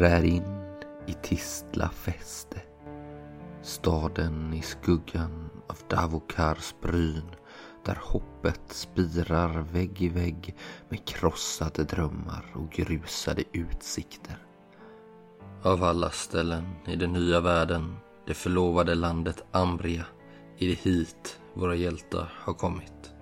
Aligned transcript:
trär 0.00 0.24
in 0.24 0.74
i 1.06 1.12
Tistla 1.12 1.88
fäste. 1.88 2.60
Staden 3.62 4.54
i 4.54 4.62
skuggan 4.62 5.50
av 5.66 5.76
Davokars 5.88 6.74
bryn 6.82 7.30
där 7.84 7.98
hoppet 8.02 8.60
spirar 8.68 9.60
vägg 9.72 10.02
i 10.02 10.08
vägg 10.08 10.56
med 10.88 11.04
krossade 11.04 11.84
drömmar 11.84 12.44
och 12.54 12.70
grusade 12.70 13.42
utsikter. 13.52 14.38
Av 15.62 15.84
alla 15.84 16.10
ställen 16.10 16.64
i 16.86 16.96
den 16.96 17.12
nya 17.12 17.40
världen, 17.40 17.96
det 18.26 18.34
förlovade 18.34 18.94
landet 18.94 19.44
Ambria, 19.50 20.04
är 20.58 20.66
det 20.66 20.78
hit 20.78 21.40
våra 21.54 21.74
hjältar 21.74 22.32
har 22.36 22.54
kommit. 22.54 23.12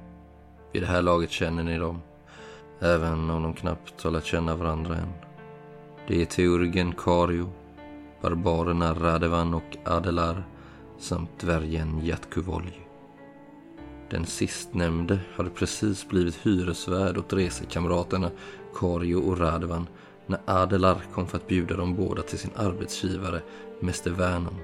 Vid 0.73 0.83
det 0.83 0.87
här 0.87 1.02
laget 1.02 1.30
känner 1.30 1.62
ni 1.62 1.79
dem, 1.79 2.01
även 2.80 3.30
om 3.30 3.42
de 3.42 3.55
knappt 3.55 4.02
har 4.02 4.10
lärt 4.10 4.24
känna 4.24 4.56
varandra 4.56 4.97
än. 4.97 5.27
Det 6.09 6.23
är 6.23 6.27
teurgen 6.27 6.93
Kario, 6.93 7.51
barbarerna 8.23 8.95
Radevan 8.95 9.55
och 9.55 9.77
Adelar 9.85 10.47
samt 10.98 11.31
dvärgen 11.41 12.07
Jatkuvolj. 12.07 12.87
Den 14.11 14.27
sistnämnde 14.27 15.19
hade 15.34 15.51
precis 15.51 16.09
blivit 16.09 16.34
hyresvärd 16.34 17.19
åt 17.19 17.33
resekamraterna 17.33 18.31
Kario 18.75 19.17
och 19.17 19.39
Radevan 19.39 19.87
när 20.27 20.41
Adelar 20.45 21.03
kom 21.15 21.27
för 21.27 21.37
att 21.37 21.48
bjuda 21.48 21.77
dem 21.77 21.95
båda 21.97 22.23
till 22.23 22.39
sin 22.39 22.53
arbetsgivare, 22.56 23.43
Mäster 23.81 24.11
Vernon. 24.11 24.56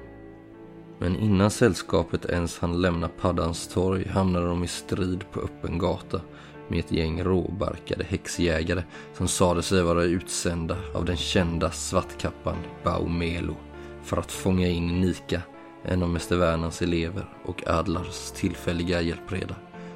Men 0.98 1.16
innan 1.16 1.50
sällskapet 1.50 2.24
ens 2.24 2.58
hann 2.58 2.80
lämna 2.80 3.08
Paddans 3.08 3.68
torg 3.68 4.08
hamnade 4.08 4.46
de 4.46 4.64
i 4.64 4.68
strid 4.68 5.24
på 5.32 5.40
öppen 5.40 5.78
gata 5.78 6.20
med 6.68 6.78
ett 6.78 6.92
gäng 6.92 7.22
råbarkade 7.22 8.04
häxjägare 8.04 8.82
som 9.14 9.28
sade 9.28 9.62
sig 9.62 9.82
vara 9.82 10.04
utsända 10.04 10.76
av 10.94 11.04
den 11.04 11.16
kända 11.16 11.70
svartkappan 11.70 12.56
Baumelo 12.84 13.56
för 14.02 14.16
att 14.16 14.32
fånga 14.32 14.68
in 14.68 15.00
Nika, 15.00 15.42
en 15.82 16.02
av 16.02 16.08
Mäster 16.08 16.36
Värnans 16.36 16.82
elever 16.82 17.28
och 17.44 17.62
Adlars 17.66 18.30
tillfälliga 18.30 19.00
hjälpreda, 19.00 19.54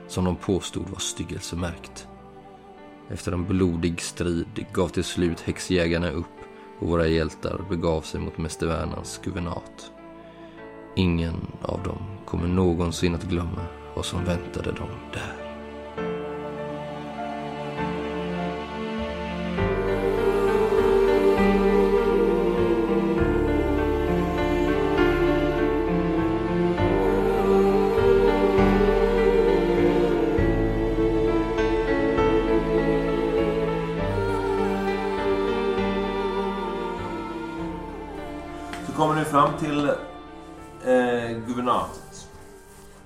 som 0.08 0.24
de 0.24 0.36
påstod 0.36 0.88
var 0.88 0.98
styggelsemärkt. 0.98 2.08
Efter 3.10 3.32
en 3.32 3.44
blodig 3.44 4.00
strid 4.00 4.66
gav 4.72 4.88
till 4.88 5.04
slut 5.04 5.40
häxjägarna 5.40 6.10
upp 6.10 6.26
och 6.78 6.88
våra 6.88 7.06
hjältar 7.06 7.60
begav 7.70 8.00
sig 8.00 8.20
mot 8.20 8.38
Mäster 8.38 8.66
Värnans 8.66 9.20
guvernat. 9.24 9.90
Ingen 10.96 11.46
av 11.62 11.82
dem 11.82 11.98
kommer 12.26 12.48
någonsin 12.48 13.14
att 13.14 13.24
glömma 13.24 13.66
vad 13.94 14.04
som 14.04 14.24
väntade 14.24 14.72
dem 14.72 14.88
där. 15.12 15.47
Fram 39.28 39.58
till 39.58 39.88
eh, 40.84 41.38
guvernatet. 41.46 42.28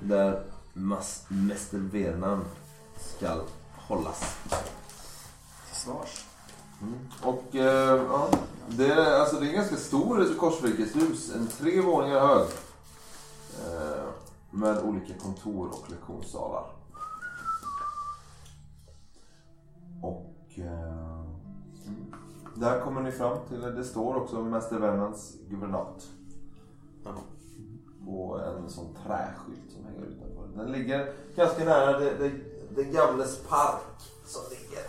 Där 0.01 0.42
mas- 0.73 1.25
Mäster 1.28 1.78
Vernan 1.78 2.44
ska 2.97 3.41
hållas. 3.77 4.37
Svars. 5.72 6.25
Och 7.22 7.55
eh, 7.55 8.03
ja, 8.10 8.28
det 8.69 8.87
är, 8.93 9.21
alltså, 9.21 9.37
det 9.37 9.47
är 9.47 9.49
en 9.49 9.55
ganska 9.56 9.77
stor 9.77 10.34
korsvirkeshus. 10.38 11.34
En 11.34 11.47
tre 11.47 11.81
våningar 11.81 12.21
hög. 12.27 12.47
Eh, 13.66 14.04
med 14.50 14.78
olika 14.78 15.15
kontor 15.15 15.69
och 15.69 15.91
lektionssalar. 15.91 16.65
Och 20.03 20.34
eh, 20.56 20.93
mm, 20.93 21.12
där 22.55 22.81
kommer 22.81 23.01
ni 23.01 23.13
fram 23.13 23.39
till, 23.49 23.61
det 23.61 23.85
står 23.85 24.17
också 24.17 24.43
Mäster 24.43 24.79
Vernans 24.79 25.37
guvernat. 25.49 26.09
På 28.05 28.41
en 28.41 28.71
sån 28.71 28.95
träskylt 28.95 29.71
som 29.71 29.85
hänger 29.85 30.03
utanför. 30.03 30.49
Den 30.57 30.73
ligger 30.73 31.13
ganska 31.37 31.65
nära 31.65 31.99
det, 31.99 32.15
det, 32.19 32.33
det 32.75 32.85
gamles 32.85 33.39
park 33.49 34.11
som 34.25 34.43
ligger 34.51 34.83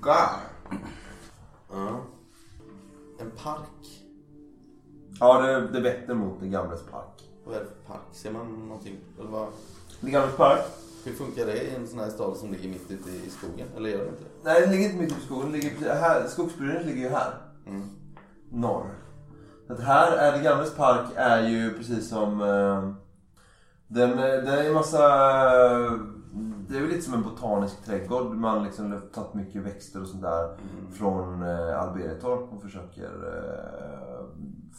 Gar. 0.00 0.40
Ja. 1.70 2.00
En 3.18 3.30
park. 3.30 4.04
Ja, 5.20 5.42
det, 5.42 5.68
det 5.68 5.80
vetter 5.80 6.14
mot 6.14 6.40
det 6.40 6.48
gamles 6.48 6.82
park. 6.82 7.30
Vad 7.44 7.56
är 7.56 7.60
det 7.60 7.66
för 7.66 7.92
park? 7.92 8.02
Ser 8.12 8.32
man 8.32 8.68
någonting? 8.68 8.96
Eller 9.18 9.30
vad? 9.30 9.48
Det 10.00 10.10
gamles 10.10 10.36
park? 10.36 10.60
Hur 11.08 11.14
funkar 11.14 11.46
det 11.46 11.62
i 11.62 11.74
en 11.74 11.88
sån 11.88 11.98
här 11.98 12.10
stad 12.10 12.36
som 12.36 12.52
ligger 12.52 12.68
mitt 12.68 12.90
ute 12.90 13.10
i 13.10 13.30
skogen? 13.30 13.68
Eller 13.76 13.90
gör 13.90 13.98
det 13.98 14.08
inte? 14.08 14.24
Nej, 14.42 14.60
den 14.60 14.70
ligger 14.70 14.84
inte 14.84 15.00
mitt 15.00 15.18
i 15.18 15.26
skogen. 15.26 15.52
Den 15.52 15.60
ligger 15.60 15.70
precis 15.70 15.88
här. 15.88 16.26
Skogsbrynet 16.26 16.86
ligger 16.86 17.02
ju 17.02 17.08
här. 17.08 17.34
Mm. 17.66 17.88
Norr. 18.50 18.94
Så 19.66 19.72
att 19.72 19.80
här 19.80 20.12
är 20.12 20.32
det 20.32 20.44
gamles 20.44 20.74
park 20.74 21.06
är 21.14 21.48
ju 21.48 21.74
precis 21.74 22.08
som... 22.08 22.40
Eh, 22.40 22.92
den, 23.88 24.16
den 24.16 24.48
är 24.48 24.62
ju 24.64 24.74
massa... 24.74 24.98
Det 26.68 26.76
är 26.76 26.80
väl 26.80 26.88
lite 26.88 27.02
som 27.02 27.14
en 27.14 27.22
botanisk 27.22 27.84
trädgård. 27.84 28.36
Man 28.36 28.64
liksom 28.64 28.92
har 28.92 29.00
tagit 29.00 29.34
mycket 29.34 29.62
växter 29.62 30.00
och 30.00 30.08
sånt 30.08 30.22
där 30.22 30.56
från 30.92 31.42
eh, 31.42 31.82
Alberitorp 31.82 32.52
och 32.52 32.62
försöker 32.62 33.04
eh, 33.04 34.24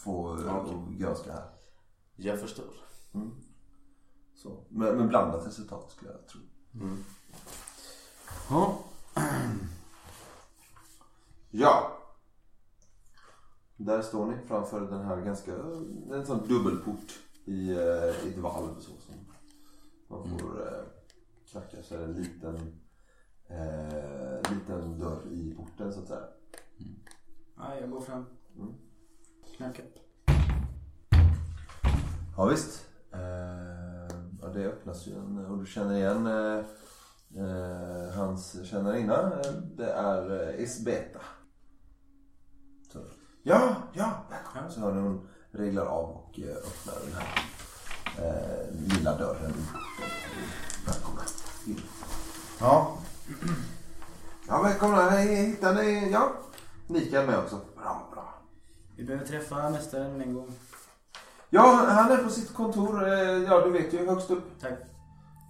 få 0.04 0.14
och 0.16 0.94
grönska 0.94 1.32
här. 1.32 1.44
Jag 2.16 2.40
förstår. 2.40 2.66
Så. 4.44 4.64
Med, 4.70 4.98
med 4.98 5.08
blandat 5.08 5.48
resultat 5.48 5.92
skulle 5.92 6.12
jag 6.12 6.28
tro. 6.28 6.42
Ja. 8.50 8.84
Ja. 11.52 11.98
Där 13.78 14.02
står 14.02 14.26
ni 14.26 14.38
framför 14.48 14.82
den 14.82 15.06
här 15.06 15.22
ganska, 15.22 15.54
en 16.12 16.26
sån 16.26 16.48
dubbelport 16.48 17.20
i, 17.46 17.70
eh, 17.72 18.26
i 18.26 18.30
ett 18.30 18.38
valv 18.38 18.80
så 18.80 18.92
som 18.92 19.16
man 20.08 20.40
får 20.40 20.68
eh, 20.68 20.84
knacka 21.52 21.84
så 21.84 21.96
är 21.96 22.00
det 22.00 22.06
en 22.06 22.14
liten, 22.14 22.56
eh, 23.48 24.52
liten 24.54 25.00
dörr 25.00 25.22
i 25.32 25.56
porten 25.58 25.94
så 25.94 26.00
att 26.00 26.08
säga. 26.08 26.26
Ja, 27.58 27.76
jag 27.82 27.92
går 27.92 28.02
fram. 28.02 28.26
Knackar. 29.58 29.86
Ja 32.38 32.46
visst. 32.46 32.86
Eh, 33.12 33.49
ja, 34.54 34.60
det 34.60 34.68
öppnas 34.68 35.08
ju 35.08 35.16
en, 35.16 35.46
och 35.46 35.58
du 35.58 35.66
känner 35.66 35.96
igen 35.96 36.28
eh, 36.28 36.64
eh, 37.44 38.12
hans 38.16 38.66
tjänarinna. 38.70 39.14
Eh, 39.46 39.52
Det 39.78 39.92
är 39.92 40.50
eh, 40.50 40.64
Isbeta. 40.64 41.20
Så, 42.94 43.00
ja, 43.44 43.76
ja, 43.94 44.26
välkommen. 44.30 44.72
Så 44.72 44.80
hör 44.80 44.94
ni 44.94 45.02
hon 45.02 45.28
reglar 45.52 45.86
av 45.86 46.10
och 46.10 46.40
eh, 46.40 46.56
öppnar 46.58 46.94
den 47.06 47.14
här 47.14 47.44
eh, 48.18 48.74
lilla 48.98 49.18
dörren. 49.18 49.54
Välkomna 50.88 51.22
in. 51.68 51.80
Ja. 52.60 52.98
Ja, 54.48 54.62
välkomna. 54.62 55.10
Hittar 55.12 55.74
ni? 55.74 56.10
Ja, 56.12 56.32
Nika 56.88 57.22
är 57.22 57.28
med 57.28 57.40
också. 57.40 57.56
Bra, 57.76 58.10
bra. 58.14 58.34
Vi 58.96 59.04
behöver 59.04 59.26
träffa 59.26 59.70
mästaren 59.70 60.22
en 60.22 60.34
gång. 60.34 60.52
Ja, 61.50 61.86
han 61.88 62.12
är 62.12 62.18
på 62.24 62.30
sitt 62.30 62.54
kontor. 62.54 63.08
eh, 63.08 63.44
Ja, 63.44 63.62
du 63.66 63.72
vet 63.72 63.94
ju, 63.94 64.08
högst 64.08 64.32
upp. 64.32 64.60
Tack. 64.62 64.74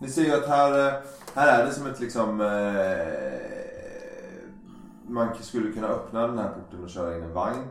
Ni 0.01 0.09
ser 0.09 0.23
ju 0.23 0.33
att 0.33 0.47
här, 0.47 0.87
eh, 0.87 0.93
här 1.35 1.59
är 1.61 1.65
det 1.65 1.73
som 1.73 1.87
ett 1.87 1.99
liksom... 1.99 2.41
Eh, 2.41 3.19
man 5.07 5.27
skulle 5.41 5.71
kunna 5.71 5.87
öppna 5.87 6.27
den 6.27 6.37
här 6.37 6.49
porten 6.49 6.83
och 6.83 6.89
köra 6.89 7.17
in 7.17 7.23
en 7.23 7.33
vagn. 7.33 7.63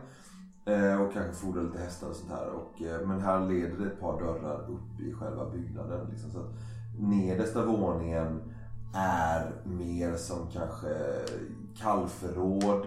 Eh, 0.65 1.01
och 1.01 1.13
kanske 1.13 1.33
fordra 1.33 1.61
lite 1.61 1.79
hästar 1.79 2.07
och 2.09 2.15
sånt 2.15 2.31
här. 2.31 2.47
Och, 2.49 2.81
eh, 2.81 3.07
men 3.07 3.21
här 3.21 3.39
leder 3.39 3.77
det 3.77 3.85
ett 3.85 3.99
par 3.99 4.19
dörrar 4.19 4.59
upp 4.69 4.99
i 4.99 5.13
själva 5.13 5.49
byggnaden. 5.49 6.07
Liksom, 6.11 6.31
så 6.31 6.39
att 6.39 6.49
nedersta 6.99 7.65
våningen 7.65 8.41
är 8.95 9.51
mer 9.65 10.15
som 10.15 10.47
kanske 10.53 10.95
kallförråd. 11.81 12.85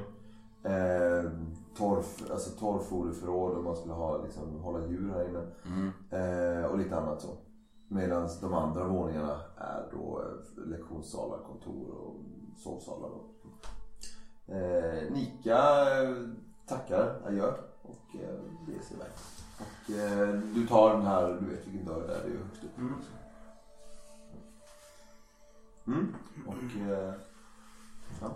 Torf, 1.76 2.30
alltså 2.30 2.50
torrfoderförråd 2.50 3.58
om 3.58 3.64
man 3.64 3.76
skulle 3.76 3.94
ha, 3.94 4.22
liksom, 4.22 4.60
hålla 4.60 4.86
djur 4.86 5.12
här 5.12 5.28
inne. 5.28 5.42
Eh, 6.10 6.64
och 6.64 6.78
lite 6.78 6.96
annat 6.96 7.22
så. 7.22 7.28
Medan 7.88 8.28
de 8.40 8.54
andra 8.54 8.84
våningarna 8.84 9.40
är 9.56 9.88
då 9.92 10.22
eh, 10.22 10.66
lektionssalar, 10.68 11.38
kontor 11.38 11.90
och 11.90 12.16
sovsalar. 12.58 13.08
Då. 13.08 13.24
Eh, 14.54 15.12
Nika 15.12 15.58
eh, 16.02 16.16
tackar 16.66 17.20
adjö 17.26 17.52
och 17.82 18.16
eh, 18.20 18.40
beger 18.66 18.82
sig 18.82 18.96
iväg. 18.96 19.10
Och 19.58 19.90
eh, 19.90 20.40
du 20.54 20.66
tar 20.66 20.92
den 20.94 21.06
här, 21.06 21.38
du 21.40 21.46
vet 21.46 21.66
vilken 21.66 21.86
dörr 21.86 22.06
det 22.08 22.14
är, 22.14 22.18
det 22.18 22.24
är 22.24 22.30
ju 22.30 22.38
högst 22.38 22.64
upp. 22.64 22.78
Mm. 25.86 26.14
Och 26.46 26.90
eh, 26.90 27.14
ja. 28.20 28.30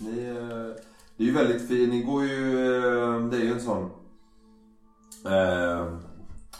Ni, 0.00 0.34
det 1.16 1.24
är 1.24 1.26
ju 1.26 1.34
väldigt 1.34 1.68
fint. 1.68 1.92
Ni 1.92 2.02
går 2.02 2.24
ju... 2.24 2.66
Eh, 2.66 3.20
det 3.20 3.36
är 3.36 3.40
ju 3.40 3.52
en 3.52 3.60
sån... 3.60 3.82
Eh, 5.24 5.86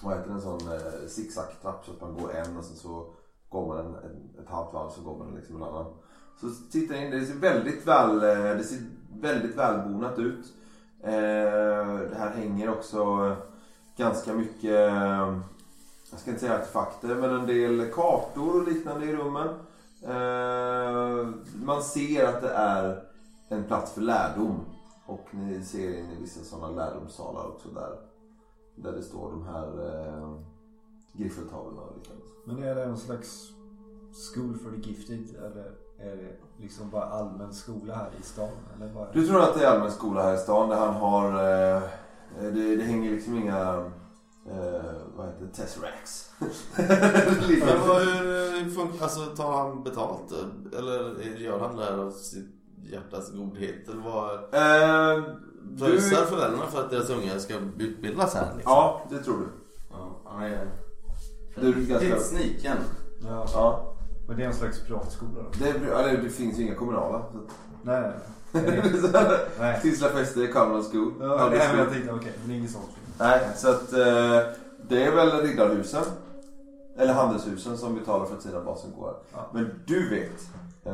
vad 0.03 0.17
heter 0.17 0.29
det? 0.29 0.35
En 0.35 0.41
sån 0.41 0.73
eh, 0.73 1.09
zigzag-trapp 1.09 1.85
så 1.85 1.93
att 1.93 2.01
man 2.01 2.15
går 2.15 2.35
en 2.35 2.57
och 2.57 2.65
sen 2.65 2.77
så 2.77 3.15
går 3.49 3.67
man 3.67 3.79
en, 3.79 3.95
en, 3.95 4.43
ett 4.43 4.49
halvt 4.49 4.73
varv 4.73 4.91
så 4.91 5.03
går 5.03 5.19
man 5.19 5.35
liksom 5.35 5.57
en 5.57 5.63
annan. 5.63 5.87
Så 6.41 6.47
tittar 6.71 6.95
in. 6.95 7.11
Det 7.11 7.27
ser 7.27 7.35
väldigt 7.35 7.87
väl... 7.87 8.17
Eh, 8.17 8.57
det 8.57 8.65
ser 8.65 8.79
väldigt 9.21 9.57
välbonat 9.57 10.19
ut. 10.19 10.47
Eh, 11.03 12.01
det 12.11 12.17
här 12.19 12.31
hänger 12.37 12.71
också 12.71 13.33
ganska 13.97 14.33
mycket... 14.35 14.91
Eh, 14.91 15.39
jag 16.11 16.21
ska 16.21 16.31
inte 16.31 16.41
säga 16.41 16.55
artefakter 16.55 17.15
men 17.15 17.35
en 17.35 17.47
del 17.47 17.91
kartor 17.93 18.61
och 18.61 18.69
liknande 18.69 19.07
i 19.07 19.17
rummen. 19.17 19.49
Eh, 20.03 21.29
man 21.65 21.83
ser 21.83 22.27
att 22.27 22.43
det 22.43 22.53
är 22.53 23.03
en 23.49 23.65
plats 23.65 23.93
för 23.93 24.01
lärdom. 24.01 24.65
Och 25.07 25.35
ni 25.35 25.63
ser 25.63 25.99
in 25.99 26.11
i 26.11 26.21
vissa 26.21 26.45
sådana 26.45 26.71
lärdomssalar 26.71 27.47
också 27.47 27.69
där. 27.69 27.99
Där 28.77 28.93
det 28.93 29.03
står 29.03 29.31
de 29.31 29.47
här 29.47 29.69
eh, 29.89 30.39
griffeltavlorna 31.13 31.81
och 31.83 31.97
liknande. 31.97 32.23
Men 32.47 32.63
är 32.63 32.75
det 32.75 32.85
en 32.85 32.97
slags 32.97 33.51
school 34.35 34.59
for 34.59 34.71
the 34.71 34.89
gifted 34.89 35.37
eller 35.37 35.73
är 35.99 36.17
det 36.17 36.37
liksom 36.63 36.91
bara 36.91 37.05
allmän 37.05 37.55
skola 37.55 37.95
här 37.95 38.11
i 38.21 38.23
stan? 38.23 38.49
Eller 38.77 38.95
bara... 38.95 39.13
Du 39.13 39.27
tror 39.27 39.41
att 39.41 39.55
det 39.55 39.65
är 39.65 39.71
allmän 39.71 39.91
skola 39.91 40.23
här 40.23 40.35
i 40.35 40.39
stan 40.39 40.69
där 40.69 40.77
han 40.77 40.95
har... 40.95 41.29
Eh, 41.29 41.83
det, 42.41 42.77
det 42.77 42.83
hänger 42.83 43.11
liksom 43.11 43.35
inga... 43.35 43.91
Eh, 44.51 44.93
vad 45.17 45.27
heter 45.27 45.45
det? 45.45 45.53
Tesseracts. 45.53 46.33
Men 47.67 47.89
vad, 47.89 48.03
hur 48.03 48.71
funkar, 48.71 49.03
alltså 49.03 49.27
tar 49.27 49.53
han 49.53 49.83
betalt? 49.83 50.33
Eller 50.79 51.23
gör 51.39 51.61
han 51.61 51.77
det 51.77 51.85
här 51.85 51.99
av 51.99 52.11
sitt 52.11 52.56
hjärtas 52.93 53.33
godhet? 53.33 53.89
Eller 53.89 54.03
vad? 54.03 54.35
Eh, 54.35 55.25
Pröjsar 55.79 56.21
du, 56.21 56.27
föräldrarna 56.27 56.67
för 56.67 56.81
att 56.85 56.91
deras 56.91 57.11
unga 57.11 57.39
ska 57.39 57.55
utbildas 57.79 58.35
här? 58.35 58.47
Liksom? 58.57 58.73
ja, 58.73 59.03
det 59.11 59.19
tror 59.19 59.39
du. 59.39 59.47
ja. 59.91 60.21
Han 60.25 60.43
är 60.43 60.67
Du 61.61 61.69
är 61.69 61.73
ganska- 61.87 62.19
sniken. 62.21 62.77
Ja. 63.23 63.47
Ja. 63.55 63.93
Men 64.29 64.37
det 64.37 64.43
är 64.43 64.47
en 64.49 64.55
slags 64.55 64.81
privatskola 64.81 65.31
då? 65.35 65.45
Det, 65.65 65.69
eller, 65.71 66.23
det 66.23 66.29
finns 66.29 66.59
ju 66.59 66.63
inga 66.63 66.75
kommunala. 66.75 67.23
så 67.33 67.39
Nej, 67.83 68.13
nej. 68.53 69.79
Tisla 69.83 70.09
fester, 70.09 70.47
Carmel 70.53 70.83
School. 70.83 71.13
Ja, 71.21 71.49
det 71.49 71.59
här 71.59 71.79
jag 71.79 71.91
tänkte, 71.91 72.13
okej, 72.13 72.33
men 72.41 72.49
det 72.49 72.55
är 72.55 72.59
inget 72.59 72.71
sånt. 72.71 72.91
Nej, 73.19 73.41
så 73.57 73.71
att 73.71 73.93
eh, 73.93 74.41
det 74.89 75.03
är 75.05 75.15
väl 75.17 75.31
riddarhusen. 75.41 76.03
Eller 76.99 77.13
handelshusen 77.13 77.79
som 77.79 77.95
betalar 77.95 78.25
för 78.27 78.35
att 78.37 78.43
sidan 78.43 78.65
basen 78.65 78.91
går. 78.99 79.17
Ja. 79.33 79.51
Men 79.55 79.71
du 79.87 80.09
vet, 80.09 80.41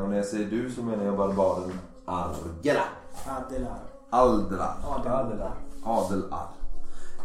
och 0.00 0.08
när 0.08 0.16
jag 0.16 0.26
säger 0.26 0.50
du 0.50 0.70
så 0.70 0.82
menar 0.82 1.04
jag 1.04 1.16
barbaden 1.16 1.78
Argela. 2.04 2.84
Adelar. 3.26 3.78
Aldela. 4.10 4.76
Adelar. 4.84 5.54
Adelar. 5.84 6.48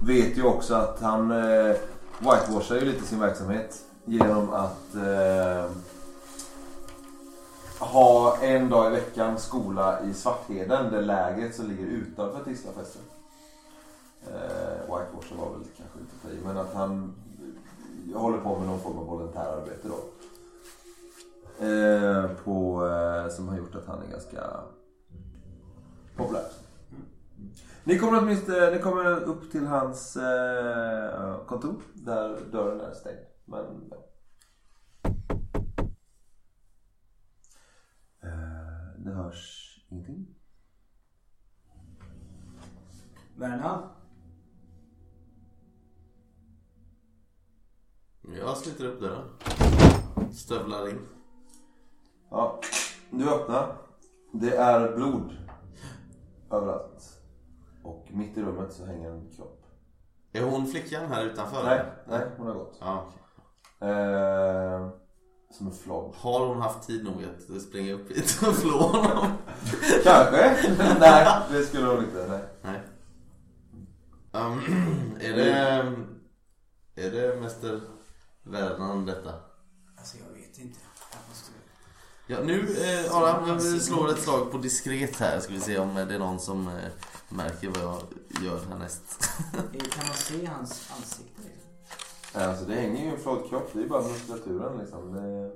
Vet 0.01 0.37
ju 0.37 0.43
också 0.43 0.75
att 0.75 1.01
han 1.01 1.31
eh, 1.31 1.75
whitewashar 2.19 2.75
ju 2.75 2.85
lite 2.85 3.03
sin 3.03 3.19
verksamhet 3.19 3.83
genom 4.05 4.53
att 4.53 4.95
eh, 4.95 5.71
ha 7.79 8.37
en 8.37 8.69
dag 8.69 8.87
i 8.87 8.95
veckan 8.95 9.39
skola 9.39 10.01
i 10.01 10.13
Svartheden, 10.13 10.91
det 10.91 11.01
lägret 11.01 11.55
som 11.55 11.67
ligger 11.67 11.85
utanför 11.85 12.43
Tislafesten. 12.43 13.01
Eh, 14.27 14.81
whitewasher 14.81 15.35
var 15.35 15.49
väl 15.49 15.67
kanske 15.77 15.99
inte 15.99 16.13
att 16.15 16.23
ta 16.23 16.29
i, 16.29 16.39
men 16.45 16.57
att 16.57 16.73
han 16.73 17.13
eh, 18.13 18.19
håller 18.21 18.37
på 18.37 18.59
med 18.59 18.67
någon 18.67 18.79
form 18.79 18.97
av 18.97 19.05
volontärarbete 19.05 19.87
då. 19.87 20.16
Eh, 21.59 22.27
på, 22.43 22.87
eh, 22.87 23.29
som 23.29 23.47
har 23.47 23.57
gjort 23.57 23.75
att 23.75 23.85
han 23.85 24.03
är 24.03 24.07
ganska 24.11 24.63
populär. 26.15 26.45
Ni 27.83 27.99
kommer, 27.99 28.21
åtminstone, 28.21 28.71
ni 28.71 28.79
kommer 28.79 29.19
upp 29.19 29.51
till 29.51 29.67
hans 29.67 30.17
eh, 30.17 31.45
kontor 31.45 31.81
där 31.93 32.39
dörren 32.51 32.81
är 32.81 32.93
stängd. 32.93 33.19
Men, 33.45 33.91
ja. 33.91 34.07
eh, 38.23 38.97
det 38.97 39.11
hörs 39.11 39.85
ingenting. 39.89 40.35
Verna. 43.35 43.89
Jag 48.21 48.57
sliter 48.57 48.85
upp 48.85 49.01
dörren. 49.01 49.29
Stövlar 50.33 50.89
in. 50.89 51.16
Ja, 52.29 52.61
du 53.11 53.29
öppnar. 53.29 53.77
Det 54.31 54.55
är 54.55 54.95
blod 54.95 55.37
överallt. 56.51 57.21
Och 57.83 58.07
mitt 58.11 58.37
i 58.37 58.41
rummet 58.41 58.73
så 58.73 58.85
hänger 58.85 59.11
en 59.11 59.29
kropp. 59.35 59.65
Är 60.31 60.43
hon 60.43 60.67
flickan 60.67 61.11
här 61.11 61.25
utanför? 61.25 61.63
Nej, 61.63 61.85
nej, 62.07 62.27
hon 62.37 62.47
har 62.47 62.53
gått. 62.53 62.77
Ja, 62.79 63.05
okej. 63.07 63.21
Eh, 63.89 64.89
som 65.51 65.67
en 65.67 65.73
flodd. 65.73 66.15
Har 66.15 66.47
hon 66.47 66.61
haft 66.61 66.87
tid 66.87 67.03
nog 67.03 67.23
att 67.23 67.61
springa 67.61 67.93
upp 67.93 68.11
hit 68.11 68.39
och 68.47 68.55
flå 68.55 68.77
honom? 68.77 69.27
Kanske? 70.03 70.73
nej, 70.99 71.41
det 71.51 71.63
skulle 71.63 71.87
hon 71.87 72.03
inte. 72.03 72.27
Nej. 72.27 72.41
Nej. 72.61 72.81
Um, 74.31 74.61
är 75.21 75.33
det... 75.33 75.51
Är 76.95 77.11
det 77.11 77.41
Mäster 77.41 77.81
Vernan 78.43 79.05
detta? 79.05 79.33
Alltså 79.97 80.17
jag 80.17 80.33
vet 80.33 80.59
inte. 80.59 80.79
Ja, 82.27 82.37
nu 82.43 82.59
eh, 83.05 83.15
Adam, 83.17 83.57
vi 83.57 83.79
slår 83.79 84.09
ett 84.09 84.19
slag 84.19 84.51
på 84.51 84.57
diskret 84.57 85.15
här. 85.19 85.39
Ska 85.39 85.53
vi 85.53 85.59
se 85.59 85.79
om 85.79 85.95
det 85.95 86.15
är 86.15 86.19
någon 86.19 86.39
som 86.39 86.67
eh, 86.67 86.73
märker 87.29 87.69
vad 87.69 87.83
jag 87.83 87.97
gör 88.45 88.59
härnäst. 88.69 89.29
Kan 89.53 90.07
man 90.07 90.15
se 90.15 90.45
hans 90.45 90.91
ansikte? 90.97 91.41
liksom? 91.41 92.41
Alltså 92.41 92.65
det 92.65 92.75
hänger 92.75 93.03
ju 93.05 93.11
en 93.11 93.19
flodd 93.19 93.49
kropp. 93.49 93.69
Det 93.73 93.83
är 93.83 93.87
bara 93.87 94.01
muskulaturen 94.01 94.77
liksom. 94.77 95.13
Det... 95.13 95.51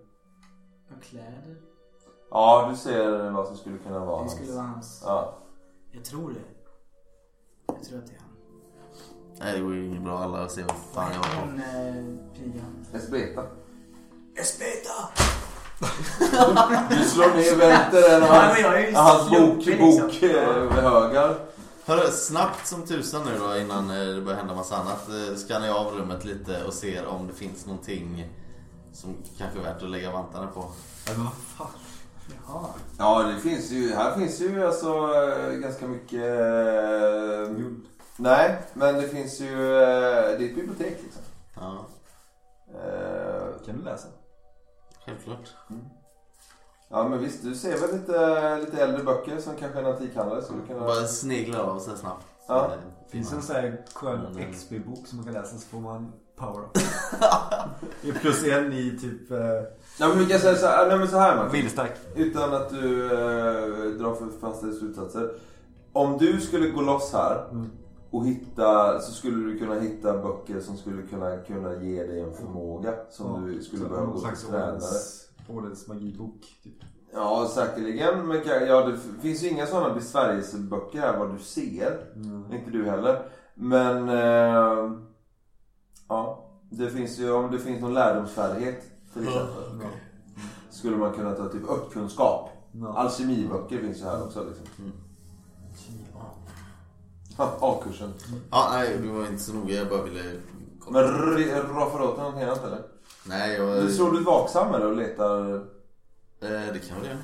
Och 0.95 1.03
kläder? 1.03 1.55
Ja, 2.29 2.67
du 2.71 2.77
ser 2.77 3.29
vad 3.31 3.47
som 3.47 3.57
skulle 3.57 3.77
kunna 3.77 3.99
vara 3.99 4.11
Det 4.11 4.19
hans. 4.19 4.33
skulle 4.33 4.51
vara 4.51 4.65
hans. 4.65 5.01
Ja. 5.05 5.37
Jag 5.91 6.05
tror 6.05 6.31
det. 6.31 6.39
Jag 7.73 7.83
tror 7.83 7.99
att 7.99 8.07
det 8.07 8.13
är 8.13 8.19
han. 8.19 8.29
Nej, 9.39 9.53
det 9.57 9.59
går 9.63 9.73
ju 9.75 9.85
inget 9.85 10.03
bra. 10.03 10.19
Alla 10.19 10.49
ser 10.49 10.63
vad 10.63 10.75
fan 10.93 11.11
jag 11.13 11.17
Vad 11.19 11.27
har 11.27 11.41
på. 11.41 11.47
hon 11.47 11.59
eh, 11.59 12.33
pigan? 12.35 12.85
Esbeta. 12.93 13.43
Espeta! 14.35 15.09
Du 16.89 17.03
slår 17.05 17.35
ner 17.35 17.55
välter 17.55 18.15
en 18.15 18.23
av 18.23 18.29
Ja, 18.29 18.35
hans, 18.35 18.59
ju 18.59 18.95
hans 18.95 19.29
bok, 19.29 19.65
liksom. 19.65 20.07
bok 20.07 20.23
eh, 20.23 20.71
högar. 20.83 21.35
Hörru, 21.85 22.11
snabbt 22.11 22.67
som 22.67 22.85
tusan 22.87 23.21
nu 23.25 23.31
då 23.39 23.57
innan 23.57 23.89
eh, 23.89 24.15
det 24.15 24.21
börjar 24.21 24.37
hända 24.39 24.55
massa 24.55 24.75
annat. 24.75 25.09
eh, 25.09 25.35
Skannar 25.35 25.67
jag 25.67 25.75
av 25.77 25.93
rummet 25.93 26.25
lite 26.25 26.63
och 26.63 26.73
ser 26.73 27.05
om 27.05 27.27
det 27.27 27.33
finns 27.33 27.65
någonting 27.65 28.27
som 28.93 29.15
kanske 29.37 29.59
är 29.59 29.63
värt 29.63 29.83
att 29.83 29.89
lägga 29.89 30.11
vantarna 30.11 30.47
på. 30.47 30.65
Men 31.07 31.23
vad 31.23 31.33
fan? 31.57 31.67
Jaha. 32.47 32.65
Ja, 32.97 33.23
det 33.23 33.39
finns 33.41 33.71
ju, 33.71 33.95
här 33.95 34.15
finns 34.15 34.41
ju 34.41 34.65
alltså 34.65 35.13
eh, 35.13 35.51
ganska 35.53 35.87
mycket... 35.87 36.21
Guld. 37.57 37.85
Nej, 38.17 38.57
men 38.73 38.95
det 38.95 39.07
finns 39.07 39.39
ju, 39.41 39.55
det 39.57 39.85
är 39.85 40.33
ett 40.33 40.55
bibliotek 40.55 40.97
liksom. 41.03 41.21
Ja, 41.55 41.85
Eh, 42.73 43.65
Kan 43.65 43.77
du 43.77 43.83
läsa? 43.85 44.07
Självklart. 45.15 45.49
Ja 46.89 47.07
men 47.07 47.19
visst, 47.19 47.43
du 47.43 47.55
ser 47.55 47.77
väl 47.77 47.99
lite, 47.99 48.57
lite 48.57 48.83
äldre 48.83 49.03
böcker 49.03 49.37
som 49.37 49.55
kanske 49.55 49.79
en 49.79 49.85
antikhandlare 49.85 50.41
skulle 50.41 50.61
kunna... 50.67 50.79
Bara 50.79 51.07
sneglar 51.07 51.59
av 51.59 51.79
så 51.79 51.95
snabbt. 51.97 52.25
Ja. 52.47 52.65
Eh, 52.65 52.71
Finns 53.11 53.33
en 53.33 53.41
sån 53.41 53.55
här 53.55 53.81
skön 53.93 54.25
Mm. 54.25 54.51
XP-bok 54.53 55.07
som 55.07 55.17
man 55.17 55.25
kan 55.25 55.33
läsa 55.33 55.57
så 55.57 55.67
får 55.67 55.79
man 55.79 56.11
power 56.35 56.61
up. 56.65 56.73
Det 58.01 58.09
är 58.09 58.13
plus 58.13 58.43
en 58.47 58.73
i 58.73 58.97
typ... 59.01 59.31
Eh, 59.31 59.37
Ja 59.99 60.07
men 60.07 60.17
vi 60.19 60.25
kan 60.25 60.39
säga 60.39 60.55
så 60.55 60.65
här, 60.65 60.87
nej, 60.87 60.97
men 60.97 61.07
så 61.07 61.17
här 61.17 61.35
Martin. 61.35 61.51
Vildstark. 61.51 61.91
Utan 62.15 62.53
att 62.53 62.69
du 62.69 63.05
eh, 63.05 63.89
drar 63.99 64.15
för 64.15 64.27
fasta 64.41 64.71
slutsatser. 64.71 65.33
Om 65.93 66.17
du 66.17 66.41
skulle 66.41 66.69
gå 66.69 66.81
loss 66.81 67.13
här 67.13 67.47
Mm. 67.51 67.71
Och 68.11 68.25
hitta, 68.25 68.99
så 68.99 69.11
skulle 69.11 69.51
du 69.51 69.59
kunna 69.59 69.79
hitta 69.79 70.17
böcker 70.17 70.59
som 70.59 70.77
skulle 70.77 71.01
kunna, 71.01 71.37
kunna 71.37 71.83
ge 71.83 72.03
dig 72.03 72.21
en 72.21 72.33
förmåga 72.33 72.93
som 73.09 73.47
du 73.47 73.61
skulle 73.63 73.89
behöva 73.89 74.05
gå 74.05 74.19
till 74.19 74.47
tränare. 74.49 74.79
ordens 75.49 75.87
magibok. 75.87 76.59
Typ. 76.63 76.83
Ja, 77.13 77.51
säkerligen. 77.55 78.27
Men 78.27 78.41
ja, 78.45 78.87
det 78.87 78.97
finns 79.21 79.43
ju 79.43 79.49
inga 79.49 79.65
sådana 79.65 79.93
besvärjelseböcker 79.93 80.99
här 80.99 81.17
vad 81.17 81.33
du 81.33 81.39
ser. 81.39 82.11
Mm. 82.15 82.53
Inte 82.53 82.71
du 82.71 82.85
heller. 82.85 83.29
Men... 83.55 84.09
Eh, 84.09 84.91
ja. 86.07 86.47
Det 86.69 86.89
finns 86.89 87.19
ju, 87.19 87.31
om 87.31 87.51
det 87.51 87.59
finns 87.59 87.81
någon 87.81 87.93
lärdomsfärdighet 87.93 88.83
till 89.13 89.23
exempel. 89.23 89.79
Ja. 89.81 89.87
Skulle 90.69 90.97
man 90.97 91.13
kunna 91.13 91.33
ta 91.33 91.47
typ 91.47 91.69
örtkunskap. 91.69 92.49
Ja. 92.71 92.93
Alkemiböcker 92.93 93.77
finns 93.77 94.01
ju 94.01 94.03
här 94.03 94.23
också 94.23 94.43
liksom. 94.43 94.65
Mm. 94.79 94.91
A-kursen. 97.37 98.13
Ja, 98.51 98.69
nej, 98.73 98.97
det 98.97 99.07
var 99.11 99.25
inte 99.27 99.43
så 99.43 99.53
noga. 99.53 99.73
Jag 99.75 99.89
bara 99.89 100.01
ville... 100.01 100.23
Men 100.89 101.03
r- 101.03 101.63
roffar 101.69 102.01
åt 102.01 102.17
någonting 102.17 102.43
annat 102.43 102.63
eller? 102.63 102.81
Nej, 103.23 103.53
jag... 103.55 103.83
Du 103.83 103.95
tror 103.95 104.11
du 104.11 104.17
är 104.17 104.23
vaksam 104.23 104.73
eller 104.75 104.85
och 104.85 104.95
letar? 104.97 105.55
Eh, 105.55 105.59
det 106.73 106.87
kan 106.89 107.01
väl 107.01 107.09
jag. 107.09 107.17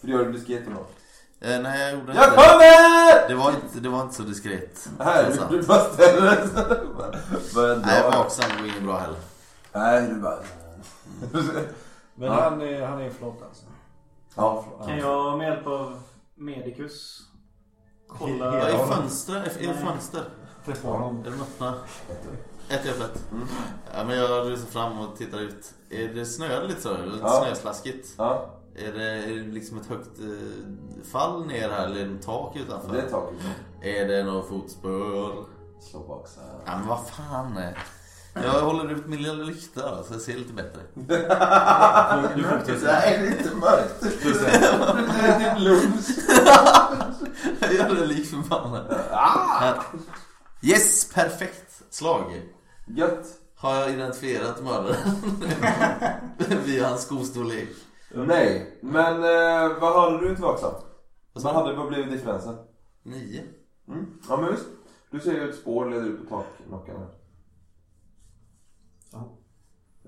För 0.00 0.06
det 0.06 0.12
gör 0.12 0.24
du 0.24 0.32
diskret. 0.32 0.62
Eh, 1.40 1.60
nej, 1.60 1.80
jag 1.80 1.92
gjorde 1.92 2.12
inte 2.12 2.22
Jag 2.22 2.30
det. 2.32 2.36
kommer! 2.36 3.28
Det 3.28 3.34
var 3.34 3.50
inte, 3.50 3.80
det 3.80 3.88
var 3.88 4.02
inte 4.02 4.14
så 4.14 4.22
diskret. 4.22 4.88
Nej, 4.98 5.24
du, 5.50 5.56
du 5.60 5.66
bara 5.66 5.84
ställer 5.84 6.22
dig 6.22 6.38
Nej, 7.86 8.02
vaksam 8.02 8.50
det 8.56 8.62
var 8.62 8.68
inget 8.68 8.82
bra 8.82 8.98
heller. 8.98 9.18
Nej, 9.72 10.08
du 10.08 10.14
bara... 10.20 10.38
Men 12.14 12.28
Ja. 12.28 12.34
han, 12.40 12.60
är, 12.60 12.86
han 12.86 13.00
är 13.00 13.10
flott 13.10 13.42
alltså. 13.48 13.64
Ja, 14.34 14.64
Kan 14.86 14.98
jag 14.98 15.38
med 15.38 15.48
hjälp 15.48 15.66
av 15.66 16.00
Medicus 16.34 17.22
kolla... 18.08 18.44
Ja, 18.58 18.68
Ja. 18.70 18.84
i 18.84 18.88
fönster, 18.88 19.34
är 19.60 19.66
det 19.68 19.74
fönster? 19.74 20.24
Träffa 20.64 20.88
honom. 20.88 21.20
Är 21.26 21.30
de 21.30 21.40
öppna? 21.40 21.74
Ett 22.68 22.86
i 22.86 22.90
öppet. 22.90 23.24
Ja, 23.94 24.04
men 24.04 24.16
jag 24.18 24.50
rusar 24.50 24.66
fram 24.66 24.98
och 24.98 25.16
tittar 25.16 25.38
ut. 25.38 25.74
Är 25.90 26.08
det 26.08 26.26
snöade 26.26 26.66
lite 26.68 26.80
så? 26.80 26.92
Lite 26.92 27.18
Ja. 27.22 27.44
snöslaskigt? 27.46 28.14
ja, 28.18 28.50
Är 28.74 28.92
det, 28.92 29.04
är 29.04 29.26
det 29.36 29.42
liksom 29.52 29.78
ett 29.80 29.86
högt 29.86 30.18
eh, 30.20 31.06
fall 31.12 31.46
ner 31.46 31.68
här 31.70 31.86
eller 31.86 32.00
är 32.00 32.04
det 32.08 32.14
ett 32.14 32.22
tak 32.26 32.56
utanför? 32.56 32.92
det 32.92 33.00
är 33.02 33.10
taket. 33.10 33.36
Är 33.82 34.08
det 34.08 34.24
något 34.24 34.48
fotspår? 34.48 35.44
Slå 35.80 36.00
bak 36.00 36.28
så 36.28 36.40
här. 36.40 36.60
Ja 36.66 36.78
men 36.78 36.88
vad 36.88 37.06
fan. 37.08 37.58
Jag 38.42 38.60
håller 38.60 38.92
ut 38.92 39.06
min 39.06 39.22
lilla 39.22 39.34
lykta 39.34 40.02
så 40.04 40.14
jag 40.14 40.20
ser 40.20 40.36
lite 40.36 40.52
bättre. 40.52 40.80
Du 42.36 42.42
får 42.42 42.64
till 42.64 42.80
Det 42.80 42.92
här 42.92 43.14
är 43.14 43.22
lite 43.30 43.56
mörkt. 43.56 44.00
Det 44.00 45.26
är 45.28 45.54
din 45.54 45.64
lunch. 45.64 46.08
Jag 47.60 47.74
gör 47.74 47.94
det 47.94 48.06
lik 48.06 48.26
förbannat. 48.26 48.86
Här. 49.60 49.74
Yes, 50.62 51.12
perfekt 51.14 51.82
slag. 51.90 52.42
Gött. 52.86 53.26
Har 53.56 53.74
jag 53.74 53.90
identifierat 53.90 54.62
mördaren? 54.64 54.96
Via 56.64 56.88
hans 56.88 57.02
skostorlek. 57.02 57.68
Nej, 58.14 58.78
men 58.82 59.14
eh, 59.14 59.78
vad 59.80 60.00
hade 60.00 60.20
du 60.24 60.30
inte 60.30 60.42
vaksam? 60.42 60.74
Vad, 61.32 61.54
hade, 61.54 61.72
vad 61.72 61.88
blev 61.88 62.10
differensen? 62.10 62.56
Nio. 63.02 63.42
Mm. 63.88 64.06
Ja 64.28 64.36
men 64.36 64.50
visst. 64.50 64.66
Du 65.10 65.20
ser 65.20 65.32
ju 65.32 65.50
ett 65.50 65.56
spår 65.56 65.90
leder 65.90 66.06
ut 66.06 66.28
på 66.28 66.44
taknockan 66.58 66.96
här. 66.96 67.08
Ja. 69.12 69.38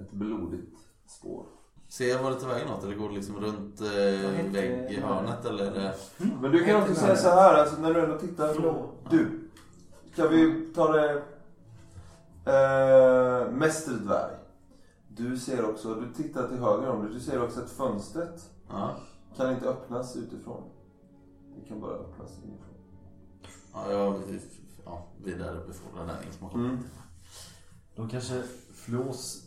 Ett 0.00 0.12
blodigt 0.12 0.78
spår. 1.06 1.46
Ser 1.88 2.08
jag 2.08 2.22
var 2.22 2.30
det 2.30 2.40
tar 2.40 2.48
vägen 2.48 2.68
något 2.68 2.84
eller 2.84 2.96
går 2.96 3.08
det 3.08 3.14
liksom 3.14 3.40
runt 3.40 3.80
eh, 3.80 4.52
vägg 4.52 4.92
i 4.92 5.00
hörnet 5.00 5.44
eller 5.44 5.64
är 5.64 5.70
det... 5.70 5.94
Men 6.40 6.52
du 6.52 6.64
kan 6.64 6.82
också 6.82 6.94
säga 6.94 7.16
så 7.16 7.28
här, 7.28 7.54
alltså, 7.54 7.80
när 7.80 7.94
du 7.94 8.00
ändå 8.00 8.18
tittar. 8.18 8.54
Du, 9.10 9.50
kan 10.14 10.30
vi 10.30 10.68
ta 10.74 10.92
det 10.92 11.22
eh, 12.44 13.50
mästerdvärg. 13.52 14.34
Du 15.08 15.38
ser 15.38 15.64
också, 15.70 15.94
du 15.94 16.12
tittar 16.14 16.48
till 16.48 16.58
höger 16.58 16.88
om 16.88 17.04
dig, 17.04 17.14
du 17.14 17.20
ser 17.20 17.44
också 17.44 17.60
att 17.60 17.70
fönstret 17.70 18.50
Ja. 18.68 18.96
kan 19.36 19.52
inte 19.52 19.68
öppnas 19.68 20.16
utifrån. 20.16 20.62
Det 21.56 21.68
kan 21.68 21.80
bara 21.80 21.94
öppnas 21.94 22.30
inifrån. 22.44 22.74
Ja, 23.72 23.92
jag 23.92 24.22
ja, 24.84 25.06
vidarebefordrar 25.24 26.06
den 26.06 26.26
informationen. 26.26 26.70
Mm. 26.70 26.84
De 27.96 28.08
kanske 28.08 28.42
flås 28.88 29.42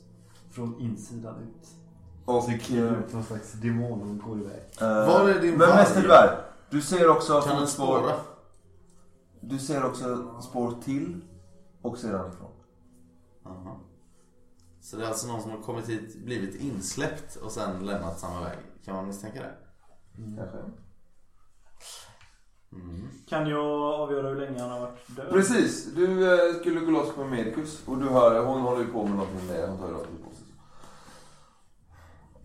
från 0.49 0.79
insidan 0.79 1.35
ut. 1.35 1.67
Och, 2.25 2.43
Sen 2.43 2.59
kliver 2.59 2.99
ut 2.99 3.13
någon 3.13 3.23
slags 3.23 3.51
demon 3.53 4.01
och 4.01 4.27
går 4.29 4.39
iväg. 4.39 4.61
Eh, 4.81 4.87
Var 5.07 5.29
är 5.29 5.41
din 5.41 5.49
Men 5.49 5.59
varg? 5.59 5.75
mästerdvärg, 5.75 6.37
du 6.69 6.81
ser 6.81 7.09
också 7.09 7.41
Kan 7.41 7.49
den 7.49 7.59
fotspår. 7.59 7.85
spåra? 7.99 8.15
Du 9.39 9.59
ser 9.59 9.85
också 9.85 10.35
spår 10.41 10.75
till 10.83 11.21
och 11.81 11.97
sedan 11.97 12.29
ifrån. 12.33 12.51
Aha. 13.45 13.79
Så 14.81 14.97
det 14.97 15.03
är 15.03 15.07
alltså 15.07 15.27
någon 15.27 15.41
som 15.41 15.51
har 15.51 15.61
kommit 15.61 15.89
hit, 15.89 16.25
blivit 16.25 16.61
insläppt 16.61 17.35
och 17.35 17.51
sen 17.51 17.85
lämnat 17.85 18.19
samma 18.19 18.41
väg. 18.41 18.57
Kan 18.85 18.95
man 18.95 19.07
misstänka 19.07 19.39
det? 19.41 19.55
Kanske. 20.37 20.57
Mm. 22.73 23.07
Kan 23.29 23.47
jag 23.49 23.65
avgöra 23.99 24.29
hur 24.29 24.35
länge 24.35 24.61
han 24.61 24.69
har 24.71 24.79
varit 24.79 25.15
död? 25.15 25.29
Precis, 25.31 25.85
du 25.95 26.33
eh, 26.33 26.55
skulle 26.59 26.79
gå 26.79 26.91
loss 26.91 27.13
på 27.15 27.23
Medicus 27.23 27.81
och 27.87 27.97
du 27.97 28.09
hör, 28.09 28.45
hon 28.45 28.61
håller 28.61 28.81
ju 28.81 28.87
på 28.87 29.03
med 29.05 29.15
någonting 29.17 29.47
med 29.47 29.69
hon 29.69 29.77
tar 29.77 29.85
ju 29.85 29.91
någonting 29.91 30.17
på 30.29 30.35
sig. 30.35 30.45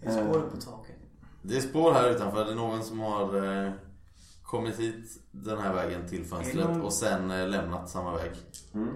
Är 0.02 0.10
spåret 0.26 0.50
på 0.50 0.56
taket? 0.60 0.96
Det 1.42 1.56
är 1.56 1.60
spår 1.60 1.92
här 1.92 2.10
utanför. 2.10 2.44
Det 2.44 2.50
är 2.50 2.54
någon 2.54 2.82
som 2.84 3.00
har 3.00 3.64
eh, 3.64 3.70
kommit 4.42 4.78
hit 4.80 5.20
den 5.30 5.58
här 5.58 5.74
vägen 5.74 6.08
till 6.08 6.18
det 6.22 6.28
fönstret 6.28 6.68
någon- 6.68 6.80
och 6.82 6.92
sen 6.92 7.30
eh, 7.30 7.48
lämnat 7.48 7.90
samma 7.90 8.14
väg. 8.16 8.30
Mm. 8.74 8.88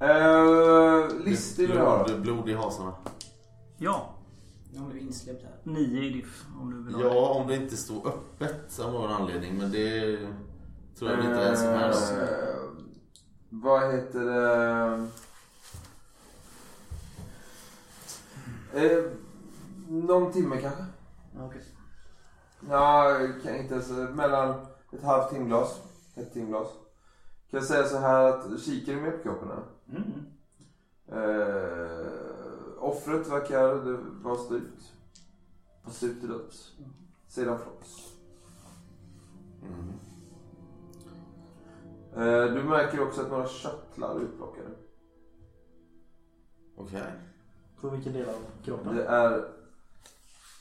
Eh, 0.00 1.08
listig 1.24 1.68
vill 1.68 1.76
du 1.76 1.82
ha 1.82 2.04
blod, 2.04 2.20
blod 2.20 2.48
i 2.48 2.54
hasorna. 2.54 2.92
Ja. 3.78 4.10
Nu 4.72 4.80
blev 4.90 5.02
insläppt 5.02 5.42
här. 5.42 5.58
Nio 5.62 6.02
i 6.02 6.10
diff 6.10 6.44
om 6.60 6.70
du 6.70 6.82
vill 6.84 6.94
ha 6.94 7.02
det. 7.02 7.08
Ja, 7.08 7.28
om 7.28 7.48
det 7.48 7.56
inte 7.56 7.76
står 7.76 8.06
öppet 8.08 8.78
av 8.78 8.92
någon 8.92 9.10
anledning. 9.12 9.58
Men 9.58 9.70
det 9.72 10.16
tror 10.98 11.10
jag 11.10 11.18
inte 11.20 11.42
är 11.42 11.54
som 11.54 11.66
här 11.66 11.90
då. 11.92 12.22
Eh, 12.22 12.70
Vad 13.48 13.94
heter 13.94 14.20
det? 14.20 15.08
Eh, 18.74 19.04
någon 19.88 20.32
timme 20.32 20.60
kanske? 20.60 20.84
Ja, 21.36 21.44
okej. 21.46 21.62
Ja, 22.68 23.18
kan 23.42 23.56
inte 23.56 23.74
ens, 23.74 23.88
mellan 24.14 24.66
ett 24.92 25.02
halvt 25.02 25.30
timglas, 25.30 25.80
ett 26.14 26.32
timglas. 26.32 26.68
Kan 27.50 27.60
jag 27.60 27.64
säga 27.64 27.84
så 27.84 27.98
här 27.98 28.24
att 28.24 28.60
kikar 28.60 28.92
du 28.92 29.00
med 29.00 29.12
på 29.16 29.22
kroppen? 29.22 29.48
Mm. 29.88 30.26
Eh, 31.12 32.29
offret 32.80 33.30
verkar 33.30 33.74
det 33.84 33.96
vara 34.22 34.36
strypt. 34.36 34.92
Var 35.84 35.92
strypt 35.92 36.20
till 36.20 36.28
döds. 36.28 36.72
Sedan 37.28 37.58
flås. 37.58 38.12
Mm. 39.62 39.88
Eh, 42.16 42.44
du 42.54 42.62
märker 42.62 43.00
också 43.00 43.20
att 43.20 43.30
några 43.30 43.48
körtlar 43.48 44.16
är 44.16 44.20
utplockade. 44.20 44.68
Okej. 46.76 47.12
På 47.80 47.88
vilken 47.88 48.12
del 48.12 48.28
av 48.28 48.34
kroppen? 48.64 48.96
Det 48.96 49.04
är... 49.04 49.32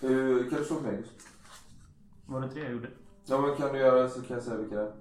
Eh, 0.02 0.50
kan 0.50 0.60
du 0.60 0.66
slå 0.66 0.76
på 0.76 0.82
mig? 0.82 1.04
Var 2.26 2.42
det 2.42 2.50
tre 2.50 2.64
jag 2.64 2.72
gjorde? 2.72 2.90
Ja 3.26 3.42
men 3.42 3.56
kan 3.56 3.74
du 3.74 3.80
göra 3.80 4.02
det 4.02 4.10
så 4.10 4.22
kan 4.22 4.36
jag 4.36 4.44
säga 4.44 4.58
vilka 4.58 4.76
det 4.76 4.82
är. 4.82 4.94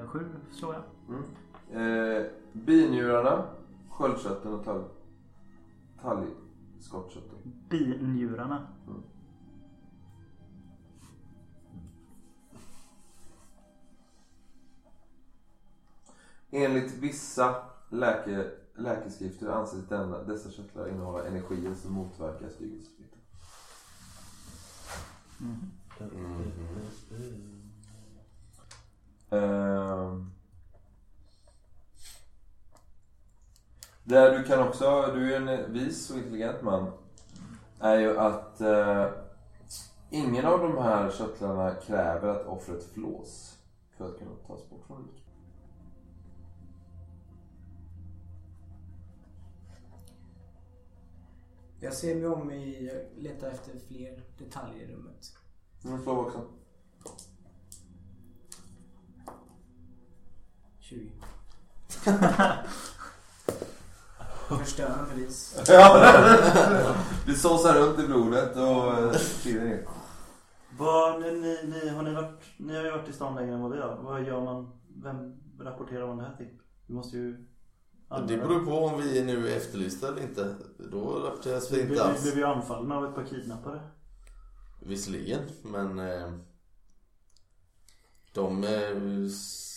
Eh, 0.00 0.06
sju 0.08 0.20
slår 0.52 0.74
jag. 0.74 0.82
Mm. 1.08 1.22
Eh, 1.70 2.26
binjurarna, 2.52 3.44
sköldkörteln 3.92 4.54
och 4.54 4.64
talg... 4.64 4.84
talgskottkörteln. 6.02 7.52
Binjurarna. 7.68 8.66
Enligt 16.50 16.92
vissa 16.92 17.56
läke, 17.88 18.50
läkeskrifter 18.74 19.48
anses 19.48 19.88
denna, 19.88 20.22
dessa 20.22 20.50
körtlar 20.50 20.88
innehålla 20.88 21.26
energier 21.26 21.74
som 21.74 21.92
motverkar 21.92 22.48
styggelsesmittan. 22.48 23.18
Ehm. 29.30 30.30
Där 34.04 34.38
du 34.38 34.44
kan 34.44 34.68
också, 34.68 35.12
du 35.14 35.34
är 35.34 35.40
en 35.40 35.72
vis 35.72 36.10
och 36.10 36.16
intelligent 36.16 36.62
man, 36.62 36.92
är 37.80 37.98
ju 37.98 38.18
att 38.18 38.60
eh, 38.60 39.06
ingen 40.10 40.46
av 40.46 40.58
de 40.58 40.78
här 40.78 41.10
körtlarna 41.10 41.74
kräver 41.74 42.28
att 42.28 42.46
offret 42.46 42.84
flås 42.84 43.58
för 43.96 44.08
att 44.08 44.18
kunna 44.18 44.34
tas 44.46 44.70
bort 44.70 44.84
från 44.86 45.02
livet. 45.02 45.22
Jag 51.80 51.94
ser 51.94 52.14
mig 52.14 52.26
om 52.26 52.50
i, 52.50 52.90
letar 53.16 53.48
efter 53.48 53.78
fler 53.78 54.22
detaljer 54.38 54.84
i 54.84 54.92
rummet. 54.92 55.32
Slår 55.80 55.98
vi 55.98 56.06
också. 56.06 56.48
20. 60.80 61.12
Förstörande 64.58 65.14
bevis. 65.14 65.62
Ja, 65.68 65.96
det 67.26 67.34
såsar 67.34 67.74
runt 67.74 67.98
i 67.98 68.06
blodet 68.06 68.56
och 68.56 68.98
eh, 68.98 69.12
trillar 69.42 69.64
ner. 69.64 69.86
Vad, 70.78 71.20
ni, 71.20 71.30
ni, 71.64 71.88
har 71.88 72.02
ni, 72.02 72.14
varit, 72.14 72.40
ni 72.56 72.76
har 72.76 72.84
ju 72.84 72.90
varit 72.90 73.08
i 73.08 73.12
stan 73.12 73.34
längre 73.34 73.54
än 73.54 73.60
vad 73.60 73.72
vi 73.72 73.80
har. 73.80 73.98
Vad 74.02 74.22
gör 74.26 74.40
man? 74.44 74.80
Vem 75.02 75.34
rapporterar 75.60 76.06
man 76.06 76.16
det 76.16 76.24
här 76.24 76.36
till? 76.36 76.48
Vi 76.86 76.94
måste 76.94 77.16
ju... 77.16 77.46
Det 78.28 78.36
beror 78.36 78.64
på 78.64 78.72
om 78.72 79.00
vi 79.00 79.24
nu 79.24 79.48
är 79.52 79.56
efterlysta 79.56 80.08
eller 80.08 80.22
inte. 80.22 80.54
Då 80.78 81.18
rapporteras 81.18 81.70
Vi, 81.72 81.76
vi 81.76 81.82
vi, 81.82 81.92
inte 81.92 81.94
vi 81.94 82.00
alls. 82.10 82.22
blev 82.22 82.36
ju 82.36 82.44
anfallna 82.44 82.96
av 82.96 83.04
ett 83.04 83.14
par 83.14 83.24
kidnappare. 83.24 83.80
Visserligen, 84.80 85.40
men 85.62 85.98
eh, 85.98 86.32
de 88.34 88.64
eh, 88.64 89.28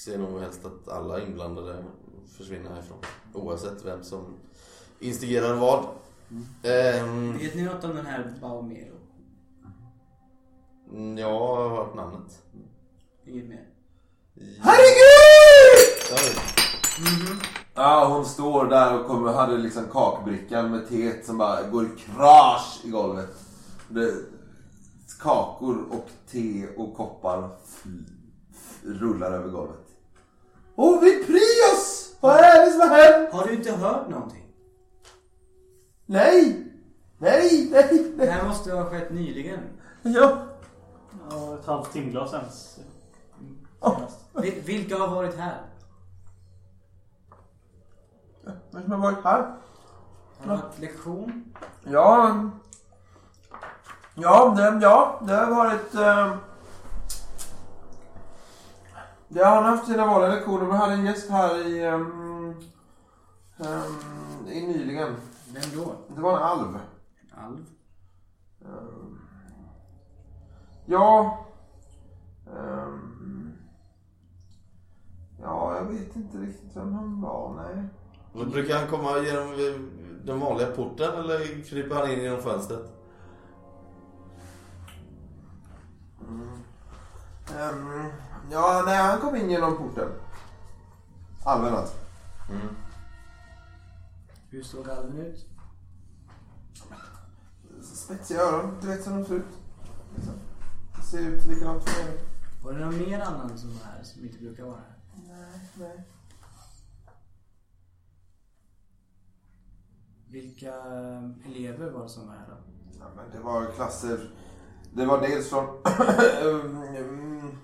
ser 0.04 0.18
nog 0.18 0.40
helst 0.40 0.66
att 0.66 0.90
alla 0.90 1.22
inblandade 1.22 1.84
försvinner 2.38 2.70
härifrån. 2.70 2.98
Oavsett 3.34 3.86
vem 3.86 4.04
som 4.04 4.26
instigerar 5.00 5.54
vad. 5.56 5.86
Ehm, 6.64 7.38
Vet 7.38 7.56
ni 7.56 7.64
något 7.64 7.84
om 7.84 7.96
den 7.96 8.06
här 8.06 8.34
Baumero? 8.42 8.96
Mm, 10.92 11.18
Jag 11.18 11.40
har 11.40 11.70
hört 11.70 11.96
namnet. 11.96 12.42
Inget 13.26 13.46
mer. 13.50 13.66
Herregud! 14.62 15.82
Ja, 16.12 16.18
Ja, 17.76 18.08
hon 18.08 18.26
står 18.26 18.66
där 18.66 19.00
och 19.00 19.08
kommer, 19.08 19.34
hade 19.34 19.58
liksom 19.58 19.84
kakbrickan 19.92 20.72
med 20.72 20.90
teet 20.90 21.26
som 21.26 21.38
bara 21.38 21.62
går 21.64 21.86
i 21.86 21.90
krasch 22.06 22.80
i 22.84 22.90
golvet. 22.90 23.30
Det, 23.90 24.14
kakor 25.22 25.86
och 25.92 26.10
te 26.32 26.68
och 26.78 26.96
koppar 26.98 27.50
rullar 28.84 29.32
över 29.32 29.50
golvet. 29.50 29.86
Åh, 30.76 31.02
vi 31.02 31.24
Prius! 31.26 32.16
Vad 32.20 32.36
är 32.36 32.66
det 32.66 32.72
som 32.72 32.80
har 32.90 32.98
hänt? 32.98 33.34
Har 33.34 33.48
du 33.48 33.54
inte 33.54 33.72
hört 33.72 34.10
någonting? 34.10 34.45
Nej! 36.06 36.68
Nej, 37.18 37.70
nej, 37.72 37.88
Det 37.92 38.12
nej. 38.18 38.28
här 38.28 38.48
måste 38.48 38.74
ha 38.74 38.86
skett 38.90 39.12
nyligen. 39.12 39.60
Ja. 40.02 40.38
Ja, 41.30 41.54
ett 41.60 41.66
halvt 41.66 41.92
timglas 41.92 42.34
ens. 42.34 42.80
Senast. 43.82 44.20
Vi- 44.34 44.60
Vilka 44.66 44.98
har 44.98 45.08
varit 45.16 45.36
här? 45.38 45.62
Vem 48.72 48.84
som 48.84 48.92
har 48.92 49.00
varit 49.00 49.24
här? 49.24 49.42
Har 50.40 50.46
du 50.46 50.62
haft 50.62 50.80
lektion? 50.80 51.54
Ja. 51.84 52.36
Ja, 54.16 54.54
det, 54.58 54.80
ja, 54.82 55.22
det 55.28 55.34
har 55.36 55.56
varit... 55.56 55.96
Eh, 55.96 56.36
det 59.28 59.44
har 59.44 59.56
han 59.56 59.64
haft 59.66 59.86
sina 59.88 60.06
vanliga 60.06 60.32
lektioner. 60.36 60.66
Vi 60.66 60.72
hade 60.72 60.94
en 60.94 61.06
gäst 61.06 61.30
här 61.30 61.68
i... 61.68 61.86
ehm, 61.86 62.56
ehm, 63.60 64.48
i 64.48 64.68
nyligen. 64.68 65.16
Vem 65.56 65.84
då? 65.84 65.96
Det 66.16 66.22
var 66.22 66.38
en 66.38 66.44
alv. 66.44 66.80
Alv? 67.38 67.66
Ehm, 68.62 69.20
ja. 70.86 71.38
ehm, 72.48 73.54
ja, 75.42 75.76
jag 75.76 75.86
vet 75.86 76.16
inte 76.16 76.38
riktigt 76.38 76.76
vem 76.76 76.94
han 76.94 77.22
var. 77.22 77.54
Nej. 77.56 77.84
Men 78.34 78.50
brukar 78.50 78.80
han 78.80 78.88
komma 78.88 79.18
genom 79.18 79.54
den 80.26 80.40
vanliga 80.40 80.72
porten 80.72 81.14
eller 81.14 81.64
kryper 81.64 81.96
han 81.96 82.12
in 82.12 82.24
genom 82.24 82.42
fönstret? 82.42 82.92
Ehm, 87.60 88.10
ja, 88.52 88.84
nej, 88.86 88.98
han 88.98 89.20
kom 89.20 89.36
in 89.36 89.50
genom 89.50 89.78
porten. 89.78 90.10
Alven 91.44 91.76
alltså. 91.76 92.05
Hur 94.50 94.64
såg 94.64 94.90
alven 94.90 95.18
ut? 95.18 95.46
Spetsiga 97.82 98.42
öron, 98.42 98.78
du 98.82 98.88
vet 98.88 99.04
som 99.04 99.14
de 99.14 99.26
ser 99.26 99.36
ut. 99.36 99.60
Liksom. 100.16 100.34
Det 100.96 101.02
ser 101.02 101.20
ut 101.20 101.48
likadant 101.48 101.90
för 101.90 102.04
mig. 102.04 102.20
Var 102.64 102.74
det 102.74 102.80
någon 102.86 102.98
mer 102.98 103.20
annan 103.20 103.58
som 103.58 103.70
var 103.70 103.86
här 103.86 104.04
som 104.04 104.26
inte 104.26 104.38
brukar 104.38 104.64
vara 104.64 104.76
här? 104.78 104.96
Nej, 105.28 105.70
nej. 105.76 106.04
Vilka 110.28 110.74
elever 111.46 111.90
var 111.92 112.04
det 112.04 112.10
som 112.10 112.28
var 112.28 112.34
här 112.34 112.48
då? 112.50 112.56
Ja, 113.00 113.06
men 113.16 113.32
det 113.32 113.40
var 113.40 113.66
klasser. 113.66 114.30
Det 114.94 115.06
var 115.06 115.22
dels 115.22 115.50
från 115.50 115.66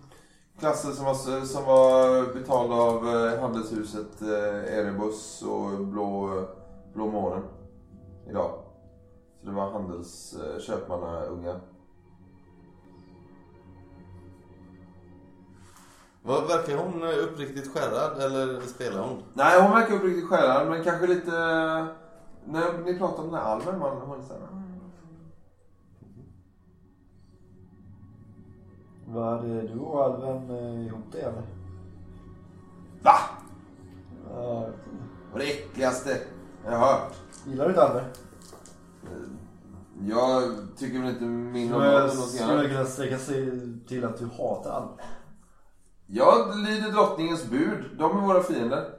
klasser 0.59 0.91
som 0.91 1.05
var, 1.05 1.45
som 1.45 1.65
var 1.65 2.33
betalda 2.33 2.75
av 2.75 3.07
eh, 3.07 3.41
handelshuset 3.41 4.21
eh, 4.21 4.77
Erebus 4.77 5.41
och 5.41 5.85
Blå, 5.85 6.45
Blå 6.93 7.07
månen 7.07 7.43
idag. 8.29 8.51
Så 9.39 9.45
det 9.47 9.51
var 9.51 9.71
handelsköpmannaunga. 9.71 11.59
Vad 16.23 16.47
Verkar 16.47 16.77
hon 16.77 17.03
eh, 17.03 17.23
uppriktigt 17.23 17.73
skärrad 17.73 18.21
eller 18.21 18.61
spelar 18.61 19.03
hon? 19.07 19.23
Nej, 19.33 19.61
hon 19.61 19.71
verkar 19.71 19.95
uppriktigt 19.95 20.29
skärrad 20.29 20.69
men 20.69 20.83
kanske 20.83 21.07
lite... 21.07 21.31
När 22.45 22.83
ni 22.85 22.99
pratar 22.99 23.23
om 23.23 23.25
den 23.25 23.35
här 23.39 23.45
alven, 23.45 23.79
man, 23.79 23.97
hon 23.97 24.19
är 24.19 24.23
såhär... 24.23 24.41
Var 29.07 29.41
det 29.41 29.61
du 29.61 29.79
och 29.79 30.03
Alven 30.03 30.49
eh, 30.49 30.87
ihop 30.87 31.03
det 31.11 31.19
eller? 31.19 31.43
Va? 33.01 33.15
Ja, 34.29 34.53
jag 34.53 34.67
vet 34.67 34.75
inte. 34.91 35.33
Och 35.33 35.39
det 35.39 35.45
äckligaste 35.45 36.17
jag 36.65 36.71
har 36.71 36.87
hört. 36.87 37.13
Gillar 37.45 37.65
du 37.65 37.69
inte 37.69 37.83
Alven? 37.83 38.05
Jag 40.03 40.43
tycker 40.77 40.99
väl 40.99 41.09
inte 41.09 41.23
min 41.23 41.73
om 41.73 41.81
jag, 41.83 42.07
något 42.07 42.15
något 42.15 42.29
skulle 42.29 42.53
jag 42.53 42.71
kunna 42.71 42.85
sträcka 42.85 43.17
sig 43.17 43.51
till 43.87 44.05
att 44.05 44.17
du 44.17 44.25
hatar 44.25 44.71
Alven? 44.71 44.97
Jag 46.05 46.57
lyder 46.57 46.91
drottningens 46.91 47.49
bud. 47.49 47.97
De 47.97 48.17
är 48.17 48.21
våra 48.21 48.43
fiender. 48.43 48.93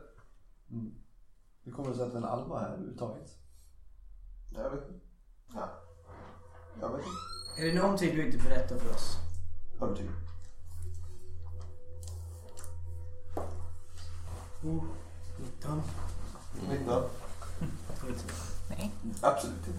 Hur 1.65 1.73
kommer 1.73 1.91
det 1.91 1.97
sig 1.97 2.07
att 2.07 2.15
en 2.15 2.25
alv 2.25 2.49
var 2.49 2.59
här 2.61 2.69
överhuvudtaget? 2.69 3.31
Jag 4.55 4.71
vet 4.71 4.89
inte. 4.89 5.07
Ja. 5.55 5.69
Jag 6.81 6.89
vet 6.89 6.99
inte. 7.07 7.63
Är 7.63 7.67
det 7.67 7.83
någonting 7.83 8.17
du 8.17 8.27
inte 8.27 8.39
berättar 8.39 8.77
för 8.77 8.91
oss? 8.91 9.17
Övertygad. 9.83 10.15
Oh, 14.65 14.85
19. 15.39 15.83
19? 16.71 17.03
Nej. 18.71 18.91
Absolut 19.21 19.67
inte. 19.67 19.79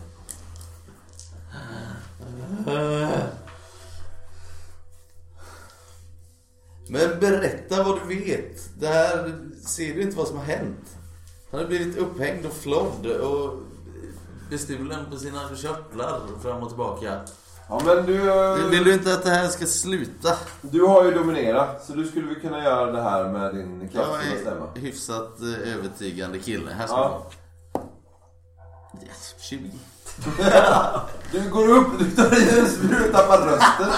Men 6.87 7.19
berätta 7.19 7.83
vad 7.83 7.99
du 8.07 8.15
vet. 8.15 8.69
Det 8.79 8.87
här 8.87 9.35
ser 9.65 9.93
du 9.95 10.01
inte 10.01 10.17
vad 10.17 10.27
som 10.27 10.37
har 10.37 10.43
hänt. 10.45 10.95
Han 11.51 11.59
har 11.59 11.67
blivit 11.67 11.97
upphängd 11.97 12.45
och 12.45 12.53
flodd 12.53 13.05
och 13.05 13.59
bestulen 14.49 15.05
på 15.11 15.17
sina 15.17 15.55
körtlar 15.55 16.21
fram 16.41 16.63
och 16.63 16.69
tillbaka. 16.69 17.21
Ja 17.69 17.81
men 17.85 18.05
du... 18.05 18.17
Vill 18.69 18.83
du 18.83 18.93
inte 18.93 19.13
att 19.13 19.23
det 19.23 19.29
här 19.29 19.47
ska 19.47 19.65
sluta? 19.65 20.37
Du 20.61 20.81
har 20.85 21.05
ju 21.05 21.11
dominerat. 21.11 21.85
Så 21.85 21.93
du 21.93 22.07
skulle 22.07 22.27
väl 22.27 22.39
kunna 22.41 22.63
göra 22.63 22.91
det 22.91 23.01
här 23.01 23.29
med 23.29 23.55
din 23.55 23.81
Jag 23.81 23.91
kraftfulla 23.91 24.35
är 24.35 24.41
stämma. 24.41 24.67
hyfsat 24.75 25.39
eh, 25.41 25.73
övertygande 25.75 26.39
kille. 26.39 26.71
Här 26.71 26.87
ska 26.87 26.95
Ja. 26.95 27.27
du 27.29 27.35
yes, 29.01 29.35
20. 29.39 29.71
Du 31.31 31.49
går 31.49 31.67
upp, 31.69 31.99
du 31.99 32.11
tar 32.11 32.39
i 32.39 32.59
en 32.59 32.69
spruta, 32.69 33.17
tappar 33.17 33.37
rösten. 33.37 33.93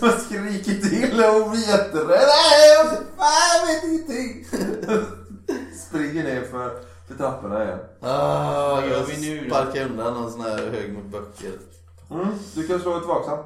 Man 0.00 0.20
skriker 0.20 0.88
till 0.88 1.24
och 1.24 1.50
blir 1.50 1.68
jätterädd. 1.68 2.28
Nej, 2.28 2.68
jag 2.76 2.90
vet- 2.90 3.84
ingenting. 3.84 4.46
Springer 5.88 6.24
ner 6.24 6.42
för, 6.50 6.82
för 7.08 7.14
trapporna 7.18 7.64
igen. 7.64 7.78
Ah, 8.00 8.74
Vad 8.74 8.88
gör 8.88 9.04
vi 9.04 9.16
nu 9.20 9.40
då? 9.48 9.54
sparkar 9.54 9.84
undan 9.86 10.14
någon 10.14 10.32
sån 10.32 10.40
här 10.40 10.56
hög 10.70 10.92
med 10.92 11.04
böcker. 11.04 11.52
Mm, 12.10 12.38
du 12.54 12.66
kan 12.68 12.80
slå 12.80 12.96
ett 12.96 13.06
vaksam. 13.06 13.38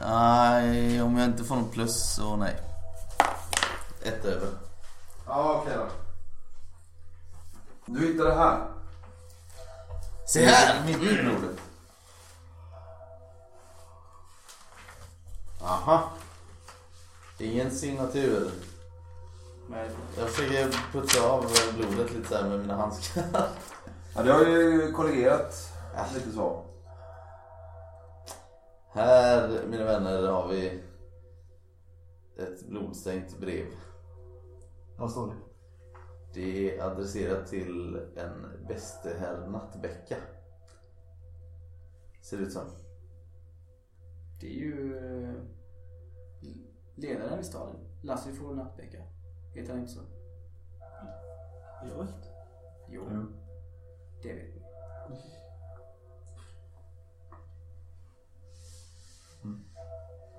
Nej, 0.00 1.02
om 1.02 1.16
jag 1.18 1.26
inte 1.28 1.44
får 1.44 1.54
någon 1.56 1.68
plus 1.70 2.14
så 2.16 2.36
nej. 2.36 2.56
Ett 4.02 4.24
över. 4.24 4.48
Ja, 5.26 5.60
okej 5.62 5.76
då. 5.76 5.86
Du 7.86 8.06
hittar 8.06 8.24
det 8.24 8.34
här. 8.34 8.66
Se 10.26 10.44
här! 10.44 10.86
Mitt 10.86 10.96
i 10.96 11.22
blodet. 11.22 11.60
Aha. 15.62 16.10
Ingen 17.38 17.70
signatur. 17.70 18.50
Nej. 19.68 19.90
Jag 20.18 20.30
försöker 20.30 20.92
putsa 20.92 21.22
av 21.22 21.52
blodet 21.76 22.12
lite 22.12 22.28
så 22.28 22.34
här 22.34 22.48
med 22.48 22.58
mina 22.60 22.76
handskar. 22.76 23.24
Ja, 24.16 24.22
det 24.22 24.32
har 24.32 24.44
ju 24.44 24.92
kollegerat 24.92 25.54
lite 26.14 26.32
så. 26.32 26.64
Här, 28.92 29.64
mina 29.66 29.84
vänner, 29.84 30.22
har 30.22 30.48
vi 30.48 30.82
ett 32.38 32.68
blodstänkt 32.68 33.38
brev. 33.38 33.66
Vad 34.98 35.10
står 35.10 35.26
det? 35.26 35.34
Det 36.34 36.78
är 36.78 36.82
adresserat 36.90 37.46
till 37.46 37.96
en 38.16 38.66
bäste 38.68 39.16
herr 39.18 39.46
Nattbäcka. 39.46 40.16
Ser 42.22 42.36
det 42.36 42.42
ut 42.42 42.52
som. 42.52 42.62
Det 44.40 44.46
är 44.46 44.54
ju 44.60 44.96
eh, 44.96 45.34
ledaren 46.94 47.40
i 47.40 47.44
staden. 47.44 47.76
Lasse 48.02 48.32
får 48.32 48.54
Nattbäcka. 48.54 48.98
Heter 49.54 49.70
han 49.72 49.80
inte 49.80 49.92
så? 49.92 50.00
Jag 51.82 51.98
vet 52.04 52.14
inte. 52.14 52.28
Jo, 52.88 53.02
Jo. 53.12 53.26
det 54.22 54.32
vet 54.32 54.54
vi. 54.54 54.62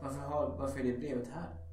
Varför, 0.01 0.19
har, 0.19 0.57
varför 0.57 0.79
är 0.79 0.83
det 0.83 0.97
brevet 0.97 1.27
här? 1.27 1.66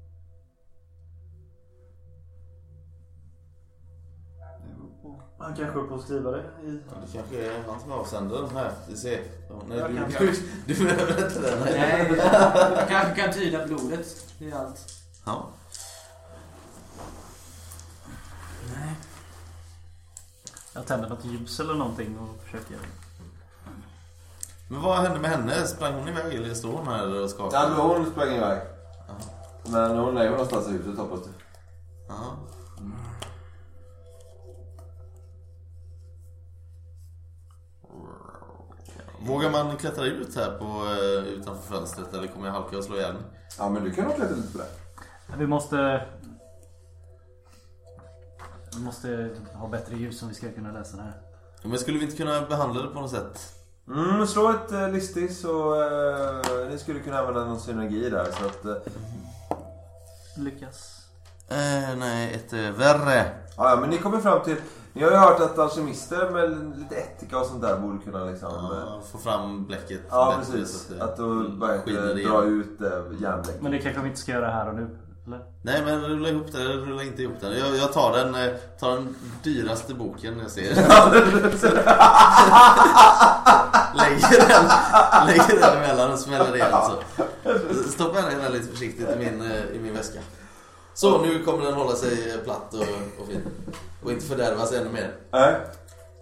Han 5.37 5.55
kanske 5.55 5.79
är 5.79 5.83
på 5.83 5.95
att 5.95 6.01
skriva 6.01 6.31
det 6.31 6.43
i... 6.63 6.79
Ja, 6.89 6.95
det 7.05 7.17
kanske 7.17 7.45
är 7.45 7.63
han 7.67 7.79
som 7.79 7.91
är 7.91 7.95
avsändaren 7.95 8.49
här. 8.55 8.71
Vi 8.87 8.97
ser. 8.97 9.23
Ja, 9.49 9.55
nej, 9.69 9.77
Jag 9.77 9.89
du, 9.91 9.95
kan- 9.95 10.25
du, 10.67 10.73
du 10.73 10.85
behöver 10.85 11.25
inte 11.27 11.41
den. 11.41 11.59
Nej, 11.59 12.13
jag 12.77 12.87
kanske 12.89 13.21
kan 13.21 13.33
tyda 13.33 13.67
blodet. 13.67 14.25
Det 14.39 14.49
är 14.51 14.55
allt. 14.55 14.85
Ja. 15.25 15.47
Jag 20.73 20.85
tänder 20.85 21.09
något 21.09 21.25
ljus 21.25 21.59
eller 21.59 21.73
någonting 21.73 22.17
och 22.19 22.43
försöker... 22.43 22.77
Men 24.67 24.81
vad 24.81 24.97
hände 24.97 25.19
med 25.19 25.31
henne? 25.31 25.67
Sprang 25.67 25.93
hon 25.93 26.07
iväg 26.07 26.35
eller 26.35 26.53
står 26.53 26.71
hon 26.71 26.87
här 26.87 27.21
och 27.23 27.29
skakar? 27.29 27.57
Ja, 27.57 27.69
men 27.69 27.77
hon 27.77 28.11
sprang 28.11 28.35
iväg. 28.35 28.61
Men 29.65 29.97
hon 29.97 30.17
är 30.17 30.23
ju 30.23 30.29
någonstans 30.29 30.67
i 30.67 30.71
huset 30.71 30.97
hoppas 30.97 31.19
du. 31.23 31.29
Ja. 32.07 32.37
Vågar 39.27 39.51
man 39.51 39.77
klättra 39.77 40.05
ut 40.05 40.35
här 40.35 40.57
på, 40.57 40.65
eh, 40.65 41.33
utanför 41.33 41.75
fönstret 41.75 42.13
eller 42.13 42.27
kommer 42.27 42.45
jag 42.45 42.53
halka 42.53 42.77
och 42.77 42.83
slå 42.83 42.95
mig? 42.95 43.13
Ja 43.57 43.69
men 43.69 43.83
du 43.83 43.91
kan 43.91 44.05
nog 44.05 44.15
klättra 44.15 44.35
lite 44.35 44.51
på 44.51 44.57
det. 44.57 44.67
Vi 45.37 45.47
måste... 45.47 46.05
Vi 48.75 48.81
måste 48.83 49.29
ha 49.53 49.67
bättre 49.67 49.95
ljus 49.95 50.21
om 50.21 50.27
vi 50.29 50.35
ska 50.35 50.51
kunna 50.51 50.71
läsa 50.71 50.97
det 50.97 51.03
här. 51.03 51.13
Men 51.63 51.79
skulle 51.79 51.99
vi 51.99 52.05
inte 52.05 52.17
kunna 52.17 52.41
behandla 52.41 52.81
det 52.81 52.87
på 52.87 53.01
något 53.01 53.11
sätt? 53.11 53.39
Mm, 53.87 54.27
slå 54.27 54.49
ett 54.49 54.71
uh, 54.71 54.91
listig 54.91 55.31
så 55.31 55.75
uh, 55.75 56.69
ni 56.69 56.77
skulle 56.77 56.99
kunna 56.99 57.19
använda 57.19 57.45
någon 57.45 57.59
synergi 57.59 58.09
där 58.09 58.25
så 58.39 58.45
att... 58.45 58.65
Uh, 58.65 58.75
Lyckas. 60.37 60.95
Eh, 61.49 61.95
nej, 61.97 62.33
ett 62.33 62.53
eh, 62.53 62.71
värre. 62.71 63.25
ja, 63.57 63.77
men 63.81 63.89
ni 63.89 63.97
kommer 63.97 64.19
fram 64.19 64.43
till... 64.43 64.55
Ni 64.95 65.03
har 65.03 65.11
ju 65.11 65.17
hört 65.17 65.39
att 65.39 65.59
alkemister 65.59 66.29
med 66.29 66.77
lite 66.79 66.95
ättika 66.95 67.39
och 67.39 67.45
sånt 67.45 67.61
där 67.61 67.77
borde 67.79 67.97
kunna 67.97 68.25
liksom... 68.25 68.49
eh, 68.53 68.77
Ja, 68.85 69.01
få 69.11 69.17
fram 69.17 69.65
bläcket 69.65 70.01
Ja, 70.09 70.35
bättre 70.39 70.51
precis. 70.57 70.87
det 70.87 71.03
Att 71.03 71.17
då 71.17 71.41
inte 71.41 71.91
igenom. 71.91 72.31
dra 72.31 72.43
ut 72.43 72.81
uh, 72.81 73.21
järnbläck. 73.21 73.55
Men 73.61 73.71
det 73.71 73.79
kanske 73.79 74.01
vi 74.01 74.07
inte 74.07 74.19
ska 74.19 74.31
göra 74.31 74.49
här 74.51 74.69
och 74.69 74.75
nu? 74.75 74.97
Eller? 75.27 75.39
Nej 75.61 75.81
men 75.85 76.01
rulla 76.01 76.29
ihop 76.29 76.51
det, 76.51 76.63
rulla 76.63 77.03
inte 77.03 77.21
ihop 77.21 77.35
den. 77.41 77.57
Jag, 77.59 77.75
jag 77.77 77.93
tar 77.93 78.11
den, 78.17 78.35
eh, 78.35 78.53
tar 78.79 78.91
den 78.91 79.15
dyraste 79.43 79.93
boken 79.93 80.39
jag 80.39 80.51
ser. 80.51 80.61
lägger, 83.95 84.47
den, 84.47 84.65
lägger 85.27 85.59
den 85.59 85.77
emellan 85.77 86.11
och 86.11 86.19
smäller 86.19 86.55
igen 86.55 86.71
så. 86.71 87.23
Stoppar 87.91 88.21
den 88.21 88.51
lite 88.51 88.67
försiktigt 88.67 89.09
i 89.09 89.15
min, 89.19 89.41
eh, 89.41 89.65
i 89.75 89.79
min 89.79 89.93
väska. 89.93 90.19
Så 90.95 91.21
nu 91.21 91.43
kommer 91.43 91.63
den 91.65 91.73
hålla 91.73 91.95
sig 91.95 92.37
platt 92.43 92.73
och, 92.73 93.21
och 93.21 93.27
fin. 93.27 93.41
Och 94.03 94.11
inte 94.11 94.25
fördärvas 94.25 94.71
ännu 94.73 94.89
mer. 94.89 95.15
Nej. 95.31 95.55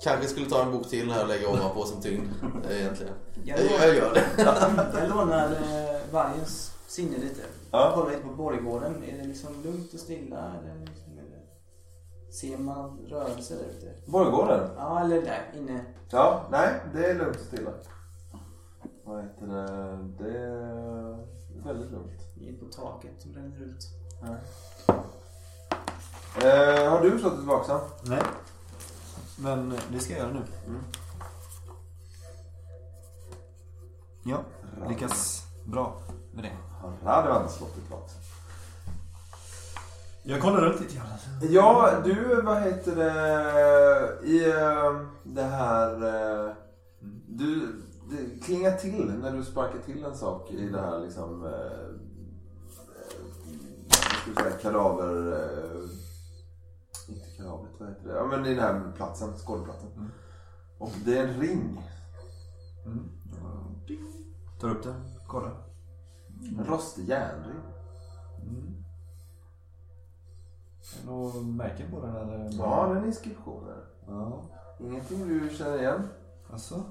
Kanske 0.04 0.28
skulle 0.28 0.50
ta 0.50 0.64
en 0.64 0.72
bok 0.72 0.90
till 0.90 1.12
här 1.12 1.22
och 1.24 1.28
lägga 1.30 1.50
ovanpå 1.50 1.86
som 1.86 2.02
tyngd. 2.02 2.28
eh, 2.70 2.80
Egentligen. 2.80 3.14
Jag, 3.44 3.60
Jag, 3.60 3.88
jag 3.88 3.96
gör 3.96 4.14
det. 4.14 4.26
jag 5.00 5.10
lånar 5.10 5.46
eh, 5.52 6.00
vargens 6.12 6.72
sinne 6.88 7.18
lite. 7.18 7.42
Ja. 7.72 7.92
Kollar 7.96 8.10
lite 8.10 8.22
på 8.22 8.34
borggården. 8.36 9.04
Är 9.04 9.18
det 9.18 9.28
liksom 9.28 9.50
lugnt 9.64 9.94
och 9.94 10.00
stilla? 10.00 10.38
Eller 10.38 10.80
liksom, 10.86 11.18
är 11.18 11.22
det... 11.22 12.34
Ser 12.34 12.58
man 12.58 13.00
rörelser 13.10 13.56
där 13.56 13.64
ute? 13.78 14.12
Borggården? 14.12 14.70
Ja, 14.78 15.04
eller 15.04 15.22
där 15.22 15.52
inne. 15.58 15.86
Ja, 16.10 16.48
nej 16.52 16.70
det 16.94 17.06
är 17.06 17.16
lugnt 17.16 17.36
och 17.36 17.46
stilla. 17.46 17.72
Vad 19.06 19.24
heter 19.24 19.46
det? 19.48 20.24
Det 20.24 20.38
är 20.38 21.18
väldigt 21.66 21.92
lugnt. 21.92 22.22
Inne 22.42 22.58
på 22.58 22.66
taket 22.66 23.22
som 23.22 23.32
bränner 23.32 23.62
ut. 23.62 23.84
Eh, 26.42 26.90
har 26.92 27.02
du 27.02 27.20
slått 27.20 27.34
ett 27.40 27.46
vaksam? 27.46 27.80
Nej. 28.04 28.22
Men 29.38 29.74
det 29.92 30.00
ska 30.00 30.14
jag 30.14 30.20
göra 30.20 30.34
nu. 30.34 30.42
Mm. 30.68 30.84
Ja, 34.24 34.42
lyckas 34.90 35.44
bra 35.66 35.98
med 36.34 36.44
det. 36.44 36.52
Har 36.82 36.92
Radovan 37.06 37.50
slått 37.50 37.76
vaksam? 37.92 38.20
Jag 40.24 40.42
kollar 40.42 40.62
runt 40.62 40.82
lite 40.82 40.96
grann. 40.96 41.08
Ja, 41.42 41.92
du, 42.06 42.42
vad 42.42 42.62
heter 42.62 42.96
det, 42.96 44.28
i 44.28 44.50
eh, 44.50 45.02
det 45.24 45.44
här... 45.44 45.94
eh, 46.48 46.52
Du, 47.28 47.82
det 48.10 48.46
klingar 48.46 48.72
till 48.72 49.14
när 49.22 49.32
du 49.32 49.44
sparkar 49.44 49.80
till 49.86 50.04
en 50.04 50.18
sak 50.18 50.52
i 50.52 50.70
det 50.70 50.82
här 50.82 51.00
liksom... 51.00 51.54
ska 54.24 54.44
säga, 54.44 54.58
kadaver... 54.58 55.32
eh, 55.32 55.90
Inte 57.10 57.26
kadavret, 57.38 57.72
vad 57.80 57.90
heter 57.90 58.08
det? 58.08 58.16
Ja, 58.16 58.26
men 58.26 58.46
i 58.46 58.56
den 58.56 58.64
här 58.64 58.92
platsen, 58.96 59.34
skådeplatsen. 59.38 59.92
Mm. 59.92 60.10
Och 60.78 60.92
det 61.06 61.18
är 61.18 61.28
en 61.28 61.40
ring. 61.40 61.82
Mm. 62.86 63.10
Tar 64.60 64.70
upp 64.70 64.84
den, 64.84 64.96
kollar. 65.28 65.64
En 66.58 66.66
rostig 66.66 67.10
järnring. 67.10 67.60
Mm. 68.42 68.84
Är 71.08 71.34
det 71.34 71.46
märken 71.46 71.92
på 71.92 72.02
den 72.06 72.16
eller? 72.16 72.50
Ja, 72.58 72.88
den 72.94 73.04
är 73.04 73.08
inskriptioner. 73.08 73.86
Ja. 74.08 74.42
Ingenting 74.80 75.28
du 75.28 75.50
känner 75.50 75.78
igen? 75.80 76.08
Alltså? 76.52 76.84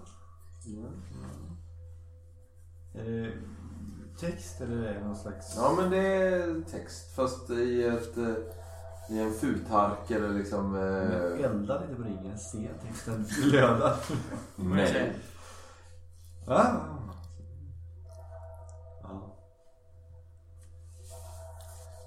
Är 2.94 3.04
det 3.04 3.32
text 4.20 4.60
eller 4.60 4.88
är 4.88 4.94
det 4.94 5.06
någon 5.06 5.16
slags... 5.16 5.54
Ja, 5.56 5.74
men 5.76 5.90
det 5.90 5.98
är 5.98 6.62
text. 6.70 7.14
Fast 7.14 7.50
i, 7.50 7.84
ett, 7.84 8.16
i 9.08 9.18
en 9.18 9.32
futark 9.32 10.10
eller 10.10 10.28
liksom... 10.28 10.76
Eh, 10.76 11.44
eldar 11.44 11.80
lite 11.80 12.02
på 12.02 12.08
ringen, 12.08 12.38
ser 12.38 12.58
jag 12.58 12.88
texten 12.88 13.26
glöda. 13.42 13.96
nej. 14.56 15.12
Ah. 16.46 16.66
Ja. 19.02 19.36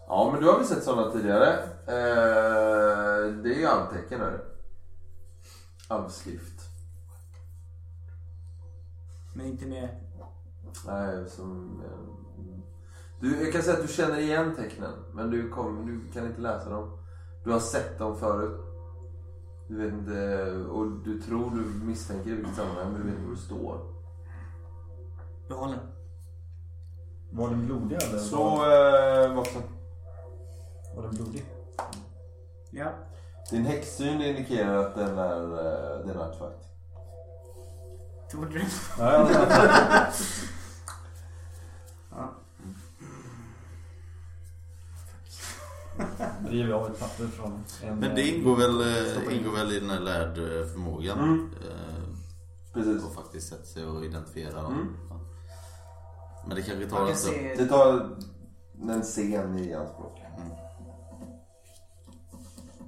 ja, 0.07 0.29
men 0.31 0.41
du 0.41 0.47
har 0.47 0.57
väl 0.57 0.67
sett 0.67 0.83
sådana 0.83 1.11
tidigare. 1.11 1.53
Eh, 1.87 3.33
det 3.43 3.55
är 3.55 3.59
ju 3.59 3.65
alvtecken 3.65 4.21
är 4.21 4.31
det. 4.31 4.41
Alvskrift. 5.87 6.61
Men 9.33 9.45
inte 9.45 9.65
med... 9.65 10.04
Nej, 10.87 11.29
som... 11.29 11.81
eh, 11.85 12.59
Du, 13.19 13.43
jag 13.43 13.53
kan 13.53 13.61
säga 13.61 13.75
att 13.77 13.87
du 13.87 13.93
känner 13.93 14.17
igen 14.19 14.55
tecknen, 14.55 14.93
men 15.13 15.29
du, 15.29 15.49
kom, 15.49 15.85
du 15.85 16.11
kan 16.13 16.25
inte 16.27 16.41
läsa 16.41 16.69
dem. 16.69 16.97
Du 17.43 17.51
har 17.51 17.59
sett 17.59 17.99
dem 17.99 18.17
förut. 18.19 18.61
Du 19.67 19.77
vet 19.83 19.93
inte, 19.93 20.51
och 20.69 20.91
du 20.91 21.21
tror 21.21 21.49
du 21.51 21.85
misstänker 21.85 22.29
i 22.29 22.33
vilket 22.33 22.55
sammanhang, 22.55 22.91
men 22.91 23.01
du 23.01 23.07
vet 23.07 23.15
inte 23.15 23.25
var 23.27 23.35
det 23.35 23.41
står. 23.41 23.79
Behåll 25.47 25.69
den. 25.71 25.79
Var 27.29 27.49
den 27.49 27.65
blodig 27.65 27.95
eller? 28.03 28.17
Så, 28.19 28.43
Var, 28.43 29.23
eh, 29.25 29.35
Watson. 29.35 29.61
var 30.95 31.03
den 31.03 31.11
blodig? 31.15 31.45
Ja. 32.69 32.91
Din 33.51 33.65
häxsyn 33.65 34.21
indikerar 34.21 34.75
att 34.77 34.95
den 34.95 35.17
är, 35.17 35.41
eh, 35.43 36.05
det 36.05 36.11
är 36.11 36.15
en 36.15 36.21
artefakt. 36.21 36.67
Tog 38.31 38.51
du 38.51 38.59
Ja, 38.99 39.31
ja, 39.31 39.47
ja. 39.49 40.07
Ja. 42.11 42.29
River 46.55 46.73
av 46.73 46.91
ett 46.91 46.99
papper 46.99 47.27
från 47.27 47.63
en... 47.83 47.99
Men 47.99 48.15
det 48.15 48.27
ingår 48.27 48.55
väl, 48.55 48.81
eh, 48.81 49.37
ingår 49.37 49.51
väl 49.51 49.71
i 49.71 49.79
den 49.79 49.89
här 49.89 49.99
lärdförmågan. 49.99 51.19
Mm. 51.19 51.49
Eh, 51.61 52.17
Precis. 52.73 53.03
och 53.05 53.13
faktiskt 53.13 53.49
sätta 53.49 53.63
sig 53.63 53.85
och 53.85 54.05
identifiera 54.05 54.61
dem. 54.61 54.73
Mm. 54.73 54.93
Men 56.47 56.55
det 56.55 56.61
kanske 56.61 56.89
tar 56.89 57.07
en 57.07 57.15
stund. 57.15 57.35
se... 57.35 57.55
Det 57.57 57.65
tar 57.65 58.17
en 58.89 59.01
scen 59.01 59.59
i 59.59 59.73
anspråk. 59.73 60.21
Mm. 60.37 60.49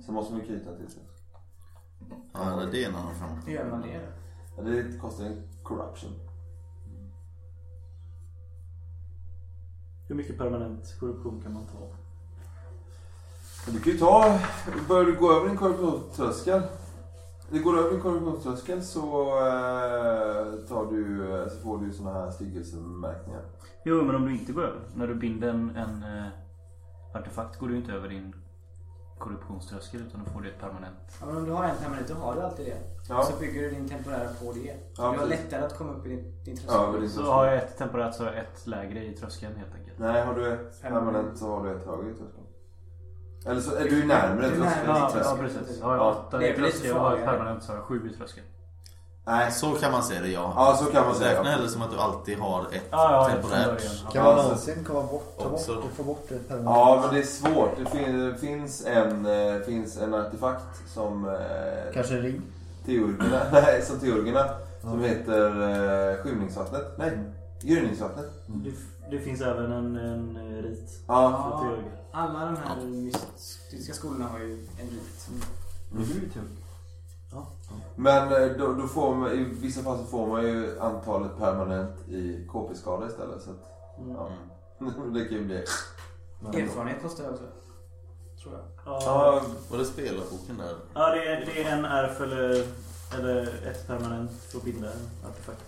Så 0.06 0.12
måste 0.12 0.34
man 0.34 0.42
knyta 0.42 0.76
till 0.76 0.92
sig. 0.92 1.04
Ja, 2.34 2.64
det 2.72 2.84
är 2.84 2.90
en 2.90 2.96
annan 2.96 3.16
fråga. 3.16 3.42
Hur 3.46 3.54
gör 3.54 3.70
man 3.72 3.82
det? 3.82 4.02
Ja, 4.58 4.64
Det 4.64 5.00
kostar 5.02 5.26
en 5.26 5.42
corruption. 5.64 6.12
Hur 10.08 10.16
mycket 10.16 10.38
permanent 10.38 11.00
korruption 11.00 11.42
kan 11.42 11.54
man 11.54 11.66
ta? 11.66 12.07
Du 13.74 13.80
kan 13.80 13.94
ju 13.94 14.00
ta, 14.00 14.40
börjar 14.88 15.06
du 15.06 15.16
gå 15.16 15.32
över 15.32 15.48
din 15.48 15.58
korruptionströskel. 15.58 16.62
Det 17.50 17.60
går 17.60 17.78
över 17.78 17.92
din 17.92 18.02
korruptionströskel 18.02 18.84
så, 18.84 19.28
eh, 19.38 20.68
tar 20.68 20.92
du, 20.92 21.34
eh, 21.36 21.48
så 21.48 21.58
får 21.60 21.78
du 21.78 21.92
såna 21.92 22.14
här 22.14 22.32
styggelsemärkningar. 22.32 23.42
Jo, 23.84 24.02
men 24.04 24.16
om 24.16 24.26
du 24.26 24.32
inte 24.32 24.52
går 24.52 24.64
över. 24.64 24.80
När 24.96 25.08
du 25.08 25.16
binder 25.16 25.48
en, 25.50 25.76
en 25.76 26.04
eh, 26.04 26.28
artefakt 27.20 27.60
går 27.60 27.68
du 27.68 27.78
inte 27.78 27.92
över 27.92 28.10
din 28.10 28.36
korruptionströskel 29.20 30.02
utan 30.08 30.24
då 30.26 30.32
får 30.32 30.42
du 30.42 30.50
ett 30.50 30.60
permanent. 30.60 31.18
Ja, 31.20 31.26
men 31.26 31.38
om 31.38 31.46
du 31.46 31.52
har 31.52 31.64
en 31.64 31.78
permanent, 31.78 32.08
då 32.08 32.14
har 32.14 32.36
du 32.36 32.42
alltid 32.42 32.66
det. 32.66 32.78
Ja. 33.10 33.24
Så 33.24 33.40
bygger 33.40 33.62
du 33.62 33.70
din 33.70 33.90
temporära 33.90 34.28
på 34.40 34.52
det. 34.54 34.68
Ja, 34.70 34.76
du 34.98 35.02
har 35.04 35.14
precis. 35.14 35.30
lättare 35.30 35.66
att 35.66 35.78
komma 35.78 35.94
upp 35.94 36.06
i 36.06 36.10
din, 36.10 36.44
din 36.46 36.58
tröskel. 36.58 37.04
Ja, 37.04 37.10
Så 37.10 37.32
har 37.32 37.46
jag 37.46 37.56
ett 37.58 37.78
temporärt 37.78 38.16
så 38.16 38.24
har 38.24 38.32
jag 38.32 38.40
ett 38.40 38.68
lägre 38.68 39.06
i 39.06 39.14
tröskeln 39.14 39.56
helt 39.56 39.76
enkelt. 39.76 40.00
Nej, 40.00 40.26
har 40.26 40.34
du 40.34 40.54
ett 40.54 40.82
permanent 40.82 41.38
så 41.38 41.46
har 41.52 41.64
du 41.64 41.72
ett 41.72 41.86
högre 41.86 42.10
i 42.12 42.14
tröskeln. 42.14 42.47
Eller 43.48 43.62
så 43.62 43.76
är 43.76 43.84
du 43.84 44.06
närmare 44.06 44.46
är 44.46 44.50
tröskeln. 44.50 44.64
närmare 44.66 44.98
Ja, 45.00 45.08
att 45.08 45.16
ja 45.16 45.24
säga. 45.24 45.36
precis. 45.38 45.82
Har 45.82 45.96
jag 45.96 46.04
Ja. 46.06 46.10
åtta 46.12 46.38
Det 46.38 46.50
i 46.50 46.56
tröskel 46.56 46.92
och 46.96 47.02
har 47.02 47.18
jag 47.18 47.26
permanent 47.26 47.64
så 47.64 47.72
har 47.72 47.78
jag 47.78 47.86
sju 47.86 48.10
i 48.14 48.18
tröskel. 48.18 48.44
Nej. 49.26 49.52
Så 49.52 49.72
kan 49.72 49.92
man 49.92 50.04
se 50.04 50.20
det, 50.22 50.28
ja. 50.28 50.54
Ja, 50.56 50.76
så 50.86 50.92
kan 50.92 51.06
man 51.06 51.16
säga. 51.16 51.32
Räkna 51.38 51.50
hellre 51.52 51.68
som 51.70 51.82
att 51.82 51.92
du 51.92 51.98
alltid 51.98 52.38
har 52.38 52.62
ett 52.62 52.82
Ja, 52.92 53.12
ja, 53.12 53.30
temporärt. 53.30 53.82
Kan 53.82 54.12
Ja, 54.14 54.24
man 54.24 54.36
någonsin 54.44 54.84
komma 54.84 55.04
bort, 55.04 55.38
ta 55.38 55.44
bort, 55.44 55.54
Också. 55.54 55.82
få 55.96 56.04
bort 56.04 56.32
ett 56.32 56.48
permanent? 56.48 56.76
Ja, 56.78 57.00
men 57.06 57.14
det 57.16 57.20
är 57.22 57.26
svårt. 57.26 57.78
Det 57.78 57.86
fin- 57.86 58.36
finns 58.38 58.86
en, 58.86 59.26
eh, 59.26 59.60
finns 59.62 59.98
en 60.02 60.14
artefakt 60.14 60.90
som 60.94 61.26
eh, 61.30 61.94
Kanske 61.94 62.14
en 62.16 62.22
ring? 62.22 62.42
teurgerna, 62.86 63.40
nej, 63.52 63.82
som 63.82 64.00
teurgerna 64.00 64.46
som 64.82 65.02
Ja. 65.02 65.08
heter 65.08 65.62
eh, 66.12 66.18
skymningsvattnet. 66.24 66.84
Nej, 66.98 67.12
gryningsvattnet. 67.62 68.26
Det, 68.48 68.72
det 69.12 69.20
finns 69.20 69.42
även 69.42 69.72
en, 69.72 69.96
en 69.98 70.36
eh, 70.38 70.64
rit 70.64 70.90
Ja. 71.08 71.60
för. 71.64 71.78
Alla 72.18 72.46
de 72.46 72.56
här 72.58 72.86
mystiska 72.86 73.94
skolorna 73.94 74.28
har 74.28 74.40
ju 74.40 74.54
en 74.54 74.90
rit. 74.90 75.30
Du 75.92 76.02
är 76.02 76.06
ju 76.08 76.30
tung. 76.30 76.48
Men 77.96 78.34
eh, 78.34 78.58
då, 78.58 78.74
då 78.74 78.88
får 78.88 79.16
man, 79.16 79.32
i 79.32 79.44
vissa 79.44 79.84
fall 79.84 79.98
så 79.98 80.04
får 80.04 80.28
man 80.28 80.44
ju 80.44 80.80
antalet 80.80 81.38
permanent 81.38 82.08
i 82.10 82.46
KP-skada 82.52 83.08
istället. 83.08 83.42
Så 83.42 83.50
att, 83.52 83.58
Mm. 84.00 84.16
ja. 84.16 84.30
det 85.14 85.26
kan 85.26 85.38
ju 85.38 85.46
bli... 85.46 85.56
Erfarenhet 86.62 87.02
kostar 87.02 87.24
jag 87.24 87.34
också. 87.34 87.46
Tror 88.44 88.54
jag. 88.54 88.64
Ja, 88.86 89.02
Ja, 89.06 89.42
Var 89.72 89.78
det 89.78 89.86
spelarboken 89.86 90.58
där? 90.58 90.76
ja 90.94 91.10
det, 91.10 91.26
är, 91.26 91.46
det 91.46 91.64
är 91.64 91.78
en 91.78 91.86
ärf 91.86 92.22
eller, 92.22 92.66
eller 93.20 93.42
ett 93.72 93.88
permanent 93.88 94.32
för 94.32 94.58
att 94.58 94.64
binda 94.64 94.88
en 94.92 95.30
artefakt. 95.30 95.62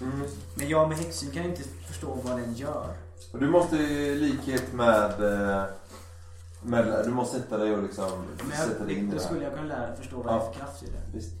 Mm. 0.00 0.20
Men 0.54 0.68
jag 0.68 0.88
med 0.88 0.98
häxsyn 0.98 1.30
kan 1.30 1.42
ju 1.42 1.48
inte 1.48 1.62
förstå 1.62 2.18
vad 2.22 2.36
den 2.40 2.54
gör. 2.54 2.88
Och 3.32 3.38
du 3.38 3.50
måste 3.50 3.76
i 3.76 4.14
likhet 4.14 4.72
med, 4.72 5.12
med... 6.64 7.04
Du 7.04 7.10
måste 7.10 7.40
sätta 7.40 7.58
dig 7.58 7.74
och 7.74 7.82
liksom 7.82 8.10
Men 8.48 8.56
sätta 8.56 8.78
jag, 8.78 8.88
dig 8.88 8.96
in 8.98 9.02
i 9.02 9.06
då 9.06 9.16
det 9.16 9.22
här. 9.22 9.28
skulle 9.28 9.44
jag 9.44 9.54
kunna 9.54 9.66
lära 9.66 9.96
förstå 9.96 10.16
vad 10.16 10.26
det 10.26 10.30
är 10.30 10.40
för 10.40 10.52
kraft 10.52 10.82
i 10.82 10.86
den. 10.86 11.12
Visst. 11.12 11.34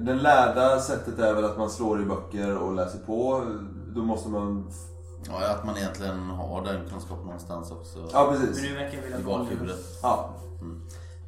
Den 0.00 0.18
lärda 0.18 0.80
sättet 0.80 1.18
är 1.18 1.34
väl 1.34 1.44
att 1.44 1.58
man 1.58 1.70
slår 1.70 2.02
i 2.02 2.04
böcker 2.04 2.56
och 2.56 2.74
läser 2.74 2.98
på. 2.98 3.44
Då 3.94 4.02
måste 4.02 4.28
man... 4.28 4.70
Ja, 5.28 5.50
att 5.50 5.64
man 5.66 5.76
egentligen 5.76 6.18
har 6.20 6.64
den 6.64 6.88
kunskapen 6.88 7.24
någonstans 7.24 7.70
också. 7.70 8.08
Ja, 8.12 8.30
Men 8.30 8.40
precis. 8.40 8.62
du 8.62 8.74
verkar 8.74 9.02
vilja 9.02 9.18
I 9.18 9.22
bakhuvudet. 9.22 9.80
Ja. 10.02 10.30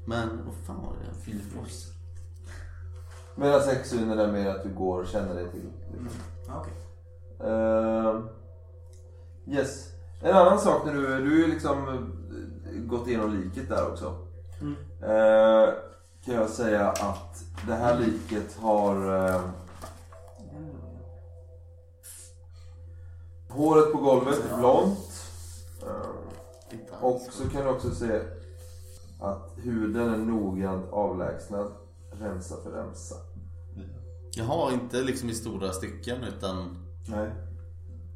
Men, 0.05 0.29
vad 0.47 0.55
fan 0.67 0.77
var 0.87 0.93
det? 0.93 1.25
Philip 1.25 1.57
Ross? 1.61 1.93
Medan 3.35 3.61
häxsynen 3.61 4.19
är 4.19 4.33
mer 4.33 4.51
att 4.51 4.63
du 4.63 4.69
går 4.75 5.01
och 5.01 5.07
känner 5.07 5.35
dig 5.35 5.51
till. 5.51 5.71
Mm. 5.93 6.09
Okej. 6.49 6.73
Ehm, 7.51 8.29
yes. 9.47 9.89
En 10.21 10.37
annan 10.37 10.61
sak 10.61 10.87
när 10.87 10.95
du, 10.95 11.01
du 11.25 11.45
är 11.45 11.49
liksom 11.49 12.11
gått 12.77 13.09
igenom 13.09 13.35
liket 13.35 13.69
där 13.69 13.91
också. 13.93 14.17
Mm. 14.61 14.77
Eh, 15.03 15.75
kan 16.25 16.35
jag 16.35 16.51
säga 16.51 16.89
att 16.89 17.45
det 17.67 17.75
här 17.75 17.99
liket 17.99 18.57
har 18.57 19.27
eh, 19.35 19.41
håret 23.49 23.93
på 23.93 23.99
golvet 23.99 24.53
är 24.53 24.57
blont. 24.59 25.29
Eh, 25.83 27.05
och 27.05 27.21
så 27.31 27.49
kan 27.49 27.63
du 27.65 27.69
också 27.69 27.95
se 27.95 28.21
att 29.21 29.53
huden 29.57 30.15
är 30.15 30.19
noggrant 30.19 30.93
avlägsnad, 30.93 31.73
remsa 32.13 32.57
för 32.63 32.71
remsa. 32.71 33.15
Jag 34.37 34.45
har 34.45 34.73
inte 34.73 35.03
liksom 35.03 35.29
i 35.29 35.35
stora 35.35 35.73
stycken 35.73 36.25
utan... 36.25 36.87
Nej. 37.09 37.31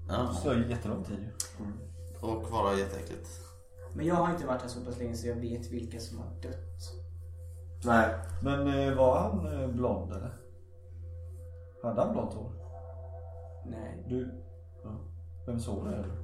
Ja, 0.09 0.35
Det 0.45 0.55
ju 0.55 0.71
jättelång 0.71 1.05
tid 1.05 1.19
ju. 1.19 1.67
och 2.21 2.51
vara 2.51 2.75
jätteäckligt. 2.75 3.29
Men 3.93 4.07
jag 4.07 4.15
har 4.15 4.31
inte 4.33 4.47
varit 4.47 4.63
här 4.63 4.69
så 4.69 4.85
pass 4.85 4.99
länge 4.99 5.15
så 5.15 5.29
jag 5.29 5.37
vet 5.37 5.73
vilka 5.73 6.01
som 6.01 6.19
har 6.19 6.31
dött. 6.43 7.01
Nej. 7.85 8.15
Men 8.43 8.67
eh, 8.67 8.97
var 8.97 9.19
han 9.21 9.63
eh, 9.63 9.69
blond 9.69 10.13
eller? 10.13 10.37
Hade 11.83 12.01
han 12.01 12.13
blont 12.13 12.35
hår? 12.35 12.53
Nej. 13.67 14.05
Du? 14.09 14.43
Ja. 14.85 14.91
Vem 15.47 15.61
såg 15.61 15.85
det? 15.85 15.95
Eller? 15.95 16.17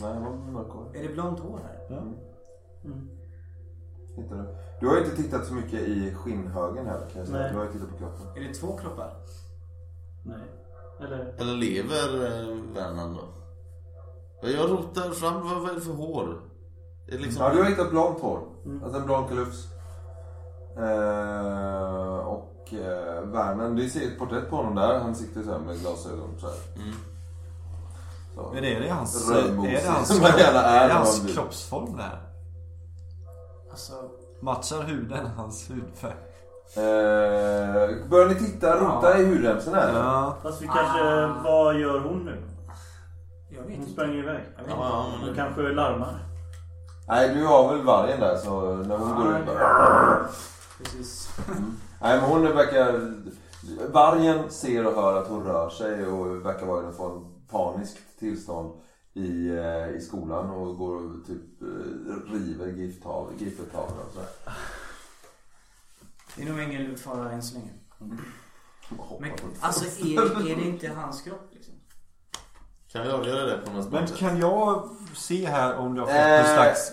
Nej, 0.00 0.12
han 0.12 0.24
var 0.24 0.52
mörkhårig. 0.52 1.00
Är 1.00 1.08
det 1.08 1.14
blont 1.14 1.40
hår 1.40 1.58
här? 1.58 1.86
Ja. 1.88 2.02
Mm. 2.84 3.08
Hittar 4.16 4.36
du. 4.36 4.56
Du 4.80 4.86
har 4.86 4.96
ju 4.96 5.04
inte 5.04 5.16
tittat 5.16 5.46
så 5.46 5.54
mycket 5.54 5.80
i 5.80 6.14
skinnhögen 6.14 6.86
här 6.86 6.98
kan 6.98 7.18
jag 7.18 7.28
säga. 7.28 7.38
Nej. 7.40 7.52
Du 7.52 7.58
har 7.58 7.64
ju 7.64 7.72
tittat 7.72 7.90
på 7.90 7.96
kroppen. 7.96 8.26
Är 8.36 8.48
det 8.48 8.54
två 8.54 8.76
kroppar? 8.76 9.16
Nej. 10.24 10.40
Eller... 11.00 11.34
Eller 11.38 11.54
lever 11.54 12.24
eh, 12.26 12.56
vännen 12.74 13.14
då? 13.14 13.28
Jag 14.48 14.70
rotar 14.70 15.10
fram, 15.10 15.42
vad 15.42 15.70
är 15.70 15.74
det 15.74 15.80
för 15.80 15.92
hår? 15.92 16.51
Liksom... 17.06 17.42
Ja, 17.42 17.50
du 17.52 17.62
har 17.62 17.70
hittat 17.70 17.90
blont 17.90 18.20
hår. 18.20 18.40
Mm. 18.64 18.84
Alltså 18.84 19.00
en 19.00 19.06
blond 19.06 19.28
kalufs. 19.28 19.68
Eh, 20.76 22.18
och 22.18 22.74
eh, 22.74 23.22
Vernen, 23.22 23.76
du 23.76 23.88
ser 23.90 24.06
ett 24.06 24.18
porträtt 24.18 24.50
på 24.50 24.56
honom 24.56 24.74
där. 24.74 24.98
Han 25.00 25.14
sitter 25.14 25.42
så 25.42 25.50
här 25.52 25.58
med 25.58 25.80
glasögon 25.80 26.34
så 26.40 26.46
här. 26.46 26.56
Mm. 26.76 26.94
Så. 28.34 28.50
Men 28.54 28.64
är 28.64 28.80
det 28.80 28.88
hans, 28.88 29.30
är 29.30 29.34
det 29.34 29.86
hans, 29.88 30.20
gärna 30.20 30.60
är 30.62 30.84
är 30.84 30.88
det 30.88 30.94
hans 30.94 31.34
kroppsform 31.34 31.96
det 31.96 32.02
här? 32.02 32.20
Alltså, 33.70 33.92
Matchar 34.40 34.82
huden 34.82 35.26
hans 35.36 35.70
hudfärg? 35.70 36.14
Eh, 36.76 38.08
börjar 38.10 38.28
ni 38.28 38.34
titta, 38.34 38.80
rota 38.80 39.18
i 39.18 39.26
hudremsen 39.26 39.74
här? 39.74 39.92
Ja. 39.98 40.36
Fast 40.42 40.62
vi 40.62 40.66
kanske... 40.66 41.26
Vad 41.44 41.78
gör 41.78 42.00
hon 42.00 42.24
nu? 42.24 42.42
jag 43.48 43.62
vet 43.62 43.64
Hon 43.70 43.72
inte. 43.80 43.92
sprang 43.92 44.14
iväg. 44.14 44.40
Jag 44.56 44.64
vet 44.64 44.70
Ja, 44.70 44.74
inte. 44.74 44.80
ja, 44.80 45.06
Hon 45.18 45.26
men... 45.26 45.34
kanske 45.34 45.62
larmar. 45.62 46.18
Nej, 47.08 47.34
du 47.34 47.44
har 47.44 47.68
väl 47.76 47.84
vargen 47.84 48.20
där 48.20 48.36
så 48.36 48.74
när 48.76 48.96
hon 48.96 49.16
går 49.16 49.38
ut 49.38 49.46
bara... 49.46 50.28
Precis. 50.78 51.28
Nej, 52.00 52.20
men 52.20 52.30
hon 52.30 52.42
verkar... 52.42 53.12
Vargen 53.92 54.50
ser 54.50 54.86
och 54.86 54.94
hör 54.94 55.22
att 55.22 55.28
hon 55.28 55.44
rör 55.44 55.70
sig 55.70 56.06
och 56.06 56.46
verkar 56.46 56.66
vara 56.66 56.80
i 56.80 56.84
någon 56.84 56.94
form 56.94 57.42
paniskt 57.50 57.98
tillstånd 58.18 58.72
i, 59.14 59.48
eh, 59.48 59.88
i 59.88 60.00
skolan 60.00 60.50
och 60.50 60.76
går 60.76 60.94
och 60.96 61.26
typ 61.26 61.62
eh, 61.62 62.32
river 62.32 62.66
gifttav- 62.66 63.32
gifttavlor 63.38 63.98
och 64.06 64.12
sådär. 64.12 64.28
Det 66.36 66.42
är 66.42 66.46
nog 66.46 66.62
ingen 66.62 66.96
fara 66.98 67.30
än 67.32 67.42
så 67.42 67.54
länge. 67.54 67.70
Men 67.98 68.18
Hoppas 68.98 69.28
inte. 69.28 69.44
alltså 69.60 69.84
är, 69.84 70.50
är 70.50 70.56
det 70.56 70.62
inte 70.62 70.88
hans 70.88 71.22
kropp 71.22 71.48
liksom? 71.50 71.74
Kan 72.92 73.02
vi 73.06 73.10
avgöra 73.12 73.46
det 73.46 73.58
på 73.66 73.72
något 73.72 73.92
Men 73.92 74.06
kan 74.06 74.38
jag 74.38 74.90
se 75.14 75.46
här 75.46 75.76
om 75.76 75.94
du 75.94 76.00
har 76.00 76.06
fått 76.08 76.16
Eh, 76.16 76.36
någon 76.36 76.54
slags... 76.54 76.92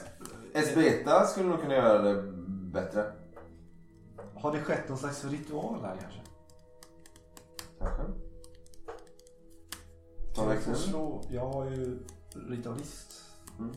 Esbeta 0.53 1.25
skulle 1.27 1.49
nog 1.49 1.61
kunna 1.61 1.73
göra 1.73 2.01
det 2.01 2.21
bättre. 2.73 3.11
Har 4.35 4.51
det 4.51 4.61
skett 4.61 4.89
någon 4.89 4.97
slags 4.97 5.25
ritual 5.25 5.81
här 5.81 5.97
kanske? 6.01 6.19
Kanske. 7.79 8.03
Ta 10.35 10.41
jag 10.41 10.45
få 10.45 10.45
växeln. 10.45 10.75
slå? 10.77 11.21
Jag 11.29 11.45
har 11.49 11.65
ju 11.65 11.99
ritualist. 12.49 13.21
Mm. 13.59 13.71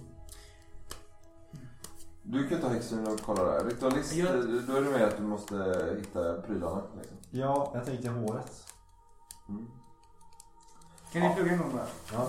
Du 2.22 2.48
kan 2.48 2.60
ta 2.60 2.68
häxen 2.68 3.06
och 3.06 3.20
kolla 3.20 3.44
där. 3.44 3.64
Ritualist, 3.64 4.12
Jag- 4.14 4.66
då 4.66 4.76
är 4.76 4.80
det 4.82 4.90
mer 4.90 5.06
att 5.06 5.16
du 5.16 5.22
måste 5.22 5.54
hitta 5.98 6.42
prylarna. 6.42 6.82
Liksom. 6.98 7.16
Ja, 7.30 7.70
jag 7.74 7.84
tänkte 7.86 8.08
håret. 8.08 8.64
Mm. 9.48 9.66
Kan 11.12 11.22
ni 11.22 11.34
plugga 11.34 11.52
en 11.52 11.58
gång 11.58 11.72
bara? 11.72 11.86
Ja. 12.12 12.18
Jag, 12.18 12.28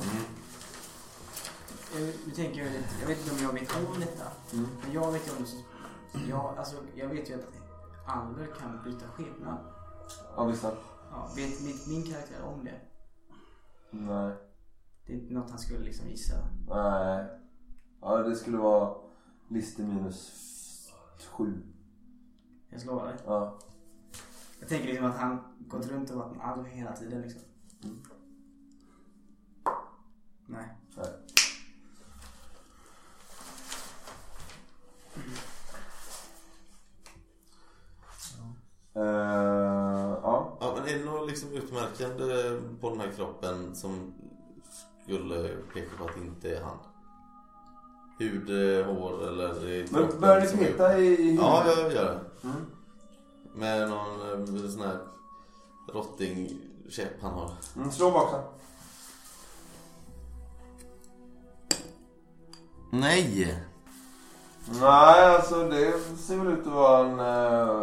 nu 1.99 2.31
tänker 2.35 2.63
jag 2.63 2.71
lite, 2.71 2.95
jag 3.01 3.07
vet 3.07 3.19
inte 3.19 3.31
om 3.31 3.41
jag 3.41 3.53
vet 3.53 3.75
om 3.75 3.99
detta. 3.99 4.23
Mm. 4.53 4.69
Men 4.81 4.93
jag 4.93 5.11
vet 5.11 5.27
ju 5.27 5.31
om 5.31 5.43
det 5.43 6.29
jag, 6.29 6.57
alltså, 6.57 6.75
jag 6.95 7.07
vet 7.07 7.29
ju 7.29 7.33
att 7.33 7.47
alver 8.05 8.47
kan 8.59 8.83
byta 8.83 9.07
skepnad. 9.07 9.57
Ja, 10.35 10.45
vissa. 10.45 10.71
Ja, 11.11 11.31
vet 11.35 11.61
min, 11.61 11.77
min 11.87 12.13
karaktär 12.13 12.43
om 12.43 12.65
det? 12.65 12.81
Nej. 13.91 14.35
Det 15.05 15.13
är 15.13 15.17
inte 15.17 15.33
något 15.33 15.49
han 15.49 15.59
skulle 15.59 15.79
liksom 15.79 16.07
gissa. 16.07 16.35
Nej. 16.67 17.27
Ja, 18.01 18.17
det 18.17 18.35
skulle 18.35 18.57
vara 18.57 18.95
lister 19.47 19.83
minus 19.83 20.39
sju. 21.31 21.61
Jag 22.69 22.81
slår 22.81 23.05
det. 23.05 23.17
Ja. 23.25 23.59
Jag 24.59 24.69
tänker 24.69 24.87
liksom 24.87 25.05
att 25.05 25.17
han 25.17 25.39
gått 25.59 25.87
runt 25.87 26.09
och 26.09 26.17
varit 26.17 26.35
en 26.35 26.41
alv 26.41 26.65
hela 26.65 26.95
tiden 26.95 27.21
liksom. 27.21 27.41
Mm. 27.83 28.03
Nej. 30.47 30.82
Utmärkande 41.93 42.59
på 42.81 42.89
den 42.89 42.99
här 42.99 43.11
kroppen 43.15 43.75
som 43.75 44.13
skulle 45.03 45.49
peka 45.73 45.97
på 45.97 46.03
att 46.05 46.15
det 46.15 46.21
inte 46.21 46.57
är 46.57 46.61
han? 46.63 46.77
Hud, 48.19 48.49
eh, 48.79 48.85
hår 48.85 49.27
eller... 49.27 49.79
eh, 49.79 49.85
Men 49.91 50.19
börjar 50.19 50.41
ni 50.41 50.57
peta 50.57 50.97
i, 50.99 51.05
i 51.05 51.35
Ja, 51.35 51.61
huvudet? 51.63 51.83
jag 51.83 51.93
gör 51.93 52.05
det. 52.41 52.47
Mm. 52.47 52.65
Med 53.55 53.89
någon 53.89 54.21
eh, 54.65 54.69
sån 54.71 54.81
här 54.81 54.97
rottingkäpp 55.93 57.21
han 57.21 57.33
har. 57.33 57.51
Mm, 57.77 57.91
slå 57.91 58.11
baksen. 58.11 58.41
Nej! 62.91 63.57
Nej, 64.81 65.35
alltså 65.35 65.69
det 65.69 65.99
ser 66.17 66.37
väl 66.37 66.47
ut 66.53 66.67
att 66.67 66.73
vara 66.73 67.07
en 67.07 67.19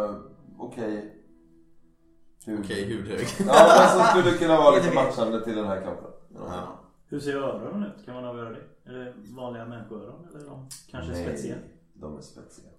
uh, 0.07 0.15
okej 0.57 0.91
hud. 0.91 1.11
Okej, 2.47 2.97
hudhög. 2.97 3.27
Ja, 3.47 3.75
men 3.79 3.89
som 3.89 4.21
skulle 4.21 4.37
kunna 4.37 4.57
vara 4.57 4.75
lite 4.75 4.93
matchande 4.93 5.43
till 5.43 5.55
den 5.55 5.67
här 5.67 5.81
kroppen. 5.81 6.11
Ja. 6.35 6.79
Hur 7.05 7.19
ser 7.19 7.35
öronen 7.35 7.91
ut? 7.91 8.05
Kan 8.05 8.15
man 8.15 8.25
avgöra 8.25 8.49
det? 8.49 8.61
Är 8.85 8.93
det 8.93 9.13
vanliga 9.17 9.65
människoöron 9.65 10.27
eller 10.29 10.39
är 10.39 10.45
de 10.45 10.69
kanske 10.91 11.11
Nej, 11.11 11.25
spetsiga? 11.25 11.55
De 11.93 12.17
är 12.17 12.21
spetsiga. 12.21 12.69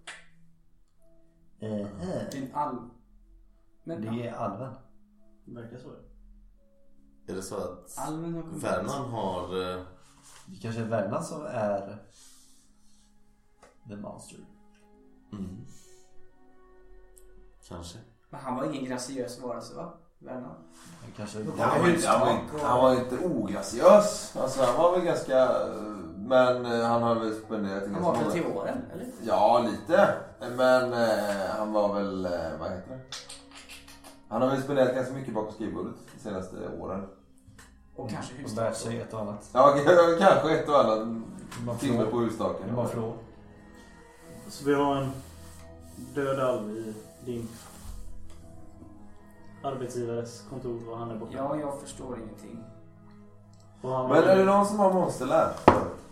Det 1.59 1.67
är 1.67 2.37
en 2.37 2.55
all... 2.55 2.89
Men 3.85 4.03
Det 4.03 4.27
är 4.27 4.33
alven. 4.33 4.75
Det 5.45 5.61
verkar 5.61 5.79
så. 5.79 5.89
Är 7.27 7.35
det 7.35 7.43
så 7.43 7.57
att 7.57 7.99
alven 7.99 8.35
har 8.89 9.73
eh, 9.73 9.83
Det 10.47 10.57
kanske 10.63 10.81
är 10.81 10.87
Värnan 10.87 11.25
som 11.25 11.47
är 11.47 11.99
the 13.89 13.97
monster. 13.97 14.39
Mm. 15.33 15.67
Kanske. 17.69 17.99
Men 18.33 18.41
han 18.41 18.57
var 18.57 18.65
ingen 18.65 18.85
graciös 18.85 19.41
varelse 19.41 19.75
va? 19.75 19.93
Det 20.19 20.33
kanske 21.17 21.39
Ja, 21.59 21.65
Han 21.65 21.81
var, 21.83 21.89
inte, 21.89 22.09
han, 22.09 22.21
var 22.21 22.31
inte, 22.33 22.67
han 22.67 22.81
var 22.83 22.95
inte 22.95 23.19
ograciös. 23.19 24.37
Alltså 24.37 24.63
han 24.63 24.77
var 24.77 24.93
väl 24.93 25.05
ganska... 25.05 25.43
eh, 25.43 25.73
Men 26.17 26.67
eh, 26.67 26.87
han 26.87 27.03
har 27.03 27.15
väl 27.15 27.35
spenderat 27.35 27.83
Han 27.93 28.03
var 28.03 28.17
väl 28.17 28.33
till 28.33 28.47
åren 28.47 28.79
eller? 28.93 29.07
Ja, 29.23 29.67
lite. 29.71 30.15
Men 30.57 30.93
eh, 30.93 31.47
han 31.59 31.73
var 31.73 31.95
väl... 31.95 32.25
Eh, 32.27 32.31
vad 32.61 32.71
heter 32.71 32.91
det? 32.91 33.01
Han 34.29 34.43
har 34.43 34.49
väl 34.51 34.63
spenderat 34.63 34.95
ganska 34.95 35.15
mycket 35.15 35.35
bakom 35.35 35.53
skrivbordet 35.53 35.95
de 36.15 36.21
senaste 36.29 36.57
åren. 36.81 37.07
Och 37.97 38.11
kanske 38.11 38.35
De 38.47 38.55
lärt 38.55 38.77
sig 38.77 39.01
ett 39.01 39.15
och 39.15 39.21
annat. 39.21 39.51
Ja, 39.53 39.77
kanske 40.19 40.55
ett 40.59 40.69
och 40.69 40.81
annat 40.85 41.09
Man 41.67 41.77
timme 41.79 42.05
på 42.05 42.21
husstaken. 42.21 42.75
Man 42.75 42.89
flår. 42.89 43.13
Så 44.49 44.65
vi 44.65 44.75
har 44.75 44.97
en 44.97 45.13
död 46.15 46.41
alv 46.41 46.71
i 46.71 46.95
din 47.25 47.49
arbetsgivares 49.63 50.45
kontor 50.51 50.89
och 50.89 50.99
han 50.99 51.11
är 51.11 51.17
borta. 51.17 51.33
Ja, 51.37 51.57
jag 51.57 51.81
förstår 51.81 52.19
ingenting. 52.19 52.65
Men 53.83 54.13
är 54.13 54.37
det 54.37 54.45
någon 54.45 54.67
som 54.67 54.79
har 54.79 54.93
monsterlär? 54.93 55.53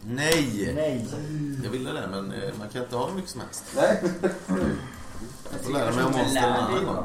Nej! 0.03 0.73
Nej! 0.75 1.07
Jag 1.65 1.71
ville 1.71 1.93
det, 1.93 2.09
men 2.11 2.33
eh, 2.33 2.59
man 2.59 2.69
kan 2.69 2.83
inte 2.83 2.97
ha 2.97 3.07
hur 3.07 3.15
mycket 3.15 3.31
som 3.31 3.41
helst. 3.41 3.65
Nej? 3.77 4.03
Jag 5.53 5.61
får 5.61 5.73
lära 5.73 5.95
mig 5.95 6.05
om 6.05 6.13
monster 6.13 6.43
en 6.43 6.53
annan 6.53 6.85
gång. 6.85 7.05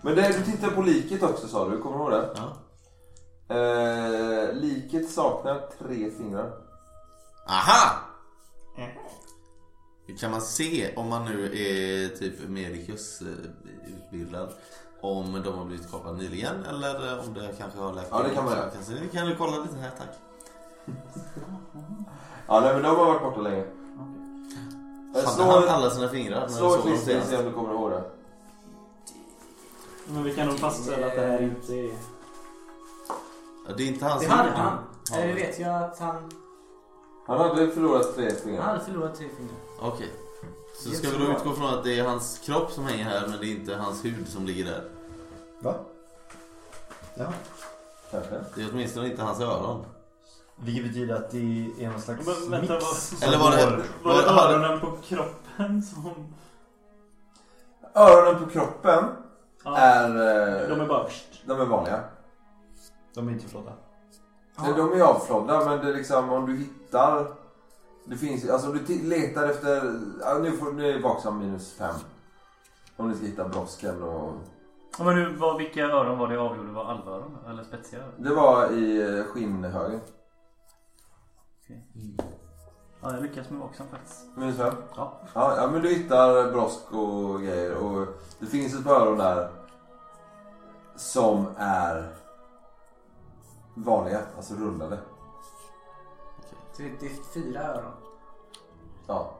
Men 0.00 0.14
det, 0.14 0.28
du 0.38 0.52
tittar 0.52 0.70
på 0.70 0.82
liket 0.82 1.22
också 1.22 1.48
sa 1.48 1.68
du, 1.68 1.78
kommer 1.78 1.98
du 1.98 2.02
ihåg 2.02 2.12
det? 2.12 2.30
Ja. 2.36 2.56
Eh, 3.56 4.54
liket 4.54 5.10
saknar 5.10 5.60
tre 5.78 6.10
fingrar. 6.10 6.52
Aha! 7.46 7.98
Kan 10.20 10.30
man 10.30 10.40
se 10.42 10.94
om 10.96 11.08
man 11.08 11.24
nu 11.24 11.44
är 11.44 12.08
typ 12.08 12.48
medicus 12.48 13.22
eh, 13.22 13.28
utbildad 13.86 14.48
om 15.00 15.42
de 15.44 15.58
har 15.58 15.64
blivit 15.64 15.90
kapade 15.90 16.16
nyligen 16.16 16.64
eller 16.64 17.20
om 17.20 17.34
det 17.34 17.48
kanske 17.58 17.78
har 17.78 17.92
läkt 17.94 18.08
Ja, 18.10 18.22
det 18.22 18.30
kan 18.34 18.44
man 18.44 18.54
göra. 18.56 18.70
Kan 19.12 19.26
du 19.26 19.36
kolla 19.36 19.58
lite 19.58 19.76
här 19.76 19.90
tack. 19.98 20.08
Ja, 22.46 22.60
nej 22.60 22.74
men 22.74 22.82
de 22.82 22.88
har 22.88 23.04
varit 23.06 23.22
borta 23.22 23.40
länge. 23.40 23.64
Eh, 23.64 23.64
Hade 25.14 25.26
Slå, 25.26 25.44
han 25.44 25.68
alla 25.68 25.90
sina 25.90 26.08
fingrar 26.08 26.48
slå 26.48 26.74
ett 26.74 26.84
listing 26.84 27.18
och 27.20 27.24
se 27.26 27.36
om 27.38 27.44
du 27.44 27.52
kommer 27.52 27.72
ihåg 27.74 27.90
det. 27.90 28.02
Men 30.06 30.22
vi 30.22 30.34
kan 30.34 30.46
nog 30.46 30.58
fastställa 30.58 31.06
att 31.06 31.14
det 31.14 31.20
här 31.26 31.42
inte 31.42 31.74
är... 31.74 31.90
Ja, 33.68 33.74
det 33.76 33.82
är 33.82 33.86
inte 33.88 34.04
hans 34.04 34.22
Det 34.22 34.28
hade 34.28 34.50
han. 34.50 34.78
Eh, 35.12 35.26
Det 35.26 35.32
vet 35.32 35.58
jag 35.58 35.82
att 35.82 35.98
han... 35.98 36.30
Han 37.26 37.38
hade 37.40 37.68
förlorat 37.70 38.14
tre 38.14 38.24
Han 38.30 38.36
fingrar. 38.36 38.62
hade 38.62 38.80
förlorat 38.80 39.14
tre 39.14 39.28
fingrar. 39.36 39.56
Okej. 39.80 40.10
Så 40.74 40.90
ska 40.90 41.10
vi 41.10 41.18
då 41.26 41.32
utgå 41.32 41.52
från 41.52 41.74
att 41.74 41.84
det 41.84 41.98
är 41.98 42.04
hans 42.04 42.38
kropp 42.38 42.70
som 42.70 42.84
hänger 42.86 43.04
här 43.04 43.26
men 43.28 43.40
det 43.40 43.46
är 43.46 43.50
inte 43.50 43.74
hans 43.74 44.04
hud 44.04 44.28
som 44.28 44.46
ligger 44.46 44.64
där? 44.64 44.84
Va? 45.60 45.74
Ja. 47.14 47.32
Kanske. 48.10 48.40
Det 48.54 48.62
är 48.62 48.68
åtminstone 48.72 49.10
inte 49.10 49.22
hans 49.22 49.40
öron. 49.40 49.84
Vilket 50.56 50.84
betyder 50.84 51.14
att 51.14 51.30
det 51.30 51.70
är 51.80 51.90
någon 51.90 52.00
slags 52.00 52.26
Men 52.26 52.50
vänta, 52.50 52.74
mix. 52.74 53.12
vad- 53.20 53.28
Eller 53.28 53.38
var 53.38 53.50
det- 53.50 53.82
Var 54.02 54.14
det 54.14 54.28
öronen 54.28 54.80
på 54.80 54.96
kroppen 55.08 55.82
som... 55.82 56.34
Öronen 57.94 58.44
på 58.44 58.50
kroppen 58.50 59.04
Ja, 59.64 59.76
är... 59.76 60.08
eh, 60.62 60.68
de 60.68 60.80
är 60.80 60.86
bara... 60.86 61.08
de 61.44 61.60
är 61.60 61.64
vanliga. 61.66 62.00
De 63.14 63.28
är 63.28 63.32
inte 63.32 63.48
flodda. 63.48 63.72
Nej, 64.58 64.72
De 64.76 64.92
är 64.92 65.00
avflodda 65.00 65.64
men 65.64 65.78
det 65.84 65.88
är 65.90 65.94
liksom 65.94 66.30
om 66.32 66.46
du 66.46 66.56
hittar... 66.56 67.26
Det 68.04 68.16
finns 68.16 68.50
alltså 68.50 68.70
om 68.70 68.78
du 68.86 69.02
letar 69.02 69.48
efter... 69.48 70.00
Ja, 70.20 70.38
nu, 70.42 70.52
får, 70.52 70.82
jag 70.82 71.00
vaksam 71.00 71.38
minus 71.38 71.74
fem. 71.74 71.94
Om 72.96 73.08
ni 73.08 73.16
ska 73.16 73.26
hitta 73.26 73.48
brosken 73.48 74.02
och... 74.02 74.34
Ja, 74.98 75.04
men 75.04 75.14
nu, 75.14 75.36
vad, 75.36 75.58
vilka 75.58 75.84
öron 75.84 76.18
var 76.18 76.28
det 76.28 76.34
jag 76.34 76.46
avgjorde 76.46 76.72
var 76.72 76.84
alvöron 76.84 77.38
eller 77.48 77.64
spetsiga 77.64 78.02
öron? 78.02 78.12
Det 78.16 78.34
var 78.34 78.72
i 78.72 79.16
eh, 79.18 79.24
skinnhögen. 79.24 80.00
Ja, 83.02 83.12
jag 83.14 83.22
lyckas 83.22 83.50
med 83.50 83.60
vaksam 83.60 83.86
faktiskt. 83.90 84.26
Minus 84.36 84.56
fem? 84.56 84.74
Ja. 84.96 85.20
Ja, 85.34 85.56
ja 85.56 85.70
men 85.70 85.82
du 85.82 85.88
hittar 85.88 86.52
brosk 86.52 86.92
och 86.92 87.40
grejer 87.40 87.74
och 87.74 88.06
det 88.38 88.46
finns 88.46 88.74
ett 88.74 88.84
par 88.84 89.00
öron 89.00 89.18
där 89.18 89.48
som 90.96 91.46
är 91.56 92.12
vanliga, 93.74 94.20
alltså 94.36 94.54
rundade. 94.54 94.98
Så 96.76 96.82
det 96.82 97.06
är 97.06 97.32
fyra 97.34 97.60
öron. 97.62 97.92
Ja. 99.06 99.38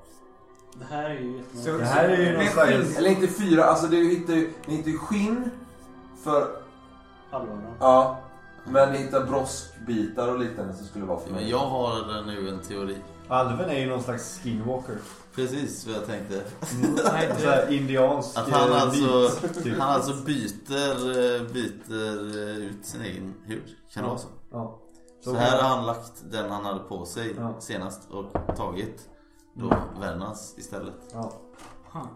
Det 0.79 0.85
här 0.85 1.05
är 1.11 1.15
ju 1.21 1.37
jättemånga. 1.37 1.65
Så- 1.65 1.79
Det 1.79 1.85
här 1.85 2.09
är 2.09 2.17
ju 2.17 2.33
någon 2.39 2.47
slags... 2.47 2.71
skinn. 2.71 2.97
Eller 2.97 3.11
inte 3.11 3.29
fyra, 3.29 3.65
alltså 3.65 3.87
du 3.87 3.97
hittar 4.11 4.33
ju, 4.35 4.53
ni 4.67 4.77
hittar 4.77 4.91
ju 4.91 4.99
skinn 4.99 5.51
för, 6.25 6.57
Alvöron. 7.31 7.63
ja. 7.81 8.19
Men 8.65 8.93
ni 8.93 8.99
hittar 8.99 9.27
broskbitar 9.27 10.29
och 10.29 10.39
liknande 10.39 10.75
som 10.75 10.87
skulle 10.87 11.05
vara 11.05 11.21
för 11.21 11.31
Men 11.31 11.49
jag 11.49 11.59
har 11.59 12.23
nu 12.27 12.49
en 12.49 12.59
teori. 12.61 12.97
Alven 13.29 13.71
är 13.71 13.79
ju 13.81 13.87
någon 13.87 14.03
slags 14.03 14.41
skinwalker. 14.43 14.97
Precis 15.35 15.87
vad 15.87 15.97
jag 15.97 16.07
tänkte. 16.07 16.35
Nej, 17.13 17.31
Så 17.39 17.49
här 17.49 17.73
indiansk 17.73 18.39
Att 18.39 18.51
han 18.51 18.71
eh, 18.71 18.83
alltså, 18.83 19.31
typ. 19.63 19.79
han 19.79 19.91
alltså 19.95 20.15
byter, 20.25 21.09
eh, 21.09 21.53
byter 21.53 22.39
eh, 22.49 22.57
ut 22.57 22.87
sin 22.87 23.01
egen 23.03 23.35
hud. 23.45 23.63
Kan 23.95 24.03
det 24.03 24.09
vara 24.09 24.19
så? 24.19 24.29
Ja. 24.51 24.79
Så 25.25 25.35
här 25.35 25.63
har 25.63 25.69
han 25.77 25.87
lagt 25.87 26.25
den 26.31 26.51
han 26.51 26.65
hade 26.65 26.81
på 26.81 27.05
sig 27.05 27.35
Ja. 27.39 27.61
senast 27.61 28.11
och 28.11 28.57
tagit 28.57 29.09
då 29.55 29.67
Mm. 29.67 29.79
Värnans 30.01 30.55
istället. 30.59 30.95
Ja. 31.13 31.33
Huh. 31.93 32.07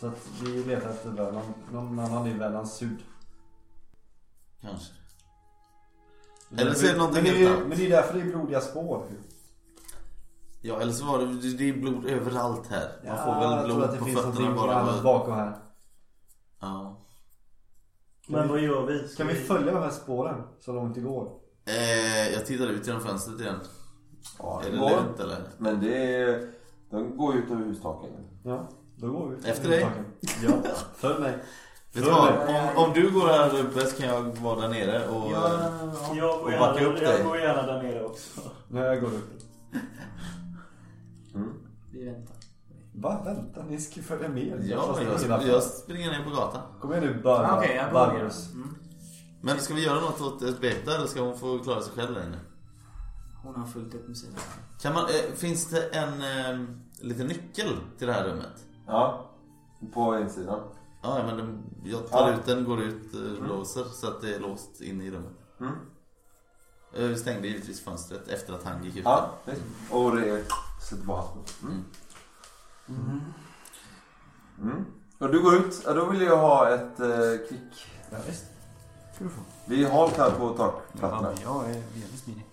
Så 0.00 0.06
att 0.06 0.28
vi 0.42 0.64
letar 0.64 0.90
efter 0.90 1.10
Värnan. 1.10 1.42
Någon 1.72 1.98
annan 1.98 2.26
i 2.26 2.32
Värnans 2.32 2.82
hud. 2.82 2.98
Kanske. 4.60 4.92
Eller 6.56 6.74
så 6.74 6.86
är 6.86 6.92
det 6.92 6.98
någonting 6.98 7.22
men 7.22 7.32
det 7.32 7.38
helt 7.38 7.50
är, 7.50 7.56
annat. 7.56 7.68
men 7.68 7.78
det 7.78 7.86
är 7.86 7.90
därför 7.90 8.14
det 8.14 8.20
är 8.20 8.24
blodiga 8.24 8.60
spår. 8.60 9.06
Ja 10.60 10.80
eller 10.80 10.92
så 10.92 11.04
var 11.06 11.18
det, 11.18 11.56
det 11.56 11.68
är 11.68 11.72
blod 11.72 12.06
överallt 12.06 12.66
här. 12.66 13.00
Man 13.06 13.16
får 13.16 13.34
jag 13.34 13.40
väl 13.50 13.64
tror 13.64 13.64
blod 13.74 13.82
att 13.84 13.92
det 13.92 13.98
på 13.98 14.04
finns 14.04 14.16
fötterna 14.20 14.34
någonting 14.40 14.66
bara. 14.66 14.74
annat 14.80 15.02
bakom 15.02 15.34
här. 15.34 15.58
Ja. 16.60 16.96
Men 18.26 18.48
vad 18.48 18.60
gör 18.60 18.86
vi? 18.86 19.08
Ska 19.08 19.24
vi 19.24 19.34
följa 19.34 19.72
de 19.74 19.82
här 19.82 19.90
spåren 19.90 20.42
så 20.60 20.72
långt 20.72 20.94
det 20.94 21.00
går? 21.00 21.45
Eh, 21.66 22.32
jag 22.32 22.46
tittar 22.46 22.66
ut 22.66 22.86
genom 22.86 23.02
fönstret 23.02 23.40
igen. 23.40 23.60
Ja, 24.38 24.60
Är 24.60 24.64
det 24.70 24.76
det 24.76 24.78
går. 24.78 24.90
lugnt 24.90 25.20
eller? 25.20 25.36
Men 25.58 25.80
det 25.80 26.14
är, 26.16 26.50
de 26.90 27.16
går 27.16 27.36
ut 27.36 27.50
över 27.50 27.64
hustaken. 27.64 28.10
Ja, 28.42 28.68
då 28.96 29.10
går 29.12 29.28
vi. 29.28 29.50
Efter 29.50 29.68
dig? 29.68 29.86
Ja, 30.44 30.52
följ 30.96 31.20
mig. 31.20 31.38
Vet 31.92 32.04
du 32.04 32.10
vad? 32.10 32.32
Om, 32.48 32.84
om 32.84 32.92
du 32.94 33.10
går 33.10 33.26
här 33.26 33.60
uppe 33.60 33.80
så 33.86 33.96
kan 33.96 34.08
jag 34.08 34.22
vara 34.22 34.60
där 34.60 34.68
nere 34.68 35.08
och... 35.08 35.32
Ja, 35.32 35.70
Jag 36.16 36.38
går, 36.38 36.44
Och 36.44 36.52
gärna, 36.52 36.66
backa 36.72 36.84
upp 36.84 36.98
jag 37.02 37.14
dig. 37.14 37.24
går 37.24 37.38
gärna 37.38 37.62
där 37.62 37.82
nere 37.82 38.04
också. 38.04 38.40
Nej, 38.68 38.82
jag 38.82 39.00
går 39.00 39.08
upp. 39.08 39.30
vi 41.92 42.04
väntar. 42.04 42.36
Va? 42.94 43.22
Vänta, 43.24 43.62
ni 43.62 43.78
ska 43.78 44.02
följa 44.02 44.28
med. 44.28 44.62
Ja, 44.64 44.98
jag, 45.28 45.42
jag 45.46 45.62
springer 45.62 46.10
ner 46.10 46.24
på 46.24 46.30
gatan. 46.30 46.62
Kom 46.80 46.92
igen 46.92 47.04
nu, 47.04 47.14
Barbara. 47.22 47.52
Ah, 47.52 47.58
Okej, 47.58 47.76
jag. 47.92 48.12
Mm. 48.54 48.74
Men 49.40 49.58
ska 49.60 49.74
vi 49.74 49.84
göra 49.84 50.00
något 50.00 50.20
åt 50.20 50.42
Esbeta 50.42 50.94
eller 50.96 51.06
ska 51.06 51.20
hon 51.20 51.38
få 51.38 51.58
klara 51.58 51.82
sig 51.82 51.92
själv 51.92 52.14
där 52.14 52.26
inne? 52.26 52.40
Hon 53.42 53.54
har 53.54 53.66
fullt 53.66 53.94
upp 53.94 54.08
med 54.08 54.16
sina. 54.16 54.38
Kan 54.80 54.92
man, 54.94 55.04
eh, 55.04 55.34
finns 55.34 55.66
det 55.70 55.82
en 55.88 56.12
eh, 56.22 56.66
liten 57.00 57.26
nyckel 57.26 57.76
till 57.98 58.06
det 58.06 58.12
här 58.12 58.24
rummet? 58.28 58.64
Ja, 58.86 59.30
på 59.94 60.18
insidan. 60.18 60.60
Ja, 61.02 61.22
men 61.26 61.36
den, 61.36 61.62
jag 61.84 62.08
tar 62.10 62.30
Ja. 62.30 62.34
ut 62.34 62.46
den, 62.46 62.64
går 62.64 62.82
ut, 62.82 63.14
eh, 63.14 63.48
låser 63.48 63.84
så 63.84 64.08
att 64.08 64.20
det 64.20 64.34
är 64.34 64.40
låst 64.40 64.80
in 64.80 65.00
i 65.00 65.10
rummet. 65.10 65.32
Mm. 65.60 65.72
Eh, 66.94 67.04
Vi 67.04 67.16
stängde 67.16 67.48
givetvis 67.48 67.84
fönstret 67.84 68.28
efter 68.28 68.52
att 68.54 68.64
han 68.64 68.84
gick 68.84 68.96
ut. 68.96 69.04
Ja, 69.04 69.30
visst. 69.44 69.62
Och 69.90 70.16
det 70.16 70.28
är 70.30 70.44
sätter 70.90 71.06
på 71.06 71.16
hatten. 71.16 71.42
Mm. 72.88 73.20
Mm. 74.62 74.84
Och 75.18 75.28
du 75.32 75.42
går 75.42 75.54
ut, 75.56 75.82
ja, 75.84 75.92
då 75.92 76.04
vill 76.10 76.20
jag 76.22 76.36
ha 76.36 76.68
ett 76.68 77.00
eh, 77.00 77.48
kvick. 77.48 77.86
Ja, 78.10 78.16
visst. 78.26 78.44
Ska 79.16 79.24
du 79.24 79.30
få. 79.30 79.40
Vi 79.64 79.84
är 79.84 79.90
halt 79.90 80.16
här 80.16 80.30
på 80.30 80.54
Ja, 80.58 80.72
takplattorna. 80.92 81.30
men 81.34 81.42
jag 81.42 81.64
är 81.64 81.74
väldigt 81.74 82.20
smidig. 82.24 82.46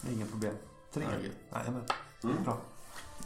Det 0.00 0.10
är 0.10 0.14
inga 0.16 0.26
problem. 0.26 0.54
Tre. 0.94 1.04
Ja. 1.10 1.58
Jajamän. 1.58 1.82
Mm. 2.24 2.44
Bra. 2.44 2.56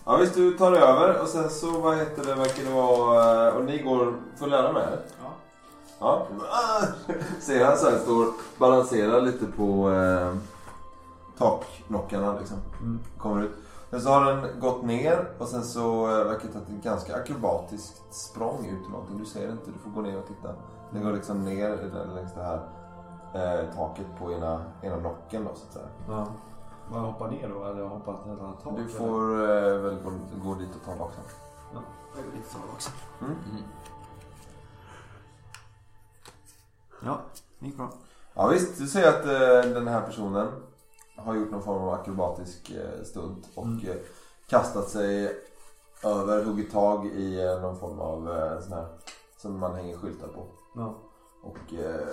Ja 0.05 0.17
visst, 0.17 0.35
du 0.35 0.59
tar 0.59 0.73
över 0.73 1.23
och 1.23 1.29
sen 1.29 1.51
så 1.51 1.71
vad 1.81 1.97
heter 1.97 2.25
det, 2.25 2.35
verkar 2.35 2.65
det 2.65 2.71
vara... 2.71 3.53
Och 3.53 3.65
ni 3.65 3.79
går, 3.83 4.15
får 4.39 4.47
lära 4.47 4.73
med 4.73 4.83
er? 4.83 5.01
Ja. 5.21 5.33
Ja. 5.99 6.27
Ser 7.41 7.65
han 7.65 7.79
så 7.79 7.91
här 7.91 7.99
står 7.99 8.27
balanserar 8.59 9.21
lite 9.21 9.47
på 9.47 9.91
eh, 9.93 10.37
taknockarna 11.39 12.39
liksom. 12.39 12.57
Mm. 12.81 12.99
Kommer 13.19 13.43
ut. 13.43 13.53
Sen 13.91 14.01
så 14.01 14.09
har 14.11 14.25
den 14.25 14.61
gått 14.61 14.83
ner 14.85 15.29
och 15.39 15.49
sen 15.49 15.65
så 15.65 16.11
eh, 16.11 16.25
verkar 16.25 16.47
det 16.49 16.53
ta 16.53 16.59
ett 16.59 16.85
ganska 16.85 17.17
akrobatiskt 17.17 18.03
språng 18.11 18.67
ut 18.67 18.87
ur 18.87 18.91
någonting. 18.91 19.19
Du 19.19 19.25
ser 19.25 19.51
inte, 19.51 19.71
du 19.71 19.79
får 19.85 19.91
gå 19.91 20.01
ner 20.01 20.19
och 20.19 20.27
titta. 20.27 20.49
Den 20.91 21.03
går 21.05 21.13
liksom 21.13 21.45
ner 21.45 21.69
längs 22.15 22.33
det 22.35 22.43
här 22.43 22.61
eh, 23.35 23.75
taket 23.75 24.07
på 24.19 24.33
ena, 24.33 24.65
ena 24.83 24.97
nocken 24.97 25.45
då 25.45 25.51
så 25.55 25.67
att 25.67 25.73
säga. 25.73 25.87
Ja. 26.09 26.27
Man 26.91 27.01
hoppar 27.05 27.29
ner 27.31 27.49
då 27.49 27.65
eller 27.65 27.85
hoppar 27.85 28.23
till 28.23 28.33
ett 28.33 28.41
annat 28.41 28.63
tak? 28.63 28.77
Du 28.77 28.89
får 28.89 29.33
eh, 29.43 29.79
väl 29.79 29.97
gå, 30.05 30.11
gå 30.45 30.55
dit 30.55 30.69
och 30.77 30.85
ta 30.85 30.93
en 30.93 30.99
vaksam. 30.99 31.25
Jag 32.15 32.25
går 32.25 32.33
dit 32.33 32.45
och 32.47 32.53
tar 32.53 32.61
det 32.67 32.73
också. 32.73 32.91
Mm. 33.21 33.37
Ja, 37.05 37.19
det 37.59 37.67
gick 37.67 37.77
bra. 37.77 37.89
Ja 38.35 38.47
visst, 38.49 38.79
du 38.79 38.87
ser 38.87 39.09
att 39.09 39.25
eh, 39.25 39.71
den 39.73 39.89
här 39.89 40.01
personen 40.07 40.49
har 41.17 41.35
gjort 41.35 41.51
någon 41.51 41.63
form 41.63 41.83
av 41.83 41.89
akrobatisk 41.95 42.71
eh, 42.71 43.05
stunt 43.05 43.49
och 43.55 43.65
Mm. 43.65 43.89
eh, 43.89 43.97
kastat 44.49 44.89
sig 44.89 45.37
över, 46.05 46.45
huggit 46.45 46.73
tag 46.73 47.07
i 47.07 47.41
eh, 47.47 47.61
någon 47.61 47.77
form 47.79 48.01
av 48.01 48.31
eh, 48.39 48.61
sån 48.61 48.73
här 48.73 48.87
som 49.39 49.59
man 49.59 49.75
hänger 49.75 49.97
skyltar 49.97 50.29
på. 50.29 50.47
Ja. 50.75 50.95
Och 51.43 51.75
eh, 51.75 52.09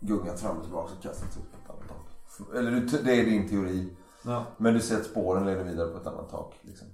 gungat 0.00 0.40
fram 0.40 0.56
och 0.56 0.62
tillbaka 0.62 0.92
och 0.96 1.02
kastat 1.02 1.32
sig 1.32 1.42
upp 1.42 1.52
på 1.52 1.58
ett 1.64 1.70
annat 1.70 1.88
tak. 1.88 2.56
Eller 2.56 2.70
du, 2.70 2.80
det 2.80 3.20
är 3.20 3.24
din 3.24 3.48
teori. 3.48 3.96
Ja, 4.22 4.44
Men 4.56 4.74
du 4.74 4.80
ser 4.80 4.96
att 4.96 5.04
spåren 5.06 5.46
leder 5.46 5.64
vidare 5.64 5.88
på 5.88 5.98
ett 5.98 6.06
annat 6.06 6.30
tak. 6.30 6.54
Liksom. 6.62 6.86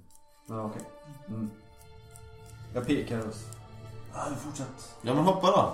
ja 0.47 0.63
okej. 0.65 0.81
Mm. 1.27 1.49
Jag 2.73 2.85
pekar 2.85 3.19
och 3.19 3.33
Ja, 4.13 4.19
du 4.29 4.35
fortsätt. 4.35 4.95
Ja 5.01 5.13
men 5.13 5.23
hoppa 5.23 5.47
då. 5.47 5.73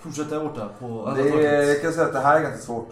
fortsätter 0.00 0.36
där 0.38 0.48
borta 0.48 0.68
på 0.78 1.12
Det 1.16 1.28
är, 1.46 1.62
jag 1.62 1.82
kan 1.82 1.92
säga 1.92 2.06
att 2.06 2.12
det 2.12 2.20
här 2.20 2.36
är 2.36 2.42
ganska 2.42 2.60
svårt. 2.60 2.88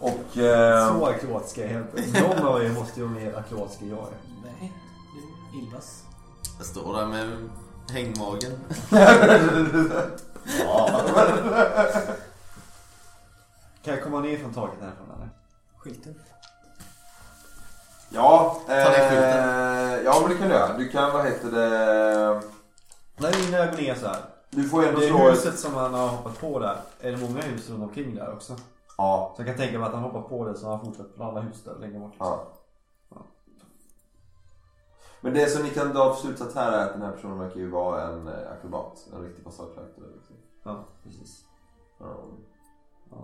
Och... 0.00 0.38
Eh, 0.38 0.96
Så 0.96 1.06
akrobatiska 1.06 1.68
är 1.68 1.74
jag 1.74 2.22
Någon 2.22 2.46
av 2.46 2.62
er 2.64 2.72
måste 2.72 3.00
ju 3.00 3.06
vara 3.06 3.14
mer 3.20 3.34
akrobatiska 3.36 3.84
än 3.84 3.90
jag 3.90 3.98
är. 3.98 4.18
Nej, 4.44 4.72
du 5.52 5.58
Ilvas. 5.58 6.04
Jag 6.58 6.66
står 6.66 6.94
där 6.94 7.06
med 7.06 7.48
hängmagen. 7.90 8.52
Kan 13.82 13.94
jag 13.94 14.02
komma 14.02 14.20
ner 14.20 14.38
från 14.38 14.54
taket 14.54 14.80
härifrån 14.80 15.06
eller? 15.16 15.28
Skylten. 15.76 16.14
Ja, 18.10 18.60
eh, 18.68 18.76
ja 20.04 20.20
men 20.20 20.28
det 20.30 20.36
kan 20.38 20.48
du 20.48 20.54
göra. 20.54 20.78
Du 20.78 20.88
kan, 20.88 21.12
vad 21.12 21.24
heter 21.26 21.50
det... 21.50 22.42
Nej, 23.16 23.32
när 23.50 23.58
jag 23.58 23.70
går 23.70 23.76
ner 23.76 23.94
så 23.94 24.06
här. 24.06 24.16
Du 24.50 24.68
får 24.68 24.86
ändå 24.86 25.00
Det 25.00 25.06
slå 25.06 25.30
huset 25.30 25.58
som 25.58 25.74
han 25.74 25.94
har 25.94 26.08
hoppat 26.08 26.40
på 26.40 26.58
där. 26.58 26.76
Är 27.00 27.10
det 27.10 27.16
många 27.16 27.40
hus 27.42 27.70
runt 27.70 27.82
omkring 27.82 28.14
där 28.14 28.32
också? 28.32 28.56
Ja. 28.96 29.32
Så 29.36 29.42
jag 29.42 29.48
kan 29.48 29.56
tänka 29.56 29.78
mig 29.78 29.86
att 29.86 29.94
han 29.94 30.02
hoppar 30.02 30.22
på 30.22 30.44
det 30.44 30.54
så 30.58 30.66
har 30.66 30.76
han 30.76 30.84
fortsatt 30.84 31.16
på 31.16 31.24
alla 31.24 31.40
hus 31.40 31.62
där 31.64 31.74
längre 31.80 31.98
bort. 31.98 32.14
ja. 32.18 32.44
Men 35.20 35.34
det 35.34 35.46
som 35.50 35.62
ni 35.62 35.70
kan 35.70 35.92
dra 35.92 36.14
för 36.14 36.20
slutsats 36.22 36.54
här 36.54 36.72
är 36.72 36.86
att 36.86 36.92
den 36.92 37.02
här 37.02 37.12
personen 37.12 37.38
verkar 37.38 37.56
ju 37.60 37.70
vara 37.70 38.02
en 38.08 38.28
eh, 38.28 38.52
akrobat. 38.52 39.06
En 39.12 39.22
riktig 39.22 39.44
passageaktor. 39.44 40.04
Liksom. 40.16 40.36
Ja, 40.62 40.84
precis. 41.04 41.44
Ja. 41.98 42.16
Ja. 43.10 43.16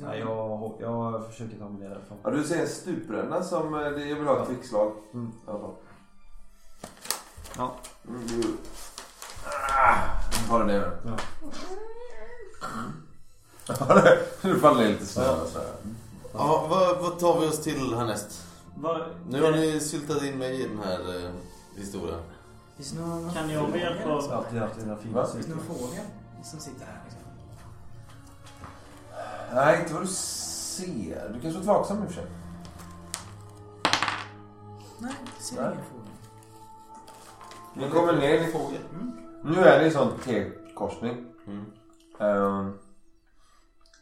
Nej, 0.00 0.18
jag, 0.20 0.72
jag 0.80 1.26
försöker 1.26 1.58
ta 1.58 1.68
mig 1.68 1.80
ner 1.82 1.88
därifrån. 1.94 2.18
ja, 2.24 2.30
du 2.30 2.44
ser 2.44 2.60
en 2.60 2.68
stupränna 2.68 3.42
som... 3.42 3.74
eh, 3.74 3.80
det- 3.80 4.04
Jag 4.08 4.16
vill 4.16 4.26
ha 4.26 4.42
ett 4.42 4.48
kvickslag. 4.48 4.92
Mm. 5.14 5.26
I 5.46 5.50
alla 5.50 5.58
fall. 5.58 5.74
Ja. 7.56 7.74
Mm, 8.08 8.26
du... 8.26 8.56
Ah, 10.48 10.58
den 10.58 10.66
ner. 10.66 10.98
Ja. 11.04 11.16
du 14.42 14.58
faller 14.60 14.80
ner 14.82 14.88
lite 14.88 15.06
snö 15.06 15.22
här. 15.24 15.44
Ja, 16.32 16.66
vad, 16.70 16.98
vad 16.98 17.18
tar 17.18 17.40
vi 17.40 17.46
oss 17.46 17.62
till 17.62 17.94
härnäst? 17.94 18.45
Vad, 18.80 19.02
Nu 19.28 19.42
har 19.42 19.50
ni 19.52 19.80
syltat 19.80 20.22
in 20.22 20.38
mig 20.38 20.60
i 20.60 20.68
den 20.68 20.78
här 20.78 21.24
eh, 21.24 21.30
historien. 21.76 22.20
Finns 22.76 22.90
det 22.92 23.00
någon, 23.00 23.30
Kan 23.30 23.50
jag 23.50 23.70
med 23.70 23.80
hjälp 23.80 24.06
av- 24.06 24.10
Jag 24.10 24.28
har 24.30 24.36
alltid 24.36 24.58
haft 24.60 24.80
dina 24.80 24.94
Va? 24.94 25.00
fina 25.02 25.26
finns 25.26 25.46
det 25.46 25.54
någon 25.54 25.64
fågel 25.64 26.04
som 26.44 26.60
sitter 26.60 26.86
här 26.86 27.00
liksom? 27.04 27.20
Nej, 29.54 29.80
inte 29.80 29.94
vad 29.94 30.02
du 30.02 30.06
ser. 30.06 31.28
Du 31.34 31.40
kanske 31.40 31.60
är 31.60 31.64
vaksam 31.64 31.96
i 32.02 32.06
och 32.06 32.06
för 32.06 32.14
sig. 32.14 32.26
Nej, 34.98 35.12
jag 35.36 35.42
ser 35.44 35.56
Nej. 35.62 35.72
ingen 35.72 35.84
fågel. 35.84 36.12
Ni 37.74 37.90
kommer 37.90 38.12
ner 38.20 38.48
i 38.48 38.52
fågel. 38.52 38.80
Nu 39.44 39.60
är 39.64 39.78
det 39.78 39.84
en 39.86 39.92
sån 39.92 40.12
T-korsning. 40.24 41.24
Mm. 41.46 41.64
Ehm, 42.18 42.78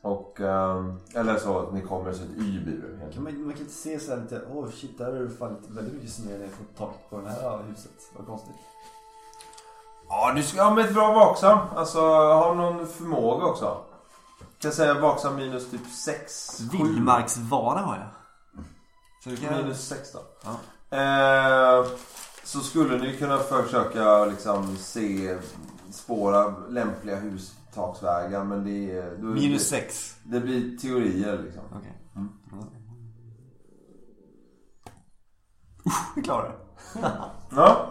och... 0.05 0.41
ehm, 0.41 1.01
eller 1.15 1.39
så 1.39 1.59
att 1.59 1.75
ni 1.75 1.81
kommer 1.81 2.13
så 2.13 2.23
ett 2.23 2.39
Y 2.39 2.61
blir 2.65 2.77
det 2.77 3.15
Kan 3.15 3.23
man, 3.23 3.45
man 3.45 3.53
kan 3.53 3.63
inte 3.63 3.75
se 3.75 4.01
så 4.01 4.15
här 4.15 4.21
lite, 4.21 4.43
åh 4.53 4.65
oh 4.65 4.71
shit, 4.71 4.99
där 4.99 5.13
har 5.13 5.13
det 5.13 5.31
fallit 5.31 5.69
väldigt 5.69 5.95
mycket 5.95 6.13
snö 6.13 6.39
ner 6.39 6.49
från 6.49 6.67
taket 6.77 7.11
på 7.11 7.21
det 7.21 7.29
här 7.29 7.63
huset. 7.69 7.93
Vad 8.17 8.27
konstigt. 8.27 8.55
Ja, 10.09 10.33
du 10.37 10.43
ska 10.43 10.63
ha 10.63 10.75
med 10.75 10.85
ett 10.85 10.95
bra 10.95 11.13
vaksam. 11.13 11.59
Alltså, 11.77 12.01
ha 12.09 12.55
någon 12.55 12.87
förmåga 12.87 13.45
också. 13.45 13.77
Kan 14.59 14.73
säga 14.73 15.01
vaksam 15.01 15.37
minus 15.37 15.71
typ 15.71 15.87
6. 16.05 16.61
Vildmarksvara 16.61 17.79
har 17.79 17.97
jag. 17.97 18.09
Så 19.25 19.31
det 19.31 19.37
kan 19.37 19.57
Minus 19.57 19.89
6 19.89 20.13
då. 20.13 20.21
Ja. 20.45 20.51
Eh, 20.99 21.87
så 22.45 22.61
skulle 22.61 22.99
ni 22.99 23.17
kunna 23.17 23.39
försöka 23.39 24.25
liksom 24.25 24.77
se 24.77 25.39
spåra 25.91 26.55
lämpliga 26.69 27.17
hustaksvägar 27.77 28.45
men 28.45 28.65
det 28.65 28.99
är... 28.99 29.17
då- 29.17 29.27
Minus 29.27 29.69
sex. 29.69 30.17
Det 30.25 30.41
blir 30.41 30.77
teorier 30.77 31.39
liksom. 31.43 31.63
Okej. 31.77 31.99
Mm. 32.17 32.29
Vi 36.17 36.23
klarar 36.23 36.49
det. 36.49 36.57
Ja. 37.57 37.87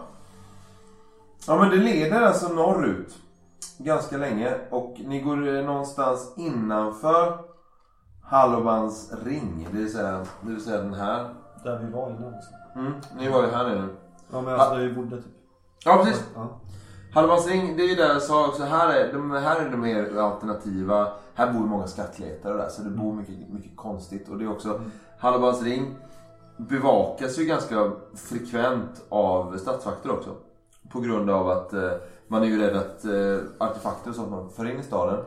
Ja 1.46 1.56
men 1.58 1.70
det 1.70 1.76
leder 1.76 2.22
alltså 2.22 2.48
norrut. 2.48 3.14
Ganska 3.78 4.16
länge. 4.16 4.54
Och 4.70 4.94
ni 5.04 5.20
går 5.20 5.48
eh, 5.56 5.64
någonstans 5.64 6.32
innanför 6.36 7.38
Hallobans 8.22 9.12
ring. 9.24 9.68
Det 9.72 9.78
vill 9.78 9.92
säga, 9.92 10.26
det 10.42 10.50
vill 10.50 10.60
säga 10.64 10.80
den 10.82 10.94
här. 10.94 11.34
Där 11.64 11.78
vi 11.78 11.90
var 11.92 12.10
innan. 12.10 12.34
Mm, 12.76 12.92
ni 13.18 13.28
var 13.30 13.42
ju 13.44 13.50
här 13.50 13.64
nere 13.68 13.80
nu. 13.82 13.96
Ja 14.32 14.40
men 14.40 14.54
alltså 14.54 14.74
där 14.76 14.82
vi 14.88 14.92
bodde 14.94 15.16
typ. 15.22 15.32
Ja 15.84 16.02
precis. 16.04 16.24
Ja. 16.34 16.60
Ring, 17.16 17.76
det 17.76 17.82
är 17.82 17.88
ju 17.88 17.94
där 17.94 18.08
jag 18.08 18.22
sa 18.22 18.48
också. 18.48 18.62
Här 18.62 18.94
är, 18.94 19.12
de, 19.12 19.30
här 19.30 19.60
är 19.60 19.70
de 19.70 19.80
mer 19.80 20.16
alternativa. 20.16 21.12
Här 21.34 21.52
bor 21.52 21.66
många 21.66 21.86
skattletare 21.86 22.52
och 22.52 22.58
där. 22.58 22.68
Så 22.68 22.82
det 22.82 22.90
bor 22.90 23.12
mycket, 23.12 23.48
mycket 23.48 23.76
konstigt. 23.76 24.28
Och 24.28 24.38
det 24.38 24.44
är 24.44 24.50
också 24.50 24.80
ring 25.62 25.96
bevakas 26.56 27.38
ju 27.38 27.44
ganska 27.44 27.92
frekvent 28.14 29.04
av 29.08 29.58
statsvakter 29.58 30.10
också. 30.10 30.36
På 30.90 31.00
grund 31.00 31.30
av 31.30 31.48
att 31.48 31.72
eh, 31.72 31.92
man 32.28 32.42
är 32.42 32.46
ju 32.46 32.58
rädd 32.58 32.76
att 32.76 33.04
eh, 33.04 33.66
artefakter 33.66 34.10
och 34.10 34.16
sånt 34.16 34.30
man 34.30 34.50
för 34.50 34.70
in 34.70 34.80
i 34.80 34.82
staden 34.82 35.24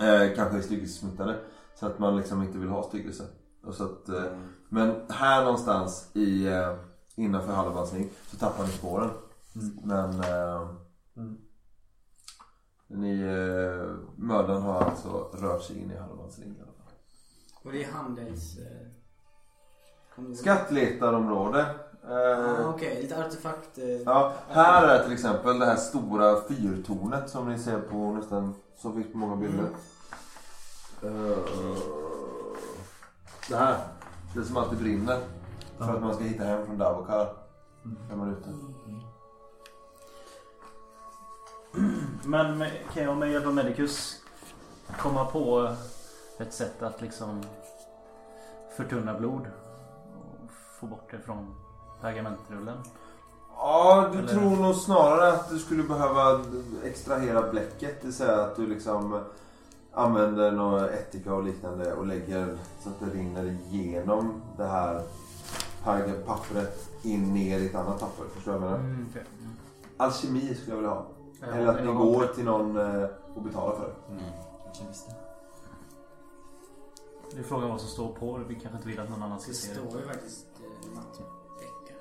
eh, 0.00 0.36
kanske 0.36 0.56
är 0.56 0.62
styggelsesmittade. 0.62 1.36
Så 1.74 1.86
att 1.86 1.98
man 1.98 2.16
liksom 2.16 2.42
inte 2.42 2.58
vill 2.58 2.68
ha 2.68 2.82
styggelse. 2.82 3.24
Och 3.66 3.74
så 3.74 3.84
att, 3.84 4.08
eh, 4.08 4.24
men 4.68 4.94
här 5.08 5.44
någonstans 5.44 6.10
i, 6.12 6.46
eh, 6.46 6.74
innanför 7.16 7.52
Hallobans 7.52 7.92
ring 7.92 8.10
så 8.30 8.36
tappar 8.36 8.64
ni 8.64 8.70
spåren. 8.70 9.10
Mm. 9.56 9.78
Men 9.82 10.20
eh, 10.20 10.68
Mm. 11.16 11.36
ni, 12.86 13.20
eh, 13.22 13.94
mördaren 14.16 14.62
har 14.62 14.80
alltså 14.80 15.30
rört 15.32 15.62
sig 15.62 15.78
in 15.78 15.90
i 15.90 15.96
Hallobans 15.96 16.38
ring 16.38 16.56
i 16.58 16.60
alla 16.62 16.72
fall. 16.72 16.92
Och 17.62 17.72
det 17.72 17.84
är 17.84 17.92
handels... 17.92 18.58
Eh, 18.58 20.34
Skattletarområde. 20.34 21.66
Ah, 21.66 21.74
Eh, 22.10 22.68
Okej, 22.68 23.02
lite 23.02 23.24
artefakt... 23.26 23.78
Eh, 23.78 23.84
Ja, 23.84 24.32
här 24.48 24.88
är 24.88 25.04
till 25.04 25.12
exempel 25.12 25.58
det 25.58 25.66
här 25.66 25.76
stora 25.76 26.40
fyrtornet 26.48 27.30
som 27.30 27.48
ni 27.48 27.58
ser 27.58 27.80
på 27.80 28.12
nästan, 28.12 28.54
som 28.76 28.92
finns 28.94 29.12
på 29.12 29.18
många 29.18 29.36
bilder. 29.36 29.68
Eh, 31.02 31.38
det 33.48 33.56
här. 33.56 33.76
Det 34.34 34.44
som 34.44 34.56
alltid 34.56 34.78
brinner. 34.78 35.20
För 35.78 35.94
att 35.96 36.00
man 36.02 36.14
ska 36.14 36.24
hitta 36.24 36.44
hem 36.44 36.66
från 36.66 36.78
Davokar. 36.78 37.36
När 38.08 38.16
man 38.16 38.28
är 38.28 38.32
ute. 38.32 38.48
Men 42.24 42.58
med, 42.58 42.72
kan 42.94 43.02
jag 43.04 43.16
med 43.16 43.30
hjälp 43.32 43.46
av 43.46 43.54
Medicus 43.54 44.20
komma 44.98 45.24
på 45.24 45.74
ett 46.38 46.52
sätt 46.54 46.82
att 46.82 47.00
liksom 47.00 47.42
förtunna 48.76 49.18
blod 49.18 49.46
och 50.16 50.50
få 50.80 50.86
bort 50.86 51.10
det 51.10 51.18
från 51.18 51.54
pergamentrullen? 52.00 52.78
Ja, 53.56 54.08
du 54.12 54.18
Eller- 54.18 54.28
tror 54.28 54.56
nog 54.56 54.74
snarare 54.74 55.32
att 55.32 55.50
du 55.50 55.58
skulle 55.58 55.82
behöva 55.82 56.40
extrahera 56.84 57.50
bläcket. 57.50 58.00
Det 58.00 58.06
vill 58.06 58.14
säga 58.14 58.42
att 58.44 58.56
du 58.56 58.66
liksom 58.66 59.20
använder 59.92 60.52
någon 60.52 60.84
ättika 60.84 61.34
och 61.34 61.44
liknande 61.44 61.92
och 61.94 62.06
lägger 62.06 62.56
så 62.82 62.88
att 62.88 63.00
det 63.00 63.18
rinner 63.18 63.44
igenom 63.70 64.42
det 64.56 64.64
här 64.66 65.02
pappret 66.26 66.88
in 67.02 67.34
ner 67.34 67.58
i 67.58 67.66
ett 67.66 67.74
annat 67.74 68.00
papper. 68.00 68.24
Förstår 68.34 68.52
du 68.52 68.58
vad 68.58 68.68
jag 68.72 68.78
menar? 68.78 68.84
Mm, 68.84 69.06
okej. 69.10 69.24
Mm. 69.40 69.52
Alkemi 69.96 70.54
skulle 70.54 70.70
jag 70.70 70.76
vilja 70.76 70.90
ha. 70.90 71.06
Ja, 71.46 71.52
Eller 71.54 71.68
att 71.68 71.80
ni 71.80 71.86
ja, 71.86 71.92
går 71.92 72.26
till 72.26 72.44
någon 72.44 72.76
eh, 72.76 73.08
och 73.34 73.42
betalar 73.42 73.76
för 73.76 73.86
det. 74.08 74.22
Jag 74.80 74.88
visste. 74.88 75.12
Det 77.32 77.38
är 77.38 77.42
frågan 77.42 77.70
vad 77.70 77.80
som 77.80 77.88
står 77.90 78.12
på 78.12 78.38
det. 78.38 78.44
Vi 78.44 78.54
kanske 78.54 78.76
inte 78.76 78.88
vill 78.88 79.00
att 79.00 79.10
någon 79.10 79.22
annan 79.22 79.40
ska 79.40 79.50
Det 79.50 79.54
se 79.56 79.74
det. 79.74 79.88
står 79.88 80.00
ju 80.00 80.06
faktiskt 80.06 80.46
eh, 80.60 80.94
nattväcka. 80.94 81.94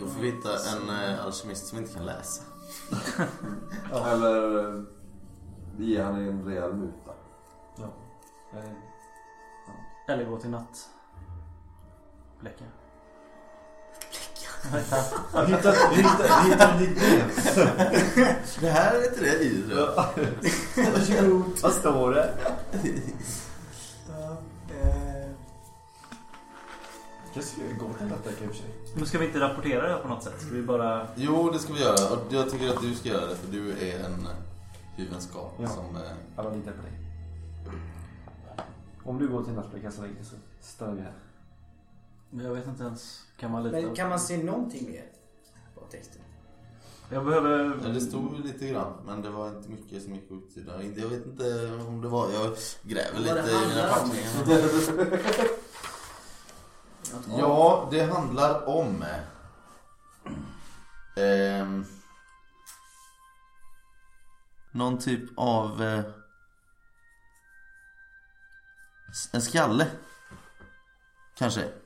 Då 0.00 0.06
får 0.06 0.20
vi 0.20 0.30
hitta 0.30 0.48
en 0.48 0.88
eh, 1.14 1.24
alkemist 1.24 1.66
som 1.66 1.78
inte 1.78 1.94
kan 1.94 2.06
läsa. 2.06 2.42
Eller 3.92 4.68
eh, 4.76 4.82
ge 5.78 6.02
han 6.02 6.14
en 6.14 6.44
rejäl 6.44 6.74
muta. 6.74 7.12
Ja. 7.76 7.88
Eller 10.08 10.24
gå 10.24 10.36
till 10.38 10.50
natt. 10.50 10.88
Bläcka. 12.40 12.64
Hittar 14.72 15.72
ditt 16.78 16.98
brev. 16.98 17.24
Det 18.60 18.70
här 18.70 18.94
är 18.94 19.08
inte 19.08 19.20
det 19.20 19.42
i 19.44 19.62
tror 19.68 19.80
jag. 19.80 19.94
Varsågod. 20.92 21.42
Vad 21.62 21.72
står 21.72 22.10
det? 22.12 22.34
Jag 27.34 27.44
ska 27.44 27.62
gå 27.80 27.92
till 27.92 28.08
detta 28.08 28.30
i 28.30 28.34
och 28.34 28.38
för 28.50 28.54
sig. 28.54 28.74
Men 28.96 29.06
ska 29.06 29.18
vi 29.18 29.26
inte 29.26 29.40
rapportera 29.40 29.88
det 29.88 29.96
på 30.02 30.08
något 30.08 30.22
sätt? 30.22 30.34
Ska 30.40 30.50
vi 30.54 30.62
bara... 30.62 31.06
Jo, 31.14 31.50
det 31.50 31.58
ska 31.58 31.72
vi 31.72 31.80
göra. 31.80 32.12
Och 32.16 32.22
jag 32.30 32.50
tycker 32.50 32.68
att 32.68 32.80
du 32.80 32.94
ska 32.94 33.08
göra 33.08 33.26
det 33.26 33.36
för 33.36 33.52
du 33.52 33.70
är 33.72 34.04
en 34.04 34.28
hyvenskap 34.96 35.54
Ja. 35.60 35.68
som... 35.68 35.96
Eh, 35.96 36.02
Alla 36.36 36.50
litar 36.50 36.72
på 36.72 36.82
dig. 36.82 36.92
Om 39.04 39.18
du 39.18 39.28
går 39.28 39.44
till 39.44 39.52
nattblickan 39.52 39.92
så 39.92 40.02
stannar 40.60 40.94
vi 40.94 41.00
här. 41.00 41.12
Men 42.30 42.46
Jag 42.46 42.54
vet 42.54 42.66
inte 42.66 42.82
ens. 42.84 43.20
Kan 43.42 43.50
man 43.50 43.62
lita? 43.62 43.80
men 43.80 43.94
kan 43.94 44.08
man 44.08 44.20
se 44.20 44.42
någonting 44.42 44.90
mer 44.90 45.04
på 45.74 45.80
texten? 45.80 46.22
Jag 47.10 47.24
behöver... 47.24 47.78
ja, 47.82 47.88
det 47.88 48.00
stod 48.00 48.40
lite 48.44 48.66
grann, 48.66 48.92
men 49.06 49.22
det 49.22 49.30
var 49.30 49.48
inte 49.48 49.68
mycket 49.68 50.02
som 50.02 50.14
gick 50.14 50.30
utsidan. 50.30 50.94
Jag 50.96 51.08
vet 51.08 51.26
inte 51.26 51.72
om 51.88 52.00
det 52.00 52.08
var... 52.08 52.32
Jag 52.32 52.56
gräver 52.82 53.18
lite 53.18 53.50
i 53.50 53.68
mina 53.68 53.88
packningar. 53.88 55.18
Ja, 57.38 57.88
det 57.90 58.02
handlar 58.02 58.68
om... 58.68 59.04
ehm, 61.16 61.84
någon 64.72 64.98
typ 64.98 65.30
av... 65.36 65.82
Eh, 65.82 66.04
en 69.32 69.42
skalle. 69.42 69.86
Kanske. 71.34 71.81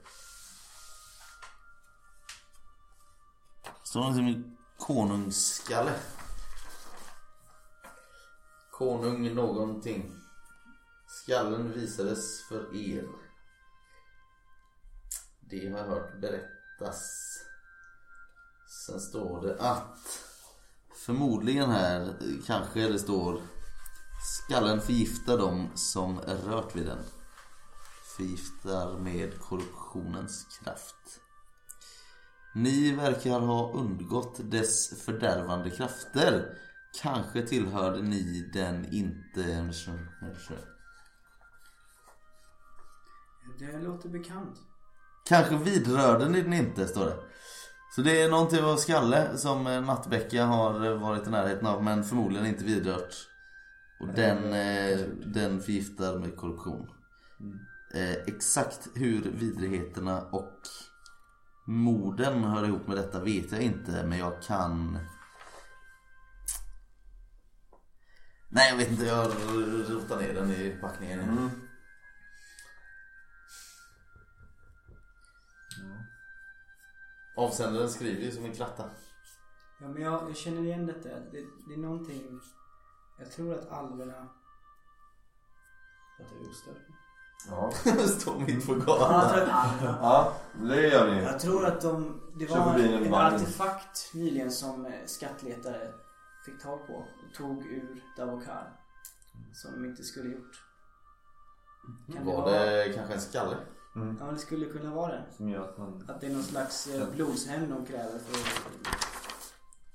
Så 3.97 4.03
Står 4.03 4.12
som 4.12 4.26
en 4.26 4.57
konungsskalle. 4.78 5.94
Konung 8.70 9.34
någonting. 9.34 10.14
Skallen 11.09 11.72
visades 11.72 12.42
för 12.49 12.76
er. 12.76 13.09
Det 15.40 15.68
har 15.68 15.78
jag 15.78 15.86
hört 15.86 16.20
berättas. 16.20 17.12
Sen 18.86 19.01
står 19.01 19.42
det 19.42 19.57
att 19.61 20.24
förmodligen 21.07 21.70
här 21.70 22.14
kanske 22.47 22.88
det 22.88 22.99
står 22.99 23.40
skallen 24.22 24.80
förgiftar 24.80 25.38
dem 25.38 25.68
som 25.74 26.20
rört 26.20 26.76
vid 26.76 26.86
den. 26.86 27.05
Förgiftar 28.16 28.99
med 28.99 29.40
korruptionens 29.40 30.44
kraft. 30.44 31.26
Ni 32.57 32.92
verkar 32.92 33.40
ha 33.40 33.72
undgått 33.72 34.50
dess 34.50 35.02
fördärvande 35.02 35.70
krafter. 35.70 36.59
Kanske 37.02 37.42
tillhörde 37.42 38.02
ni 38.02 38.50
den 38.52 38.92
inte... 38.92 39.72
Det 43.59 43.78
låter 43.78 44.09
bekant. 44.09 44.59
Kanske 45.28 45.57
vidrörde 45.57 46.28
ni 46.28 46.42
den 46.42 46.52
inte, 46.52 46.86
står 46.86 47.04
det. 47.04 47.16
Så 47.94 48.02
det 48.02 48.22
är 48.22 48.30
någon 48.30 48.48
typ 48.48 48.62
av 48.62 48.76
skalle 48.76 49.36
som 49.36 49.66
eh, 49.66 49.82
Nattbäcka 49.82 50.44
har 50.44 50.86
eh, 50.86 51.00
varit 51.00 51.26
i 51.26 51.30
närheten 51.30 51.66
av 51.66 51.84
men 51.84 52.04
förmodligen 52.04 52.46
inte 52.46 52.64
vidrört. 52.64 53.14
Och 54.00 54.09
den, 54.09 54.52
eh, 54.52 54.98
den 55.26 55.61
förgiftar 55.61 56.18
med 56.18 56.36
korruption. 56.36 56.88
Eh, 57.94 58.12
exakt 58.12 58.88
hur 58.94 59.22
vidrigheterna 59.22 60.22
och 60.22 60.61
morden 61.69 62.45
hör 62.45 62.64
ihop 62.64 62.87
med 62.87 62.97
detta 62.97 63.21
vet 63.21 63.53
jag 63.53 63.61
inte 63.61 64.05
men 64.07 64.19
jag 64.19 64.43
kan... 64.43 64.99
Nej 68.49 68.71
jag 68.71 68.77
vet 68.77 68.91
inte, 68.91 69.05
jag 69.05 69.27
rotar 69.91 70.21
ner 70.21 70.35
den 70.35 70.51
i 70.51 70.79
packningen. 70.81 71.21
Mm. 71.21 71.51
Avsändaren 77.37 77.91
skriver 77.91 78.23
ju 78.23 78.31
som 78.31 78.45
en 78.45 78.55
kratta. 78.55 78.91
Ja, 79.81 79.89
men 79.89 80.03
jag, 80.03 80.31
jag 80.31 80.37
känner 80.37 80.62
igen 80.62 80.87
detta. 80.87 81.09
Det, 81.09 81.45
det 81.69 81.75
är 81.75 81.79
någonting... 81.79 82.41
Jag 83.19 83.33
tror 83.33 83.55
att 83.55 83.69
alverna... 83.69 84.29
Pratar 86.17 86.37
vi 86.37 86.49
ostört? 86.49 86.86
Ja. 87.51 87.70
Står 88.18 88.39
mitt 88.39 88.66
på 88.66 88.72
jag 88.72 88.80
gatan. 88.87 89.30
tror 89.30 89.43
att 89.43 89.49
alverna... 89.51 89.99
ja, 90.03 90.32
det 90.62 90.89
gör 90.89 91.14
ni. 91.14 91.22
Jag 91.22 91.41
tror 91.41 91.66
att 91.66 91.80
de... 91.80 92.20
Det 92.39 92.47
var 92.51 92.74
en, 92.74 93.07
en 93.07 93.14
artefakt 93.14 94.11
nyligen 94.14 94.53
som 94.53 94.87
eh, 94.87 94.93
skattletare 95.07 95.93
fick 96.45 96.62
tag 96.62 96.87
på 96.87 96.93
och 96.95 97.34
tog 97.37 97.66
ur 97.66 98.03
Davokar. 98.16 98.72
Som 99.53 99.72
de 99.72 99.84
inte 99.89 100.03
skulle 100.05 100.34
gjort. 100.34 100.62
Kan 102.12 102.24
det 102.24 102.32
Var 102.32 102.43
vara... 102.43 102.64
det 102.64 102.93
kanske 102.95 103.14
en 103.14 103.20
skalle? 103.20 103.57
Ja, 103.95 104.01
men 104.01 104.34
det 104.34 104.41
skulle 104.41 104.66
kunna 104.66 104.95
vara 104.95 105.12
det. 105.12 105.22
Som 105.37 105.49
gör 105.49 105.64
att 105.68 105.78
man... 105.78 106.05
Att 106.09 106.20
det 106.20 106.26
är 106.26 106.30
någon 106.30 106.43
slags 106.43 106.87
eh, 106.87 107.09
blodshämnd 107.14 107.68
de 107.72 107.87
kräver 107.87 108.18
för 108.18 108.34
att 108.41 108.97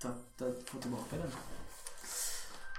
ta, 0.01 0.09
ta, 0.37 0.51
få 0.65 0.77
tillbaka 0.77 1.15
den. 1.17 1.31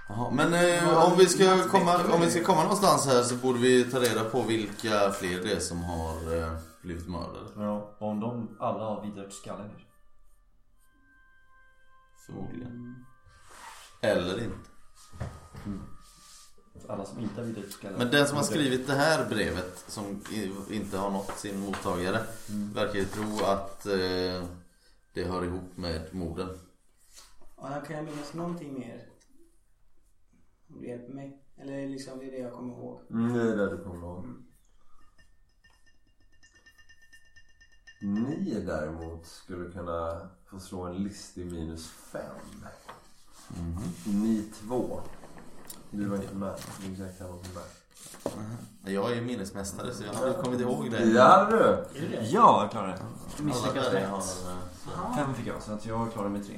Jaha, 0.07 0.31
men 0.31 0.53
eh, 0.53 1.05
om, 1.11 1.17
vi 1.17 1.25
ska 1.25 1.67
komma, 1.67 2.13
om 2.13 2.21
vi 2.21 2.31
ska 2.31 2.43
komma 2.43 2.63
någonstans 2.63 3.05
här 3.05 3.23
så 3.23 3.35
borde 3.35 3.59
vi 3.59 3.91
ta 3.91 3.99
reda 3.99 4.23
på 4.23 4.41
vilka 4.41 5.11
fler 5.11 5.43
det 5.43 5.51
är 5.51 5.59
som 5.59 5.83
har 5.83 6.37
eh, 6.37 6.57
blivit 6.81 7.07
mördade. 7.07 7.49
Ja, 7.55 7.95
om 7.99 8.19
de 8.19 8.57
alla 8.59 8.83
har 8.83 9.01
vidrört 9.01 9.33
skallen. 9.33 9.69
Förmodligen. 12.25 13.05
Eller 14.01 14.43
inte. 14.43 14.69
Alla 16.89 17.05
som 17.05 17.19
inte 17.19 17.41
har 17.41 17.45
vidrört 17.45 17.71
skallen. 17.71 17.97
Men 17.97 18.11
den 18.11 18.27
som 18.27 18.37
har 18.37 18.43
skrivit 18.43 18.87
det 18.87 18.93
här 18.93 19.29
brevet 19.29 19.83
som 19.87 20.21
inte 20.69 20.97
har 20.97 21.09
nått 21.09 21.37
sin 21.37 21.59
mottagare 21.59 22.19
verkar 22.73 22.99
ju 22.99 23.05
tro 23.05 23.45
att 23.45 23.85
eh, 23.85 24.43
det 25.13 25.23
hör 25.23 25.43
ihop 25.43 25.77
med 25.77 26.15
morden. 26.15 26.59
Ja, 27.57 27.81
kan 27.87 27.95
jag 27.95 28.05
minnas 28.05 28.33
någonting 28.33 28.73
mer? 28.79 29.12
Om 30.73 30.81
du 30.81 30.87
hjälper 30.87 31.13
mig. 31.13 31.43
Eller 31.57 31.89
liksom 31.89 32.19
det 32.19 32.25
är 32.25 32.31
det 32.31 32.37
jag 32.37 32.53
kommer 32.53 32.73
ihåg. 32.73 32.99
Mm, 33.09 33.33
det 33.33 33.41
är 33.41 33.55
det 33.57 33.69
du 33.69 33.83
kommer 33.83 33.97
ihåg. 33.97 34.25
Ni 38.01 38.63
däremot 38.65 39.25
skulle 39.25 39.71
kunna 39.71 40.29
få 40.45 40.59
slå 40.59 40.83
en 40.83 40.95
listig 40.95 41.51
minus 41.51 41.89
fem. 41.89 42.35
Ni 44.05 44.43
två. 44.53 45.01
Du 45.91 46.07
var 46.07 46.15
inte 46.15 46.35
med. 46.35 46.55
Du 46.87 46.95
säkert 46.95 47.21
var 47.21 47.37
inte 47.37 47.49
med. 47.53 48.93
Jag 48.93 49.11
är 49.11 49.15
ju 49.15 49.21
minnesmästare 49.21 49.93
så 49.93 50.03
jag 50.03 50.13
hade 50.13 50.33
kommit 50.33 50.61
ihåg 50.61 50.91
det. 50.91 51.03
Ja 51.03 51.47
du! 51.51 51.85
Ja, 52.21 52.61
jag 52.61 52.71
klarar 52.71 52.87
det. 52.87 52.93
Rätt. 52.93 54.09
har, 54.09 54.17
eh, 54.17 55.15
Fem 55.15 55.33
fick 55.33 55.47
jag, 55.47 55.61
så 55.61 55.71
att 55.71 55.85
jag 55.85 56.13
klarar 56.13 56.29
med 56.29 56.45
tre. 56.45 56.55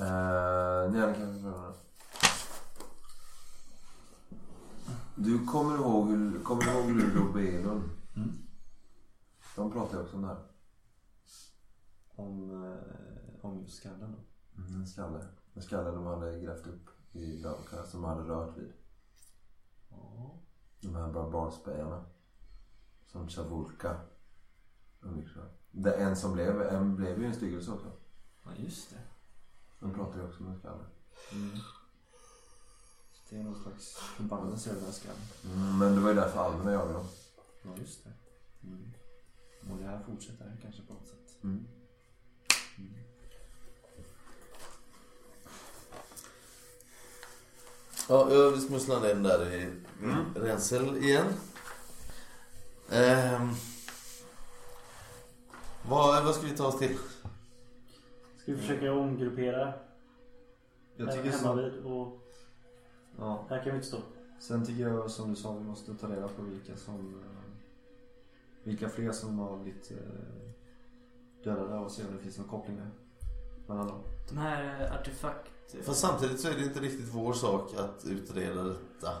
Uh, 0.00 0.92
ni 0.92 1.00
hade 1.00 1.14
kanske 1.14 1.42
förlorat. 1.42 1.87
Du 5.20 5.46
kommer 5.46 5.74
ihåg, 5.74 6.08
kommer 6.44 6.62
du 6.62 6.70
ihåg 6.70 6.90
Luleå 6.90 7.32
Belund? 7.32 7.82
Mm. 8.16 8.32
De 9.56 9.72
pratar 9.72 9.96
ju 9.96 10.04
också 10.04 10.16
om 10.16 10.22
det 10.22 10.28
här. 10.28 10.42
Om, 12.08 12.64
eh, 12.64 13.44
om 13.44 13.60
just 13.60 13.76
skallen 13.76 14.12
då. 14.12 14.18
En 14.74 14.86
skalle. 14.86 15.26
En 15.54 15.62
skalle 15.62 15.90
de 15.90 16.06
hade 16.06 16.40
grävt 16.40 16.66
upp 16.66 16.90
i 17.12 17.42
Dalka 17.42 17.84
som 17.84 18.02
de 18.02 18.08
hade 18.08 18.28
rört 18.28 18.56
vid. 18.56 18.72
De 20.80 20.94
här 20.94 21.12
barbarspejarna. 21.12 22.04
Som 23.06 23.28
med. 25.36 25.44
Det 25.70 25.92
en 25.92 26.16
som 26.16 26.32
blev, 26.32 26.62
en 26.62 26.96
blev 26.96 27.18
ju 27.18 27.26
en 27.26 27.34
styggelse 27.34 27.72
också. 27.72 27.92
Ja, 28.44 28.50
just 28.56 28.90
det. 28.90 29.00
De 29.80 29.94
pratar 29.94 30.18
ju 30.18 30.26
också 30.26 30.44
om 30.44 30.50
en 30.50 30.58
skalle. 30.58 30.84
Mm. 31.32 31.58
Det 33.30 33.36
är 33.36 33.42
någon 33.42 33.62
slags 33.62 33.94
förbannelse 33.94 34.70
över 34.70 34.80
den 34.80 34.86
här 34.90 34.96
skallen. 34.96 35.20
Mm, 35.44 35.78
men 35.78 35.94
det 35.94 36.00
var 36.00 36.08
ju 36.08 36.14
därför 36.14 36.40
alverna 36.40 36.72
jagade 36.72 36.92
dem. 36.92 37.06
Ja, 37.62 37.70
just 37.80 38.04
det. 38.04 38.12
Mm. 38.66 38.92
Och 39.70 39.78
det 39.78 39.84
här 39.84 40.00
fortsätter 40.06 40.56
kanske 40.62 40.82
på 40.82 40.92
något 40.92 41.06
sätt. 41.06 41.44
Mm. 41.44 41.66
Ja, 48.08 48.32
jag 48.32 48.62
smusslar 48.62 49.10
in 49.10 49.22
där 49.22 49.54
i 49.54 49.70
Rensel 50.34 50.96
igen. 50.96 51.26
Ehm, 52.90 53.54
vad, 55.88 56.24
vad 56.24 56.34
ska 56.34 56.46
vi 56.46 56.56
ta 56.56 56.66
oss 56.66 56.78
till? 56.78 56.98
Ska 58.42 58.52
vi 58.52 58.56
försöka 58.56 58.92
omgruppera 58.92 59.72
Jag 60.96 61.12
tycker 61.12 61.30
hemma 61.30 61.42
så. 61.42 61.54
vid 61.54 61.78
och 61.78 62.27
Ja. 63.18 63.44
här 63.50 63.56
kan 63.64 63.70
vi 63.72 63.76
inte 63.76 63.86
stå. 63.88 63.98
Sen 64.38 64.66
tycker 64.66 64.82
jag 64.88 65.10
som 65.10 65.30
du 65.30 65.36
sa, 65.36 65.52
vi 65.52 65.64
måste 65.64 65.94
ta 65.94 66.06
reda 66.08 66.28
på 66.28 66.42
vilka 66.42 66.76
som... 66.76 66.94
eh, 67.22 67.38
Vilka 68.62 68.88
fler 68.88 69.12
som 69.12 69.38
har 69.38 69.56
blivit 69.58 69.90
eh, 69.90 69.96
dödade 71.44 71.78
och 71.78 71.90
se 71.90 72.02
om 72.06 72.16
det 72.16 72.22
finns 72.22 72.38
någon 72.38 72.48
koppling 72.48 72.76
där. 72.76 72.90
Mellan 73.66 73.86
dem. 73.86 74.00
De 74.28 74.38
här 74.38 74.84
eh, 74.86 74.94
artefakt... 75.00 75.50
Fast 75.82 76.00
samtidigt 76.00 76.40
så 76.40 76.48
är 76.48 76.54
det 76.54 76.64
inte 76.64 76.80
riktigt 76.80 77.08
vår 77.14 77.32
sak 77.32 77.74
att 77.74 78.04
utreda 78.04 78.62
detta. 78.62 79.12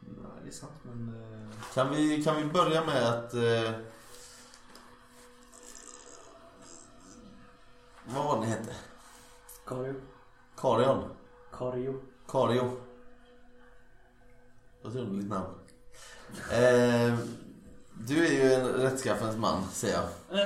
Nej, 0.00 0.30
det 0.42 0.48
är 0.48 0.52
sant 0.52 0.72
men... 0.82 1.14
Kan 1.74 1.90
vi, 1.90 2.22
kan 2.24 2.36
vi 2.36 2.44
börja 2.44 2.84
med 2.86 3.08
att... 3.08 3.34
Eh, 3.34 3.80
vad 8.06 8.24
var 8.24 8.34
det 8.34 8.40
ni 8.40 8.46
hette? 8.46 8.74
Kario. 9.66 9.94
Karion? 10.56 11.04
Kario. 11.58 11.94
Kario. 12.28 12.70
Vad 14.82 14.96
underligt 14.96 15.28
namn. 15.28 15.54
Eh, 16.50 17.18
du 18.06 18.26
är 18.26 18.32
ju 18.32 18.52
en 18.52 18.66
rättskaffens 18.66 19.36
man, 19.36 19.64
säger 19.72 19.94
jag. 19.94 20.40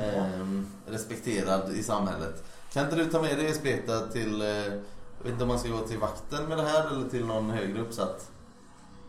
Eh, 0.00 0.62
respekterad 0.86 1.72
i 1.72 1.82
samhället. 1.82 2.44
Kan 2.72 2.84
inte 2.84 2.96
du 2.96 3.06
ta 3.06 3.22
med 3.22 3.38
dig 3.38 3.54
Speta 3.54 4.06
till... 4.06 4.42
Eh, 4.42 4.48
jag 4.48 5.24
vet 5.24 5.32
inte 5.32 5.42
om 5.42 5.48
man 5.48 5.58
ska 5.58 5.68
gå 5.68 5.78
till 5.78 5.98
vakten 5.98 6.44
med 6.48 6.58
det 6.58 6.64
här 6.64 6.90
eller 6.90 7.08
till 7.08 7.26
någon 7.26 7.50
högre 7.50 7.80
uppsatt. 7.80 8.30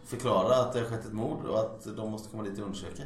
Förklara 0.06 0.56
att 0.56 0.74
det 0.74 0.80
har 0.80 0.86
skett 0.86 1.06
ett 1.06 1.14
mord 1.14 1.46
och 1.46 1.60
att 1.60 1.96
de 1.98 2.12
måste 2.12 2.30
komma 2.30 2.44
dit 2.44 2.60
och 2.60 2.66
undersöka. 2.66 3.04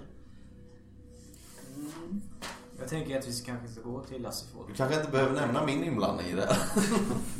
Jag 2.80 2.88
tänker 2.90 3.20
att 3.20 3.28
vi 3.28 3.32
kanske 3.46 3.68
ska 3.68 3.82
gå 3.82 4.04
till 4.04 4.22
Lasseford. 4.22 4.68
Du 4.68 4.74
kanske 4.74 5.00
inte 5.00 5.12
behöver 5.12 5.36
nämna 5.36 5.66
min 5.66 5.84
inblandning 5.84 6.28
i 6.28 6.36
det 6.36 6.46
här. 6.46 6.58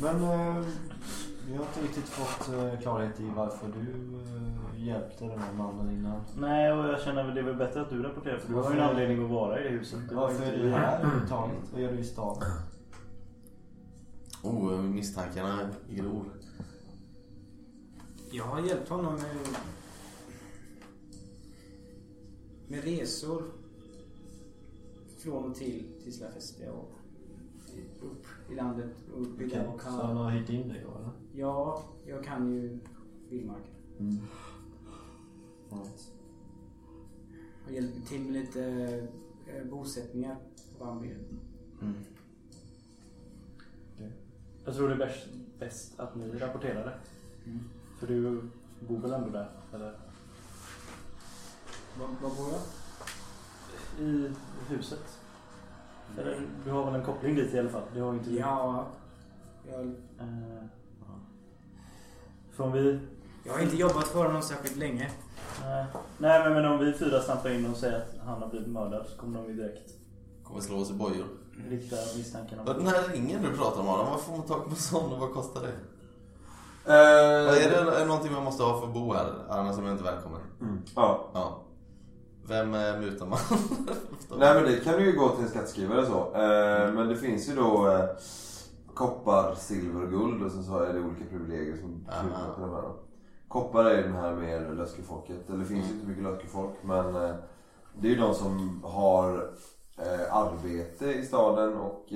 Men 0.02 0.16
eh, 0.22 0.64
vi 1.46 1.56
har 1.56 1.64
inte 1.64 1.82
riktigt 1.82 2.04
fått 2.08 2.48
eh, 2.54 2.80
klarhet 2.80 3.20
i 3.20 3.30
varför 3.36 3.66
du 3.68 3.90
eh, 4.18 4.86
hjälpte 4.86 5.24
den 5.24 5.38
här 5.38 5.52
mannen 5.52 5.90
innan. 5.90 6.20
Nej, 6.38 6.72
och 6.72 6.88
jag 6.88 7.00
känner 7.00 7.24
väl 7.24 7.34
det 7.34 7.40
är 7.40 7.44
väl 7.44 7.56
bättre 7.56 7.80
att 7.80 7.90
du 7.90 8.02
rapporterar 8.02 8.38
för 8.38 8.48
du 8.48 8.54
har 8.54 8.70
ju 8.74 8.78
en 8.80 8.84
anledning 8.84 9.24
att 9.24 9.30
vara 9.30 9.60
i 9.60 9.62
det 9.62 9.68
huset. 9.70 9.98
Du 10.08 10.14
var 10.14 10.22
Varför 10.22 10.42
är 10.44 10.52
inte- 10.52 10.62
du 10.66 10.70
här 10.70 10.98
överhuvudtaget? 11.00 11.56
Vad 11.72 11.82
gör 11.82 11.92
du 11.92 11.98
i 11.98 12.04
stan? 12.04 12.36
Oh, 14.42 14.72
misstankarna 14.80 15.68
gror. 15.90 16.24
Jag 18.32 18.44
har 18.44 18.60
hjälpt 18.60 18.88
honom 18.88 19.14
med, 19.14 19.24
med 22.68 22.84
resor 22.84 23.42
från 25.20 25.50
och 25.50 25.56
till 25.56 25.84
Tislafeste 26.04 26.70
och 26.70 26.92
upp 28.02 28.26
i 28.50 28.54
landet 28.54 28.90
och 29.14 29.20
Okej, 29.20 29.46
okay. 29.46 29.64
Så 29.78 29.90
han 29.90 30.16
har 30.16 30.30
hyrt 30.30 30.48
in 30.48 30.68
dig 30.68 30.84
då 30.86 30.98
eller? 30.98 31.10
Ja, 31.32 31.82
jag 32.06 32.24
kan 32.24 32.52
ju 32.52 32.78
vildmarken. 33.28 33.74
Mm. 33.98 34.18
Right. 35.70 36.12
Har 37.64 37.72
hjälpt 37.72 38.08
till 38.08 38.20
med 38.20 38.32
lite 38.32 38.62
eh, 39.46 39.66
bosättningar 39.70 40.36
på 40.78 40.84
Bambi. 40.84 41.14
Jag 44.64 44.74
tror 44.74 44.88
det 44.88 44.94
är 44.94 44.98
bäst, 44.98 45.28
bäst 45.58 46.00
att 46.00 46.16
ni 46.16 46.38
rapporterar 46.38 46.84
det. 46.84 46.98
Mm. 47.50 47.60
För 47.98 48.06
du 48.06 48.42
bor 48.88 48.98
väl 48.98 49.12
ändå 49.12 49.30
där? 49.30 49.50
Eller? 49.74 49.98
Var, 51.98 52.06
var 52.06 52.36
bor 52.36 52.48
jag? 52.52 52.79
I 53.98 54.30
huset? 54.68 55.18
Eller 56.18 56.40
du 56.64 56.70
har 56.70 56.84
väl 56.84 56.94
en 56.94 57.04
koppling 57.06 57.34
dit 57.34 57.54
i 57.54 57.58
alla 57.58 57.70
fall? 57.70 57.82
Det 57.94 58.00
har 58.00 58.12
inte 58.12 58.30
du. 58.30 58.36
Ja, 58.38 58.86
jag, 59.70 59.80
Eh, 60.20 60.64
för 62.50 62.64
om 62.64 62.72
vi... 62.72 63.00
jag 63.44 63.52
har 63.52 63.60
inte 63.60 63.76
jobbat 63.76 64.04
för 64.08 64.24
honom 64.26 64.42
särskilt 64.42 64.76
länge. 64.76 65.10
Nej, 65.64 65.84
nej 66.18 66.40
men, 66.44 66.52
men 66.52 66.64
om 66.72 66.78
vi 66.78 66.92
fyra 66.92 67.20
stampar 67.20 67.50
in 67.50 67.66
och 67.70 67.76
säger 67.76 67.96
att 67.98 68.14
han 68.26 68.42
har 68.42 68.48
blivit 68.48 68.68
mördad 68.68 69.06
så 69.06 69.16
kommer 69.20 69.38
de 69.38 69.46
ju 69.48 69.54
direkt 69.54 69.90
Kommer 70.44 70.60
slå 70.60 70.76
oss 70.80 70.90
i 70.90 70.94
bojor. 70.94 71.26
rikta 71.68 71.96
misstankarna 72.16 72.64
Den 72.64 72.86
här 72.86 73.08
ringen 73.08 73.42
du 73.42 73.56
pratar 73.56 73.80
om 73.80 73.88
Adam, 73.88 74.06
vad 74.10 74.20
får 74.20 74.32
man 74.32 74.42
tag 74.46 74.68
på 74.68 74.74
sån 74.74 75.12
och 75.12 75.18
vad 75.18 75.32
kostar 75.34 75.60
det? 75.62 75.68
Eh, 76.92 77.46
Vad 77.46 77.54
är, 77.56 77.70
det, 77.70 77.76
är 77.76 78.00
det 78.00 78.04
någonting 78.06 78.32
man 78.32 78.44
måste 78.44 78.62
ha 78.62 78.80
för 78.80 78.86
att 78.86 78.94
bo 78.94 79.12
här? 79.12 79.32
Annars 79.48 79.78
är 79.78 79.82
man 79.82 79.92
inte 79.92 80.04
välkommen. 80.04 80.40
Mm. 80.60 80.82
Ja. 80.96 81.24
Ja. 81.34 81.58
Vem 82.50 82.74
eh, 82.74 83.00
mutar 83.00 83.26
man? 83.26 83.38
Nej 84.38 84.54
men 84.54 84.64
det 84.64 84.84
kan 84.84 84.94
du 84.94 85.04
ju 85.04 85.16
gå 85.16 85.28
till 85.28 85.44
en 85.44 85.50
skattskrivare 85.50 86.06
så. 86.06 86.18
Eh, 86.34 86.92
men 86.92 87.08
det 87.08 87.16
finns 87.16 87.48
ju 87.48 87.54
då 87.54 87.88
eh, 87.90 88.04
koppar, 88.94 89.54
silver 89.54 90.02
och 90.04 90.10
guld 90.10 90.42
och 90.42 90.52
sen 90.52 90.64
så 90.64 90.78
är 90.78 90.92
det 90.92 91.00
olika 91.00 91.24
privilegier 91.30 91.76
som 91.76 92.06
knutna 92.20 92.54
till 92.54 92.62
de 92.62 92.70
här. 92.70 92.82
då. 92.82 92.96
Koppar 93.48 93.84
är 93.84 94.02
den 94.02 94.12
här 94.12 94.34
mer 94.34 94.74
löskefolket. 94.74 95.48
Eller 95.48 95.58
det 95.58 95.64
finns 95.64 95.88
ju 95.88 95.92
inte 95.92 96.06
mycket 96.06 96.24
löskefolk 96.24 96.74
men 96.82 97.14
eh, 97.16 97.34
det 98.00 98.08
är 98.08 98.12
ju 98.12 98.20
de 98.20 98.34
som 98.34 98.80
har 98.84 99.50
arbete 100.30 101.06
i 101.06 101.24
staden 101.24 101.74
och 101.74 102.06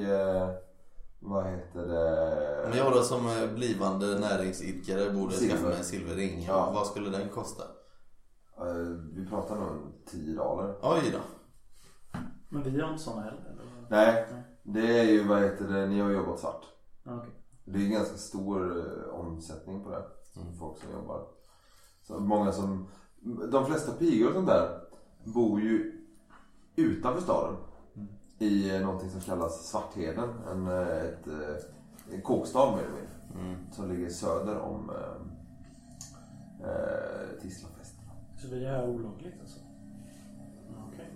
vad 1.20 1.45
heter 1.45 1.80
det? 1.87 2.68
Men 2.68 2.78
jag 2.78 2.93
då 2.93 3.03
som 3.03 3.30
blivande 3.55 4.18
näringsidkare 4.18 5.11
borde 5.11 5.32
Silver. 5.32 5.55
skaffa 5.57 5.68
mig 5.68 5.78
en 5.78 5.85
silverring. 5.85 6.45
Ja. 6.49 6.72
Vad 6.74 6.87
skulle 6.87 7.11
den 7.11 7.28
kosta? 7.28 7.64
Eh, 8.59 8.96
vi 9.12 9.26
pratar 9.26 9.57
nog 9.57 9.68
om 9.68 9.92
10 10.07 10.36
dollar. 10.36 10.76
Oj 10.82 11.11
då. 11.12 11.18
Men 12.48 12.62
vi 12.62 12.80
har 12.80 12.90
inte 12.90 13.02
såna 13.02 13.22
heller? 13.22 13.44
Eller? 13.50 13.64
Nej, 13.88 14.26
det 14.62 15.00
är 15.00 15.05
ju 15.05 15.24
vad 15.24 15.42
heter 15.42 15.68
det, 15.68 15.86
ni 15.86 16.00
har 16.00 16.11
jobbat 16.11 16.40
svart. 16.40 16.64
Okej. 17.07 17.30
Det 17.64 17.78
är 17.78 17.84
en 17.84 17.92
ganska 17.92 18.16
stor 18.16 18.78
eh, 18.78 19.14
omsättning 19.14 19.84
på 19.84 19.90
det. 19.90 20.05
Mm. 20.40 20.57
Folk 20.57 20.78
som 20.78 20.92
jobbar. 20.92 21.26
Så 22.02 22.20
många 22.20 22.52
som, 22.52 22.88
de 23.52 23.66
flesta 23.66 23.92
pigor 23.92 24.28
och 24.28 24.34
sånt 24.34 24.46
där 24.46 24.80
bor 25.24 25.61
ju 25.61 26.00
utanför 26.76 27.22
staden. 27.22 27.57
I 28.38 28.76
eh, 28.76 28.80
någonting 28.80 29.11
som 29.11 29.20
kallas 29.20 29.68
Svartheden. 29.70 30.30
En, 30.50 30.68
ett, 30.68 31.26
en 32.12 32.22
kåkstad 32.22 32.70
mer 32.70 32.82
eller 32.82 32.94
mindre. 32.94 33.48
Mm. 33.48 33.72
Som 33.72 33.88
ligger 33.88 34.09
söder 34.09 34.59
om 34.59 34.90
eh, 36.61 37.40
Tislafest. 37.42 37.74
Så 38.49 38.55
är 38.55 38.61
här 38.68 38.88
olagligt 38.88 39.34
alltså? 39.40 39.59
Okej. 40.88 41.12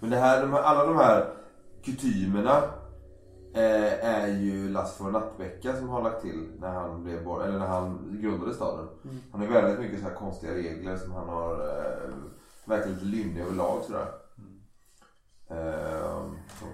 Men 0.00 0.10
det 0.10 0.16
här, 0.16 0.42
de 0.42 0.52
här, 0.52 0.62
alla 0.62 0.86
de 0.86 0.96
här 0.96 1.34
kutymerna 1.82 2.62
eh, 3.54 4.04
är 4.04 4.26
ju 4.26 4.68
Lasfor 4.68 5.10
Nattbäcka 5.10 5.76
som 5.76 5.88
har 5.88 6.02
lagt 6.02 6.22
till 6.22 6.52
när 6.60 6.68
han, 6.68 7.04
blev, 7.04 7.24
bor- 7.24 7.44
eller 7.44 7.58
när 7.58 7.66
han 7.66 8.18
grundade 8.22 8.54
staden. 8.54 8.88
Mm. 9.04 9.16
Han 9.32 9.40
har 9.40 9.48
väldigt 9.48 9.80
mycket 9.80 10.00
så 10.00 10.08
här 10.08 10.14
konstiga 10.14 10.54
regler 10.54 10.96
som 10.96 11.12
han 11.12 11.28
har 11.28 11.52
eh, 11.52 12.14
verkligen 12.64 12.98
lite 12.98 13.06
lynnig 13.06 13.40
överlag 13.40 13.82
sådär. 13.84 14.06
Eh, 15.48 16.22
så. 16.60 16.66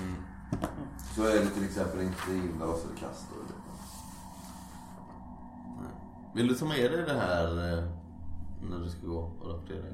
Mm. 0.00 0.22
så 1.16 1.22
är 1.22 1.44
det 1.44 1.50
till 1.50 1.64
exempel 1.64 2.00
inte 2.00 2.32
inlås 2.32 2.84
eller 2.84 2.96
kast. 2.96 3.26
och 3.32 3.44
det. 3.48 3.67
Vill 6.34 6.48
du 6.48 6.54
ta 6.54 6.64
med 6.64 6.90
dig 6.92 7.02
det 7.02 7.14
här 7.14 7.78
eh, 7.78 7.84
när 8.70 8.78
du 8.78 8.90
ska 8.90 9.06
gå 9.06 9.18
och 9.18 9.50
rapportera? 9.50 9.84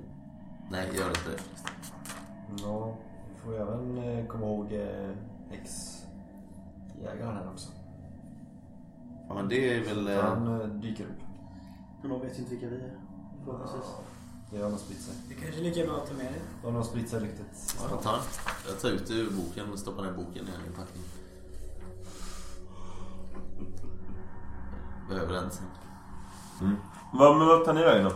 Nej, 0.71 0.91
gör 0.97 1.09
inte 1.09 1.31
det. 1.31 1.43
Ja, 2.63 2.97
vi 3.29 3.41
får 3.41 3.61
även 3.61 3.99
eh, 3.99 4.27
komma 4.27 4.47
ihåg 4.47 4.73
eh, 4.73 5.11
ex-jägaren 5.51 7.37
här 7.37 7.51
också. 7.53 7.69
Ja, 9.29 9.35
men 9.35 9.49
det 9.49 9.75
är 9.75 9.85
väl... 9.85 10.21
Han 10.21 10.81
dyker 10.81 11.05
upp. 11.05 11.23
Men 12.01 12.11
de 12.11 12.21
vet 12.21 12.39
ju 12.39 12.39
inte 12.39 12.51
vilka 12.51 12.69
vi 12.69 12.77
är. 12.77 12.99
Förhoppningsvis. 13.45 13.93
Det 14.51 14.63
har 14.63 14.71
nog 14.71 14.79
spritt 14.79 15.01
sig. 15.01 15.15
Det 15.29 15.35
kanske 15.35 15.61
är 15.61 15.65
lika 15.65 15.87
bra 15.87 15.97
att 15.97 16.09
ta 16.09 16.15
med 16.15 16.27
det. 16.27 16.41
Det 16.61 16.67
har 16.67 16.73
nog 16.73 16.85
spritt 16.85 17.09
sig 17.09 17.21
ryktet. 17.21 17.77
ja, 17.81 17.87
jag 17.91 18.03
tar 18.03 18.19
Jag 18.69 18.81
tar 18.81 18.89
ut 18.89 19.07
det 19.07 19.15
ur 19.15 19.31
boken 19.31 19.73
och 19.73 19.79
stoppar 19.79 20.03
ner 20.03 20.13
boken 20.13 20.45
i 20.47 20.69
en 20.69 20.73
packning. 20.73 21.05
Behöver 25.09 25.33
den 25.33 25.51
sen. 25.51 25.67
Vad, 27.13 27.37
men 27.37 27.47
vad 27.47 27.65
tar 27.65 27.73
ni 27.75 27.83
vägen 27.83 28.05
då? 28.05 28.13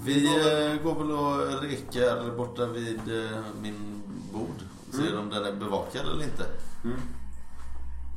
Vi 0.00 0.26
eh, 0.26 0.82
går 0.82 0.94
väl 0.94 1.10
och 1.10 1.62
rekar 1.62 2.36
borta 2.36 2.66
vid 2.66 2.98
eh, 2.98 3.38
min 3.62 4.02
bod. 4.32 4.68
Ser 4.92 5.18
om 5.18 5.30
den 5.30 5.44
är 5.44 5.52
bevakad 5.52 6.06
eller 6.06 6.24
inte. 6.24 6.44
Mm. 6.84 6.96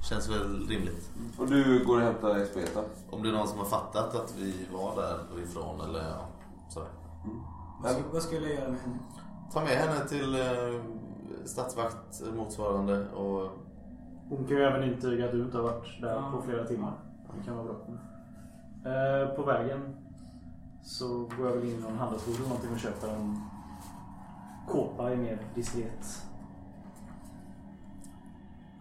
Känns 0.09 0.29
väl 0.29 0.67
rimligt. 0.67 1.09
Och 1.37 1.47
du 1.47 1.85
går 1.85 1.95
och 1.97 2.03
hämtar 2.03 2.35
Expeta? 2.35 2.81
Om 3.09 3.23
det 3.23 3.29
är 3.29 3.33
någon 3.33 3.47
som 3.47 3.57
har 3.59 3.65
fattat 3.65 4.15
att 4.15 4.33
vi 4.37 4.53
var 4.73 4.95
därifrån 4.95 5.81
eller 5.81 5.99
ja, 5.99 6.27
sådär. 6.69 6.89
Vad, 7.83 7.91
ska, 7.91 8.01
vad 8.13 8.21
skulle 8.23 8.47
jag 8.47 8.55
göra 8.55 8.69
med 8.69 8.79
henne? 8.79 8.97
Ta 9.53 9.61
med 9.61 9.77
henne 9.77 10.07
till 10.07 10.35
eh, 10.35 10.81
stadsvakt 11.45 12.21
motsvarande 12.35 13.09
och... 13.09 13.49
Hon 14.29 14.45
kan 14.47 14.57
ju 14.57 14.63
även 14.63 14.83
intyga 14.83 15.25
att 15.25 15.31
du 15.31 15.41
inte 15.41 15.57
har 15.57 15.63
varit 15.63 16.01
där 16.01 16.15
Ja. 16.15 16.31
på 16.31 16.41
flera 16.41 16.63
timmar. 16.65 16.93
Det 17.37 17.45
kan 17.45 17.55
vara 17.55 17.65
bra. 17.65 17.75
Eh, 18.87 19.35
på 19.35 19.41
vägen 19.43 19.95
så 20.83 21.07
går 21.07 21.47
jag 21.47 21.53
väl 21.55 21.63
in 21.63 21.75
i 21.75 21.81
någon 21.81 21.97
handelsbod 21.97 22.35
eller 22.35 22.47
någonting 22.47 22.71
och 22.73 22.79
köper 22.79 23.07
en 23.07 23.41
kåpa 24.67 25.13
i 25.13 25.15
mer 25.15 25.39
diskret 25.55 26.21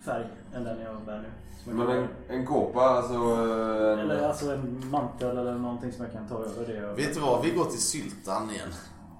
färg 0.04 0.26
än 0.54 0.64
den 0.64 0.80
jag 0.80 0.96
bär 1.06 1.18
nu. 1.22 1.28
Som 1.64 1.78
jag 1.78 1.88
Men 1.88 1.96
kan- 2.08 2.08
en, 2.28 2.40
en 2.40 2.46
kåpa, 2.46 2.80
alltså... 2.80 3.14
eh, 3.14 3.92
En, 3.92 3.98
Eller 3.98 4.28
alltså 4.28 4.52
en 4.54 4.90
mantel 4.90 5.36
eller 5.38 5.54
någonting 5.58 5.92
som 5.92 6.04
jag 6.04 6.12
kan 6.12 6.28
ta 6.28 6.34
över 6.34 6.66
det. 6.66 6.94
Vet 6.94 7.14
du 7.14 7.20
vad? 7.20 7.42
Vi 7.42 7.50
går 7.50 7.64
till 7.64 7.82
Syltan 7.82 8.50
igen. 8.50 8.68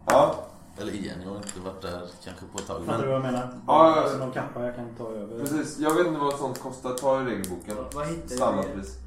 Ja, 0.06 0.34
Eller 0.80 0.92
igen, 0.92 1.18
jag 1.24 1.30
har 1.30 1.36
inte 1.36 1.60
varit 1.64 1.82
där 1.82 2.02
kanske 2.24 2.44
på 2.52 2.58
ett 2.58 2.66
tag. 2.66 2.84
Fattar 2.84 2.98
du 2.98 3.08
Men 3.10 3.20
vad 3.22 3.26
jag 3.26 3.32
menar? 3.32 3.48
Ja, 3.66 3.88
ja, 3.88 3.96
ja. 3.96 4.02
Alltså 4.02 4.18
någon 4.18 4.32
kappa 4.32 4.64
jag 4.64 4.76
kan 4.76 4.94
ta 4.98 5.08
över. 5.10 5.40
precis. 5.40 5.78
Jag 5.78 5.94
vet 5.94 6.06
inte 6.06 6.20
vad 6.20 6.32
sånt 6.34 6.60
kostar. 6.62 6.90
Ta 6.94 7.20
i 7.20 7.24
regelboken. 7.24 7.76
Vad, 7.94 8.06
hittar 8.06 8.22
jag? 8.22 8.30
Standardpris. 8.30 8.98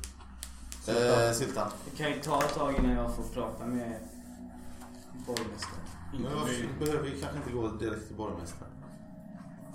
Eh, 0.87 1.31
Syltan. 1.33 1.69
Det 1.91 1.97
kan 2.03 2.11
ju 2.11 2.19
ta 2.19 2.43
ett 2.43 2.53
tag 2.55 2.75
innan 2.79 2.91
jag 2.91 3.15
får 3.15 3.23
prata 3.23 3.65
med 3.65 3.95
borgmästaren. 5.27 5.79
Men 6.13 6.23
varför 6.23 6.79
behöver 6.79 7.03
vi 7.09 7.19
kanske 7.21 7.37
inte 7.37 7.51
gå 7.51 7.67
direkt 7.67 8.07
till 8.07 8.15
borgmästaren? 8.15 8.71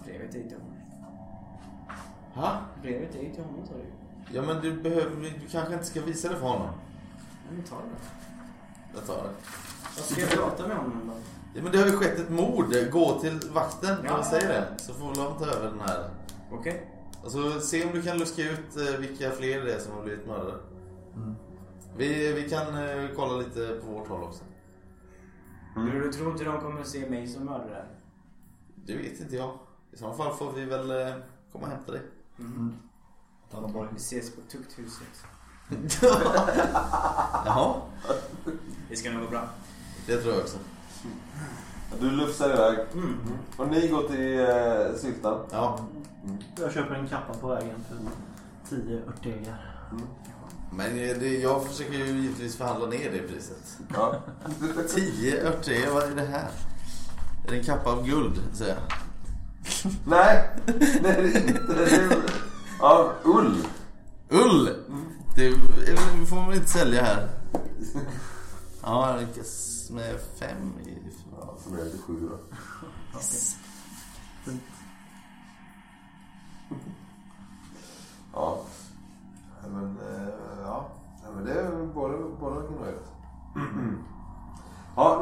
Brevet 0.04 0.28
är 0.34 0.42
till 0.42 0.52
honom. 0.58 0.76
Ha? 2.34 2.58
Brevet 2.82 3.14
är 3.14 3.22
ju 3.22 3.34
till 3.34 3.44
honom 3.44 3.66
sa 3.66 3.72
du. 3.74 3.84
Ja 4.36 4.42
men 4.42 4.62
du 4.62 4.82
behöver, 4.82 5.16
du 5.20 5.32
kanske 5.50 5.72
inte 5.72 5.84
ska 5.86 6.00
visa 6.00 6.28
det 6.28 6.36
för 6.36 6.46
honom. 6.46 6.68
Men 7.50 7.62
ta 7.64 7.76
det 7.76 7.82
då. 7.82 8.98
Jag 8.98 9.06
tar 9.06 9.24
det. 9.24 9.30
Vad 9.96 10.04
ska 10.04 10.20
jag 10.20 10.30
prata 10.30 10.68
med 10.68 10.76
honom 10.76 11.00
då? 11.06 11.12
Ja 11.54 11.62
men 11.62 11.72
det 11.72 11.78
har 11.78 11.86
ju 11.86 11.92
skett 11.96 12.18
ett 12.18 12.30
mord. 12.30 12.74
Gå 12.92 13.20
till 13.20 13.40
vakten 13.52 13.96
Ja. 14.04 14.18
och 14.18 14.24
säg 14.24 14.40
det. 14.40 14.66
Så 14.78 14.94
får 14.94 15.14
de 15.14 15.38
ta 15.38 15.46
över 15.46 15.70
den 15.70 15.80
här. 15.80 16.10
Okej. 16.52 16.90
Och 17.22 17.30
så 17.32 17.60
se 17.60 17.84
om 17.84 17.92
du 17.92 18.02
kan 18.02 18.18
luska 18.18 18.42
ut 18.42 18.76
eh, 18.76 18.98
vilka 19.00 19.30
fler 19.30 19.60
det 19.64 19.74
är 19.74 19.78
som 19.78 19.92
har 19.92 20.02
blivit 20.02 20.26
mördade. 20.26 20.54
Vi, 21.96 22.32
vi 22.32 22.48
kan 22.50 22.74
eh, 22.88 23.08
kolla 23.16 23.36
lite 23.36 23.80
på 23.84 23.86
vårt 23.92 24.08
håll 24.08 24.22
också. 24.22 24.44
Du, 25.76 26.00
du 26.00 26.12
tror 26.12 26.30
inte 26.32 26.44
de 26.44 26.60
kommer 26.60 26.82
se 26.84 27.10
mig 27.10 27.26
som 27.26 27.44
mördare? 27.44 27.84
Det 28.74 28.96
vet 28.96 29.20
inte 29.20 29.36
jag. 29.36 29.58
I 29.92 29.96
så 29.96 30.12
fall 30.12 30.32
får 30.32 30.52
vi 30.52 30.64
väl 30.64 30.90
eh, 30.90 31.14
komma 31.52 31.64
och 31.64 31.70
hämta 31.70 31.92
dig. 31.92 32.02
Tallarborg. 33.50 33.88
Vi 33.92 33.96
ses 33.96 34.34
på 34.34 34.40
tukthuset. 34.40 35.24
Jaha, 37.44 37.74
Det 38.88 38.96
ska 38.96 39.10
nog 39.10 39.22
gå 39.22 39.30
bra. 39.30 39.48
det 40.06 40.16
tror 40.16 40.34
jag 40.34 40.42
också. 40.42 40.58
Du 42.00 42.10
lufsar 42.10 42.50
iväg. 42.54 42.78
Mm. 42.94 43.18
Och 43.56 43.68
ni 43.68 43.88
går 43.88 44.02
till 44.08 44.40
eh, 44.40 44.96
Syltan. 44.96 45.46
Ja, 45.50 45.78
Jag 46.60 46.72
köper 46.72 46.94
en 46.94 47.08
kappa 47.08 47.34
på 47.34 47.48
vägen 47.48 47.84
för 47.88 47.96
10 48.76 49.02
örtegar. 49.08 49.74
Men 50.76 50.86
eh, 50.86 51.16
det, 51.20 51.38
jag 51.38 51.66
försöker 51.66 51.92
ju 51.92 52.04
givetvis 52.04 52.56
förhandla 52.56 52.86
ner 52.86 53.10
det 53.10 53.18
priset. 53.18 53.78
Ja. 53.94 54.22
10 54.94 55.48
örter, 55.48 55.90
vad 55.94 56.02
är 56.02 56.14
det 56.16 56.26
här? 56.26 56.50
Är 57.46 57.50
det 57.50 57.56
en 57.56 57.64
kappa 57.64 57.90
av 57.90 58.06
guld, 58.06 58.40
säger 58.52 58.74
jag. 58.74 58.82
Nej, 60.06 60.50
nej 60.66 60.98
det 61.02 61.10
är 61.10 61.48
inte. 61.48 61.74
Det 61.74 61.96
är, 61.96 62.22
ja, 62.78 63.12
ull. 63.24 63.66
Ull! 64.28 64.70
Det 65.36 65.50
det 65.86 66.26
får 66.26 66.36
man 66.36 66.54
inte 66.54 66.68
sälja 66.68 67.02
här. 67.02 67.28
Ja, 68.82 69.10
jag 69.10 69.20
lyckas 69.20 69.86
med 69.90 70.20
fem 70.38 70.72
i... 70.86 70.98
Ja, 71.40 71.58
så 71.64 71.70
blir 71.70 71.84
det 71.84 71.98
sju 72.06 72.28
då. 72.30 72.38
Ja. 73.12 73.18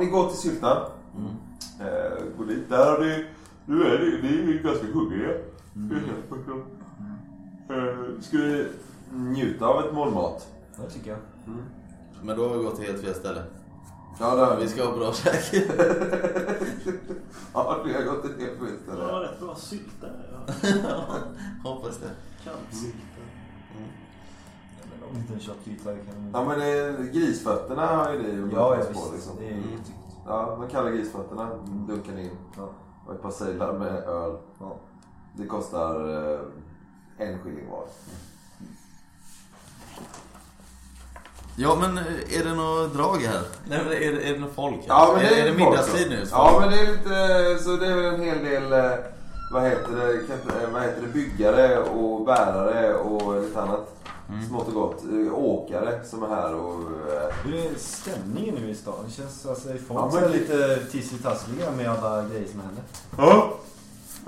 Ni 0.02 0.10
går 0.10 0.28
till 0.28 0.38
Syltan. 0.38 0.76
Eh, 1.80 2.24
går 2.38 2.44
dit. 2.44 2.68
Där 2.68 2.90
har 2.90 2.98
ni... 2.98 3.26
Nu 3.66 3.82
är 3.84 3.98
ni, 3.98 4.28
ni 4.28 4.28
är 4.38 4.46
ju 4.52 4.62
ganska 4.62 4.86
hungriga. 4.86 5.30
Eh, 7.68 8.20
ska 8.20 8.36
ni 8.36 8.66
njuta 9.12 9.66
av 9.66 9.84
ett 9.84 9.94
mål 9.94 10.10
mat? 10.14 10.48
Det 10.76 10.90
tycker 10.90 11.10
jag. 11.10 11.18
Men 12.22 12.36
då 12.36 12.48
har 12.48 12.56
vi 12.58 12.64
gått 12.64 12.76
till 12.76 12.84
helt 12.86 13.00
fel 13.04 13.14
ställe. 13.14 13.42
Ja, 14.20 14.34
det 14.36 14.44
har 14.44 14.56
Vi 14.56 14.68
ska 14.68 14.84
ha 14.84 14.96
bra 14.96 15.12
käk. 15.12 15.54
Ja, 17.54 17.82
vi 17.86 17.92
har 17.94 18.02
gått 18.02 18.22
till 18.22 18.46
helt 18.46 18.58
fel 18.58 18.68
Det 18.86 18.90
var 18.96 18.96
ställe. 19.08 19.22
rätt 19.32 19.40
bra 19.40 19.54
sylta. 19.54 20.06
Hoppas 21.64 21.98
det. 21.98 22.10
Kaltsylta. 22.44 22.96
En 25.32 25.40
köttgryta 25.40 25.84
kan... 25.84 26.30
Ja, 26.32 26.44
men 26.44 26.58
det, 26.58 26.96
grisfötterna 27.12 27.86
har 27.86 28.12
ju 28.12 28.18
ni 28.22 28.52
Ja, 28.54 28.76
ja 28.76 28.84
på 28.84 29.12
liksom. 29.14 29.36
Det 29.38 29.44
är 29.46 29.50
jättegott. 29.50 29.88
Ja, 30.26 30.56
man 30.58 30.68
kallar 30.68 30.90
grisfötterna. 30.90 31.48
Dunkar 31.88 32.12
ni 32.12 32.22
in. 32.22 32.30
Ja. 32.56 32.68
Och 33.06 33.14
ett 33.14 33.22
par 33.22 33.30
sejlar 33.30 33.72
med 33.72 33.88
öl. 34.04 34.36
Ja. 34.60 34.76
Det 35.36 35.46
kostar 35.46 35.94
eh, 36.32 36.40
en 37.18 37.38
skilling 37.38 37.70
var. 37.70 37.84
Ja, 41.56 41.76
men 41.80 41.98
eh, 41.98 42.40
är 42.40 42.44
det 42.44 42.54
något 42.54 42.94
drag 42.94 43.16
här? 43.16 43.42
Nej, 43.68 43.78
men 43.84 43.92
är, 43.92 44.12
det- 44.12 44.28
är 44.28 44.32
det 44.34 44.38
något 44.40 44.54
folk 44.54 44.74
här? 44.76 44.84
Ja, 44.88 45.12
men 45.16 45.24
är, 45.26 45.30
det 45.30 45.40
är 45.40 45.44
det 45.44 45.58
folk 45.58 45.58
middagstid 45.70 46.10
nu? 46.10 46.24
Ja, 46.30 46.56
men 46.60 46.70
det 46.70 46.78
är 46.80 46.86
lite, 46.92 47.64
så 47.64 47.76
det 47.76 47.86
är 47.86 48.12
en 48.12 48.20
hel 48.20 48.44
del, 48.44 48.72
eh, 48.72 48.98
vad 49.52 49.62
heter 49.62 49.96
det, 49.96 50.12
eh, 50.62 50.70
vad 50.72 50.82
heter 50.82 51.02
det, 51.02 51.08
byggare 51.08 51.78
och 51.82 52.24
bärare 52.26 52.94
och 52.94 53.42
lite 53.42 53.62
annat. 53.62 53.96
Mm. 54.32 54.48
Smått 54.48 54.68
och 54.68 54.74
gott. 54.74 55.02
Eh, 55.04 55.34
Åkare 55.34 56.00
som 56.04 56.22
är 56.22 56.28
här 56.28 56.54
och... 56.54 56.74
eh, 56.80 57.34
Hur 57.44 57.54
är 57.54 57.70
stämningen 57.78 58.54
nu 58.54 58.70
i 58.70 58.74
stan? 58.74 58.94
Det 59.06 59.12
känns 59.12 59.46
alltså, 59.46 59.68
folk 59.68 59.80
Ja, 59.90 60.10
men- 60.20 60.30
lite 60.32 60.78
tissitassliga 60.90 61.70
med 61.70 61.90
alla 61.90 62.22
grejer 62.28 62.48
som 62.48 62.60
händer? 62.60 62.82
Ja, 63.18 63.52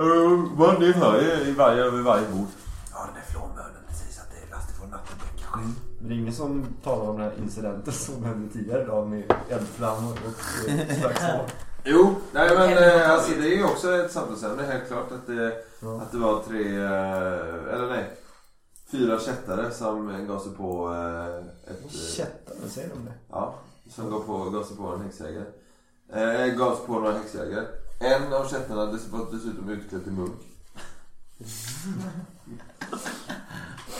uh, 0.00 0.38
man 0.58 0.80
det 0.80 0.92
hör 0.92 1.20
ju 1.22 1.48
i 1.50 1.52
varje, 1.52 1.82
över 1.84 2.02
varje 2.02 2.28
bord. 2.28 2.46
Ja, 2.92 2.98
den 3.06 3.14
där 3.14 3.32
flånbönen 3.32 3.82
precis 3.88 4.18
att 4.18 4.28
det 4.30 4.46
är 4.46 4.50
last 4.56 4.70
ifrån 4.70 4.90
Nattebäck 4.90 5.42
kanske. 5.42 5.58
Men 5.58 6.08
det 6.08 6.14
är 6.14 6.18
ingen 6.18 6.32
som 6.34 6.64
talar 6.84 7.08
om 7.10 7.16
den 7.18 7.24
här 7.24 7.34
incidenten 7.42 7.92
som 7.92 8.24
hände 8.24 8.52
tidigare 8.52 8.82
idag 8.82 9.08
med 9.08 9.34
eldflammor 9.48 10.12
och 10.12 10.40
slagsmål. 11.00 11.46
Jo, 11.84 12.14
nej 12.32 12.50
men 12.56 13.10
alltså 13.10 13.30
det 13.40 13.46
är 13.48 13.56
ju 13.56 13.64
också 13.64 13.92
ett 13.96 14.12
samtalsämne. 14.12 14.62
Helt 14.62 14.88
klart 14.88 15.12
att 15.12 15.26
det, 15.26 15.52
Ja. 15.80 15.96
att 16.02 16.12
det 16.12 16.18
var 16.18 16.42
tre, 16.48 16.76
eller 17.74 17.88
nej, 17.88 18.10
fyra 18.94 19.20
kättare 19.20 19.70
som 19.70 20.26
gav 20.26 20.38
sig 20.38 20.52
på 20.52 20.94
eh, 20.94 21.72
ett... 21.72 21.92
Kättare, 21.92 22.68
säger 22.68 22.88
de 22.88 23.04
det? 23.04 23.14
Ja, 23.30 23.54
som 23.90 24.10
gav, 24.10 24.20
på, 24.20 24.50
gav 24.50 24.64
sig 24.64 24.76
på 24.76 24.86
en 24.86 25.02
häxjägare. 25.02 25.46
Eh, 26.08 26.54
gav 26.54 26.76
sig 26.76 26.86
på 26.86 26.92
några 26.92 27.12
häxjägare. 27.12 27.66
En 28.00 28.32
av 28.32 28.48
kättarna 28.48 28.86
var 28.86 29.32
dessutom 29.32 29.68
utklädd 29.68 30.04
till 30.04 30.12
munk. 30.12 30.40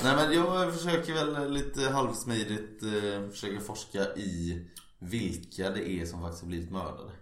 Nej, 0.03 0.17
men 0.17 0.33
jag 0.33 0.75
försöker 0.75 1.15
väl 1.15 1.53
lite 1.53 1.81
halvsmidigt 1.81 2.83
eh, 2.83 3.31
försöka 3.31 3.61
forska 3.61 4.15
i 4.15 4.67
vilka 4.99 5.71
det 5.71 5.91
är 5.91 6.07
som 6.07 6.21
faktiskt 6.21 6.43
har 6.43 6.49
blivit 6.49 6.73
mördade. 6.73 7.13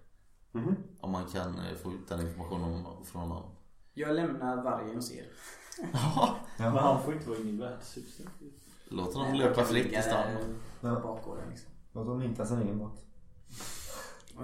Mhm. 0.53 0.77
Om 1.01 1.11
man 1.11 1.27
kan 1.27 1.59
eh, 1.59 1.77
få 1.83 1.93
ut 1.93 2.09
den 2.09 2.20
informationen 2.20 2.87
om, 2.87 3.05
från 3.05 3.29
någon. 3.29 3.55
Jag 3.95 4.16
lämnar 4.16 4.62
vargen 4.62 4.97
hos 4.97 5.12
er. 5.12 5.27
Men 6.57 6.73
han 6.77 7.03
får 7.03 7.12
inte 7.14 7.29
vara 7.29 7.39
inne 7.39 7.51
i 7.51 7.57
värdshuset. 7.57 8.27
Låt 8.89 9.12
dem 9.14 9.23
Nej, 9.23 9.39
löpa 9.39 9.61
jag 9.61 9.68
fritt 9.68 9.93
i 9.93 10.03
stan. 10.03 10.25
Ja. 10.81 10.91
Bakgården 10.91 11.45
liksom. 11.51 11.68
Låt 11.93 12.07
dem 12.07 12.20
hitta 12.20 12.47
sin 12.47 12.62
egen 12.62 12.79
båt. 12.79 12.93
Då. 14.37 14.43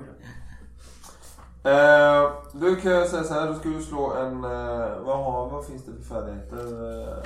Eh, 1.71 2.33
du 2.53 2.77
kan 2.77 2.93
jag 2.93 3.09
säga 3.09 3.25
så 3.25 3.35
här, 3.35 3.47
du 3.53 3.59
ska 3.59 3.69
ju 3.69 3.83
slå 3.83 4.13
en... 4.15 4.45
Eh, 4.45 5.01
vad, 5.01 5.25
har, 5.25 5.51
vad 5.51 5.67
finns 5.67 5.85
det 5.85 5.93
för 5.93 6.03
färdigheter? 6.03 6.59
Eh, 6.59 7.23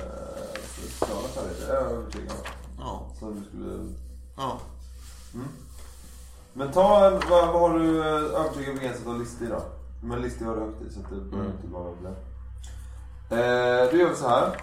sociala 0.89 1.27
färdigheter? 1.27 1.73
Jag 1.73 1.83
är 1.83 1.87
övertygad 1.95 2.31
om. 2.31 2.37
Ja, 2.79 3.05
Som 3.19 3.35
du 3.39 3.45
skulle... 3.49 3.93
ja. 4.37 4.59
Men 6.53 6.71
ta 6.71 7.05
en, 7.07 7.13
vad, 7.29 7.53
vad 7.53 7.61
har 7.71 7.79
du 7.79 7.99
eh, 7.99 8.05
övertygad 8.41 8.75
begränsat 8.75 9.07
av 9.07 9.19
listig 9.19 9.49
då? 9.49 9.61
Men 10.03 10.21
listig 10.21 10.45
har 10.45 10.55
du 10.55 10.61
högt 10.61 10.81
i 10.81 10.93
så 10.93 10.99
att 10.99 11.09
det 11.09 11.15
behöver 11.15 11.49
Mm. 11.49 11.57
inte 11.57 11.73
vara 11.73 11.93
problem. 11.93 12.15
Eh, 13.33 13.91
du 13.91 13.99
gör 13.99 14.09
vi 14.09 14.15
så 14.15 14.27
här. 14.27 14.57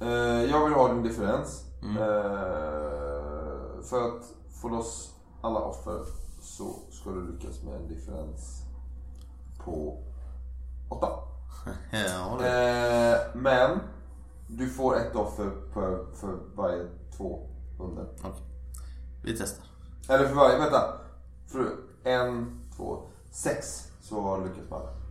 Eh, 0.00 0.50
jag 0.50 0.64
vill 0.64 0.74
ha 0.74 0.88
din 0.88 1.02
differens. 1.02 1.64
Mm. 1.82 1.96
Eh, 1.96 2.02
för 3.82 4.08
att 4.08 4.24
få 4.60 4.68
loss 4.68 5.14
alla 5.40 5.60
offer 5.60 6.04
så 6.40 6.74
ska 6.90 7.10
du 7.10 7.32
lyckas 7.32 7.62
med 7.62 7.74
en 7.74 7.88
differens 7.88 8.62
på 9.64 9.98
8. 10.88 11.08
ja. 11.90 12.46
Eh, 12.46 13.20
men 13.34 13.80
du 14.46 14.70
får 14.70 14.96
ett 14.96 15.16
offer 15.16 15.50
för, 15.72 16.06
för 16.14 16.38
varje 16.54 16.86
två 17.16 17.48
under. 17.80 18.06
Vi 19.24 19.38
testar. 19.38 19.66
Eller 20.08 20.28
för 20.28 20.34
varje, 20.34 20.58
vänta. 20.58 20.98
För 21.46 21.76
en, 22.04 22.60
två, 22.76 23.02
sex 23.30 23.88
så 24.00 24.20
har 24.20 24.40
du 24.40 24.44
lyckats 24.44 24.70
med 24.70 24.78
alla. 24.78 25.01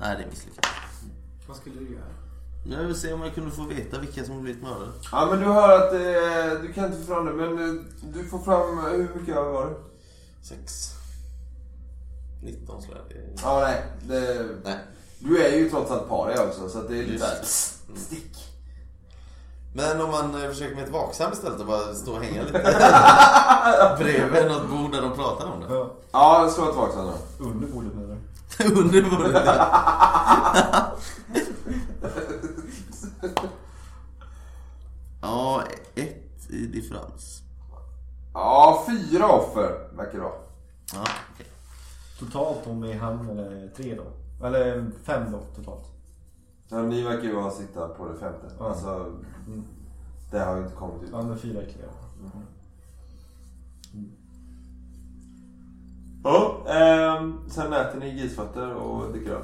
Nej, 0.00 0.16
det 0.16 0.22
är 0.24 0.28
misslyckat. 0.30 0.66
Vad 1.48 1.56
skulle 1.56 1.80
du 1.80 1.92
göra? 1.94 2.04
Jag 2.64 2.78
vill 2.86 2.94
se 3.00 3.12
om 3.12 3.22
jag 3.22 3.34
kunde 3.34 3.50
få 3.50 3.62
veta 3.62 3.98
vilka 3.98 4.24
som 4.24 4.42
blivit 4.42 4.62
mördade. 4.62 4.92
Ja 5.12 5.26
men 5.30 5.38
du 5.40 5.44
hör 5.46 5.78
att 5.78 5.92
eh, 5.92 6.62
du 6.62 6.72
kan 6.72 6.84
inte 6.84 6.98
få 6.98 7.04
fram 7.14 7.26
det 7.26 7.32
men 7.32 7.58
eh, 7.78 7.84
du 8.14 8.24
får 8.24 8.38
fram, 8.38 8.78
eh, 8.78 8.84
hur 8.84 9.10
mycket 9.20 9.34
var 9.36 9.66
det? 9.66 9.74
Sex. 10.42 10.92
19 12.42 12.82
slår 12.82 12.96
jag. 12.96 13.06
Det 13.08 13.40
Ja 13.42 13.60
nej, 13.60 13.82
det, 14.08 14.46
Nej. 14.64 14.78
du 15.18 15.42
är 15.44 15.56
ju 15.56 15.70
trots 15.70 15.90
allt 15.90 16.08
paria 16.08 16.44
också 16.44 16.68
så 16.68 16.78
att 16.78 16.88
det 16.88 16.94
är 16.98 17.02
lite 17.02 17.12
Just 17.12 17.24
såhär, 17.24 17.34
det. 17.36 17.40
pss, 17.42 17.82
stick. 18.06 18.36
Men 19.74 20.00
om 20.00 20.10
man 20.10 20.42
eh, 20.42 20.48
försöker 20.48 20.74
med 20.74 20.84
ett 20.84 20.90
vaksam 20.92 21.32
istället 21.32 21.60
och 21.60 21.66
bara 21.66 21.94
stå 21.94 22.12
och 22.12 22.22
hänga 22.22 22.42
lite 22.42 22.52
bredvid 23.98 24.46
något 24.46 24.70
bord 24.70 24.92
där 24.92 25.02
de 25.02 25.14
pratar 25.16 25.46
om 25.46 25.60
det. 25.60 25.74
Ja, 25.74 25.92
Ja, 26.12 26.50
slå 26.54 26.70
ett 26.70 26.76
vaksam 26.76 27.06
då. 27.06 27.44
under 27.44 27.66
bordet 27.68 27.94
menar 27.94 28.08
du? 28.14 28.20
Under 28.64 29.02
bordet. 29.10 29.46
ja, 35.22 35.62
ett 35.94 36.50
i 36.50 36.66
differens. 36.66 37.42
Ja, 38.34 38.84
fyra 38.88 39.28
offer 39.28 39.88
verkar 39.96 40.12
det 40.12 40.24
vara. 40.24 40.32
Ja, 40.94 41.04
okej. 41.34 41.46
Totalt 42.18 42.66
om 42.66 42.80
vi 42.82 42.92
är 42.92 42.98
han 42.98 43.30
eller 43.30 43.68
tre 43.76 43.94
då? 43.94 44.46
Eller 44.46 44.90
fem 45.04 45.32
då 45.32 45.38
totalt. 45.56 45.84
Ja, 46.68 46.82
ni 46.82 47.02
verkar 47.02 47.22
ju 47.22 47.36
ha 47.40 47.50
sitta 47.50 47.88
på 47.88 48.08
det 48.08 48.18
femte. 48.18 48.46
Ja. 48.58 48.68
Alltså, 48.68 49.12
Mm. 49.46 49.64
det 50.30 50.38
har 50.38 50.56
ju 50.56 50.62
inte 50.62 50.74
kommit 50.74 51.02
ut. 51.02 51.08
Ja, 51.12 51.22
men 51.22 51.38
fyra 51.38 51.62
ytterligare. 51.62 51.90
Ja, 56.26 56.64
ehm, 56.68 57.40
sen 57.50 57.72
äter 57.72 57.98
ni 58.00 58.12
grisfötter 58.20 58.74
och 58.74 59.12
dricker 59.12 59.30
öl. 59.30 59.42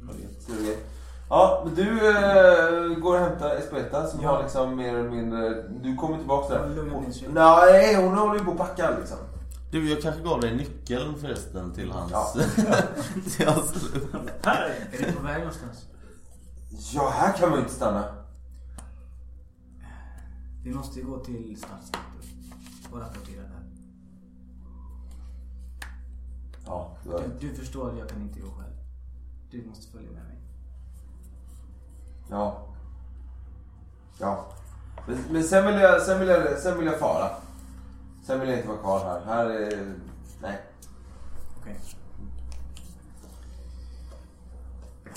Vet. 0.00 0.46
Trevligt. 0.46 0.86
Ja, 1.28 1.62
men 1.66 1.74
du 1.74 2.08
eh, 2.08 2.98
går 2.98 3.14
och 3.14 3.20
hämtar 3.20 3.54
Espeta 3.56 4.06
som 4.06 4.20
Ja. 4.22 4.28
har 4.28 4.42
liksom 4.42 4.76
mer 4.76 4.94
eller 4.94 5.10
mindre... 5.10 5.62
Du 5.82 5.96
kommer 5.96 6.18
tillbaka 6.18 6.54
där. 6.54 6.68
lugna 6.74 6.92
Hon- 6.94 7.04
ner 7.04 7.10
sig. 7.12 7.28
Nej, 7.32 7.94
hon 7.94 8.18
håller 8.18 8.38
ju 8.38 8.44
på 8.44 8.50
att 8.50 8.58
packa 8.58 8.90
liksom. 8.98 9.16
Du, 9.70 9.90
jag 9.90 10.02
kanske 10.02 10.22
gav 10.22 10.40
dig 10.40 10.56
nyckeln 10.56 11.14
förresten 11.20 11.72
till 11.74 11.90
hans... 11.90 12.12
Ja. 12.12 12.32
till 13.36 13.48
hans. 13.48 13.72
Här! 14.42 14.74
Är 14.92 14.98
du 15.06 15.12
på 15.12 15.22
väg 15.22 15.38
någonstans? 15.38 15.84
Ja, 16.92 17.12
här 17.16 17.32
kan 17.32 17.48
man 17.48 17.58
ju 17.58 17.62
inte 17.64 17.74
stanna. 17.74 18.04
Vi 20.64 20.74
måste 20.74 21.00
gå 21.00 21.18
till 21.18 21.56
stadsnätet 21.58 22.30
och 22.92 23.00
rapportera 23.00 23.42
där. 23.42 23.62
Ja, 26.66 26.96
du. 27.04 27.48
Du, 27.48 27.54
förstår 27.54 27.90
att 27.90 27.98
jag 27.98 28.08
kan 28.08 28.22
inte 28.22 28.40
gå 28.40 28.50
själv. 28.50 28.72
Du 29.50 29.64
måste 29.68 29.92
följa 29.92 30.10
med 30.10 30.24
mig. 30.24 30.38
Ja. 32.30 32.66
Ja. 34.20 34.52
Men, 35.06 35.18
men 35.30 35.44
sen, 35.44 35.66
vill 35.66 35.74
jag, 35.74 36.02
sen, 36.02 36.20
vill 36.20 36.28
jag, 36.28 36.58
sen 36.58 36.78
vill 36.78 36.86
jag 36.86 36.98
fara. 36.98 37.30
Sen 38.24 38.40
vill 38.40 38.48
jag 38.48 38.58
inte 38.58 38.68
vara 38.68 38.78
kvar 38.78 39.00
här. 39.04 39.20
Här 39.24 39.50
är... 39.50 39.94
Nej. 40.42 40.60
Okej. 41.60 41.76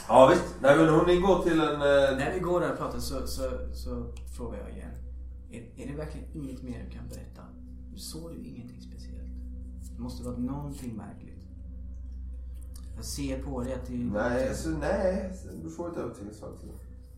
Ja 0.07 0.27
visst. 0.27 0.55
Nej 0.61 0.77
men 0.77 0.89
hon 0.89 1.21
går 1.21 1.43
till 1.43 1.59
en... 1.61 1.73
Eh, 1.73 2.17
När 2.17 2.33
vi 2.33 2.39
går 2.39 2.61
där 2.61 2.71
och 2.71 2.77
pratar 2.77 2.99
så, 2.99 3.27
så, 3.27 3.49
så 3.73 4.13
frågar 4.37 4.59
jag 4.59 4.69
igen. 4.69 4.91
Är, 5.51 5.83
är 5.83 5.87
det 5.91 5.97
verkligen 5.97 6.27
inget 6.33 6.63
mer 6.63 6.83
du 6.83 6.97
kan 6.97 7.07
berätta? 7.07 7.41
Såg 7.95 8.31
du 8.31 8.43
ingenting 8.43 8.81
speciellt? 8.81 9.31
Det 9.95 10.01
måste 10.01 10.23
vara 10.23 10.37
någonting 10.37 10.95
märkligt. 10.97 11.34
Jag 12.95 13.05
ser 13.05 13.43
på 13.43 13.61
dig 13.63 13.73
att 13.73 13.87
det, 13.87 13.93
nej, 13.93 14.55
så, 14.55 14.69
nej. 14.69 15.33
Du 15.63 15.69
får 15.69 15.91
ett 15.91 15.97
övertygelsefall 15.97 16.57
till. 16.57 16.71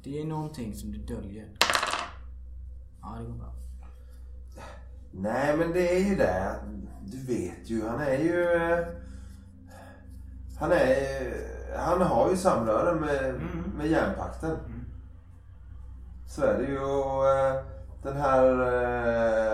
det 0.03 0.21
är 0.21 0.25
någonting 0.25 0.75
som 0.75 0.91
du 0.91 0.97
döljer. 0.97 1.47
Ja, 3.01 3.15
det 3.19 3.25
går 3.25 3.33
bra. 3.33 3.53
Nej 5.11 5.57
men 5.57 5.71
det 5.73 5.95
är 5.97 6.09
ju 6.09 6.15
det. 6.15 6.55
Du 7.05 7.17
vet 7.25 7.69
ju, 7.69 7.87
han 7.87 7.99
är 8.01 8.17
ju... 8.17 8.45
Han 10.59 10.71
är... 10.71 10.97
Han 11.77 12.01
har 12.01 12.29
ju 12.29 12.37
samröre 12.37 12.99
med, 12.99 13.29
Mm. 13.29 13.71
med 13.77 13.87
järnpakten. 13.87 14.51
Mm. 14.51 14.79
Så 16.27 16.41
är 16.43 16.57
det 16.57 16.67
ju. 16.67 16.79
Och, 16.79 17.27
eh, 17.29 17.63
den 18.03 18.17
här 18.17 18.43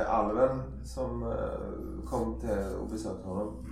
eh, 0.02 0.10
alven 0.14 0.62
som 0.84 1.24
eh, 1.24 2.10
kom 2.10 2.40
till 2.40 2.76
och 2.82 2.90
besökte 2.90 3.28
honom. 3.28 3.66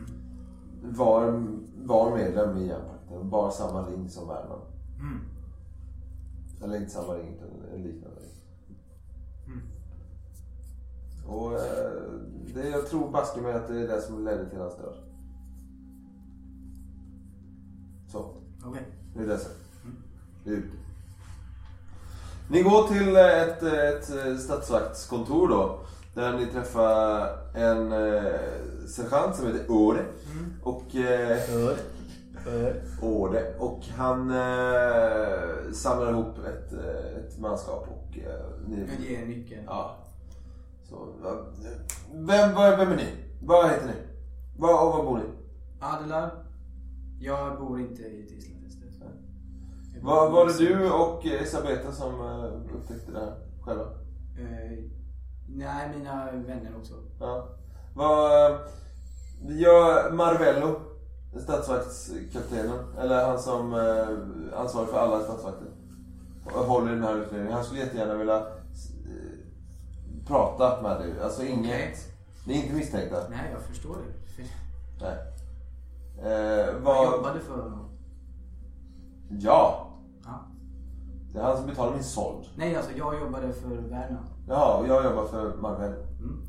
Var, 0.83 1.47
var 1.85 2.17
medlem 2.17 2.57
i 2.57 2.67
järnpakten. 2.67 3.29
Bar 3.29 3.51
samma 3.51 3.87
ring 3.89 4.09
som 4.09 4.27
Värmland. 4.27 4.61
Mm. 4.99 5.19
Eller 6.63 6.77
inte 6.77 6.91
samma 6.91 7.13
ring 7.13 7.35
utan 7.35 7.49
en 7.73 7.83
liknande 7.83 8.19
ring. 8.19 8.35
Mm. 9.47 9.61
Och 11.27 11.53
eh, 11.53 12.01
det, 12.53 12.69
jag 12.69 12.87
tror 12.87 13.11
baske 13.11 13.41
mig 13.41 13.53
att 13.53 13.67
det 13.67 13.79
är 13.79 13.87
det 13.87 14.01
som 14.01 14.25
ledde 14.25 14.49
till 14.49 14.59
hans 14.59 14.77
död. 14.77 14.95
Så, 18.07 18.33
Okej. 18.65 18.85
det 19.15 19.23
är 19.23 19.27
det 19.27 19.37
sen. 19.37 19.51
Det 20.43 20.49
är 20.49 20.53
ute. 20.53 20.77
Ni 22.49 22.61
går 22.63 22.87
till 22.87 23.15
eh, 23.15 23.41
ett, 23.41 23.63
ett 23.63 24.41
stadsvaktskontor 24.41 25.47
då. 25.47 25.79
Där 26.13 26.37
ni 26.37 26.45
träffar 26.45 27.27
en 27.53 27.91
eh, 27.91 28.23
sergeant 28.87 29.35
som 29.35 29.47
heter 29.47 29.65
Ore. 29.69 30.05
Och... 30.63 30.95
Eh, 30.95 31.37
Ore. 33.01 33.55
Och 33.59 33.79
han 33.97 34.29
eh, 34.29 35.71
samlar 35.73 36.09
ihop 36.11 36.37
ett, 36.37 36.73
eh, 36.73 37.17
ett 37.17 37.39
manskap 37.39 37.87
och 37.87 38.17
eh, 38.17 38.67
ni... 38.67 38.79
Jag 38.79 39.09
ger 39.09 39.25
nyckeln. 39.25 39.63
Ja. 39.65 39.97
Så, 40.89 41.07
ja, 41.23 41.45
vem, 42.13 42.55
vem 42.55 42.91
är 42.91 42.95
ni? 42.95 43.07
Vad 43.41 43.69
heter 43.69 43.85
ni? 43.85 43.93
Var, 44.57 44.85
och 44.85 44.93
var 44.93 45.03
bor 45.03 45.17
ni? 45.17 45.23
Adelar. 45.79 46.31
Jag 47.19 47.59
bor 47.59 47.79
inte 47.79 48.01
i 48.01 48.23
ett 48.23 48.31
islandshästet. 48.31 49.07
Var, 50.01 50.29
var 50.29 50.45
det 50.45 50.57
du 50.57 50.91
och 50.91 51.25
Elisabeta 51.25 51.91
som 51.91 52.21
eh, 52.21 52.75
upptäckte 52.75 53.11
det 53.11 53.19
här 53.19 53.35
själva? 53.61 53.85
Eh, 54.39 55.00
nej, 55.55 55.89
mina 55.97 56.25
vänner 56.31 56.71
också. 56.79 56.93
Ja. 57.19 57.47
Vad... 57.95 58.59
Jag, 59.47 60.13
Marvello, 60.13 60.79
statsvaktskaptenen, 61.43 62.79
eller 62.99 63.25
han 63.25 63.39
som 63.39 63.73
eh, 63.73 64.59
ansvarar 64.59 64.85
för 64.85 64.97
alla 64.97 65.23
statsvakter, 65.23 65.67
håller 66.45 66.91
i 66.91 66.95
den 66.95 67.03
här 67.03 67.15
utredningen. 67.15 67.53
Han 67.53 67.63
skulle 67.63 67.79
jättegärna 67.79 68.15
vilja 68.15 68.37
eh, 68.37 68.45
prata 70.27 70.81
med 70.81 70.99
dig. 71.01 71.21
Alltså 71.23 71.43
inget... 71.43 71.75
Okej. 71.75 71.95
Ni 72.45 72.53
är 72.53 72.63
inte 72.63 72.75
misstänkta. 72.75 73.29
Nej, 73.29 73.51
jag 73.53 73.61
förstår 73.61 73.95
det. 73.97 74.43
Nej. 75.01 75.17
Eh, 76.23 76.65
jag 76.65 76.79
vad... 76.79 77.11
jobbade 77.11 77.39
för 77.39 77.61
honom. 77.61 77.89
Ja. 79.29 79.87
Ja. 80.25 80.45
Det 81.33 81.39
är 81.39 81.43
han 81.43 81.57
som 81.57 81.67
betalar 81.67 81.93
min 81.93 82.03
såld. 82.03 82.45
Nej, 82.55 82.75
alltså 82.75 82.91
jag 82.97 83.19
jobbade 83.19 83.53
för 83.53 83.69
Värnamo. 83.69 84.30
Jaha, 84.47 84.77
och 84.77 84.87
jag 84.87 85.03
jobbar 85.03 85.27
för 85.27 85.57
Marvel. 85.57 85.93
Mm. 86.19 86.41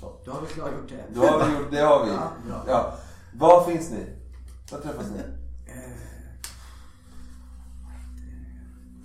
Så. 0.00 0.12
Då 0.24 0.32
har 0.32 0.40
vi 0.40 0.46
klargjort 0.46 0.88
det. 0.88 1.04
Då 1.14 1.26
har 1.26 1.46
vi 1.46 1.52
gjort, 1.52 1.70
det 1.70 1.80
har 1.80 2.04
vi. 2.04 2.10
Ja, 2.10 2.32
bra. 2.46 2.64
Ja. 2.68 2.94
Var 3.34 3.64
finns 3.64 3.90
ni? 3.90 4.06
Var 4.72 4.78
träffas 4.78 5.10
ni? 5.10 5.18
Eh, 5.72 5.92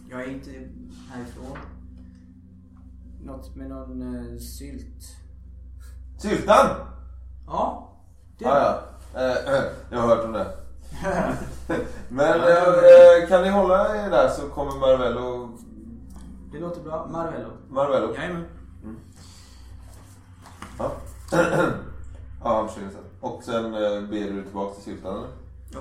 jag 0.09 0.21
är 0.21 0.31
inte 0.31 0.49
härifrån. 1.11 1.57
Något 3.23 3.55
med 3.55 3.69
någon 3.69 4.01
eh, 4.01 4.37
sylt. 4.39 5.03
Syltan! 6.17 6.67
Ja, 7.47 7.93
det 8.37 8.45
Ja, 8.45 8.81
ja. 9.13 9.19
Eh, 9.19 9.55
eh, 9.55 9.63
jag 9.91 9.99
har 9.99 10.07
hört 10.07 10.25
om 10.25 10.33
det. 10.33 10.57
Men 12.09 12.39
eh, 12.39 12.57
eh, 12.57 13.27
kan 13.29 13.41
ni 13.41 13.49
hålla 13.49 14.05
er 14.05 14.09
där 14.09 14.29
så 14.29 14.49
kommer 14.49 14.71
Marvello... 14.79 15.57
Det 16.51 16.59
låter 16.59 16.81
bra. 16.81 17.07
Marvello. 17.11 17.49
Marvello. 17.69 18.13
Jajamän. 18.15 18.45
Ja. 20.77 20.91
ja, 22.43 22.55
han 22.57 22.67
försvinner 22.67 22.91
sen. 22.91 23.01
Och 23.19 23.43
sen 23.43 23.65
eh, 23.65 24.01
ber 24.09 24.31
du 24.33 24.43
tillbaka 24.43 24.73
till 24.75 24.83
Syltan 24.83 25.15
eller? 25.17 25.27
Ja. 25.73 25.79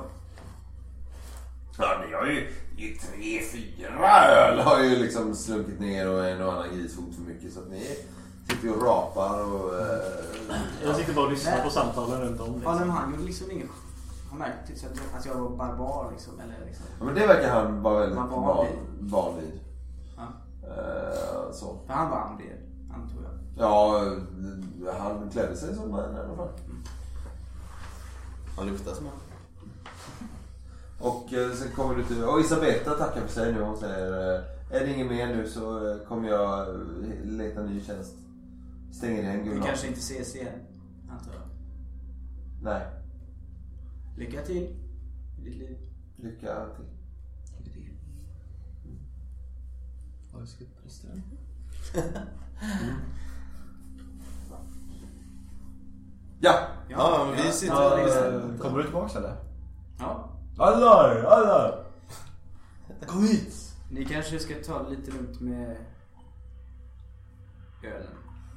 Ja, 1.79 2.03
ni 2.07 2.15
har 2.15 2.27
ju 2.27 2.41
i 2.77 2.99
tre, 2.99 3.41
fyra 3.53 4.25
öl 4.27 4.59
har 4.61 4.83
ju 4.83 4.97
liksom 4.97 5.35
slunkit 5.35 5.81
ner 5.81 6.09
och 6.11 6.27
en 6.29 6.43
och 6.43 6.53
annan 6.53 6.69
grisfot 6.77 7.15
för 7.15 7.23
mycket 7.23 7.53
så 7.53 7.61
att 7.61 7.69
ni 7.71 7.97
sitter 8.49 8.65
ju 8.69 8.75
och 8.75 8.83
rapar 8.83 9.43
och... 9.53 9.75
Eh, 9.81 9.97
Jag 10.85 10.97
sitter 10.97 11.15
bara 11.15 11.25
och 11.25 11.31
lyssnar 11.33 11.53
Nej. 11.53 11.65
på 11.65 11.71
samtalen 11.71 12.21
runt 12.21 12.41
om. 12.41 12.47
Ja, 12.49 12.55
Liksom. 12.55 12.79
men 12.79 12.91
han 12.91 13.11
gjorde 13.11 13.23
liksom 13.25 13.51
ingen... 13.51 13.69
Han 14.31 14.39
märkte 14.39 14.79
så 14.79 14.87
att, 15.17 15.27
jag 15.27 15.35
var 15.35 15.51
barbar 15.51 16.09
liksom. 16.13 16.41
Eller 16.41 16.67
liksom. 16.67 16.85
ja, 16.99 17.05
men 17.05 17.15
det 17.15 17.27
verkar 17.27 17.51
han 17.51 17.83
vara 17.83 17.99
väldigt 18.01 18.19
Man 18.19 18.31
var 18.31 18.41
van, 18.41 18.67
vid. 18.67 19.11
van 19.11 19.37
vid. 19.37 19.61
Eh, 20.71 21.53
så. 21.53 21.79
För 21.87 21.93
han 21.95 22.11
var 22.11 22.19
andel. 22.19 22.59
Han 22.91 23.11
Ja, 23.57 24.05
han 24.99 25.31
klädde 25.31 25.57
sig 25.57 25.75
som 25.75 25.85
en 25.95 26.17
i 26.17 26.19
alla 26.19 26.37
fall. 26.37 26.49
Han 28.57 28.67
luktar 28.67 28.93
som 28.95 29.07
han. 29.07 29.15
Och 31.01 31.33
eh, 31.33 31.51
sen 31.53 31.73
kommer 31.73 31.95
du 31.95 32.05
till... 32.05 32.25
Och 32.25 32.41
Isabetta 32.41 32.91
tackar 32.91 33.21
för 33.21 33.29
sig 33.29 33.53
nu. 33.53 33.63
Hon 33.63 33.77
säger 33.77 34.35
eh, 34.37 34.45
är 34.71 34.81
det 34.81 34.95
inget 34.95 35.07
mer 35.07 35.27
nu 35.37 35.49
så 35.49 35.91
eh, 35.91 35.97
kommer 36.09 36.29
jag 36.29 36.69
eh, 36.69 36.75
leta 37.25 37.63
ny 37.63 37.81
tjänst. 37.81 38.15
Stänger 38.93 39.23
igen 39.23 39.43
Vi 39.43 39.49
Gulan. 39.49 39.63
kanske 39.67 39.87
inte 39.87 40.01
ses 40.01 40.37
igen, 40.37 40.61
antar 41.11 41.33
jag. 41.33 41.43
Nej. 42.63 42.87
Lycka 44.17 44.43
till 44.43 44.57
i 45.39 45.45
ditt 45.45 45.55
liv. 45.57 45.79
Lycka 46.17 46.67
till. 46.77 46.85
Skrivit 50.47 50.83
brister? 50.83 51.11
Ja! 56.41 56.55
Ja, 56.89 57.27
men 57.29 57.37
vi 57.47 57.53
sitter 57.53 57.75
ja, 57.75 57.97
det. 57.97 58.59
Kommer 58.59 58.79
du 58.79 58.83
tillbaks 58.85 59.17
eller? 59.17 59.37
ja. 59.99 60.27
Allar! 60.59 61.23
Allar! 61.25 61.85
Kom 63.07 63.23
hit! 63.23 63.55
Ni 63.91 64.05
kanske 64.05 64.39
ska 64.39 64.55
ta 64.67 64.89
lite 64.89 65.11
lugnt 65.11 65.41
med 65.41 65.77
ölen. 67.85 68.07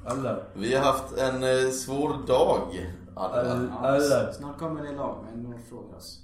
Allar. 0.06 0.44
Vi 0.54 0.74
har 0.74 0.84
haft 0.84 1.12
en 1.18 1.42
eh, 1.42 1.70
svår 1.70 2.26
dag, 2.26 2.86
alla. 3.16 3.52
All- 3.52 3.68
Ja, 3.70 3.78
Allar. 3.88 4.28
s- 4.30 4.36
Snart 4.36 4.58
kommer 4.58 4.82
det 4.82 4.92
lagmän 4.92 5.46
och 5.54 5.60
frågar 5.68 5.96
oss. 5.96 6.20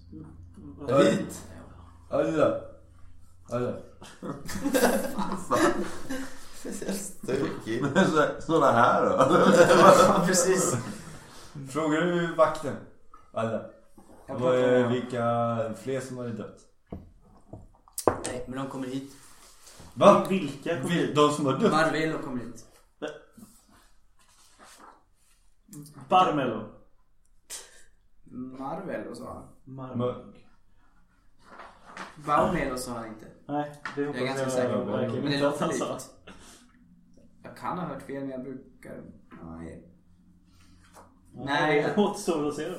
Hit! 0.89 1.47
Allar. 2.11 2.61
Allar. 3.51 3.81
Stökig. 6.95 7.85
Så- 7.97 8.41
Såna 8.41 8.73
här 8.73 9.07
då? 9.07 10.27
precis. 10.27 10.75
Frågar 11.71 12.01
du 12.01 12.35
vakten? 12.35 12.77
Vad 13.33 13.45
pratar 14.27 14.53
är 14.55 14.89
vilka 14.89 15.75
fler 15.83 16.01
som 16.01 16.17
har 16.17 16.29
dött? 16.29 16.59
Nej, 18.27 18.45
men 18.49 18.59
de 18.59 18.69
kommer 18.69 18.87
hit. 18.87 19.13
Va? 19.95 20.27
Vilka 20.29 20.77
kommer 20.81 20.95
hit? 20.95 21.15
De 21.17 21.31
som 21.33 21.47
har 21.47 21.53
dött? 21.59 21.73
Marvello 21.73 22.19
kommer 22.19 22.41
hit. 22.45 22.65
Barmelo. 26.09 26.65
Marvello 28.59 29.15
sa 29.15 29.33
han. 29.33 29.75
Marmelo. 29.75 30.25
Baumelo 32.27 32.77
sa 32.77 32.93
han 32.93 33.07
inte. 33.07 33.27
Nej, 33.47 33.73
det 33.97 34.07
hoppas 34.07 34.21
Jag 34.21 34.23
är 34.23 34.27
ganska 34.27 34.43
jag 34.43 34.53
säker 34.53 34.85
på. 34.85 35.21
Men 35.23 35.31
det 35.31 35.41
låter 35.41 35.73
sa. 35.73 35.93
likt. 35.93 36.11
Jag 37.43 37.57
kan 37.57 37.79
ha 37.79 37.87
hört 37.87 38.03
fel 38.03 38.21
men 38.21 38.31
jag 38.31 38.43
brukar... 38.43 39.03
Nej. 39.43 39.85
Nej. 41.33 41.83
Det 41.83 42.03
återstår 42.03 42.49
att 42.49 42.55
se 42.55 42.68
då. 42.68 42.77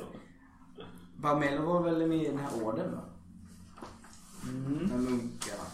Baumelo 1.16 1.66
var 1.72 1.82
väl 1.82 2.08
med 2.08 2.22
i 2.22 2.26
den 2.28 2.38
här 2.38 2.62
orden 2.62 2.92
va? 2.92 3.00
Mm. 4.48 4.72
Med 4.72 5.00
munkarna. 5.00 5.64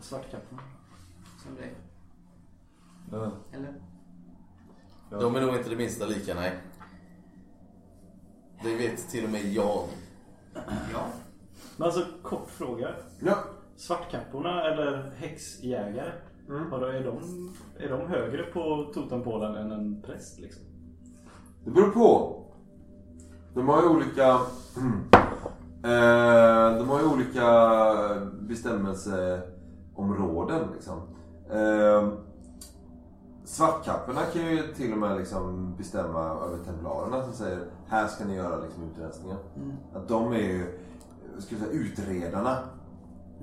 Svartkappan. 0.00 0.60
Som 1.42 1.54
det. 1.54 1.70
Ja. 3.12 3.32
Eller? 3.52 3.74
De 5.10 5.36
är 5.36 5.40
nog 5.40 5.56
inte 5.56 5.70
det 5.70 5.76
minsta 5.76 6.06
lika, 6.06 6.34
nej. 6.34 6.58
Det 8.62 8.76
vet 8.76 9.08
till 9.10 9.24
och 9.24 9.30
med 9.30 9.44
jag. 9.44 9.88
Ja. 10.92 11.08
Men 11.78 11.86
alltså, 11.86 12.04
kort 12.22 12.50
fråga. 12.50 12.88
Ja. 13.20 13.34
Svartkapporna 13.76 14.64
eller 14.64 15.12
häxjägare. 15.16 16.12
Mm. 16.48 16.72
Är, 16.72 17.04
de, 17.04 17.18
är 17.78 17.88
de 17.88 18.06
högre 18.06 18.42
på 18.42 18.90
totempålen 18.94 19.54
än 19.54 19.72
en 19.72 20.02
präst 20.02 20.38
liksom? 20.38 20.62
Det 21.64 21.70
beror 21.70 21.90
på. 21.90 22.34
De 23.54 23.68
har 23.68 23.82
ju 23.82 23.88
olika... 23.88 24.28
eh, 25.82 26.78
de 26.78 26.88
har 26.88 27.00
ju 27.00 27.06
olika 27.06 27.78
bestämmelseområden 28.40 30.68
liksom. 30.74 31.00
Eh, 31.50 32.08
svartkapporna 33.44 34.20
kan 34.32 34.46
ju 34.46 34.74
till 34.74 34.92
och 34.92 34.98
med 34.98 35.18
liksom 35.18 35.74
bestämma 35.76 36.20
över 36.20 36.64
templarerna 36.64 37.22
som 37.22 37.32
säger 37.32 37.60
här 37.86 38.06
ska 38.06 38.24
ni 38.24 38.34
göra 38.34 38.62
liksom 38.62 38.90
utrensningar. 38.90 39.38
Att 39.94 40.08
de 40.08 40.32
är 40.32 40.38
ju, 40.38 40.78
ska 41.42 41.54
jag 41.54 41.64
säga, 41.64 41.80
utredarna. 41.80 42.58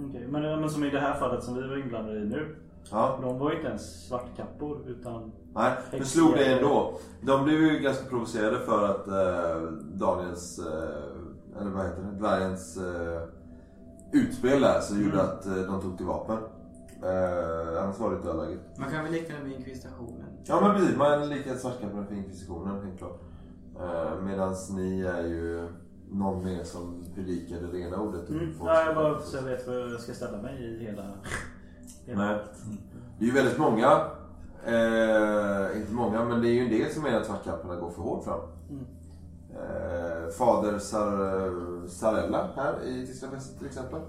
Okej, 0.10 0.28
men, 0.30 0.41
men 0.41 0.70
som 0.70 0.84
i 0.84 0.89
det 0.89 1.00
här 1.00 1.14
fallet 1.14 1.43
som 1.43 1.56
vi 1.56 1.68
var 1.68 1.78
inblandade 1.78 2.20
i 2.20 2.26
nu. 2.26 2.56
Ja. 2.91 3.20
De 3.22 3.39
var 3.39 3.52
ju 3.52 3.56
inte 3.58 3.68
ens 3.70 4.08
svartkappor 4.08 4.82
utan... 4.88 5.32
Nej, 5.56 5.74
men 5.91 6.06
slog 6.06 6.34
det 6.34 6.46
ändå. 6.46 6.93
De 7.22 7.43
blev 7.43 7.60
ju 7.62 7.80
ganska 7.80 8.06
provocerade 8.06 8.60
för 8.60 8.86
att 8.89 9.08
eh, 9.08 9.62
Daniels, 9.82 10.60
eh, 10.60 11.62
eller 11.62 11.72
vad 11.72 11.86
heter 11.86 12.02
det, 12.02 12.20
dvärgens 12.20 12.78
eh, 12.78 13.22
utspel 14.12 14.62
där 14.62 14.80
så 14.80 14.96
gjorde 14.96 15.22
att 15.22 15.46
eh, 15.46 15.54
de 15.54 15.82
tog 15.82 15.98
till 15.98 16.06
vapen. 16.06 16.38
Eh, 17.04 17.84
annars 17.84 18.00
var 18.00 18.12
det 18.12 18.18
ett 18.18 18.24
dödläge. 18.24 18.58
Man 18.78 18.91
kan 18.91 19.04
väl 19.04 19.14
likna 19.14 19.36
det 19.38 19.43
med 19.43 19.54
inkvisitionen. 19.54 20.26
Ja 20.43 20.62
men 20.62 20.76
precis, 20.76 20.98
man 20.98 21.30
likar 21.30 21.56
svartkapparna 21.56 22.06
för 22.06 22.16
inkvisitionen 22.16 22.86
helt 22.86 22.98
klart. 22.98 23.22
Eh, 23.80 24.22
Medan 24.22 24.56
ni 24.72 25.02
är 25.02 25.22
ju 25.24 25.68
någon 26.12 26.43
mer 26.43 26.64
som 26.64 27.06
predikar 27.16 27.56
det 27.62 27.78
rena 27.78 27.97
ordet. 27.97 28.30
Mm. 28.30 28.53
Ja, 28.60 28.86
jag 28.86 28.95
bara 28.95 29.22
så 29.22 29.38
jag 29.38 29.43
vet 29.43 29.68
vad 29.68 29.76
jag 29.78 29.99
ska 29.99 30.14
ställa 30.14 30.41
mig 30.41 30.64
i 30.64 30.86
hela... 30.86 31.03
hela 32.06 32.26
Nej. 32.26 32.39
Det 33.20 33.26
är 33.26 33.28
ju 33.28 33.34
väldigt 33.34 33.58
många, 33.58 33.88
eh, 34.66 35.78
inte 35.78 35.93
många, 35.93 36.26
men 36.26 36.41
det 36.41 36.49
är 36.49 36.53
ju 36.53 36.60
en 36.60 36.70
del 36.70 36.91
som 36.91 37.03
menar 37.03 37.20
att 37.20 37.26
svartkapporna 37.26 37.76
går 37.76 37.89
för 37.89 38.01
hårt 38.01 38.24
fram. 38.24 38.39
Mm. 38.70 38.86
Eh, 39.56 40.30
fader 40.38 40.80
Sar 40.80 41.88
Sarella 41.88 42.49
här 42.56 42.84
i 42.84 43.08
Tyska 43.08 43.30
fästet 43.30 43.58
till 43.58 43.68
exempel. 43.68 43.99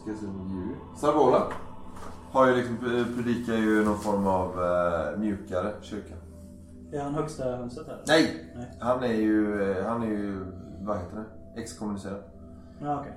Ska 0.00 0.10
jag 0.10 0.18
se 0.18 0.26
om. 0.26 0.74
Sarvola. 0.96 1.42
Har 2.30 2.46
ju 2.46 2.56
liksom, 2.56 2.76
predikar 3.14 3.54
ju 3.54 3.84
någon 3.84 3.98
form 3.98 4.26
av 4.26 4.64
eh, 4.64 5.18
mjukare 5.18 5.72
kyrka. 5.82 6.14
Är 6.96 7.02
han 7.02 7.14
högsta 7.14 7.56
hönset 7.56 7.86
här? 7.86 8.02
Nej! 8.06 8.52
Nej. 8.54 8.66
Han 8.80 9.02
är 9.02 9.14
ju, 9.14 9.74
han 9.82 10.02
är 10.02 10.06
ju, 10.06 10.44
vad 10.80 10.98
heter 10.98 11.16
det? 11.16 11.60
Exkommunicerad. 11.60 12.22
Ja, 12.80 13.00
okej. 13.00 13.12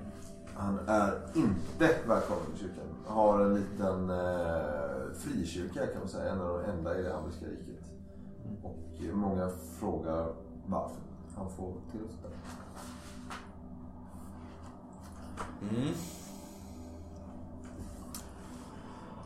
Han 0.53 0.80
är 0.88 1.19
inte 1.36 1.89
välkommen 2.07 2.45
i 2.55 2.59
kyrkan. 2.59 2.84
Har 3.05 3.39
en 3.39 3.55
liten 3.55 4.09
eh, 4.09 5.13
frikyrka 5.15 5.88
kan 5.88 5.99
man 5.99 6.09
säga. 6.09 6.32
En 6.32 6.41
av 6.41 6.61
de 6.61 6.71
enda 6.71 6.99
i 6.99 7.03
det 7.03 7.13
Hamburgska 7.13 7.45
riket. 7.45 7.86
Och 8.63 8.77
många 9.13 9.49
frågar 9.80 10.27
varför 10.65 10.97
han 11.36 11.49
får 11.49 11.73
tillåtelse 11.91 12.17
där. 12.21 12.32
Mm. 15.77 15.93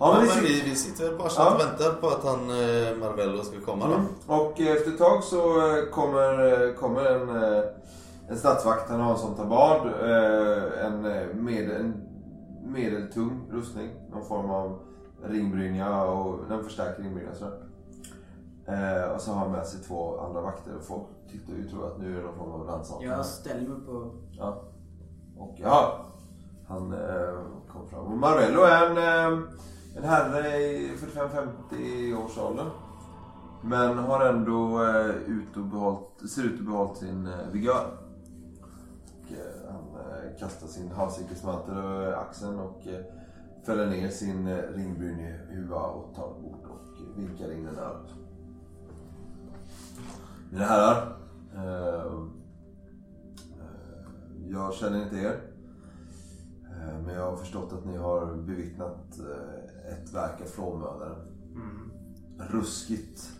Ja, 0.03 0.13
Ja, 0.13 0.19
men 0.19 0.27
men 0.35 0.43
vi 0.43 0.61
vi, 0.61 0.75
sitter- 0.75 1.09
väl 1.09 1.17
bara 1.17 1.29
så 1.29 1.41
Ja. 1.41 1.53
och 1.53 1.59
väntar 1.59 2.01
på 2.01 2.07
att 2.07 2.23
han 2.23 2.39
eh, 2.49 2.97
Marvello 2.99 3.43
ska 3.43 3.59
komma 3.61 3.87
då. 3.87 3.93
Mm. 3.93 4.05
Och 4.27 4.59
efter 4.59 4.91
ett 4.91 4.97
tag 4.97 5.23
så 5.23 5.37
eh, 5.77 5.83
kommer, 5.91 6.63
eh, 6.67 6.73
kommer 6.73 7.05
en, 7.05 7.29
eh, 7.43 7.63
en 8.29 8.37
stadsvakt. 8.37 8.89
Han 8.89 8.99
har 9.01 9.11
en 9.11 9.17
sån 9.17 9.35
tabard. 9.35 9.87
eh, 9.87 10.85
En, 10.85 11.05
eh, 11.05 11.27
med, 11.35 11.71
en 11.71 11.93
medeltung 12.65 13.47
rustning. 13.51 13.89
Någon 14.11 14.25
form 14.25 14.49
av 14.49 14.79
ringbrynja 15.25 16.03
och 16.03 16.39
den 16.49 16.63
förstärker 16.63 17.03
ringbrynja 17.03 17.35
sådär. 17.35 17.59
Eh, 18.67 19.11
och 19.15 19.21
så 19.21 19.31
har 19.31 19.39
han 19.39 19.51
med 19.51 19.67
sig 19.67 19.79
två 19.87 20.19
andra 20.19 20.41
vakter. 20.41 20.71
Och 20.79 20.83
folk 20.85 21.03
tyckte 21.31 21.51
ju 21.51 21.69
tror 21.69 21.87
att 21.87 21.99
nu 21.99 22.13
är 22.13 22.17
det 22.17 22.25
någon 22.25 22.35
form 22.37 22.51
av 22.51 22.67
rannsakning. 22.67 23.09
Jag 23.09 23.25
ställer 23.25 23.61
mig 23.61 23.71
upp 23.71 23.89
och... 23.89 24.13
Ja. 24.31 24.61
Och 25.37 25.55
ja, 25.57 26.05
han 26.67 26.93
eh, 26.93 27.33
kom 27.71 27.87
fram. 27.89 28.05
Och 28.05 28.17
Marvello 28.17 28.61
är 28.61 28.85
en, 28.85 28.97
eh, 29.33 29.39
en 29.95 30.03
herre 30.03 30.57
i 30.57 30.95
45-50 30.95 32.25
års 32.25 32.37
ålder. 32.37 32.69
Men 33.63 33.97
har 33.97 34.25
ändå 34.25 34.83
eh, 34.83 35.09
ut 35.09 35.57
och 35.57 35.63
behållt, 35.63 36.29
ser 36.29 36.43
ut 36.43 36.59
att 36.59 36.65
behållit 36.65 36.97
sin 36.97 37.27
eh, 37.27 37.47
vigör. 37.51 37.97
Och, 39.21 39.31
eh, 39.31 39.71
han 39.71 39.83
eh, 39.83 40.39
kastar 40.39 40.67
sin 40.67 40.91
havsirkesmantel 40.91 41.77
över 41.77 42.11
axeln 42.11 42.59
och 42.59 42.87
eh, 42.87 43.05
fäller 43.65 43.89
ner 43.89 44.09
sin 44.09 44.47
eh, 44.47 44.57
ringbrynjehuva 44.57 45.79
och 45.79 46.15
tar 46.15 46.27
bort 46.27 46.65
och 46.65 47.19
vinkar 47.19 47.51
in 47.51 47.67
en 47.67 47.77
öl. 47.77 47.95
Mina 50.51 50.65
herrar. 50.65 51.17
Eh, 51.55 52.05
eh, 52.05 52.23
jag 54.49 54.73
känner 54.73 55.03
inte 55.03 55.15
er. 55.15 55.41
Eh, 56.71 56.99
men 57.05 57.15
jag 57.15 57.29
har 57.29 57.37
förstått 57.37 57.73
att 57.73 57.85
ni 57.85 57.97
har 57.97 58.35
bevittnat 58.35 59.19
ett 59.89 60.13
verk 60.13 60.41
av 60.41 60.45
flåmördaren. 60.45 61.27
Ruskigt, 62.37 63.31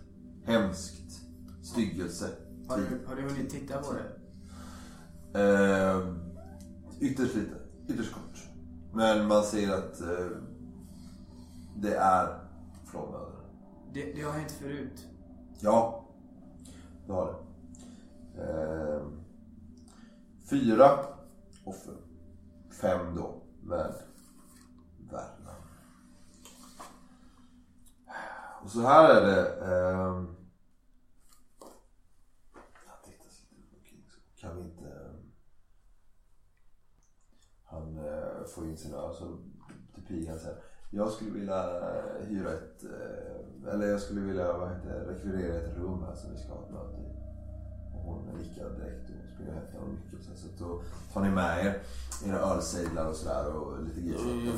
hemskt, 0.44 1.22
styggelse. 1.62 2.30
Har 2.68 2.78
du, 2.78 3.06
har 3.08 3.16
du 3.16 3.22
hunnit 3.22 3.50
titta 3.50 3.78
på 3.82 3.94
det? 3.94 4.24
Eh, 5.39 6.08
ytterst 7.00 7.36
lite, 7.36 7.56
ytterst 7.88 8.14
kort. 8.14 8.50
Men 8.94 9.28
man 9.28 9.44
ser 9.44 9.74
att 9.74 10.02
eh, 10.02 10.38
det 11.76 11.96
är 11.96 12.39
flåmördaren. 12.86 13.46
Det, 13.94 14.14
det 14.14 14.22
har 14.22 14.32
hänt 14.32 14.52
förut. 14.52 15.08
Ja, 15.60 16.06
det 17.08 17.14
har 17.14 17.26
det. 17.34 17.44
Eh, 18.41 19.02
fyra 20.50 21.00
offer. 21.64 21.94
Fem 22.70 23.16
då 23.16 23.41
med 23.64 23.94
Värna. 25.12 25.43
Och 28.64 28.70
så 28.70 28.82
här 28.82 29.09
är 29.09 29.22
det. 29.26 29.47
Eh, 29.47 30.24
tittar 33.03 33.32
kan 34.36 34.55
vi 34.57 34.61
inte... 34.61 34.86
Ehm, 34.86 35.32
han 37.64 37.97
eh, 37.97 38.45
får 38.55 38.66
in 38.66 38.78
sina... 38.78 38.97
Alltså, 38.97 39.38
till 39.93 40.05
pigan 40.07 40.39
säger 40.39 40.57
jag 40.95 41.11
skulle 41.11 41.32
vilja 41.32 41.82
hyra 42.28 42.53
ett, 42.53 42.84
eh, 42.84 43.74
eller 43.74 43.88
jag 43.88 44.01
skulle 44.01 44.22
vilja 44.22 44.57
vad 44.57 44.70
heter, 44.70 45.05
rekvirera 45.05 45.55
ett 45.55 45.78
rum 45.78 46.03
här 46.03 46.16
som 46.16 46.32
vi 46.32 46.38
ska 46.38 46.53
ha 46.53 46.66
ett 46.66 46.72
möte 46.72 47.01
i. 47.01 47.05
Och 47.93 48.03
hon 48.03 48.26
nickar 48.38 48.70
direkt 48.70 49.09
och 49.09 49.30
springer 49.34 49.51
och 49.51 49.57
hämtar. 49.57 50.36
Så, 50.36 50.47
då 50.59 50.82
tar 51.14 51.22
ni 51.22 51.30
med 51.30 51.66
er 51.66 51.82
era 52.26 52.38
ölsedlar 52.39 53.09
och 53.09 53.16
sådär 53.16 53.55
och 53.55 53.84
lite 53.84 54.01
grejer. 54.01 54.32
Mm. 54.32 54.57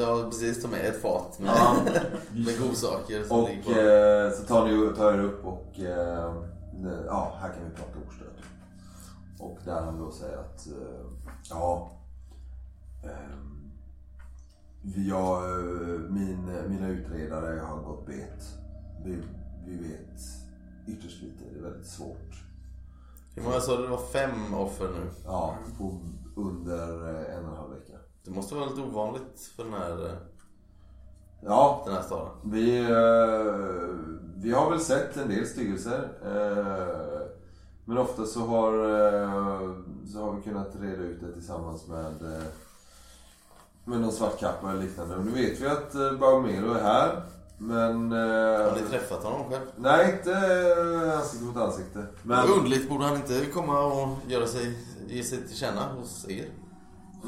Ja, 0.00 0.26
precis. 0.30 0.62
Ta 0.62 0.68
med 0.68 0.86
ett 0.86 1.02
fat 1.02 1.38
med, 1.38 1.50
Ja. 1.56 1.76
med 2.32 2.58
godsaker 2.60 3.24
som 3.24 3.40
Och 3.40 3.76
eh, 3.76 4.32
så 4.32 4.42
tar 4.42 4.66
ni 4.66 4.96
tar 4.96 5.12
er 5.12 5.22
upp 5.22 5.44
och 5.44 5.80
eh, 5.80 6.34
ja, 7.06 7.38
här 7.40 7.48
kan 7.48 7.64
vi 7.64 7.76
prata 7.76 7.98
ordstöd. 8.06 8.28
Och 9.38 9.58
där 9.64 9.80
han 9.80 9.98
då 9.98 10.10
säger 10.10 10.36
att 10.38 10.66
eh, 10.66 11.06
ja, 11.50 11.90
ehm, 13.02 13.72
har, 15.12 15.44
eh, 15.44 16.00
min, 16.00 16.46
mina 16.68 16.88
utredare 16.88 17.60
har 17.60 17.76
gått 17.82 18.06
bet. 18.06 18.58
Vi, 19.04 19.22
vi 19.66 19.76
vet 19.76 20.20
ytterst 20.86 21.22
lite, 21.22 21.44
det 21.52 21.58
är 21.58 21.62
väldigt 21.62 21.86
svårt. 21.86 22.44
Hur 23.34 23.42
många 23.42 23.60
sa 23.60 23.76
du? 23.76 23.82
Det 23.82 23.88
var 23.88 24.06
fem 24.12 24.54
offer 24.54 24.84
nu. 24.88 25.10
Ja, 25.24 25.56
på, 25.78 26.00
under 26.36 27.08
eh, 27.08 27.36
en 27.36 27.44
och 27.44 27.50
en 27.50 27.56
halv 27.56 27.70
vecka. 27.70 27.93
Det 28.24 28.30
måste 28.30 28.54
vara 28.54 28.66
lite 28.66 28.80
ovanligt 28.80 29.52
för 29.56 29.64
den 29.64 29.72
här, 29.72 30.06
eh, 30.06 30.12
Ja, 31.46 31.82
den 31.86 31.94
här 31.94 32.02
staden. 32.02 32.28
Vi, 32.44 32.78
eh, 32.78 33.94
vi 34.36 34.52
har 34.52 34.70
väl 34.70 34.80
sett 34.80 35.16
en 35.16 35.28
del 35.28 35.46
styggelser. 35.46 36.08
Eh, 36.24 37.26
men 37.84 37.98
ofta 37.98 38.24
så 38.24 38.40
har, 38.40 38.72
så 40.12 40.24
har 40.24 40.32
vi 40.32 40.42
kunnat 40.42 40.70
reda 40.80 41.02
ut 41.02 41.20
det 41.20 41.32
tillsammans 41.32 41.86
med, 41.86 42.14
med 43.84 44.00
någon 44.00 44.12
svartkappa 44.12 44.70
eller 44.70 44.82
liknande. 44.82 45.16
Och 45.16 45.24
nu 45.24 45.30
vet 45.30 45.60
vi 45.60 45.66
att 45.66 45.92
Baumero 45.92 46.72
är 46.72 46.82
här. 46.82 47.22
Men... 47.58 48.12
Eh, 48.12 48.18
Har 48.68 48.74
ni 48.76 48.88
träffat 48.90 49.24
honom 49.24 49.50
själv? 49.50 49.64
Nej, 49.76 50.12
inte 50.18 50.36
ansikte 51.18 51.44
mot 51.44 51.56
ansikte. 51.56 52.06
Men, 52.22 52.48
Underligt, 52.48 52.88
borde 52.88 53.04
han 53.04 53.16
inte 53.16 53.46
komma 53.46 53.84
och 53.84 54.08
göra 54.28 54.46
sig, 54.46 54.78
ge 55.08 55.22
sig 55.24 55.38
till 55.48 55.56
känna 55.56 55.92
hos 55.92 56.28
er? 56.28 56.46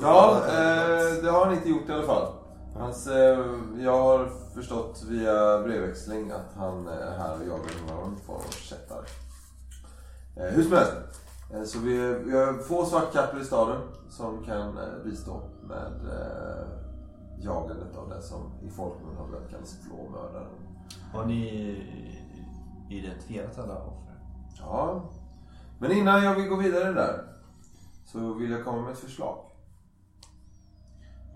Ja, 0.02 0.42
eh, 0.48 1.22
det 1.22 1.30
har 1.30 1.46
han 1.46 1.54
inte 1.54 1.68
gjort 1.68 1.88
i 1.88 1.92
alla 1.92 2.06
fall. 2.06 2.32
Hans, 2.74 3.06
eh, 3.06 3.38
jag 3.78 4.02
har 4.02 4.30
förstått 4.54 5.04
via 5.08 5.62
brevväxling 5.62 6.30
att 6.30 6.54
han 6.56 6.88
är 6.88 7.18
här 7.18 7.34
och 7.34 7.46
jagar 7.46 7.96
någon 7.96 8.16
form 8.16 8.36
av 8.36 8.50
kättare. 8.50 9.04
Eh, 10.36 10.54
hur 10.54 10.62
som 10.62 10.72
helst. 10.72 10.92
Eh, 11.54 11.62
så 11.62 11.78
vi, 11.78 12.14
vi 12.14 12.36
har 12.36 12.62
få 12.62 12.84
svartkappor 12.84 13.40
i 13.40 13.44
staden 13.44 13.80
som 14.08 14.44
kan 14.44 14.78
eh, 14.78 15.04
bistå 15.04 15.40
med 15.62 15.92
eh, 16.06 16.66
jagandet 17.38 17.96
av 17.96 18.08
det 18.08 18.22
som 18.22 18.52
i 18.62 18.70
folkmun 18.70 19.16
har 19.16 19.28
börjat 19.28 19.50
kallas 19.50 19.76
flåmördare. 19.88 20.46
Har 21.12 21.26
ni 21.26 21.42
identifierat 22.90 23.58
alla 23.58 23.74
offer? 23.74 24.14
Ja. 24.58 25.10
Men 25.78 25.92
innan 25.92 26.24
jag 26.24 26.34
vill 26.34 26.48
gå 26.48 26.56
vidare 26.56 26.92
där 26.92 27.24
så 28.04 28.34
vill 28.34 28.50
jag 28.50 28.64
komma 28.64 28.82
med 28.82 28.92
ett 28.92 28.98
förslag. 28.98 29.45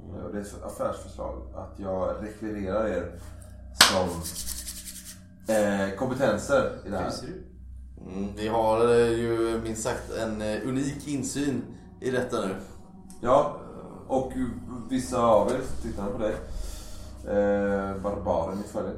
Eh, 0.09 0.31
Det 0.33 0.39
är 0.39 0.43
ett 0.43 0.63
affärsförslag. 0.65 1.43
Att 1.55 1.79
jag 1.81 2.15
rekvirerar 2.23 2.87
er 2.89 3.19
som 3.75 4.09
eh, 5.55 5.97
kompetenser 5.99 6.79
i 6.87 6.91
det 6.91 6.97
här. 6.99 7.13
Mm, 8.07 8.29
vi 8.37 8.49
har 8.49 8.89
eh, 8.95 9.09
ju 9.09 9.61
minst 9.65 9.83
sagt 9.83 10.11
en 10.19 10.43
eh, 10.43 10.69
unik 10.69 11.09
insyn 11.09 11.63
i 12.01 12.11
detta 12.11 12.41
nu. 12.47 12.55
Ja, 13.21 13.57
och 14.09 14.33
vissa 14.91 15.23
av 15.23 15.51
er, 15.53 15.61
tittarna 15.83 16.11
på 16.11 16.19
dig, 16.19 16.35
eh, 17.25 18.03
barbaren 18.03 18.59
i 18.59 18.69
följet. 18.69 18.97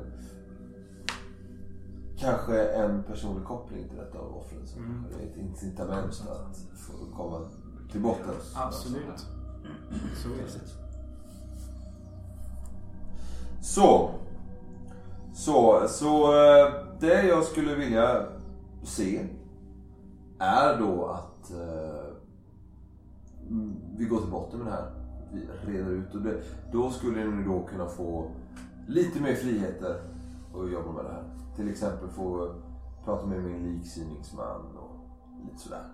Kanske 2.19 2.65
en 2.69 3.03
personlig 3.03 3.45
koppling 3.45 3.89
till 3.89 3.99
detta 3.99 4.19
av 4.19 4.37
offren 4.37 4.67
som 4.67 4.85
Mm. 4.85 5.05
är 5.05 5.27
ett 5.27 5.37
incitament 5.37 6.23
att 6.29 6.57
få 6.79 7.17
komma 7.17 7.49
till 7.93 8.01
botten. 8.01 8.35
Absolut. 8.55 9.27
Så 10.23 10.29
är 10.29 10.37
det. 10.37 10.82
Så. 13.63 14.11
Så, 15.33 15.89
så 15.89 16.25
eh, 16.25 16.73
det 17.01 17.23
jag 17.23 17.45
skulle 17.45 17.75
vilja 17.75 18.27
se 18.83 19.27
är 20.39 20.79
då 20.79 21.07
att 21.07 21.51
eh, 21.51 22.15
mm, 23.49 23.77
vi 23.97 24.05
går 24.05 24.19
till 24.19 24.31
botten 24.31 24.59
med 24.59 24.69
det 24.69 24.73
här. 24.73 24.93
Vi 25.33 25.73
reder 25.73 25.91
ut 25.91 26.15
och 26.15 26.23
det, 26.23 26.43
då 26.73 26.91
skulle 26.91 27.25
ni 27.25 27.45
då 27.45 27.63
kunna 27.63 27.87
få 27.87 28.31
lite 28.87 29.21
mer 29.21 29.35
friheter 29.35 30.01
att 30.55 30.73
jobba 30.73 30.93
med 30.93 31.05
det 31.05 31.11
här. 31.11 31.25
Till 31.57 31.71
exempel 31.71 32.09
få 32.09 32.55
prata 33.05 33.27
med 33.27 33.45
min 33.45 33.63
liksyningsman 33.63 34.77
och 34.77 34.97
lite 35.45 35.59
sådär. 35.59 35.85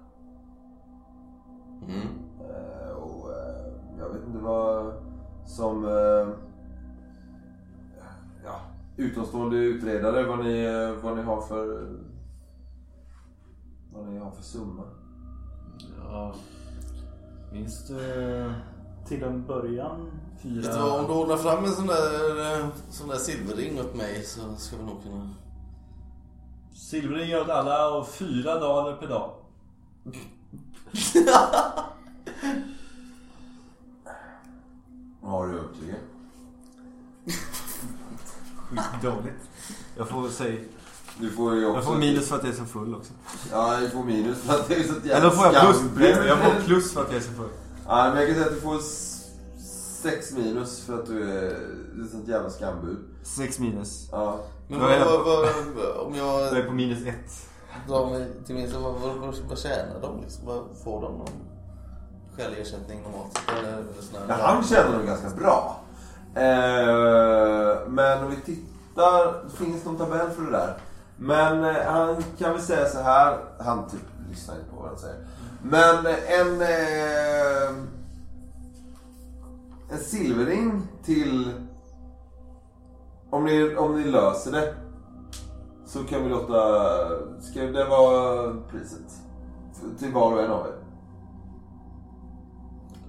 Mm. 1.83 2.09
Eh, 2.41 2.91
och 2.91 3.33
eh, 3.33 3.73
jag 3.99 4.09
vet 4.09 4.27
inte 4.27 4.39
vad 4.39 4.93
som... 5.47 5.85
Ja, 8.49 8.61
utomstående 8.97 9.57
utredare, 9.57 10.25
vad 10.25 10.45
ni, 10.45 10.67
vad 11.03 11.17
ni 11.17 11.23
har 11.23 11.41
för... 11.41 11.89
Vad 13.93 14.09
ni 14.09 14.19
har 14.19 14.31
för 14.31 14.43
summa. 14.43 14.83
Ja. 16.05 16.35
Minst 17.53 17.91
eh, 17.91 18.53
Till 19.07 19.23
en 19.23 19.47
början. 19.47 20.11
fyra... 20.43 20.63
Vet 20.63 20.73
du 20.73 20.79
vad, 20.79 21.01
om 21.01 21.07
du 21.07 21.13
ordnar 21.13 21.37
fram 21.37 21.65
en 21.65 21.71
sån 21.71 21.87
där, 21.87 22.61
eh, 22.61 22.67
sån 22.91 23.09
där 23.09 23.17
silverring 23.17 23.81
åt 23.81 23.95
mig 23.95 24.25
så 24.25 24.41
ska 24.57 24.77
vi 24.77 24.83
nog 24.83 25.03
kunna... 25.03 25.31
Silverring 26.75 27.37
åt 27.37 27.49
alla 27.49 27.91
och 27.91 28.09
fyra 28.09 28.61
daler 28.61 28.97
per 28.97 29.09
dag. 29.09 29.31
Skitdåligt. 39.01 39.49
Jag 39.97 40.09
får 40.09 40.29
säga... 40.29 40.61
Du 41.21 41.31
får 41.31 41.55
ju 41.55 41.67
också... 41.67 41.77
Jag 41.79 41.85
får 41.85 41.97
minus 41.97 42.29
för 42.29 42.37
att 42.37 42.43
jag 42.45 42.53
är 42.53 42.57
så 42.57 42.65
full 42.65 42.95
också. 42.95 43.13
Ja, 43.53 43.77
du 43.81 43.91
får 43.91 44.05
minus 44.05 44.39
för 44.43 44.55
att 44.55 44.69
det 44.69 44.75
är 44.75 44.83
så 44.83 44.95
jävla 44.95 45.17
Eller 45.17 45.31
får 45.31 45.45
jag 45.47 45.63
plus? 45.95 46.27
Jag 46.27 46.39
får 46.39 46.61
plus 46.67 46.93
för 46.93 47.01
att 47.01 47.09
jag 47.09 47.17
är 47.17 47.21
så 47.25 47.33
full. 47.33 47.49
Ja, 47.87 48.11
men 48.11 48.17
jag 48.17 48.27
kan 48.27 48.35
säga 48.35 48.47
att 48.47 48.55
du 48.55 48.61
får 48.61 48.79
sex 50.03 50.33
minus 50.33 50.81
för 50.85 50.95
att 50.95 51.07
du 51.07 51.31
är, 51.33 51.47
ett 52.05 52.11
sånt 52.11 52.29
jävla 52.29 52.51
skambud. 52.51 52.99
Sex 53.23 53.59
minus. 53.59 54.09
Ja. 54.13 54.41
Men 54.69 54.81
Vad 54.81 55.01
vad, 55.01 55.25
vad, 55.25 56.07
om 56.07 56.15
Jag 56.15 56.41
jag 56.41 56.59
är 56.59 56.63
på 56.65 56.73
minus 56.73 56.99
ett. 57.07 57.49
mig 58.11 58.29
till 58.47 58.55
minst, 58.55 58.75
vad, 58.75 58.95
vad, 58.95 59.15
vad, 59.17 59.35
vad 59.49 59.59
tjänar 59.59 60.01
de 60.03 60.21
liksom? 60.21 60.47
Vad 60.47 60.65
får 60.85 61.03
de 61.03 61.13
någon 61.13 61.29
skälig 62.37 62.61
ersättning 62.61 63.03
normalt? 63.03 63.41
Eller 63.59 63.85
sån 64.01 64.21
Ja, 64.29 64.35
han 64.41 64.65
känner 64.65 64.99
nog 64.99 65.07
ganska 65.07 65.29
bra. 65.29 65.81
Eh, 66.35 67.89
men 67.89 68.25
om 68.25 68.31
vi 68.31 68.37
tittar, 68.37 68.78
det 68.99 69.51
finns 69.57 69.85
någon 69.85 69.97
tabell 69.97 70.31
för 70.31 70.43
det 70.43 70.51
där. 70.51 70.77
Men 71.17 71.65
eh, 71.65 71.85
han 71.87 72.23
kan 72.39 72.53
väl 72.53 72.63
säga 72.63 72.87
så 72.87 72.99
här, 72.99 73.39
han 73.59 73.89
typ 73.89 74.01
lyssnar 74.29 74.55
inte 74.55 74.71
på 74.71 74.77
vad 74.77 74.89
han 74.89 74.99
säger. 74.99 75.27
Men 75.63 76.07
en... 76.07 76.63
Eh, 76.63 77.89
en 79.91 79.99
silverring 79.99 80.83
till... 81.03 81.53
Om 83.31 83.45
ni, 83.45 83.77
om 83.77 84.01
ni 84.01 84.05
löser 84.05 84.53
det. 84.53 84.75
Så 85.87 86.05
kan 86.05 86.23
vi 86.23 86.29
låta... 86.29 86.61
Ska 87.41 87.61
det 87.61 87.85
vara 87.85 88.55
priset? 88.71 89.23
Till 89.99 90.13
var 90.13 90.33
och 90.33 90.43
en 90.43 90.51
av 90.51 90.67
er. 90.67 90.75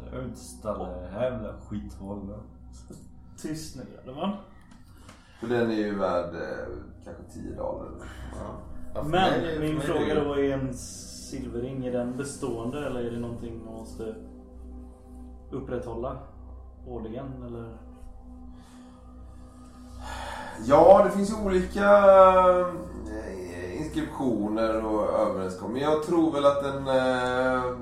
Jag 0.05 0.19
vill 0.19 0.29
inte 0.29 0.39
stanna 0.39 0.85
här 0.85 1.31
med 1.31 1.41
det 1.41 1.47
här 1.47 1.59
skithålet. 1.69 2.39
Tyst 3.41 3.75
nu 3.75 3.85
grabbar. 4.05 4.41
För 5.39 5.47
den 5.47 5.71
är 5.71 5.75
ju 5.75 5.95
värd 5.95 6.33
eh, 6.35 6.67
kanske 7.05 7.23
10 7.33 7.55
dollar. 7.55 7.89
Ja, 8.93 9.01
Men 9.03 9.11
mig- 9.11 9.59
min 9.59 9.81
fråga 9.81 10.13
det- 10.15 10.23
då 10.25 10.33
är 10.39 10.53
en 10.53 10.73
silverring, 10.73 11.85
är 11.85 11.91
den 11.91 12.17
bestående 12.17 12.85
eller 12.87 12.99
är 13.03 13.11
det 13.11 13.19
någonting 13.19 13.65
man 13.65 13.73
måste 13.73 14.15
upprätthålla 15.51 16.17
årligen 16.87 17.43
eller? 17.43 17.77
Ja, 20.65 21.03
det 21.05 21.11
finns 21.11 21.29
ju 21.31 21.45
olika 21.45 21.97
eh, 22.59 23.81
inskriptioner 23.81 24.85
och 24.85 25.03
överenskommelser. 25.19 25.89
Jag 25.91 26.03
tror 26.03 26.31
väl 26.31 26.45
att 26.45 26.63
den... 26.63 26.87
Eh, 26.87 27.77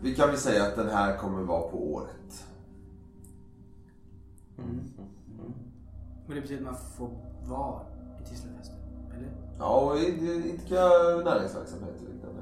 vi 0.00 0.14
kan 0.14 0.28
väl 0.28 0.38
säga 0.38 0.62
att 0.64 0.76
den 0.76 0.88
här 0.90 1.16
kommer 1.16 1.42
vara 1.42 1.68
på 1.68 1.92
året. 1.92 2.44
Men 6.28 6.34
det 6.36 6.40
betyder 6.42 6.60
att 6.60 6.72
man 6.72 6.80
får 6.96 7.08
vara 7.48 7.80
i 8.24 8.28
Tislafesten? 8.28 8.76
Eller? 9.16 9.28
Ja, 9.58 9.66
och 9.80 9.96
id- 9.96 10.46
idka 10.46 10.80
näringsverksamhet 11.24 11.94
och 12.00 12.08
liknande. 12.14 12.40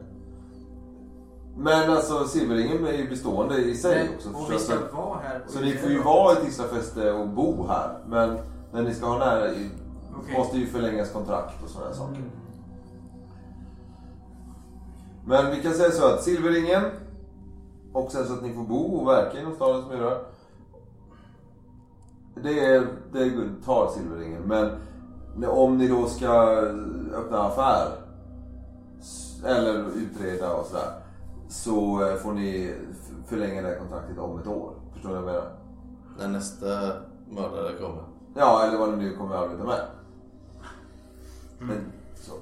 Men 1.57 1.91
alltså 1.91 2.25
silverringen 2.25 2.87
är 2.87 2.93
ju 2.93 3.09
bestående 3.09 3.57
i 3.59 3.75
sig 3.75 4.11
också. 4.17 4.29
och 4.29 4.53
vi 4.53 4.59
ska 4.59 4.75
Så- 4.91 4.97
vara 4.97 5.19
här. 5.19 5.43
Så 5.49 5.61
ni 5.61 5.73
får 5.73 5.91
ju 5.91 6.03
vara 6.03 6.33
i 6.33 6.45
Tislafäste 6.45 7.13
och 7.13 7.29
bo 7.29 7.67
här. 7.67 7.99
Men 8.07 8.39
när 8.73 8.83
ni 8.83 8.95
ska 8.95 9.07
ha 9.07 9.19
nära 9.19 9.51
Okej. 10.21 10.39
måste 10.39 10.59
ju 10.59 10.67
förlängas 10.67 11.11
kontrakt 11.13 11.65
och 11.65 11.71
sådana 11.71 11.93
saker. 11.95 12.17
Mm. 12.17 12.31
Men 15.27 15.51
vi 15.57 15.63
kan 15.63 15.73
säga 15.75 15.91
så 15.91 16.07
att 16.15 16.23
Silverringen 16.23 16.83
och 17.93 18.13
sen 18.13 18.27
så 18.27 18.33
att 18.33 18.43
ni 18.43 18.53
får 18.55 18.63
bo 18.63 18.97
och 18.97 19.09
verka 19.09 19.41
inom 19.41 19.55
stadens 19.55 19.87
murar. 19.89 20.19
Det, 22.43 22.61
är, 22.65 22.87
det 23.13 23.49
tar 23.65 23.91
Silverringen. 23.91 24.43
Men 24.43 24.71
om 25.49 25.79
ni 25.79 25.89
då 25.89 26.07
ska 26.07 26.29
öppna 27.15 27.43
affär 27.43 28.07
eller 29.45 29.85
utreda 29.97 30.53
och 30.53 30.67
sådär. 30.67 30.93
Så 31.49 32.09
eh, 32.09 32.17
får 32.17 32.33
ni 32.33 32.75
förlänga 33.29 33.63
det 33.63 33.69
här 33.69 33.79
kontraktet 33.79 34.19
om 34.19 34.39
ett 34.39 34.47
år. 34.47 34.75
Förstår 34.93 35.09
ni 35.09 35.15
vad 35.15 35.25
jag 35.25 35.33
menar? 35.35 35.53
När 36.19 36.29
nästa 36.29 36.93
mördare 37.31 37.73
kommer. 37.81 38.03
Ja, 38.35 38.65
eller 38.67 38.79
vad 38.79 38.99
ni 38.99 39.05
nu 39.05 39.17
kommer 39.17 39.35
att 39.35 39.43
arbeta 39.43 39.65
med. 39.65 39.87
Men, 41.59 41.93
så. 42.15 42.33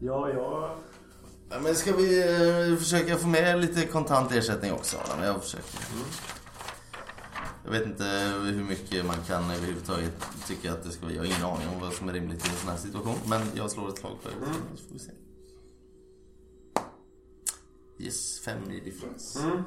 Ja, 0.00 0.28
ja. 0.30 0.74
Ja, 1.50 1.56
men 1.62 1.74
ska 1.74 1.92
vi 1.96 2.20
eh, 2.72 2.78
försöka 2.78 3.16
få 3.16 3.28
med 3.28 3.60
lite 3.60 3.86
kontant 3.86 4.32
ersättning 4.32 4.72
också? 4.72 4.96
Jag 5.22 5.42
försöker. 5.42 5.78
Jag 7.66 7.72
vet 7.72 7.86
inte 7.86 8.04
hur 8.44 8.64
mycket 8.64 9.06
man 9.06 9.16
kan 9.26 9.50
överhuvudtaget 9.50 10.26
tycka 10.46 10.72
att 10.72 10.82
det 10.82 10.90
ska 10.90 11.02
vara. 11.02 11.14
Jag 11.14 11.20
har 11.20 11.26
ingen 11.26 11.44
aning 11.44 11.68
om 11.68 11.80
vad 11.80 11.92
som 11.92 12.08
är 12.08 12.12
rimligt 12.12 12.46
i 12.46 12.48
en 12.48 12.56
sån 12.56 12.70
här 12.70 12.76
situation. 12.76 13.14
Men 13.28 13.40
jag 13.54 13.70
slår 13.70 13.88
ett 13.88 13.98
slag 13.98 14.12
på 14.22 14.28
det. 14.28 14.34
Så 14.76 14.84
får 14.84 14.92
vi 14.92 14.98
se. 14.98 15.12
Yes, 17.98 18.40
fem 18.40 18.70
i 18.70 18.80
differens. 18.80 19.36
Mm. 19.36 19.62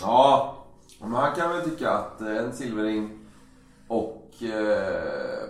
Ja, 0.00 0.56
men 1.00 1.12
han 1.12 1.34
kan 1.34 1.50
väl 1.50 1.70
tycka 1.70 1.90
att 1.90 2.20
eh, 2.20 2.36
en 2.36 2.56
silverring 2.56 3.18
och 3.88 4.42
eh, 4.42 5.48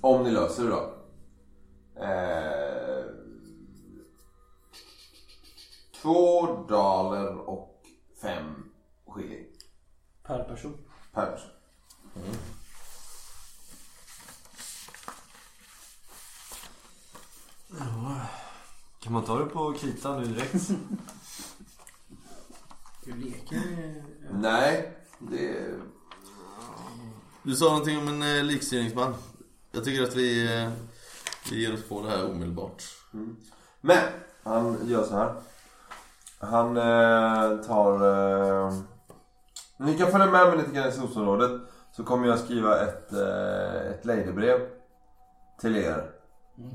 om 0.00 0.22
ni 0.22 0.30
löser 0.30 0.64
det 0.64 0.70
då. 0.70 0.94
Eh, 2.02 3.04
två 6.02 6.46
daler 6.68 7.36
och 7.36 7.82
fem 8.22 8.51
skilling 9.12 9.46
Per 10.22 10.44
person. 10.44 10.78
per 11.12 11.26
person. 11.26 11.50
Kan 19.00 19.12
man 19.12 19.24
ta 19.24 19.38
det 19.38 19.46
på 19.46 19.72
krita 19.72 20.18
nu 20.18 20.24
direkt? 20.24 20.70
Du 23.04 23.12
leker. 23.16 23.62
Nej, 24.30 24.92
det... 25.18 25.74
Du 27.42 27.56
sa 27.56 27.64
någonting 27.64 27.98
om 27.98 28.08
en 28.08 28.22
eh, 28.22 28.44
likstyrningsman. 28.44 29.14
Jag 29.72 29.84
tycker 29.84 30.02
att 30.02 30.16
vi, 30.16 30.56
eh, 30.62 30.70
vi 31.50 31.62
ger 31.62 31.74
oss 31.74 31.88
på 31.88 32.02
det 32.02 32.10
här 32.10 32.30
omedelbart. 32.30 32.82
Men 33.80 34.08
han 34.42 34.88
gör 34.88 35.04
så 35.04 35.16
här. 35.16 35.34
Han 36.38 36.76
eh, 36.76 37.66
tar... 37.66 37.94
Eh, 38.68 38.74
ni 39.76 39.98
kan 39.98 40.10
följa 40.10 40.26
med 40.30 40.48
mig 40.48 40.56
lite 40.58 40.70
grann 40.70 40.88
i 40.88 40.92
solområdet. 40.92 41.60
Så 41.92 42.04
kommer 42.04 42.28
jag 42.28 42.38
skriva 42.38 42.80
ett, 42.80 43.12
eh, 43.12 43.86
ett 43.90 44.04
lejdebrev 44.04 44.60
till 45.60 45.76
er. 45.76 46.10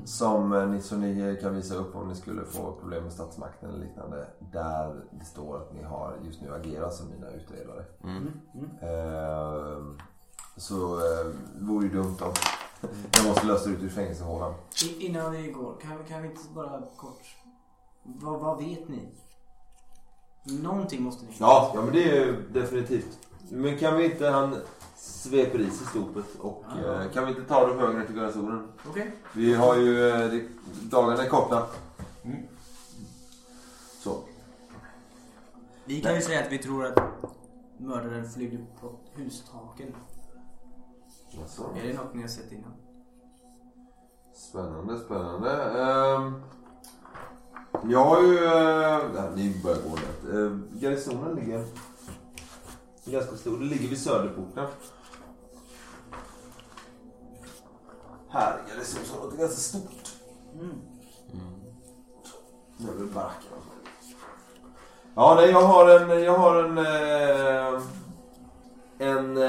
Som 0.04 0.52
eh, 0.52 0.66
ni, 0.68 0.80
så 0.80 0.96
ni 0.96 1.38
kan 1.42 1.54
visa 1.54 1.74
upp 1.74 1.96
om 1.96 2.08
ni 2.08 2.14
skulle 2.14 2.44
få 2.44 2.72
problem 2.72 3.02
med 3.02 3.12
statsmakten 3.12 3.68
eller 3.70 3.78
liknande. 3.78 4.26
Där 4.52 4.94
det 5.10 5.24
står 5.24 5.56
att 5.56 5.72
ni 5.74 5.82
har 5.82 6.16
just 6.24 6.42
nu 6.42 6.54
agerat 6.54 6.94
som 6.94 7.08
mina 7.10 7.30
utredare. 7.30 7.84
Eh, 8.82 9.82
så 10.56 10.94
eh, 10.96 11.26
vore 11.60 11.86
ju 11.86 11.92
dumt 11.92 12.16
om 12.20 12.32
jag 13.16 13.26
måste 13.26 13.46
lösa 13.46 13.70
ut 13.70 13.82
ur 13.82 13.88
fängelsehålan. 13.88 14.54
Innan 14.98 15.32
vi 15.32 15.50
går, 15.50 15.76
kan, 15.80 15.98
vi- 15.98 16.04
kan 16.08 16.22
vi 16.22 16.28
inte 16.28 16.40
bara 16.54 16.82
kort... 16.96 17.22
Vad, 18.02 18.40
vad 18.40 18.58
vet 18.58 18.88
ni? 18.88 19.08
Någonting 20.50 21.02
måste 21.02 21.24
ni 21.24 21.32
Ja, 21.38 21.72
ja 21.74 21.82
men 21.82 21.92
det 21.94 22.02
är 22.10 22.24
ju 22.26 22.48
definitivt. 22.52 23.18
Men 23.50 23.78
kan 23.78 23.96
vi 23.96 24.04
inte, 24.12 24.28
han 24.28 24.56
sveper 24.96 25.58
i 25.58 25.70
sig 25.70 25.86
stopet 25.86 26.24
och 26.40 26.64
Ja. 26.84 27.02
eh, 27.02 27.10
kan 27.10 27.24
vi 27.24 27.30
inte 27.30 27.42
ta 27.44 27.66
vägen 27.66 27.98
ner 27.98 28.06
till 28.06 28.14
garnisonen? 28.16 28.68
Okej. 28.90 29.12
Vi 29.32 29.54
har 29.54 29.76
ju, 29.76 30.08
eh, 30.08 30.30
det, 30.30 30.42
dagarna 30.90 31.22
är 31.24 31.28
korta. 31.28 31.66
Så. 34.00 34.18
Vi 35.84 36.00
kan 36.00 36.14
ju 36.14 36.20
säga 36.20 36.44
att 36.44 36.52
vi 36.52 36.58
tror 36.58 36.86
att 36.86 36.98
mördaren 37.78 38.30
flydde 38.30 38.56
på 38.80 38.92
hustaken. 39.14 39.94
Alltså. 41.40 41.62
Är 41.82 41.86
det 41.88 41.94
något 41.94 42.14
ni 42.14 42.20
har 42.22 42.28
sett 42.28 42.52
innan? 42.52 42.72
Spännande, 44.34 44.98
spännande. 44.98 45.50
Ehm, 45.62 46.42
jag 47.86 48.04
har 48.04 48.22
ju... 48.22 48.44
Äh, 48.44 49.30
ni 49.34 49.60
börjar 49.62 49.76
gå 49.76 49.96
rätt. 49.96 50.34
Äh, 50.34 50.58
garnisonen 50.80 51.34
ligger 51.34 51.64
ganska 53.04 53.36
stor. 53.36 53.58
Det 53.58 53.64
ligger 53.64 53.88
vid 53.88 54.00
Söderporten. 54.00 54.66
Här 58.28 58.52
är 58.52 58.68
garnisonsområdet 58.70 59.38
ganska 59.38 59.56
stort. 59.60 60.12
Mm. 60.54 60.70
Mm. 60.70 60.80
Nu 62.76 62.90
är 62.90 62.94
det 62.98 63.04
barackerna. 63.14 63.56
Ja, 65.14 65.34
nej, 65.36 65.50
jag 65.50 65.62
har 65.62 65.88
en... 65.88 66.22
Jag 66.22 66.38
har 66.38 66.64
en... 66.64 66.78
eh, 66.78 67.82
en... 68.98 69.36
eh, 69.36 69.44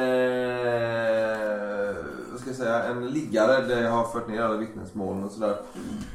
vad 2.31 2.39
ska 2.39 2.49
jag 2.49 2.57
säga? 2.57 2.83
En 2.83 3.07
liggare 3.07 3.61
där 3.61 3.83
jag 3.83 3.91
har 3.91 4.05
fört 4.07 4.27
ner 4.27 4.41
alla 4.41 4.57
vittnesmålen 4.57 5.23
och 5.23 5.31
sådär. 5.31 5.57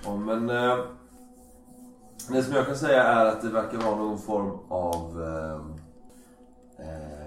Ja, 0.04 0.16
men... 0.16 0.50
eh, 0.50 0.78
det 2.32 2.42
som 2.42 2.54
jag 2.54 2.66
kan 2.66 2.76
säga 2.76 3.02
är 3.02 3.26
att 3.26 3.42
det 3.42 3.48
verkar 3.48 3.78
vara 3.78 3.96
någon 3.96 4.18
form 4.18 4.58
av... 4.68 5.22
Eh, 5.22 5.60
eh, 6.78 7.24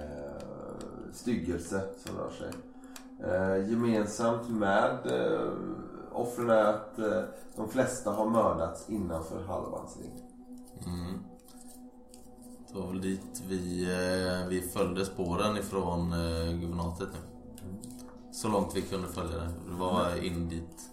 styggelse 1.14 1.84
som 2.06 2.18
rör 2.18 2.30
sig. 2.30 2.52
Eh, 3.24 3.70
gemensamt 3.70 4.50
med 4.50 4.98
eh, 5.06 5.52
offren 6.12 6.50
är 6.50 6.64
att 6.64 7.00
eh, 7.00 7.22
de 7.56 7.70
flesta 7.70 8.12
har 8.12 8.30
mördats 8.30 8.90
innanför 8.90 9.44
halvans 9.44 9.98
ring. 9.98 10.24
Mm. 10.86 11.20
Det 12.68 12.80
var 12.80 12.88
väl 12.88 13.02
dit 13.02 13.44
vi, 13.48 13.84
eh, 13.84 14.48
vi 14.48 14.62
följde 14.62 15.06
spåren 15.06 15.58
ifrån 15.58 16.14
eh, 16.14 16.54
guvernatet 16.54 17.10
nu. 17.14 17.20
Så 18.32 18.48
långt 18.48 18.76
vi 18.76 18.82
kunde 18.82 19.08
följa 19.08 19.38
det. 19.38 19.50
Det 19.68 19.76
var 19.80 20.26
in 20.26 20.50
dit. 20.50 20.90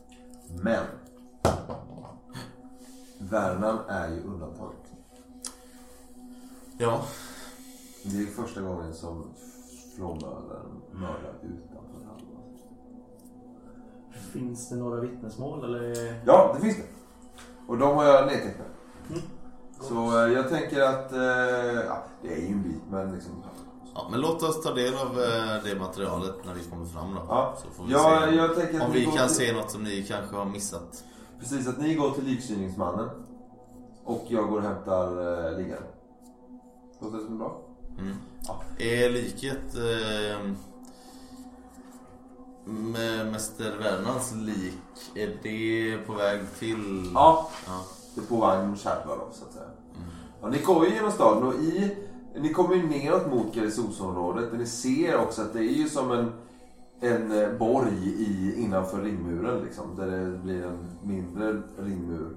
Men 0.62 0.84
Värnan 3.30 3.78
är 3.88 4.08
ju 4.08 4.22
undantaget. 4.22 4.80
Ja. 6.78 7.04
Det 8.02 8.16
är 8.22 8.26
första 8.26 8.60
gången 8.60 8.94
som 8.94 9.24
flåmördaren 9.96 10.82
mördar 10.92 11.34
utanför 11.42 12.04
halvan. 12.06 12.42
Finns 14.32 14.68
det 14.68 14.76
några 14.76 15.00
vittnesmål 15.00 15.64
eller? 15.64 16.14
Ja, 16.26 16.52
det 16.54 16.60
finns 16.60 16.76
det. 16.76 16.82
Och 17.66 17.78
de 17.78 17.96
har 17.96 18.04
jag 18.04 18.26
nedtecknat. 18.26 18.66
Mm. 19.10 19.20
Så 19.80 20.24
eh, 20.26 20.32
jag 20.32 20.48
tänker 20.48 20.80
att, 20.82 21.12
eh, 21.12 21.18
ja, 21.86 22.04
det 22.22 22.34
är 22.34 22.40
ju 22.40 22.46
en 22.46 22.62
bit 22.62 22.82
men 22.90 23.12
liksom. 23.14 23.32
ja. 23.94 24.08
Men 24.10 24.20
låt 24.20 24.42
oss 24.42 24.62
ta 24.62 24.74
del 24.74 24.94
av 24.94 25.06
eh, 25.20 25.64
det 25.64 25.78
materialet 25.80 26.34
när 26.46 26.54
vi 26.54 26.64
kommer 26.64 26.86
fram 26.86 27.14
då. 27.14 27.20
Ja. 27.28 27.54
Så 27.62 27.70
får 27.70 27.84
vi 27.84 27.92
Ja, 27.92 28.22
se 28.30 28.36
jag 28.36 28.54
tänker 28.56 28.76
att 28.80 28.86
om 28.86 28.92
vi 28.92 28.98
vi 28.98 29.04
går 29.04 29.12
kan 29.16 29.26
till- 29.28 29.36
se 29.36 29.52
något 29.52 29.70
som 29.70 29.82
ni 29.82 30.02
kanske 30.08 30.36
har 30.36 30.44
missat. 30.44 31.04
Precis, 31.44 31.68
att 31.68 31.80
ni 31.80 31.94
går 31.94 32.10
till 32.10 32.24
likstyrningsmannen. 32.24 33.08
Och 34.04 34.24
jag 34.28 34.48
går 34.48 34.56
och 34.56 34.62
hämtar 34.62 35.06
eh, 35.06 35.58
liggaren. 35.58 35.82
Låter 37.00 37.16
det 37.18 37.24
som 37.24 37.38
bra? 37.38 37.60
Mm. 37.98 38.16
Ja. 38.46 38.62
Är 38.78 39.10
liket 39.10 39.74
eh, 39.74 40.50
med 42.64 43.32
Mäster 43.32 43.76
Värnans 43.78 44.34
lik, 44.34 45.12
är 45.14 45.38
det 45.42 45.98
på 46.06 46.12
väg 46.12 46.40
till... 46.58 47.10
Ja, 47.14 47.50
Ja. 47.66 47.80
det 48.14 48.20
är 48.20 48.26
på 48.26 48.76
kärra 48.76 49.16
då 49.16 49.28
så 49.32 49.44
att 49.44 49.52
säga. 49.52 49.70
Ja, 50.40 50.48
ni 50.48 50.58
går 50.58 50.86
ju 50.86 50.94
genom 50.94 51.12
staden 51.12 51.42
och 51.42 51.54
i 51.54 51.96
Ni 52.34 52.52
kommer 52.52 52.74
ju 52.74 52.88
neråt 52.88 53.30
mot 53.30 53.54
Garnisonsområdet 53.54 54.52
och 54.52 54.58
ni 54.58 54.66
ser 54.66 55.16
också 55.16 55.42
att 55.42 55.52
det 55.52 55.58
är 55.58 55.76
ju 55.76 55.88
som 55.88 56.10
en, 56.10 56.32
en 57.04 57.32
eh, 57.32 57.58
borg 57.58 57.94
i, 58.04 58.54
innanför 58.62 59.02
ringmuren 59.02 59.60
liksom. 59.64 59.96
Där 59.96 60.06
det 60.06 60.38
blir 60.38 60.64
en 60.64 60.78
mindre 61.02 61.62
ringmur 61.78 62.36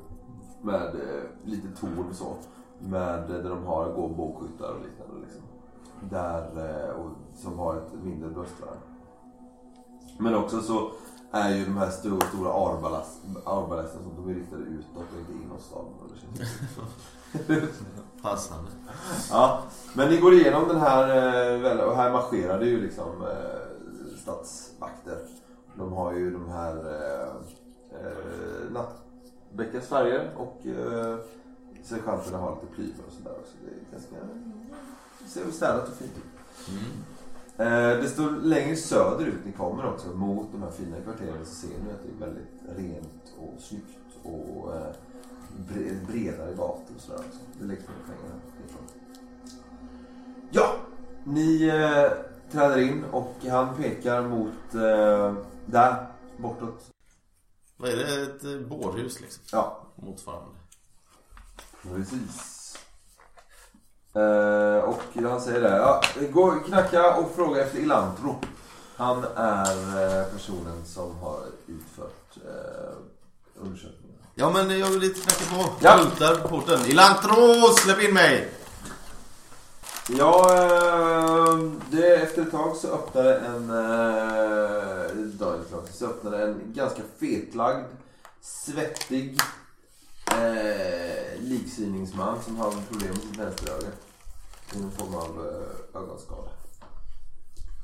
med 0.61 0.85
eh, 0.85 1.23
lite 1.45 1.67
torn 1.79 2.13
så. 2.13 2.35
Med, 2.79 3.19
eh, 3.19 3.27
där 3.43 3.49
de 3.49 3.65
har 3.65 3.93
går 3.93 4.09
bågskyttar 4.09 4.69
och 4.69 4.81
liknande 4.85 5.21
liksom. 5.21 5.41
Där, 6.09 6.41
eh, 6.89 6.89
och, 6.95 7.09
som 7.35 7.59
har 7.59 7.75
ett 7.75 7.93
mindre 8.03 8.29
bröstvärn. 8.29 8.77
Men 10.19 10.35
också 10.35 10.61
så 10.61 10.91
är 11.31 11.49
ju 11.55 11.65
de 11.65 11.77
här 11.77 11.89
stora, 11.89 12.27
stora 12.27 12.49
arbalasterna 12.53 13.87
som 13.87 14.23
de 14.25 14.31
är 14.31 14.35
riktade 14.35 14.61
utåt 14.63 15.03
och 15.13 15.19
inte 15.19 15.43
inåt 15.45 15.61
staden. 15.61 15.91
det 16.13 16.19
känns- 17.49 17.71
Passande. 18.21 18.71
Ja, 19.31 19.61
men 19.93 20.09
ni 20.09 20.17
går 20.17 20.33
igenom 20.33 20.67
den 20.67 20.77
här 20.77 21.03
eh, 21.65 21.79
och 21.79 21.95
här 21.95 22.11
marscherar 22.11 22.59
det 22.59 22.65
ju 22.65 22.81
liksom 22.81 23.05
stadsvakter. 24.37 25.17
De 25.75 25.93
har 25.93 26.13
ju 26.13 26.31
de 26.31 26.49
här 26.49 26.75
eh, 26.75 27.29
eh, 28.01 28.71
nattbäckens 28.71 29.85
färger 29.87 30.31
och 30.37 30.65
eh, 30.67 31.17
sergeanterna 31.83 32.37
har 32.37 32.55
lite 32.55 32.73
plymer 32.75 33.03
och 33.07 33.13
sådär 33.13 33.31
också. 33.39 33.53
Det 33.65 33.71
är 33.71 33.91
ganska 33.91 34.15
det 35.23 35.29
ser 35.29 35.51
städat 35.51 35.87
och 35.87 35.93
fint 35.93 36.11
ut. 36.17 36.23
Eh, 37.57 38.01
desto 38.03 38.29
längre 38.29 38.75
söderut 38.75 39.45
ni 39.45 39.51
kommer 39.51 39.85
också 39.93 40.07
mot 40.09 40.47
de 40.51 40.61
här 40.63 40.71
fina 40.71 40.97
kvarteren 41.01 41.45
så 41.45 41.55
ser 41.55 41.67
ni 41.67 41.91
att 41.91 42.03
det 42.03 42.25
är 42.25 42.27
väldigt 42.29 42.77
rent 42.77 43.33
och 43.39 43.61
snyggt 43.61 43.97
och 44.23 44.75
eh, 44.75 44.93
bre- 45.69 46.07
bredare 46.07 46.53
gator 46.53 46.95
och 46.95 47.01
sådär 47.01 47.19
också. 47.19 47.39
Det 47.59 47.65
läggs 47.65 47.81
mer 47.81 48.15
pengar 48.15 48.35
härifrån. 48.59 48.83
Ja, 50.49 50.75
ni 51.23 51.67
eh, 51.67 52.11
träder 52.51 52.77
in 52.77 53.03
och 53.11 53.35
han 53.49 53.75
pekar 53.75 54.21
mot 54.21 54.75
eh, 54.75 55.33
där, 55.65 56.07
bortåt. 56.37 56.85
Vad 57.77 57.89
är 57.89 57.95
det? 57.95 58.21
Ett 58.21 58.43
eh, 58.43 58.67
bårhus 58.67 59.21
liksom? 59.21 59.43
Ja, 59.51 59.83
Motsvarande. 59.95 60.57
Precis. 61.83 62.77
Eh, 64.13 64.83
och 64.83 65.29
han 65.29 65.41
säger 65.41 65.61
det. 65.61 65.77
Ja, 65.77 66.01
gå 66.31 66.51
knacka 66.51 67.15
och 67.15 67.31
fråga 67.35 67.61
efter 67.65 67.79
Ilantro. 67.79 68.35
Han 68.95 69.25
är 69.35 70.19
eh, 70.19 70.25
personen 70.25 70.85
som 70.85 71.17
har 71.17 71.39
utfört 71.67 72.37
eh, 72.45 72.97
undersökningen. 73.61 74.17
Ja 74.35 74.49
men 74.49 74.79
jag 74.79 74.87
vill 74.87 74.99
lite 74.99 75.19
knacka 75.21 75.55
på. 75.55 75.69
Ja. 75.79 75.97
Bultar 75.97 76.35
på 76.35 76.47
porten. 76.47 76.79
Ilantro, 76.85 77.73
släpp 77.73 78.03
in 78.03 78.13
mig! 78.13 78.51
Ja, 80.09 80.55
eh, 80.55 81.71
det, 81.91 82.15
efter 82.15 82.41
ett 82.41 82.51
tag 82.51 82.75
så 82.75 82.87
öppnade 82.87 83.39
en... 83.39 83.69
Eh, 83.69 85.27
ett 85.33 85.39
tag, 85.39 85.59
så 85.93 86.05
öppnade 86.05 86.43
en 86.43 86.73
ganska 86.75 87.01
fetlagd, 87.19 87.85
svettig 88.41 89.39
eh, 90.31 91.41
liksyningsman 91.41 92.43
som 92.43 92.57
har 92.57 92.71
problem 92.71 93.09
med 93.09 93.21
sitt 93.21 93.37
vänsteröga. 93.39 93.87
I 94.75 94.79
någon 94.79 94.91
form 94.91 95.15
av 95.15 95.47
eh, 95.47 96.01
ögonskada. 96.01 96.49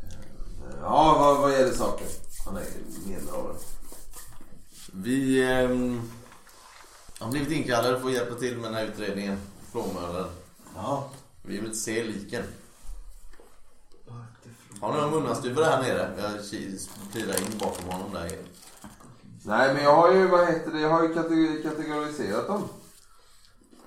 Eh, 0.03 0.77
ja, 0.81 1.15
vad, 1.19 1.37
vad 1.37 1.53
är 1.53 1.65
det 1.65 1.73
saken? 1.73 2.07
Han 2.45 2.57
är 2.57 2.65
medelåldern. 3.07 3.55
Vi 4.93 5.43
ehm, 5.51 6.01
har 7.19 7.31
blivit 7.31 7.51
inkallade 7.51 7.99
för 7.99 8.07
att 8.07 8.13
hjälpa 8.13 8.35
till 8.35 8.55
med 8.55 8.63
den 8.63 8.73
här 8.73 8.85
utredningen. 8.85 9.37
Frånmördaren. 9.71 10.29
Ja. 10.75 11.09
Vi 11.45 11.59
vill 11.59 11.79
se 11.79 12.03
liken. 12.03 12.43
Har 14.81 14.93
ni 14.93 15.01
någon 15.01 15.11
munnansduvare 15.11 15.65
här 15.65 15.81
nere? 15.81 16.11
Jag 16.17 17.11
plirar 17.11 17.41
in 17.41 17.57
bakom 17.59 17.85
honom 17.89 18.13
där. 18.13 18.31
Nej, 19.45 19.73
men 19.73 19.83
jag 19.83 19.95
har 19.95 20.13
ju, 20.13 20.27
vad 20.27 20.47
heter 20.47 20.71
det, 20.71 20.79
jag 20.79 20.89
har 20.89 21.03
ju 21.03 21.13
kategor- 21.13 21.63
kategoriserat 21.63 22.47
dem. 22.47 22.69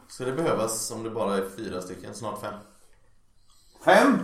Ska 0.09 0.25
det 0.25 0.33
behövas 0.33 0.91
om 0.91 1.03
det 1.03 1.11
bara 1.11 1.37
är 1.37 1.49
fyra 1.57 1.83
stycken? 1.83 2.15
Snart 2.15 2.41
fem. 2.41 2.55
Fem? 3.85 4.19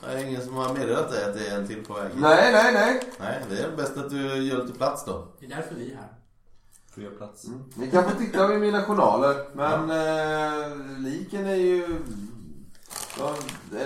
Det 0.00 0.06
är 0.06 0.24
ingen 0.24 0.44
som 0.44 0.54
har 0.54 0.74
meddelat 0.74 1.10
dig 1.10 1.24
att 1.24 1.34
det 1.34 1.46
är 1.48 1.56
en 1.60 1.66
till 1.66 1.84
på 1.84 1.94
väg? 1.94 2.10
Nej, 2.16 2.52
nej, 2.52 2.72
nej. 2.72 3.02
Nej, 3.20 3.44
det 3.50 3.58
är 3.62 3.76
bäst 3.76 3.96
att 3.96 4.10
du 4.10 4.26
gör 4.46 4.62
lite 4.62 4.78
plats 4.78 5.04
då. 5.04 5.28
Det 5.40 5.46
är 5.46 5.50
därför 5.50 5.74
vi 5.74 5.92
är 5.92 5.96
här. 5.96 6.08
Får 6.90 7.02
jag 7.02 7.18
plats? 7.18 7.46
Mm. 7.46 7.64
Ni 7.74 7.90
kan 7.90 8.10
få 8.10 8.18
titta 8.18 8.54
i 8.54 8.58
mina 8.58 8.82
journaler, 8.82 9.46
men 9.52 9.90
eh, 9.90 10.98
liken 10.98 11.46
är 11.46 11.54
ju... 11.54 12.00
Ja, 13.18 13.36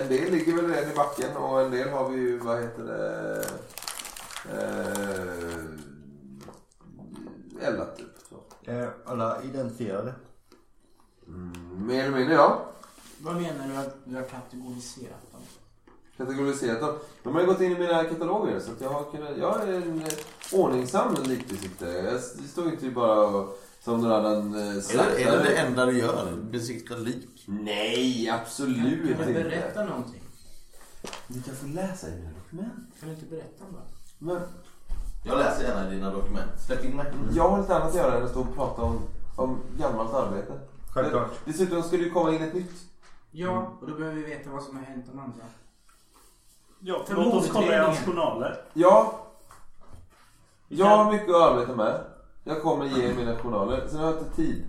en 0.01 0.09
del 0.09 0.31
ligger 0.31 0.55
väl 0.55 0.67
redan 0.67 0.91
i 0.91 0.95
backen 0.95 1.35
och 1.37 1.61
en 1.61 1.71
del 1.71 1.89
har 1.89 2.09
vi 2.09 2.17
ju, 2.17 2.37
vad 2.37 2.61
heter 2.61 2.83
det... 2.83 3.45
Eh, 4.51 5.85
eldat 7.67 7.97
typ. 7.97 8.07
Så. 8.29 8.71
Är 8.71 8.93
alla 9.05 9.43
identifierade? 9.43 10.13
Mm, 11.27 11.87
mer 11.87 12.03
eller 12.03 12.17
mindre 12.17 12.35
ja. 12.35 12.65
Vad 13.17 13.35
menar 13.35 13.67
du 13.67 13.75
att 13.75 13.95
du 14.03 14.15
har 14.15 14.23
kategoriserat 14.23 15.31
dem? 15.31 15.34
Kategoriserat 16.17 16.79
dem. 16.81 16.95
De 17.23 17.33
har 17.33 17.41
ju 17.41 17.47
gått 17.47 17.61
in 17.61 17.71
i 17.71 17.79
mina 17.79 18.03
kataloger 18.03 18.59
så 18.59 18.71
att 18.71 18.81
jag 18.81 18.89
har 18.89 19.03
kunnat... 19.11 19.37
Jag 19.37 19.61
är 19.69 19.73
en 19.73 20.01
eh, 20.01 20.07
ordningsam 20.59 21.15
likbesiktare. 21.23 21.91
Jag 21.91 22.21
står 22.21 22.65
inte 22.67 22.89
bara 22.89 23.27
och, 23.27 23.59
som 23.83 24.01
någon 24.01 24.11
annan 24.11 24.53
eh, 24.55 24.67
Är 24.69 24.73
det, 24.75 24.81
slaktare. 24.81 25.19
är 25.21 25.37
det 25.37 25.43
det 25.43 25.55
enda 25.57 25.85
du 25.85 25.97
gör? 25.99 26.31
Besikta 26.51 26.95
lik? 26.95 27.43
Nej, 27.47 28.29
absolut 28.29 28.77
Kan 28.77 29.17
du 29.17 29.29
inte. 29.29 29.43
berätta 29.43 29.85
någonting? 29.85 30.21
Ni 31.27 31.41
kan 31.41 31.55
få 31.55 31.67
läsa 31.67 32.07
i 32.07 32.11
mina 32.11 32.29
dokument. 32.43 32.73
Kan 32.99 33.09
du 33.09 33.15
inte 33.15 33.25
berätta 33.25 33.63
bara? 33.71 33.83
Men 34.19 34.41
Jag 35.25 35.37
läser 35.37 35.63
gärna 35.63 35.89
dina 35.89 36.11
dokument. 36.11 36.51
Släpp 36.67 36.85
in 36.85 36.95
mig. 36.95 37.05
jag 37.33 37.49
har 37.49 37.61
lite 37.61 37.75
annat 37.75 37.89
att 37.89 37.95
göra 37.95 38.17
än 38.17 38.23
att 38.23 38.29
stå 38.31 38.39
och 38.41 38.55
prata 38.55 38.81
om, 38.81 38.99
om 39.35 39.59
gammalt 39.79 40.13
arbete. 40.13 40.59
Självklart. 40.93 41.31
Dessutom 41.45 41.83
ska 41.83 41.97
det 41.97 42.09
komma 42.09 42.35
in 42.35 42.41
ett 42.41 42.53
nytt. 42.53 42.71
Ja, 43.31 43.77
och 43.81 43.87
då 43.87 43.93
behöver 43.95 44.15
vi 44.15 44.23
veta 44.23 44.49
vad 44.49 44.63
som 44.63 44.77
har 44.77 44.83
hänt 44.83 45.05
de 45.11 45.19
andra. 45.19 45.43
Ja, 46.79 47.03
För 47.07 47.15
låt 47.15 47.33
oss 47.33 47.49
kolla 47.51 47.75
i 47.75 47.79
hans 47.79 47.99
journaler. 47.99 48.61
Ja, 48.73 49.19
jag 50.67 50.85
har 50.85 51.11
mycket 51.11 51.29
att 51.35 51.41
arbeta 51.41 51.75
med. 51.75 52.01
Jag 52.43 52.61
kommer 52.61 52.85
ge 52.85 53.03
er 53.09 53.13
mina 53.13 53.35
journaler. 53.35 53.87
Sen 53.89 53.99
har 53.99 54.05
jag 54.05 54.17
inte 54.17 54.35
tid. 54.35 54.65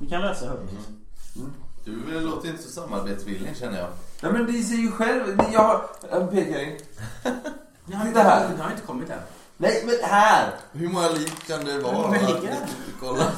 Vi 0.00 0.06
kan 0.08 0.20
läsa 0.20 0.46
högt. 0.48 0.72
Du 1.84 2.20
låter 2.20 2.48
inte 2.48 2.62
så 2.62 2.68
samarbetsvillig 2.70 3.56
känner 3.56 3.78
jag. 3.78 3.88
Nej 4.20 4.32
men 4.32 4.44
ni 4.44 4.62
ser 4.62 4.76
ju 4.76 4.90
själv. 4.92 5.36
Ni, 5.36 5.44
jag, 5.52 5.60
har- 5.62 5.84
jag 6.10 6.30
pekar 6.30 6.60
in. 6.60 6.78
Ni 7.84 7.94
har, 7.94 8.06
Titta 8.06 8.22
här. 8.22 8.48
Ni 8.56 8.62
har 8.62 8.70
inte 8.70 8.82
kommit 8.86 9.10
än. 9.10 9.18
Nej 9.58 9.82
men 9.86 9.94
här! 10.02 10.54
Hur 10.72 10.88
många 10.88 11.08
lik 11.08 11.46
kan 11.46 11.64
det 11.64 11.78
vara? 11.78 11.96
Hur 11.96 12.02
många 12.02 12.40
ligger? 12.40 12.56
Kolla. 13.00 13.32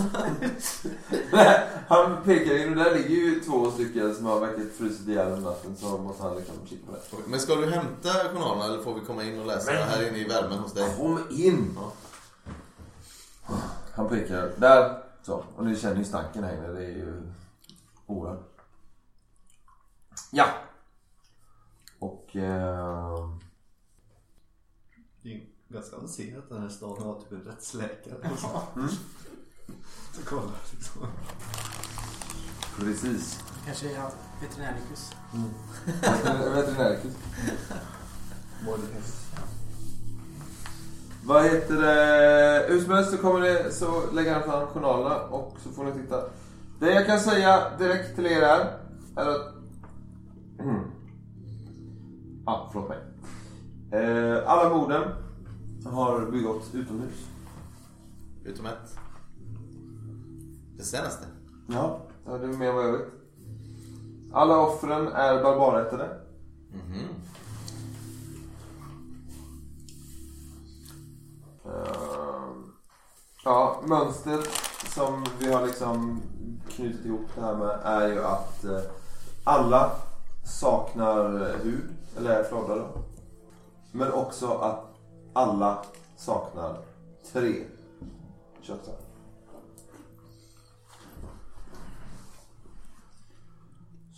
Han 1.89 2.23
pekar 2.25 2.57
in 2.57 2.79
och 2.79 2.85
där 2.85 2.95
ligger 2.95 3.15
ju 3.15 3.41
två 3.41 3.71
stycken 3.71 4.15
som 4.15 4.27
har 4.27 4.41
verkligen 4.41 4.71
frusit 4.71 5.09
ihjäl 5.09 5.33
under 5.33 5.51
natten. 5.51 5.77
Så 5.77 5.99
måste 5.99 6.23
han 6.23 6.37
liksom 6.37 6.55
kika 6.67 6.87
på 6.87 7.17
det. 7.17 7.23
Men 7.27 7.41
ska 7.41 7.55
du 7.55 7.71
hämta 7.71 8.09
journalerna 8.09 8.65
eller 8.65 8.83
får 8.83 8.95
vi 8.95 9.01
komma 9.01 9.23
in 9.25 9.41
och 9.41 9.47
läsa 9.47 9.73
här 9.73 10.09
inne 10.09 10.19
i 10.19 10.25
värmen 10.25 10.59
hos 10.59 10.73
dig? 10.73 10.97
Kom 10.97 11.27
in! 11.31 11.79
Han 13.95 14.09
pekar 14.09 14.53
där. 14.57 15.03
Så. 15.23 15.45
Och 15.57 15.65
ni 15.65 15.77
känner 15.77 15.97
ju 15.97 16.05
stanken 16.05 16.45
här 16.45 16.53
inne. 16.53 16.69
Det 16.69 16.85
är 16.85 16.89
ju 16.89 17.23
oerhört. 18.07 18.61
Ja. 20.31 20.47
Och... 21.99 22.37
Eh, 22.37 23.29
ganska 25.69 25.97
avancerat 25.97 26.45
att 26.45 26.49
den 26.49 26.63
här 26.63 26.69
staden 26.69 27.03
har 27.03 27.21
typ 27.21 27.33
en 27.33 27.43
rättsläkare. 27.43 28.31
Mm. 28.77 28.89
Så 30.13 30.23
kolla 30.25 30.43
liksom. 30.71 31.03
precis. 32.77 33.45
Kanske 33.67 33.87
är 33.87 34.11
veterinärlikus. 34.41 35.13
Veterinärkurs. 36.55 37.13
Vad 41.25 41.45
heter 41.45 41.75
det? 41.75 42.67
Hur 42.69 42.81
som 42.81 42.93
helst 42.93 43.11
så 43.11 43.19
kommer 43.19 43.41
det 43.41 43.73
så 43.73 44.13
lägger 44.13 44.35
han 44.35 44.43
fram 44.43 44.67
journalerna 44.67 45.23
och 45.23 45.57
så 45.63 45.71
får 45.71 45.85
ni 45.85 45.93
titta. 45.93 46.25
Det 46.81 46.91
jag 46.91 47.07
kan 47.07 47.21
säga 47.21 47.79
direkt 47.79 48.17
till 48.17 48.27
er 48.27 48.43
är, 48.43 48.79
är 49.17 49.29
att... 49.29 49.55
Mm. 50.61 50.81
Ah, 52.45 52.69
förlåt 52.73 52.89
mig. 52.89 52.99
Eh, 53.93 54.51
alla 54.51 54.69
morden 54.69 55.03
har 55.89 56.27
begåtts 56.31 56.75
utomhus. 56.75 57.27
Utom 58.45 58.67
ett. 58.67 58.99
Det 60.77 60.83
senaste. 60.85 61.27
Ja, 61.67 62.01
det 62.25 62.33
är 62.33 62.47
mer 62.47 62.73
vad 62.73 62.85
jag 62.85 62.93
vet. 62.93 63.09
Alla 64.33 64.59
offren 64.59 65.07
är 65.09 65.43
barbarättade. 65.43 66.21
Mhm. 66.71 67.09
Ehm, 71.65 72.65
Ja, 73.45 73.83
mönstret 73.87 74.49
som 74.95 75.25
vi 75.41 75.53
har 75.53 75.67
liksom 75.67 76.23
knutit 76.69 77.07
ihop 77.07 77.27
det 77.35 77.41
här 77.41 77.57
med 77.57 77.79
är 77.85 78.09
ju 78.09 78.25
att 78.25 78.65
eh, 78.65 78.81
alla 79.45 79.91
saknar 80.45 81.55
hud, 81.63 81.85
eller 82.17 82.31
är 82.31 82.45
flåddade. 82.45 82.85
Men 83.93 84.13
också 84.13 84.49
att 84.53 84.88
alla 85.39 85.85
saknar 86.17 86.79
tre 87.33 87.65
köttar. 88.61 88.95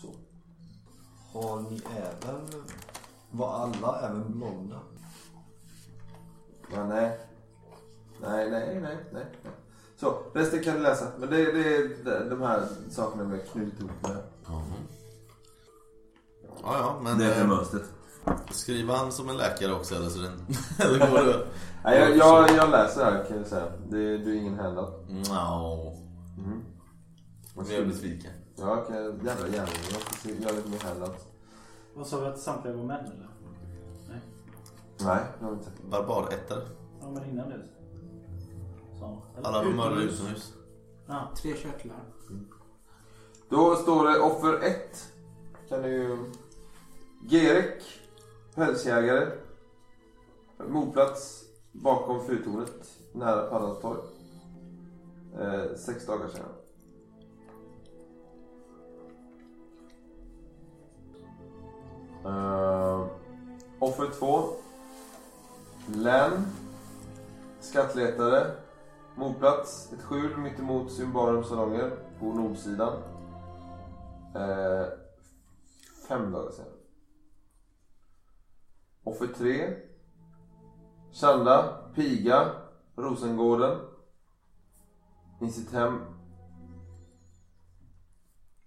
Så. 0.03 0.15
Har 1.33 1.61
ni 1.61 1.83
även... 1.97 2.65
Var 3.31 3.49
alla 3.49 4.01
även 4.09 4.39
blonda? 4.39 4.81
Ja, 6.75 6.85
nej. 6.85 7.21
Nej, 8.21 8.51
nej, 8.51 8.81
nej, 8.81 8.97
nej. 9.13 9.25
Så, 9.97 10.23
resten 10.33 10.63
kan 10.63 10.75
du 10.75 10.83
läsa. 10.83 11.13
Men 11.19 11.31
det, 11.31 11.53
det 11.53 12.17
är 12.17 12.31
de 12.31 12.43
här 12.43 12.69
sakerna 12.91 13.25
vi 13.25 13.39
har 13.39 13.47
knutit 13.47 13.81
ihop 13.81 14.03
med. 14.03 14.23
Ja, 14.47 14.63
ja, 16.63 17.01
men... 17.03 17.19
Det 17.19 17.35
är 17.35 17.41
eh, 17.41 17.49
mönstret. 17.49 17.93
Skriver 18.51 18.95
han 18.95 19.13
som 19.13 19.29
en 19.29 19.37
läkare 19.37 19.73
också 19.73 19.95
eller? 19.95 20.09
Så 20.09 20.19
den, 20.19 20.47
eller 20.79 20.99
går 21.11 21.25
det? 21.25 21.47
Nej, 21.85 21.99
jag, 21.99 22.17
jag, 22.17 22.51
jag 22.57 22.71
läser 22.71 23.05
här 23.05 23.25
kan 23.25 23.37
jag 23.37 23.47
säga. 23.47 23.67
Det, 23.89 24.19
du 24.19 24.37
är 24.37 24.41
ingen 24.41 24.59
handout. 24.59 25.09
No. 25.09 25.97
Mm. 26.39 26.63
Jag 27.57 27.65
blir 27.65 27.87
besviken. 27.87 28.33
Ja, 28.57 28.85
jag, 28.91 29.05
jävla 29.25 29.49
gärna. 29.49 29.69
Jag 29.91 30.01
ska 30.01 30.15
se, 30.15 30.43
göra 30.43 30.53
lite 30.53 30.69
mer 30.69 30.81
handout. 30.81 31.27
Vad 31.95 32.07
sa 32.07 32.21
vi 32.21 32.27
att 32.27 32.39
samtliga 32.39 32.77
var 32.77 32.85
män 32.85 33.05
eller? 33.05 33.29
Nej. 34.09 34.21
Nej, 35.01 35.25
det 35.39 35.45
har 35.45 35.53
vi 35.53 35.59
inte. 35.59 35.71
Barbarättare. 35.91 36.63
Ja 37.01 37.11
men 37.11 37.31
innan 37.31 37.49
det. 37.49 37.63
Så. 38.99 39.23
eller? 39.37 39.49
Alla 39.49 39.65
var 39.65 39.71
mördare 39.71 40.03
utomhus. 40.03 40.53
Ja. 41.07 41.31
Tre 41.43 41.55
körtlar. 41.57 42.05
Då 43.49 43.77
står 43.77 44.09
det 44.09 44.19
offer 44.19 44.65
1. 44.65 45.13
Kan 45.69 45.83
du 45.83 45.89
ju... 45.89 46.19
Gerek, 47.29 47.83
pälsjägare. 48.55 49.33
Mordplats 50.69 51.45
bakom 51.73 52.27
fyrtornet 52.27 52.99
nära 53.13 53.47
Pallastorg. 53.51 54.01
Eh, 55.41 55.77
sex 55.77 56.07
dagar 56.07 56.29
sedan. 56.29 56.49
Uh, 62.25 63.07
offer 63.79 64.07
2. 64.19 64.49
Län. 65.87 66.47
Skattletare. 67.61 68.51
Mordplats. 69.15 69.93
Ett 69.93 70.03
skjul 70.03 70.37
mittemot 70.37 70.93
Symbarum 70.93 71.45
salonger 71.45 71.91
på 72.19 72.25
nordsidan. 72.25 72.93
Uh, 74.37 74.87
fem 76.09 76.33
dagar 76.33 76.51
sedan. 76.51 76.80
Offer 79.11 79.27
3. 79.27 79.77
Kända, 81.11 81.79
Piga, 81.95 82.53
Rosengården. 82.97 83.79
I 85.41 85.51
sitt 85.51 85.73
hem. 85.73 86.01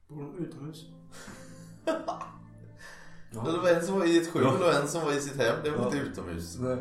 Bor 0.07 0.21
de 0.23 0.37
utomhus? 0.43 0.85
Det 3.31 3.39
var 3.57 3.69
en 3.69 3.81
som 3.85 3.99
var 3.99 4.05
i 4.05 4.17
ett 4.17 4.31
skjul 4.31 4.45
och 4.47 4.73
en 4.81 4.87
som 4.87 5.01
var 5.01 5.11
i 5.11 5.19
sitt 5.19 5.37
hem. 5.41 5.55
Det 5.63 5.71
var 5.71 5.77
Ja. 5.77 5.85
inte 5.85 5.97
utomhus. 5.97 6.57
Nej. 6.59 6.77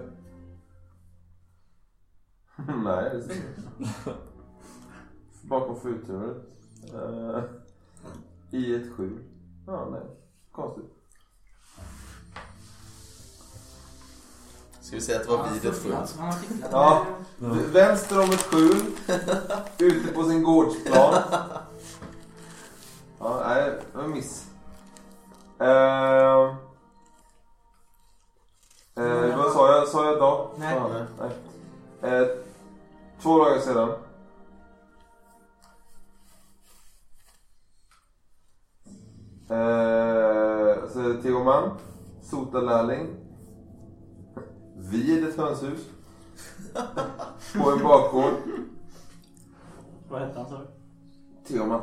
Nej, 2.84 3.10
det 3.10 3.22
stämmer. 3.22 4.18
Bakom 5.42 5.80
fyrturet. 5.80 6.36
Eh, 6.94 7.42
I 8.50 8.74
ett 8.74 8.92
skjul. 8.92 9.24
Ja, 9.66 9.88
nej. 9.90 10.02
Konstigt. 10.52 10.92
Ska 14.92 14.96
vi 14.96 15.02
säga 15.02 15.20
att 15.20 15.26
det 15.26 15.30
var 15.32 15.48
vid 15.48 15.64
ett 15.64 15.82
skjul? 15.82 15.96
Ja. 16.70 17.04
Vänster 17.72 18.22
om 18.22 18.30
ett 18.30 18.42
skjul. 18.42 18.82
ute 19.78 20.12
på 20.12 20.24
sin 20.24 20.42
gårdsplan. 20.42 21.14
Ja, 23.18 23.42
nej, 23.48 23.64
det 23.92 23.98
var 23.98 24.04
en 24.04 24.10
miss. 24.10 24.46
Eh, 25.58 26.56
eh, 29.04 29.36
vad 29.36 29.52
sa 29.52 29.76
jag? 29.76 29.88
Sa 29.88 30.06
jag 30.06 30.18
dag? 30.18 30.48
Nej. 30.56 30.76
Jag? 30.76 31.06
nej. 32.02 32.20
Eh, 32.20 32.28
två 33.22 33.38
dagar 33.38 33.58
sedan. 33.58 33.88
Eh, 39.48 40.88
så 40.92 41.00
är 41.00 41.08
det 41.08 41.22
Teoman. 41.22 41.70
Vid 44.76 45.24
ett 45.24 45.36
hönshus. 45.36 45.80
På 47.54 47.70
en 47.70 47.82
bakgård. 47.82 48.34
Vad 50.08 50.20
hette 50.20 50.38
han 50.38 50.48
sa 50.48 50.58
du? 50.58 50.66
Teoman. 51.48 51.80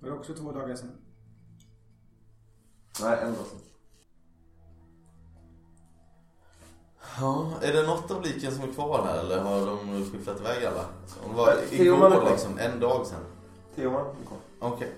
Var 0.00 0.08
det 0.10 0.16
också 0.16 0.34
två 0.34 0.52
dagar 0.52 0.76
sedan? 0.76 0.90
Nej, 3.00 3.18
en 3.22 3.34
dag 3.34 3.46
sedan. 3.46 3.58
Ja, 7.20 7.52
är 7.62 7.72
det 7.72 7.82
något 7.86 8.10
av 8.10 8.22
liken 8.22 8.52
som 8.54 8.68
är 8.68 8.72
kvar 8.72 9.02
här 9.04 9.18
eller 9.20 9.40
har 9.40 9.66
de 9.66 10.10
skifflat 10.10 10.40
iväg 10.40 10.64
alla? 10.64 10.84
Om 11.24 11.30
det 11.30 11.36
var 11.36 11.58
igår 11.70 12.30
liksom, 12.30 12.58
en 12.58 12.80
dag 12.80 13.06
sedan. 13.06 13.24
Teoman 13.74 14.06
är 14.06 14.26
kvar. 14.26 14.38
Okej. 14.60 14.92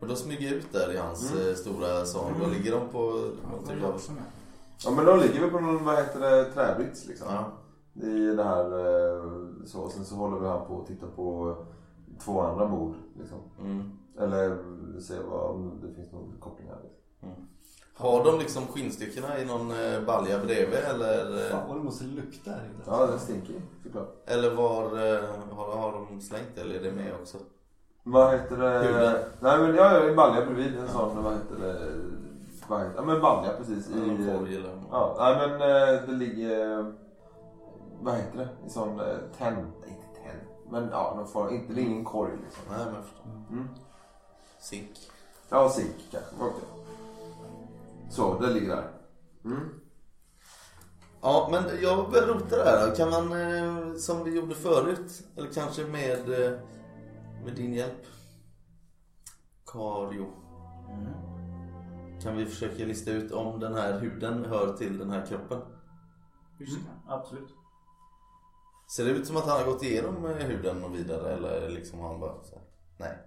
Och 0.00 0.08
då 0.08 0.16
smyger 0.16 0.46
jag 0.46 0.54
ut 0.56 0.72
där 0.72 0.92
i 0.92 0.96
hans 0.96 1.32
Mm. 1.32 1.48
eh, 1.48 1.54
stora 1.54 2.04
sal. 2.06 2.32
Då 2.40 2.46
ligger 2.46 2.72
de 2.72 2.88
på 2.88 2.98
Ja, 3.42 3.50
någon 3.50 3.64
typ 3.66 3.84
av... 3.84 4.00
Ja 4.84 4.90
men 4.90 5.04
de 5.04 5.18
ligger 5.20 5.40
väl 5.40 5.50
på 5.50 5.60
någon, 5.60 5.84
vad 5.84 5.96
heter 5.96 6.20
det, 6.20 6.52
träbrits 6.52 7.06
liksom. 7.06 7.26
Ja. 7.30 7.52
I 8.08 8.26
det 8.34 8.44
här 8.44 8.64
eh, 8.64 9.24
så. 9.66 9.88
Sen 9.88 10.04
så 10.04 10.14
håller 10.14 10.38
vi 10.40 10.46
han 10.48 10.66
på 10.66 10.80
att 10.80 10.86
titta 10.86 11.06
på 11.06 11.56
två 12.24 12.40
andra 12.40 12.68
mord 12.68 12.94
liksom. 13.18 13.38
Mm. 13.60 13.90
Eller 14.18 14.58
se 15.00 15.14
vad, 15.30 15.50
om 15.50 15.80
det 15.82 15.94
finns 15.94 16.12
någon 16.12 16.34
koppling 16.40 16.68
här. 16.68 16.78
Liksom. 16.82 17.46
Har 17.98 18.24
de 18.24 18.38
liksom 18.38 18.66
skinnstyckena 18.66 19.38
i 19.38 19.44
någon 19.44 19.70
eh, 19.70 20.00
balja 20.06 20.38
bredvid 20.38 20.78
eller? 20.78 21.44
eh, 21.44 21.50
Fan 21.50 21.68
vad 21.68 21.76
det 21.76 21.82
måste 21.82 22.04
lukta 22.04 22.50
här 22.50 22.58
inne. 22.64 22.82
Ja, 22.86 23.06
den 23.06 23.18
stinker 23.20 23.54
såklart. 23.84 24.08
Eller 24.26 24.54
var 24.54 24.84
eh, 24.84 25.20
har, 25.56 25.76
har 25.76 25.92
de 25.92 26.20
slängt 26.20 26.48
det 26.54 26.60
eller 26.60 26.74
är 26.74 26.82
det 26.82 26.92
med 26.92 27.14
också? 27.22 27.38
Vad 28.02 28.32
heter 28.32 28.56
det? 28.56 28.78
Huden. 28.78 29.16
Nej 29.40 29.58
men 29.58 29.74
jag 29.74 29.92
är 29.92 30.08
en 30.08 30.16
balja 30.16 30.46
bredvid. 30.46 30.78
En 30.78 30.88
sån, 30.88 31.22
vad 31.24 31.32
heter 31.34 31.56
det? 31.56 31.92
Vad 32.68 32.80
heter, 32.80 32.94
ja 32.96 33.02
men 33.02 33.20
balja 33.20 33.50
precis. 33.58 33.88
I 33.90 33.94
någon 33.94 34.28
I, 34.28 34.38
korg 34.38 34.56
eller? 34.56 34.80
ja, 34.90 35.16
nej 35.18 35.48
men 35.48 35.58
det 36.06 36.12
ligger, 36.12 36.92
vad 38.02 38.14
heter 38.14 38.38
det? 38.38 38.48
I 38.66 38.70
sån 38.70 39.00
tenn, 39.38 39.56
inte 39.86 40.20
tenn. 40.22 40.40
Men 40.70 40.88
ja, 40.92 41.14
någon 41.16 41.28
form, 41.28 41.54
inte, 41.54 41.72
det 41.72 41.80
är 41.80 41.84
ingen 41.84 42.04
korg 42.04 42.30
liksom. 42.44 42.62
Nej 42.70 42.86
men 42.86 42.94
jag 42.94 43.04
förstår. 43.04 43.30
Mm. 43.50 43.68
Zink. 44.58 44.90
Ja, 45.48 45.68
zink 45.70 45.94
kanske. 46.10 46.30
jag. 46.40 46.52
Så, 48.10 48.38
det 48.38 48.50
ligger 48.50 48.68
där. 48.68 48.90
Mm. 49.44 49.68
Ja, 51.22 51.48
men 51.50 51.82
jag 51.82 52.10
börjar 52.10 52.26
rota 52.26 52.56
där. 52.56 52.94
Kan 52.94 53.10
man, 53.10 53.32
eh, 53.32 53.94
som 53.94 54.24
vi 54.24 54.36
gjorde 54.36 54.54
förut, 54.54 55.22
eller 55.36 55.52
kanske 55.52 55.84
med, 55.84 56.44
eh, 56.44 56.58
med 57.44 57.54
din 57.56 57.74
hjälp, 57.74 58.06
Kario. 59.66 60.26
Kan 62.22 62.36
vi 62.36 62.46
försöka 62.46 62.84
lista 62.84 63.10
ut 63.10 63.32
om 63.32 63.60
den 63.60 63.74
här 63.74 64.00
huden 64.00 64.44
hör 64.44 64.76
till 64.76 64.98
den 64.98 65.10
här 65.10 65.26
kroppen? 65.26 65.60
Just 66.58 66.76
det. 66.76 67.12
Absolut. 67.12 67.48
Ser 68.88 69.04
det 69.04 69.10
ut 69.10 69.26
som 69.26 69.36
att 69.36 69.46
han 69.46 69.58
har 69.58 69.66
gått 69.72 69.82
igenom 69.82 70.26
eh, 70.26 70.32
huden 70.46 70.84
och 70.84 70.94
vidare 70.94 71.32
eller 71.32 71.68
liksom 71.68 72.00
han 72.00 72.20
bara 72.20 72.44
så 72.44 72.54
här? 72.54 72.64
Nej. 72.96 73.18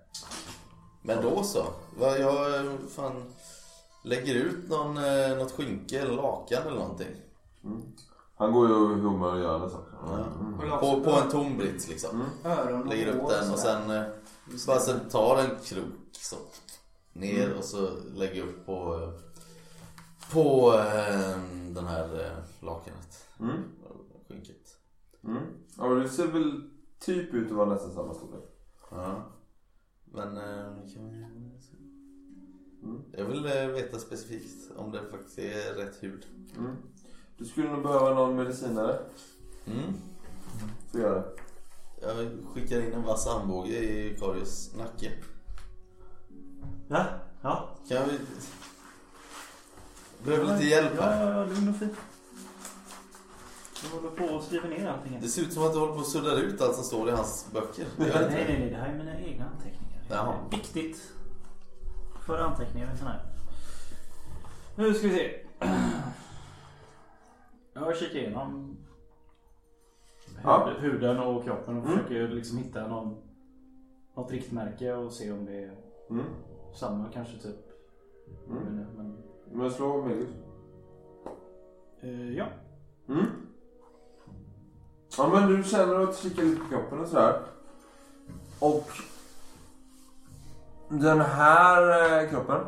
Men 1.02 1.24
då 1.24 1.44
så. 1.44 1.64
Va, 2.00 2.18
Jag 2.18 2.66
eh, 2.66 2.72
fan 2.90 3.24
lägger 4.04 4.36
ut 4.36 4.70
någon, 4.70 4.98
eh, 4.98 5.38
något 5.38 5.52
skynke 5.52 6.00
eller 6.00 6.16
lakan 6.16 6.68
eller 6.68 6.80
någonting. 6.80 7.16
Han 8.36 8.54
går 8.54 8.68
ju 8.68 8.74
och 8.74 8.98
hummar 8.98 9.34
och 9.34 9.40
gör 9.40 9.60
det 9.60 9.70
saker. 9.70 9.98
Ja. 10.06 10.26
Mm. 10.40 10.74
Också 10.74 10.80
På, 10.80 11.04
på 11.04 11.12
en 11.12 11.30
tom 11.30 11.58
brits 11.58 11.88
liksom. 11.88 12.22
Och 12.44 12.88
Lägger 12.88 13.08
upp 13.08 13.30
den 13.30 13.52
och 13.52 13.60
sen 13.60 13.92
eh, 13.92 14.04
bara 14.68 14.80
sen 14.80 15.10
tar 15.10 15.38
en 15.38 15.50
krok 15.64 16.10
så 16.12 16.36
ner 17.14 17.54
och 17.58 17.64
så 17.64 17.90
lägger 18.16 18.44
upp 18.44 18.66
på 18.66 18.96
eh, 18.96 19.10
på 20.32 20.74
eh, 20.74 21.40
den 21.70 21.88
här 21.88 22.26
eh, 22.26 22.66
lakanet. 22.66 23.28
Mm. 23.40 23.64
Skynket. 24.28 24.78
Mm. 25.24 25.44
Ja, 25.78 25.86
det 25.86 26.10
ser 26.10 26.28
väl 26.28 26.70
typ 27.00 27.34
ut 27.34 27.52
att 27.52 27.58
vara 27.58 27.70
nästan 27.74 27.94
samma 27.94 28.14
storlek. 28.14 28.44
Ja. 28.92 29.24
Men 30.06 30.38
eh, 30.38 30.94
kan 30.94 31.10
vi... 31.10 31.26
Mm. 32.84 33.02
Jag 33.12 33.26
vill 33.26 33.46
eh, 33.46 33.68
veta 33.68 34.00
specifikt 34.00 34.72
om 34.76 34.92
det 34.92 35.02
faktiskt 35.12 35.40
är 35.40 35.74
rätt 35.74 36.04
hud. 36.04 36.26
Mm. 36.58 36.76
Du 37.38 37.46
skulle 37.46 37.72
nog 37.72 37.84
behöva 37.84 38.14
någon 38.14 38.36
medicinare. 38.36 39.00
Mm. 39.66 39.94
Får 40.92 41.02
göra 41.02 41.16
det. 41.20 41.26
Jag 42.02 42.28
skickar 42.54 42.82
in 42.82 42.94
en 42.94 43.04
vass 43.04 43.28
armbåge 43.28 43.78
i 43.78 44.18
Karius 44.20 44.76
nacke. 44.78 45.12
Ja, 46.88 47.06
ja. 47.42 47.70
Kan 47.90 48.10
vi... 48.10 48.20
Behöver 50.26 50.54
lite 50.54 50.66
hjälp 50.68 50.92
Ja, 50.98 51.02
här. 51.04 51.32
ja, 51.32 51.38
ja, 51.40 51.46
lugn 51.46 51.70
och 51.70 51.76
fin. 51.76 51.96
Jag 53.84 53.90
håller 54.02 54.16
på 54.16 54.36
och 54.36 54.44
skriver 54.44 54.70
ner 54.70 54.88
allting. 54.88 55.20
Det 55.22 55.28
ser 55.28 55.42
ut 55.42 55.54
som 55.54 55.64
att 55.64 55.74
du 55.74 55.80
håller 55.80 55.94
på 55.94 56.00
att 56.00 56.08
sudda 56.08 56.36
ut 56.36 56.62
allt 56.62 56.76
som 56.76 56.84
står 56.84 57.10
i 57.10 57.12
hans 57.12 57.48
böcker. 57.54 57.86
Nej, 57.98 58.10
nej, 58.14 58.46
nej. 58.60 58.70
Det 58.70 58.76
här 58.78 58.90
är 58.94 58.98
mina 58.98 59.20
egna 59.22 59.46
anteckningar. 59.46 60.04
Jaha. 60.10 60.36
viktigt. 60.52 61.12
För 62.30 62.38
anteckningar 62.40 62.94
i 62.94 62.98
sån 62.98 63.08
här. 63.08 63.20
Nu 64.76 64.94
ska 64.94 65.08
vi 65.08 65.14
se. 65.16 65.46
Jag 67.74 67.98
kikar 67.98 68.20
igenom 68.20 68.78
Ja. 70.44 70.66
hud, 70.68 70.92
huden 70.92 71.20
och 71.20 71.44
kroppen 71.44 71.78
och 71.78 71.86
Mm. 71.86 71.98
försöker 71.98 72.28
liksom 72.28 72.58
hitta 72.58 72.88
någon, 72.88 73.18
något 74.16 74.32
riktmärke 74.32 74.94
och 74.94 75.12
se 75.12 75.32
om 75.32 75.46
det 75.46 75.64
är 75.64 75.76
Mm. 76.10 76.26
samma 76.74 77.06
kanske 77.14 77.38
typ. 77.38 77.56
Mm. 78.50 78.64
Men, 78.64 78.88
men, 78.98 79.18
Men 79.52 79.72
slå 79.72 80.02
Medius. 80.06 80.30
eh, 82.02 82.32
ja. 82.38 82.46
Mm. 83.08 83.26
Ja 85.18 85.28
men 85.34 85.50
du 85.50 85.64
känner 85.64 85.96
att 86.00 86.18
kika 86.18 86.42
lite 86.42 86.62
på 86.62 86.70
kroppen 86.70 87.00
och 87.00 87.08
sådär. 87.08 87.42
Och 88.60 88.88
den 90.90 91.22
här 91.22 92.22
eh, 92.24 92.30
kroppen 92.30 92.62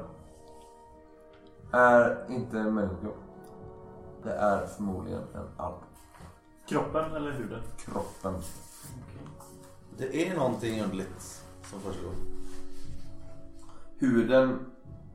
är 1.72 2.26
inte 2.32 2.60
en 2.60 2.74
människokropp. 2.74 3.18
Det 4.24 4.34
är 4.34 4.68
förmodligen 4.68 5.22
en 5.36 5.48
alv. 5.58 5.76
Kroppen 6.68 7.16
eller 7.16 7.32
huden? 7.32 7.62
Kroppen. 7.78 8.34
Det 9.98 10.28
är 10.28 10.36
någonting 10.38 10.82
underligt 10.84 11.44
som 11.64 11.80
försiggår. 11.80 12.14
Huden 13.98 14.60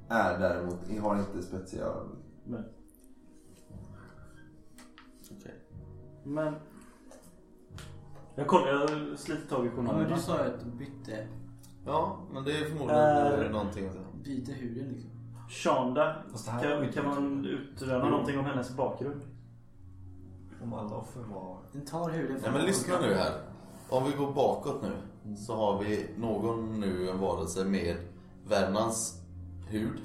är 0.09 0.39
däremot, 0.39 0.78
har 1.03 1.19
inte 1.19 1.43
spetsiga 1.43 1.85
öron. 1.85 2.16
Men, 2.45 2.65
Okej. 5.31 5.55
men 6.24 6.55
jag 8.35 8.47
kollar, 8.47 8.69
jag 8.69 9.19
sliter 9.19 9.49
tag 9.49 9.65
i 9.66 9.69
Ja, 9.69 9.74
men 9.74 9.87
journalerna. 9.87 10.16
du 10.16 10.23
sa 10.23 10.45
ju 10.45 10.51
att 10.55 10.61
du 10.65 10.70
bytte, 10.70 11.28
Ja, 11.87 12.19
men 12.33 12.45
det 12.45 12.53
är 12.53 12.65
förmodligen 12.65 13.45
Eh. 13.45 13.51
någonting. 13.51 13.87
att- 13.89 14.25
byter 14.25 14.53
huden 14.53 14.89
liksom. 14.93 15.11
Shonda, 15.49 16.17
kan, 16.63 16.93
kan 16.93 17.05
man 17.05 17.45
utröna 17.45 18.09
någonting 18.09 18.39
om 18.39 18.45
hennes 18.45 18.77
bakgrund? 18.77 19.21
Om 20.63 20.75
alla 20.75 20.97
offer 20.97 21.21
var... 21.21 21.59
Den 21.73 21.85
tar 21.87 22.11
huden 22.11 22.39
Nej 22.43 22.51
men 22.53 22.65
lyssna 22.67 23.01
nu 23.01 23.15
här. 23.15 23.33
Om 23.89 24.05
vi 24.05 24.13
går 24.17 24.33
bakåt 24.33 24.83
nu 24.83 24.93
så 25.37 25.57
har 25.57 25.83
vi 25.85 26.11
någon 26.19 26.81
nu, 26.81 27.11
en 27.11 27.19
varelse 27.21 27.65
med 27.65 27.97
Värmlands 28.49 29.21
hud. 29.69 30.01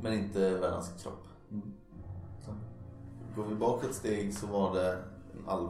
Men 0.00 0.12
inte 0.12 0.50
Värmlands 0.50 1.02
kropp. 1.02 1.26
Mm. 1.50 1.72
Går 3.36 3.44
vi 3.44 3.54
bakåt 3.54 3.84
ett 3.84 3.94
steg 3.94 4.34
så 4.34 4.46
var 4.46 4.74
det 4.74 4.92
en 4.92 5.48
alv. 5.48 5.68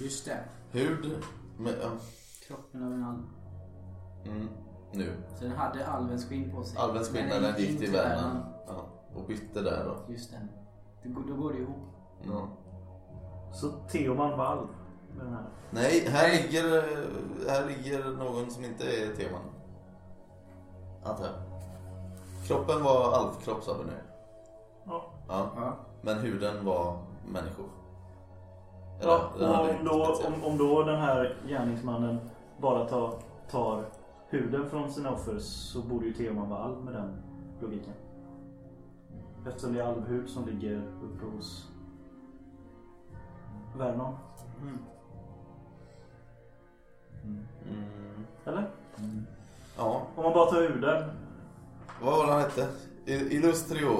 Just 0.00 0.24
det. 0.24 0.38
Hud 0.70 1.10
med, 1.58 1.74
ja, 1.82 1.88
Kroppen 2.46 2.86
av 2.86 2.92
en 2.92 3.04
alv. 3.04 3.22
mm, 4.24 4.48
nu. 4.92 5.12
Så 5.34 5.44
den 5.44 5.52
hade 5.52 5.86
alvens 5.86 6.28
skinn 6.28 6.50
på 6.54 6.64
sig. 6.64 6.78
Alvens 6.78 7.08
skinn 7.08 7.28
när 7.28 7.40
den 7.40 7.60
gick 7.60 7.78
till 7.80 7.92
Värmland. 7.92 8.38
Ja, 8.66 8.74
och 9.14 9.26
bytte 9.26 9.60
där 9.62 9.84
då. 9.84 10.12
Just 10.12 10.30
den. 10.32 10.48
Det, 11.02 11.08
går- 11.08 11.24
då 11.28 11.34
går 11.42 11.52
det 11.52 11.58
ihop. 11.58 11.76
Mm. 12.24 12.46
Så 13.52 13.68
Theoman 13.88 14.38
var 14.38 14.44
alv 14.46 14.66
med 15.16 15.26
den 15.26 15.34
här. 15.34 15.44
Nej, 15.70 16.08
här 16.08 16.30
ligger, 16.30 16.82
här 17.50 17.66
ligger 17.66 18.04
någon 18.04 18.50
som 18.50 18.64
inte 18.64 18.84
är 18.84 19.14
teman. 19.16 19.40
Antar 21.04 21.24
jag. 21.24 21.34
Kroppen 22.46 22.82
var 22.84 23.12
alvkropp 23.12 23.62
sa 23.62 23.72
vi 23.78 23.84
nu. 23.84 23.96
Ja. 24.86 25.04
Ja. 25.28 25.50
Ja. 25.56 25.76
Men 26.02 26.18
huden 26.18 26.64
var 26.64 26.98
människor. 27.32 27.66
Ja, 29.02 29.30
hade 29.38 29.46
och 29.46 29.78
om 29.78 29.84
då, 29.84 30.14
om, 30.26 30.44
om 30.44 30.58
då 30.58 30.82
den 30.82 31.00
här 31.00 31.36
gärningsmannen 31.48 32.20
bara 32.60 32.84
tar, 32.88 33.14
tar 33.50 33.84
huden 34.28 34.70
från 34.70 34.90
sina 34.92 35.10
offer 35.12 35.38
så 35.38 35.82
borde 35.82 36.06
ju 36.06 36.12
Theoman 36.12 36.48
vara 36.50 36.60
alv 36.62 36.84
med 36.84 36.94
den 36.94 37.16
logiken. 37.60 37.92
Eftersom 39.46 39.72
det 39.74 39.80
är 39.80 39.84
alvhud 39.86 40.28
som 40.28 40.46
ligger 40.46 40.76
uppe 41.02 41.24
hos 41.36 41.68
Vernon. 43.78 44.14
Mm. 44.62 44.78
Eller? 48.44 48.70
Ja, 49.76 50.02
Om 50.16 50.24
man 50.24 50.32
bara 50.32 50.50
tar 50.50 50.60
huden. 50.62 51.10
vad 52.02 52.16
var 52.16 52.26
det 52.26 52.32
han 52.32 52.40
hette? 52.40 52.68
Illustrio? 53.06 53.90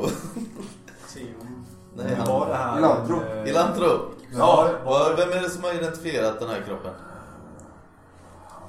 Nej, 1.97 2.17
var 2.27 2.41
han... 2.41 2.49
det 2.49 2.55
här... 2.57 2.79
Ilantro. 2.79 3.17
Ilantro! 3.47 4.11
Ja, 4.37 4.71
Vad- 4.85 5.17
Vem 5.17 5.29
är 5.29 5.43
det 5.43 5.51
som 5.51 5.65
har 5.65 5.75
identifierat 5.75 6.41
den 6.41 6.49
här 6.49 6.61
kroppen? 6.63 6.95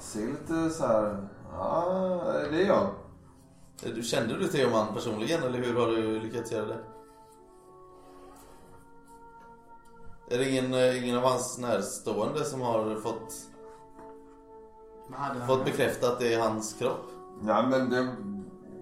Han 0.08 0.22
ser 0.22 0.28
lite 0.28 0.70
så 0.70 0.88
här. 0.88 1.28
Ja, 1.54 2.24
det 2.52 2.62
är 2.62 2.68
jag. 2.68 2.90
Du, 3.96 4.04
kände 4.04 4.38
du 4.38 4.48
Theoman 4.48 4.94
personligen 4.94 5.44
eller 5.44 5.60
hur 5.60 5.76
har 5.80 5.88
du 5.88 6.20
lyckats 6.20 6.52
göra 6.52 6.66
det? 6.66 6.80
Är 10.36 10.38
det 10.38 10.50
ingen, 10.50 10.74
eh, 10.74 11.04
ingen 11.04 11.18
av 11.18 11.24
hans 11.24 11.58
närstående 11.58 12.46
som 12.46 12.62
har 12.62 12.96
fått, 12.96 13.34
han... 15.12 15.48
fått 15.48 15.66
bekräftat 15.66 16.10
att 16.10 16.20
det 16.20 16.34
är 16.34 16.40
hans 16.40 16.74
kropp? 16.74 17.12
Ja 17.48 17.68
men 17.70 17.90
det... 17.90 18.08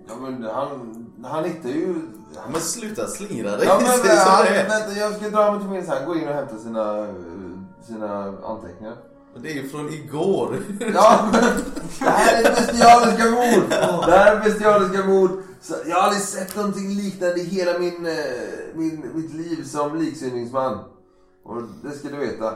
Ja 0.07 0.15
men 0.21 0.43
han... 0.43 1.05
Han 1.23 1.43
hittar 1.43 1.69
ju... 1.69 1.95
Ja, 2.35 2.41
men 2.51 2.61
sluta 2.61 3.07
slingra 3.07 3.57
dig. 3.57 3.65
Ja 3.67 3.77
men 3.77 3.87
han, 3.89 4.45
det 4.45 4.59
är. 4.59 4.69
vänta, 4.69 4.99
jag 4.99 5.15
ska 5.15 5.29
dra 5.29 5.51
mig 5.51 5.61
till 5.61 5.69
minnes 5.69 5.87
här. 5.87 6.05
Gå 6.05 6.15
in 6.15 6.27
och 6.27 6.33
hämta 6.33 6.57
sina, 6.57 6.99
eh, 6.99 7.15
sina 7.81 8.37
anteckningar. 8.43 9.14
Det 9.41 9.51
är 9.51 9.55
ju 9.55 9.69
från 9.69 9.89
igår. 9.93 10.57
Ja, 10.93 11.29
men 11.31 11.43
det 11.99 12.09
här 12.09 12.43
är 12.43 12.49
bestialiska 12.55 13.23
mord! 13.31 13.69
Det 14.05 14.17
här 14.17 14.35
är 14.35 14.43
bestialiska 14.43 15.05
mord. 15.05 15.29
Så 15.61 15.73
jag 15.85 15.95
har 15.95 16.01
aldrig 16.03 16.21
sett 16.23 16.55
någonting 16.55 16.89
liknande 16.89 17.39
i 17.39 17.43
hela 17.43 17.79
min, 17.79 18.05
eh, 18.05 18.13
min, 18.75 19.11
mitt 19.15 19.33
liv 19.33 19.63
som 19.63 19.95
liksynningsman. 19.99 20.79
Och 21.43 21.61
det 21.83 21.91
ska 21.91 22.07
du 22.09 22.17
veta. 22.17 22.53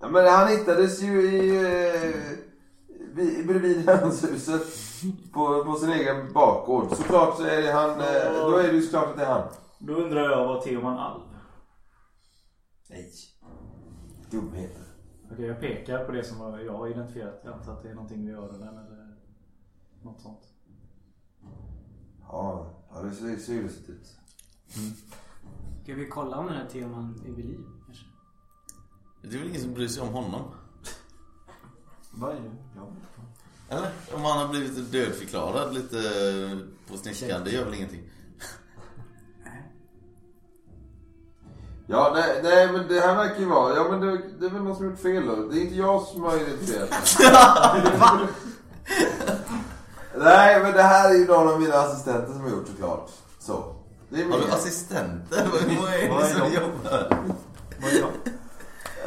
Ja, 0.00 0.08
men 0.08 0.26
han 0.28 0.48
hittades 0.48 1.02
ju 1.02 1.22
i... 1.22 1.56
Eh, 1.94 2.10
vid- 3.14 3.46
bredvid 3.46 3.88
hönshuset. 3.88 4.62
På, 5.32 5.64
på 5.64 5.74
sin 5.74 5.90
egen 5.92 6.32
bakgård. 6.32 6.96
Såklart 6.96 7.36
så 7.36 7.44
är 7.44 7.62
det 7.62 7.72
han... 7.72 7.90
Eh, 7.90 8.46
då 8.50 8.56
är 8.56 8.62
det 8.68 8.74
ju 8.74 8.82
såklart 8.82 9.10
att 9.10 9.16
det 9.16 9.22
är 9.24 9.32
han. 9.32 9.48
Då 9.78 9.94
undrar 9.94 10.30
jag 10.30 10.46
vad 10.48 10.62
Theoman 10.62 10.98
alv? 10.98 11.20
Nej. 12.90 13.12
Dumheter. 14.30 14.83
Okej, 15.34 15.46
jag 15.46 15.60
pekar 15.60 16.04
på 16.04 16.12
det 16.12 16.24
som 16.24 16.40
jag 16.64 16.72
har 16.72 16.88
identifierat. 16.88 17.40
Jag 17.44 17.54
antar 17.54 17.72
att 17.72 17.82
det 17.82 17.90
är 17.90 17.94
någonting 17.94 18.24
med 18.24 18.34
öronen 18.34 18.78
eller 18.78 19.16
något 20.02 20.20
sånt. 20.20 20.48
Ja, 22.20 22.74
ja 22.90 23.02
det 23.02 23.10
ser, 23.10 23.36
ser 23.36 23.52
ju 23.52 23.62
lustigt 23.62 23.88
ut. 23.88 24.16
Ska 25.82 25.94
vi 25.94 26.06
kolla 26.06 26.36
om 26.36 26.46
den 26.46 26.54
här 26.54 26.66
teman 26.66 27.22
är 27.26 27.30
vid 27.30 27.44
liv? 27.44 27.60
kanske? 27.86 28.04
Det 29.22 29.34
är 29.34 29.38
väl 29.38 29.48
ingen 29.48 29.60
som 29.60 29.74
bryr 29.74 29.88
sig 29.88 30.02
om 30.02 30.08
honom? 30.08 30.42
Vad 32.10 32.36
är 32.36 32.40
det? 32.40 32.50
Ja. 32.76 32.88
Eller? 33.68 33.90
Om 34.14 34.20
han 34.20 34.38
har 34.38 34.48
blivit 34.48 34.92
dödförklarad 34.92 35.74
lite 35.74 35.98
på 36.88 36.96
sniskan, 36.96 37.44
det 37.44 37.50
gör 37.50 37.64
väl 37.64 37.74
ingenting? 37.74 38.10
Ja, 41.86 42.10
nej, 42.14 42.40
nej 42.42 42.68
men 42.72 42.88
det 42.88 43.00
här 43.00 43.14
verkar 43.16 43.38
ju 43.40 43.44
vara... 43.46 43.76
Ja 43.76 43.84
men 43.90 44.00
det, 44.00 44.18
det 44.40 44.46
är 44.46 44.50
väl 44.50 44.62
någon 44.62 44.76
som 44.76 44.84
gjort 44.90 45.00
fel 45.02 45.26
då. 45.26 45.34
Det 45.36 45.58
är 45.58 45.60
inte 45.62 45.74
jag 45.74 46.02
som 46.02 46.22
har 46.22 46.36
identifierat 46.36 46.88
det. 47.18 48.28
Nej 50.18 50.60
men 50.62 50.72
det 50.72 50.82
här 50.82 51.10
är 51.10 51.14
ju 51.14 51.26
någon 51.26 51.48
av 51.48 51.60
mina 51.60 51.74
assistenter 51.76 52.32
som 52.32 52.40
har 52.42 52.50
gjort 52.50 52.68
såklart. 52.68 53.08
Så. 53.40 53.64
Det 54.08 54.20
är 54.20 54.24
Har 54.30 54.38
du 54.38 54.52
assistenter? 54.52 55.46
Vad 55.52 55.94
är 55.94 56.18
det 56.18 56.26
som 56.34 56.52
jobbar? 56.52 57.08
Vad 57.82 57.92
är 57.92 57.98
jag? 57.98 58.08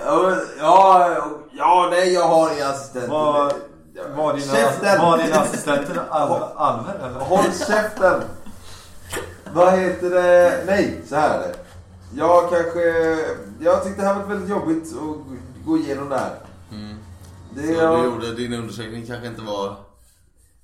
Ja, 0.06 0.32
ja, 0.60 1.18
ja, 1.52 1.88
nej 1.92 2.14
jag 2.14 2.28
har 2.28 2.54
inga 2.56 2.68
assistenter. 2.68 3.10
Vad- 3.10 3.54
Ja, 4.00 4.04
Var 4.16 4.34
dina, 4.34 4.54
Käften! 4.54 5.02
var 5.02 5.18
dina 5.18 5.36
assistenter 5.40 6.04
al, 6.10 6.44
alver 6.56 6.94
eller? 6.96 7.20
Håll 7.20 7.44
käften! 7.68 8.22
Vad 9.54 9.74
heter 9.74 10.10
det? 10.10 10.64
Nej, 10.66 11.02
så 11.10 11.16
här 11.16 11.40
är 11.40 11.48
det. 11.48 11.56
Jag 12.16 12.50
kanske... 12.50 12.82
Jag 13.60 13.84
tyckte 13.84 14.02
det 14.02 14.08
här 14.08 14.16
var 14.20 14.26
väldigt 14.26 14.50
jobbigt 14.50 14.94
att 14.94 15.66
gå 15.66 15.78
igenom 15.78 16.10
det 16.10 16.18
här. 16.18 16.36
Mm. 16.72 16.98
Det 17.56 17.68
Så 17.68 17.74
jag... 17.74 18.00
du 18.00 18.06
gjorde, 18.06 18.36
din 18.36 18.54
undersökning 18.54 19.06
kanske 19.06 19.28
inte 19.28 19.42
var... 19.42 19.76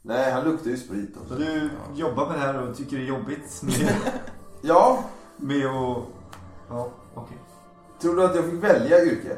Nej, 0.01 0.31
han 0.31 0.43
luktar 0.43 0.69
ju 0.69 0.77
sprit 0.77 1.09
Så 1.15 1.21
också. 1.21 1.35
du 1.35 1.69
jobbar 1.95 2.27
med 2.29 2.35
det 2.35 2.41
här 2.41 2.61
och 2.61 2.77
tycker 2.77 2.97
det 2.97 3.03
är 3.03 3.07
jobbigt 3.07 3.61
med, 3.63 3.95
Ja, 4.61 5.03
med 5.37 5.65
att 5.65 6.03
Ja, 6.69 6.89
okej. 7.13 7.37
Tror 8.01 8.15
du 8.15 8.23
att 8.23 8.35
jag 8.35 8.45
fick 8.45 8.63
välja 8.63 9.05
yrke? 9.05 9.35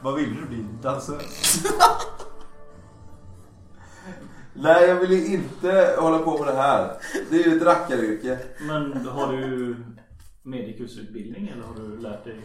Vad 0.00 0.14
vill 0.14 0.36
du 0.36 0.46
bli? 0.46 0.66
Dansare? 0.82 1.20
Nej, 4.56 4.88
jag 4.88 4.94
vill 4.96 5.12
ju 5.12 5.26
inte 5.26 5.96
hålla 5.98 6.18
på 6.18 6.38
med 6.38 6.46
det 6.54 6.60
här. 6.60 6.96
Det 7.30 7.36
är 7.36 7.48
ju 7.48 7.56
ett 7.56 7.62
rackaryrke. 7.62 8.38
Men 8.60 9.06
har 9.06 9.32
du 9.32 9.76
medikusutbildning 10.44 11.48
eller 11.48 11.62
har 11.62 11.74
du 11.74 11.98
lärt 11.98 12.24
dig 12.24 12.40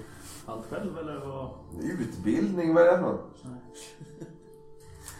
allt 0.45 0.65
själv 0.65 0.97
eller 0.97 1.19
vad? 1.19 1.49
Utbildning, 1.83 2.73
vad 2.73 2.83
är 2.83 2.91
det 2.91 2.97
för 2.97 3.01
något? 3.01 3.43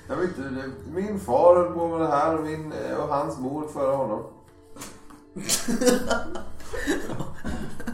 Jag 0.08 0.16
vet 0.16 0.38
inte, 0.38 0.72
min 0.94 1.20
far 1.20 1.56
höll 1.56 1.74
på 1.74 1.88
med 1.88 2.00
det 2.00 2.08
här 2.08 2.38
och, 2.38 2.46
min, 2.46 2.74
och 2.98 3.08
hans 3.08 3.40
mor 3.40 3.68
före 3.68 3.96
honom. 3.96 4.24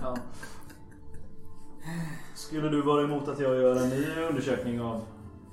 Ja. 0.01 0.17
Skulle 2.35 2.69
du 2.69 2.81
vara 2.81 3.03
emot 3.03 3.27
att 3.27 3.39
jag 3.39 3.55
gör 3.55 3.75
en 3.75 3.89
ny 3.89 4.05
undersökning 4.29 4.81
av 4.81 5.01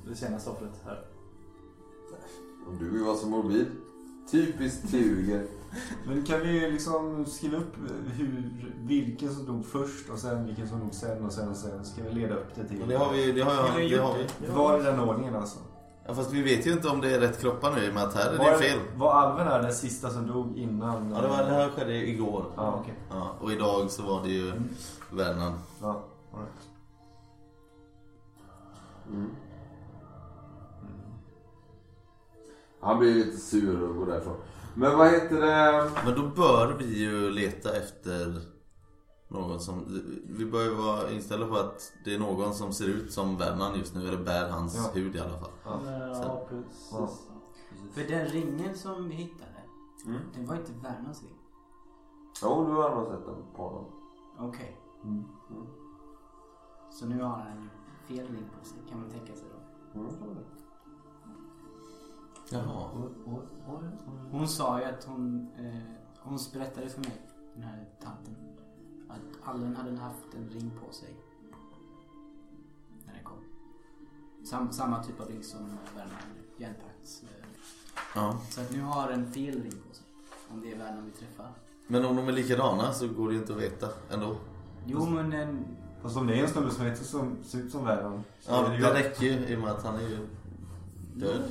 det 0.09 0.15
senaste 0.15 0.51
offret 0.51 0.81
här? 0.85 1.05
Om 2.69 2.79
du 2.79 2.91
vill 2.91 3.05
vara 3.05 3.17
så 3.17 3.27
morbid. 3.27 3.67
Typiskt 4.31 4.91
Tuger. 4.91 5.47
Men 6.07 6.25
kan 6.25 6.41
vi 6.41 6.71
liksom 6.71 7.27
skriva 7.27 7.57
upp 7.57 7.77
hur, 8.17 8.53
vilken 8.77 9.35
som 9.35 9.47
dog 9.47 9.67
först 9.67 10.11
och 10.11 10.19
sen 10.19 10.47
vilken 10.47 10.69
som 10.69 10.81
dog 10.81 10.95
sen 10.95 11.25
och 11.25 11.33
sen 11.33 11.55
sen. 11.55 11.85
Så 11.85 11.97
kan 11.97 12.05
vi 12.05 12.13
leda 12.13 12.35
upp 12.35 12.55
det 12.55 12.69
till... 12.69 12.79
Men 12.79 12.89
det 12.89 12.97
har 12.97 13.13
vi, 13.13 13.33
det 13.33 13.43
har 13.43 13.55
jag, 13.55 13.91
det 13.91 13.97
har 13.97 14.15
vi. 14.15 14.47
Var 14.47 14.81
i 14.81 14.83
den 14.83 15.01
ordningen 15.01 15.35
alltså? 15.35 15.59
Ja, 16.07 16.15
fast 16.15 16.33
vi 16.33 16.43
vet 16.43 16.67
ju 16.67 16.73
inte 16.73 16.89
om 16.89 17.01
det 17.01 17.15
är 17.15 17.21
rätt 17.21 17.41
kroppar 17.41 17.73
nu 17.77 17.85
i 17.85 17.91
och 17.91 17.95
med 17.95 18.03
att 18.03 18.15
här 18.15 18.33
är 18.33 18.39
Var, 18.39 18.51
det 18.51 18.59
fel. 18.59 18.79
var 18.97 19.13
Alven 19.13 19.49
är 19.49 19.63
den 19.63 19.73
sista 19.73 20.11
som 20.11 20.27
dog 20.27 20.59
innan? 20.59 21.11
Ja, 21.11 21.21
det, 21.21 21.29
var, 21.29 21.37
det 21.37 21.51
här 21.51 21.69
skedde 21.69 22.09
igår. 22.09 22.45
Ja, 22.57 22.79
okej. 22.81 22.95
Ja, 23.11 23.37
och 23.41 23.53
idag 23.53 23.91
så 23.91 24.03
var 24.03 24.23
det 24.23 24.29
ju 24.29 24.53
Vernan. 25.11 25.59
Ja, 25.81 26.05
all 26.33 26.41
right. 26.41 26.53
Mm. 29.11 29.31
Han 32.81 32.99
blir 32.99 33.15
lite 33.15 33.37
sur 33.37 33.83
och 33.83 33.97
går 33.97 34.07
därifrån. 34.07 34.37
Men 34.75 34.99
vad 34.99 35.11
heter 35.11 35.41
det? 35.41 35.91
Men 36.05 36.15
då 36.15 36.29
bör 36.29 36.77
vi 36.79 36.99
ju 37.03 37.31
leta 37.31 37.77
efter 37.77 38.41
någon 39.29 39.61
som... 39.61 39.85
Vi 40.29 40.45
bör 40.47 40.63
ju 40.63 40.75
vara 40.75 41.11
inställda 41.11 41.47
på 41.47 41.57
att 41.57 41.93
det 42.05 42.15
är 42.15 42.19
någon 42.19 42.55
som 42.55 42.73
ser 42.73 42.87
ut 42.89 43.13
som 43.13 43.37
Vernan 43.37 43.79
just 43.79 43.95
nu, 43.95 44.09
eller 44.09 44.25
bär 44.25 44.49
hans 44.51 44.77
Ja. 44.77 45.01
hud 45.01 45.17
i 45.17 45.21
alla 45.21 45.39
fall. 45.39 45.51
Ja. 45.65 45.81
Ja, 46.23 46.47
precis. 46.49 46.89
Ja. 46.93 47.09
För 47.93 48.03
den 48.03 48.27
ringen 48.27 48.77
som 48.77 49.09
vi 49.09 49.15
hittade, 49.15 49.49
Mm. 50.07 50.19
den 50.35 50.47
var 50.47 50.57
inte 50.57 50.73
Värnans 50.83 51.23
ring. 51.23 51.39
Jo, 52.43 52.65
du 52.67 52.73
har 52.73 52.95
nog 52.95 53.07
sett 53.07 53.27
den 53.27 53.45
på 53.57 53.63
honom. 53.69 53.85
Okej. 54.39 54.81
Mm. 55.05 55.25
Så 56.91 57.07
nu 57.07 57.23
har 57.23 57.29
han 57.29 57.71
fel 58.09 58.27
ring 58.27 58.49
på 58.59 58.65
sig, 58.69 58.79
kan 58.91 59.01
man 59.01 59.11
tänka 59.11 59.33
sig 59.35 59.45
då. 59.95 60.01
Mm. 60.01 60.13
Jaha. 62.53 62.91
Hon 64.31 64.49
sa 64.49 64.79
ju 64.79 64.85
att 64.85 65.05
hon, 65.05 65.49
eh, 65.59 65.79
hon 66.19 66.39
berättade 66.53 66.89
för 66.89 67.01
mig, 67.01 67.21
den 67.55 67.63
här 67.63 67.85
tanten, 68.03 68.37
att 69.09 69.49
Allen 69.49 69.77
hade 69.77 69.97
haft 69.97 70.35
en 70.37 70.49
ring 70.49 70.71
på 70.87 70.93
sig. 70.93 71.17
När 73.07 73.15
den 73.15 73.25
kom. 73.25 73.37
Sam, 74.45 74.73
samma 74.73 75.05
typ 75.05 75.21
av 75.21 75.29
ring 75.29 75.43
som 75.43 75.67
Värnan, 75.97 76.11
järnpakts. 76.57 77.23
Eh. 77.23 77.47
Ja. 78.15 78.39
Så 78.51 78.61
att 78.61 78.73
nu 78.73 78.81
har 78.81 79.09
den 79.11 79.33
fel 79.33 79.63
ring 79.63 79.73
på 79.89 79.95
sig. 79.95 80.07
Om 80.53 80.61
det 80.61 80.73
är 80.73 80.79
Värnan 80.79 81.05
vi 81.05 81.11
träffar. 81.11 81.51
Men 81.87 82.05
om 82.05 82.17
de 82.17 82.29
är 82.29 82.33
likadana 82.33 82.93
så 82.93 83.09
går 83.09 83.29
det 83.29 83.35
ju 83.35 83.41
inte 83.41 83.53
att 83.53 83.61
veta 83.61 83.89
ändå. 84.11 84.37
Jo 84.87 85.07
men 85.07 85.33
en, 85.33 85.65
Fast 86.03 86.17
om 86.17 86.27
det 86.27 86.35
är 86.39 86.43
en 86.43 86.49
snubbe 86.49 86.71
som 86.71 86.85
heter 86.85 87.05
som, 87.05 87.37
ser 87.45 87.59
ut 87.59 87.73
som 87.73 87.81
så 87.81 88.23
Ja, 88.53 88.67
är 88.67 88.71
det 88.71 88.77
ju- 88.77 88.83
det 88.83 88.95
räcker 88.95 89.23
ju 89.25 89.31
i 89.47 89.57
och 89.57 89.61
med 89.61 89.71
att 89.71 89.83
han 89.85 89.95
är 89.95 90.01
ju 90.09 90.27
död. 91.15 91.43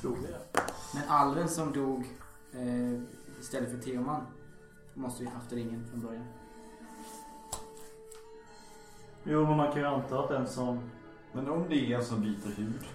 Tror 0.00 0.16
det. 0.22 0.62
men 0.94 1.02
Allen 1.08 1.48
som 1.48 1.72
dog 1.72 2.04
eh, 2.52 3.02
istället 3.40 3.70
för 3.70 3.78
Theoman 3.78 4.22
måste 4.94 5.24
ju 5.24 5.30
haft 5.30 5.52
ringen 5.52 5.86
från 5.90 6.00
början. 6.00 6.24
Jo, 9.24 9.46
men 9.46 9.56
man 9.56 9.72
kan 9.72 9.80
ju 9.80 9.86
anta 9.86 10.20
att 10.20 10.28
den 10.28 10.48
som... 10.48 10.90
Men 11.32 11.48
om 11.48 11.64
det 11.68 11.92
är 11.92 11.98
en 11.98 12.04
som 12.04 12.20
byter 12.20 12.56
hud 12.56 12.86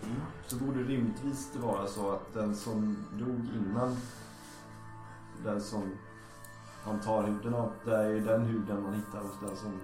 så 0.48 0.56
borde 0.56 0.84
rimligtvis 0.84 1.52
det 1.54 1.60
vara 1.60 1.88
så 1.88 2.12
att 2.12 2.34
den 2.34 2.56
som 2.56 3.06
dog 3.14 3.40
innan 3.56 3.98
den 5.44 5.62
som 5.62 5.98
han 6.84 7.00
tar 7.00 7.24
huden 7.24 7.54
av, 7.54 7.72
det 7.86 7.96
är 7.96 8.10
ju 8.10 8.20
den 8.20 8.42
huden 8.42 8.84
man 8.84 8.94
hittar 8.94 9.20
hos 9.20 9.40
den 9.42 9.58
som 9.58 9.80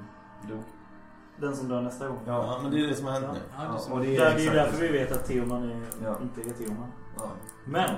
dog. 0.50 0.64
Den 1.42 1.56
som 1.56 1.68
dör 1.68 1.82
nästa 1.82 2.08
gång. 2.08 2.20
Ja, 2.26 2.60
men 2.62 2.72
det 2.72 2.84
är 2.84 2.88
det 2.88 2.96
som 2.96 3.06
har 3.06 3.14
hänt 3.14 3.26
nu. 3.34 3.40
Ja, 3.58 3.64
det 3.88 3.94
och 3.94 4.00
Det 4.00 4.06
det 4.06 4.18
är, 4.18 4.36
det 4.36 4.48
är 4.48 4.54
därför 4.54 4.82
vi 4.82 4.88
vet 4.88 5.12
att 5.12 5.26
Theoman 5.26 5.64
är, 5.72 5.82
Ja. 6.04 6.18
inte 6.22 6.42
är 6.50 6.54
Theoman. 6.54 6.92
Ja. 7.18 7.30
Men! 7.66 7.90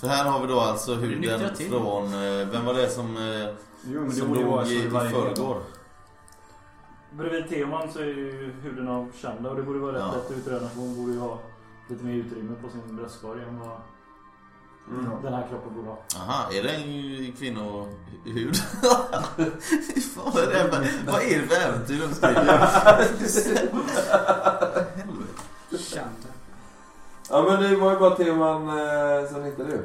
För 0.00 0.06
här 0.08 0.30
har 0.30 0.40
vi 0.40 0.46
då 0.46 0.60
alltså 0.60 0.94
Det 0.94 1.00
huden 1.06 1.40
från... 1.56 2.04
eh, 2.04 2.48
Vem 2.48 2.64
var 2.64 2.74
det 2.74 2.88
som, 2.88 3.16
eh, 3.16 3.22
Jo 3.84 4.00
men 4.00 4.08
det 4.08 4.14
som 4.14 4.30
vara 4.34 4.40
dog 4.58 4.66
så 4.66 4.72
i, 4.72 4.86
i 4.86 4.90
förrgår? 4.90 5.56
Bredvid 7.10 7.48
Theoman 7.48 7.92
så 7.92 7.98
är 7.98 8.04
ju 8.04 8.52
huden 8.62 8.88
av 8.88 9.12
Chanda 9.12 9.50
och 9.50 9.56
det 9.56 9.62
borde 9.62 9.78
vara 9.78 9.92
rätt 9.92 10.00
Ja. 10.00 10.12
lätt 10.16 10.30
att 10.30 10.36
utröna 10.38 10.68
för 10.68 10.80
hon 10.80 10.96
borde 10.96 11.12
ju 11.12 11.18
ha 11.18 11.38
lite 11.88 12.04
mer 12.04 12.14
utrymme 12.14 12.54
på 12.62 12.68
sin 12.68 12.96
bröstkorg 12.96 13.42
än 13.42 13.60
vad 13.60 13.80
Mm. 14.90 15.22
den 15.22 15.34
här 15.34 15.46
kroppen 15.48 15.74
borde 15.74 15.88
ha. 15.88 15.98
Aha, 16.16 16.52
är 16.52 16.62
det 16.62 16.70
en 16.70 17.32
kvinnohud? 17.32 18.56
Fan, 20.14 20.32
vad 20.34 20.42
är 20.42 20.48
det 20.48 20.88
Vad 21.06 21.22
är 21.22 21.40
det 21.40 21.46
för 21.46 21.68
äventyr 21.68 22.00
de 22.00 22.14
skriver? 22.14 22.44
Chanta. 25.78 26.28
Ja 27.30 27.42
men 27.42 27.62
det 27.62 27.76
var 27.76 27.92
ju 27.92 27.98
bara 27.98 28.16
teman 28.16 28.68
eh, 28.68 29.30
som 29.32 29.44
hittade 29.44 29.70
du. 29.70 29.84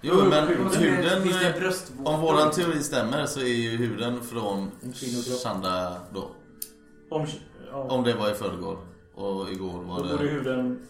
Jo, 0.00 0.14
men 0.30 0.48
huden... 0.48 1.22
Det 1.24 1.66
eh? 1.66 1.72
Om 2.04 2.20
våran 2.20 2.50
teori 2.50 2.82
stämmer 2.82 3.26
så 3.26 3.40
är 3.40 3.44
ju 3.44 3.76
huden 3.76 4.20
från. 4.22 4.70
Chanda 5.44 5.96
då. 6.12 6.30
Om, 7.10 7.26
Om 7.72 8.04
det 8.04 8.14
var 8.14 8.30
i 8.30 8.34
förrgår. 8.34 8.78
Och 9.14 9.50
igår 9.50 9.82
var 9.82 9.98
då 9.98 10.08
borde 10.08 10.24
det... 10.24 10.30
huden 10.30 10.86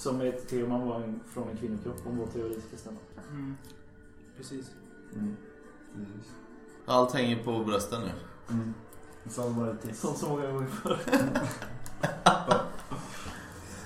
som 0.00 0.18
vara 0.86 1.04
en, 1.04 1.20
från 1.26 1.48
en 1.48 1.56
kvinnokropp 1.56 2.06
om 2.06 2.18
vår 2.18 2.26
teori 2.26 2.60
ska 2.68 2.76
stämma. 2.76 2.98
Mm. 3.30 3.56
Precis. 4.36 4.70
Mm. 5.14 5.36
Precis. 5.94 6.32
Allt 6.86 7.12
hänger 7.12 7.44
på 7.44 7.64
brösten 7.64 8.00
nu. 8.00 8.10
Mm. 8.54 8.74
Så 9.28 9.48
var 9.48 9.76
det. 9.82 9.94
Som 9.94 10.14
så 10.14 10.28
många 10.28 10.52
gånger 10.52 10.66
förr. 10.66 10.98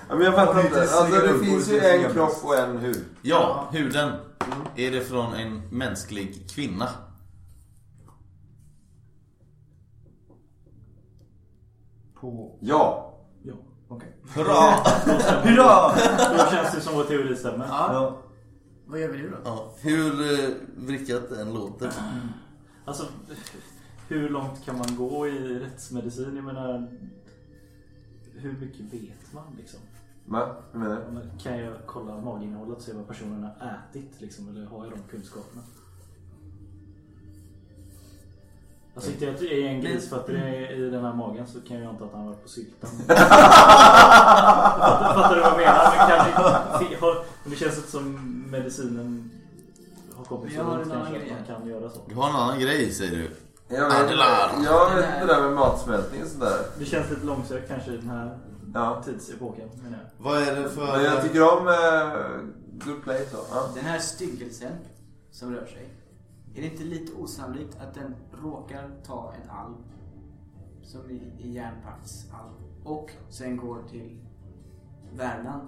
Ja, 0.09 0.15
men 0.15 0.21
jag 0.21 0.35
fattar 0.35 0.65
inte. 0.65 0.81
Alltså 0.81 1.27
det 1.27 1.39
finns 1.39 1.69
ju 1.69 1.79
en 1.79 2.13
kropp 2.13 2.43
och 2.43 2.57
en 2.57 2.77
hud. 2.77 3.05
Ja, 3.21 3.69
huden. 3.71 4.11
Är 4.75 4.91
det 4.91 5.01
från 5.01 5.33
en 5.33 5.69
mänsklig 5.69 6.49
kvinna? 6.49 6.89
På... 12.13 12.57
Ja. 12.61 13.14
Hurra! 14.33 14.71
Hurra! 15.43 15.91
då 16.37 16.51
känns 16.51 16.75
det 16.75 16.81
som 16.81 16.95
vår 16.95 17.03
teori 17.03 17.35
stämmer. 17.35 17.65
Ja. 17.65 17.93
Ja. 17.93 18.17
Vad 18.85 18.99
gör 18.99 19.09
vi 19.09 19.17
nu 19.17 19.29
då? 19.29 19.37
Ja, 19.43 19.71
hur 19.81 20.21
eh, 20.43 20.49
vrickat 20.75 21.29
den 21.29 21.53
låter. 21.53 21.91
Alltså, 22.85 23.05
hur 24.07 24.29
långt 24.29 24.65
kan 24.65 24.77
man 24.77 24.95
gå 24.95 25.27
i 25.27 25.59
rättsmedicin? 25.59 26.35
Jag 26.35 26.45
menar, 26.45 26.87
hur 28.33 28.53
mycket 28.53 28.93
vet 28.93 29.33
man 29.33 29.43
liksom? 29.57 29.79
Va? 30.25 30.55
Hur 30.71 30.79
menar 30.79 30.95
du? 30.95 31.43
Kan 31.43 31.57
jag 31.59 31.73
kolla 31.85 32.21
maginnehållet 32.21 32.77
och 32.77 32.83
se 32.83 32.93
vad 32.93 33.07
personen 33.07 33.43
har 33.43 33.79
ätit 33.89 34.21
liksom? 34.21 34.49
Eller 34.49 34.65
har 34.65 34.85
jag 34.85 34.93
de 34.93 35.01
kunskaperna? 35.09 35.61
Alltså 38.95 39.11
inte 39.11 39.29
att 39.29 39.39
det 39.39 39.45
är 39.63 39.67
en 39.69 39.81
grisfötter 39.81 40.47
i, 40.47 40.73
i 40.73 40.89
den 40.89 41.05
här 41.05 41.13
magen 41.13 41.47
så 41.47 41.61
kan 41.61 41.77
jag 41.77 41.89
anta 41.89 42.05
att 42.05 42.13
han 42.13 42.25
varit 42.25 42.43
på 42.43 42.49
syltan. 42.49 42.89
fattar, 43.07 43.15
fattar 45.15 45.35
du 45.35 45.41
vad 45.41 45.51
jag 45.51 45.57
menar? 45.57 45.93
Men, 45.97 46.07
kanske, 46.09 46.97
har, 47.05 47.13
men 47.43 47.51
det 47.51 47.55
känns 47.55 47.77
inte 47.77 47.91
som 47.91 48.13
medicinen 48.51 49.31
har 50.15 50.23
kommit 50.25 50.53
så 50.55 50.63
långt 50.63 50.91
kanske 50.91 51.15
att 51.15 51.21
grej 51.21 51.35
man 51.47 51.57
kan 51.59 51.67
göra 51.69 51.89
så. 51.89 51.99
Du 52.09 52.15
har 52.15 52.29
en 52.29 52.35
annan 52.35 52.59
grej 52.59 52.91
säger 52.93 53.11
du. 53.11 53.29
Jag 53.75 53.89
vet, 53.89 54.11
jag 54.65 54.95
vet 54.95 55.05
inte 55.05 55.19
det 55.19 55.25
där 55.33 55.41
med 55.41 55.51
matsmältning 55.53 56.23
och 56.23 56.27
sådär. 56.29 56.57
Det 56.79 56.85
känns 56.85 57.09
lite 57.09 57.25
långsökt 57.25 57.67
kanske 57.67 57.91
i 57.91 57.97
den 57.97 58.09
här 58.09 58.37
Ja. 58.73 59.01
tidsepoken 59.05 59.69
menar 59.83 59.97
jag. 59.97 60.25
Vad 60.25 60.41
är 60.41 60.55
det 60.55 60.69
för... 60.69 60.85
Men 60.85 61.03
jag 61.03 61.23
tycker 61.23 61.57
om 61.59 61.67
eh, 61.67 62.85
good 62.85 63.03
play 63.03 63.27
så. 63.31 63.37
Ja. 63.51 63.69
Den 63.75 63.85
här 63.85 63.99
styggelsen 63.99 64.71
som 65.31 65.53
rör 65.53 65.65
sig. 65.65 65.89
Är 66.55 66.61
det 66.61 66.67
inte 66.67 66.83
lite 66.83 67.13
osannolikt 67.13 67.77
att 67.81 67.93
den 67.93 68.15
råkar 68.43 68.91
ta 69.05 69.33
en 69.43 69.49
alv 69.49 69.75
som 70.83 71.09
i, 71.09 71.31
i 71.39 71.51
järnpakts 71.51 72.25
alv 72.31 72.53
och 72.83 73.11
sen 73.29 73.57
går 73.57 73.83
till 73.89 74.19
Värmland 75.13 75.67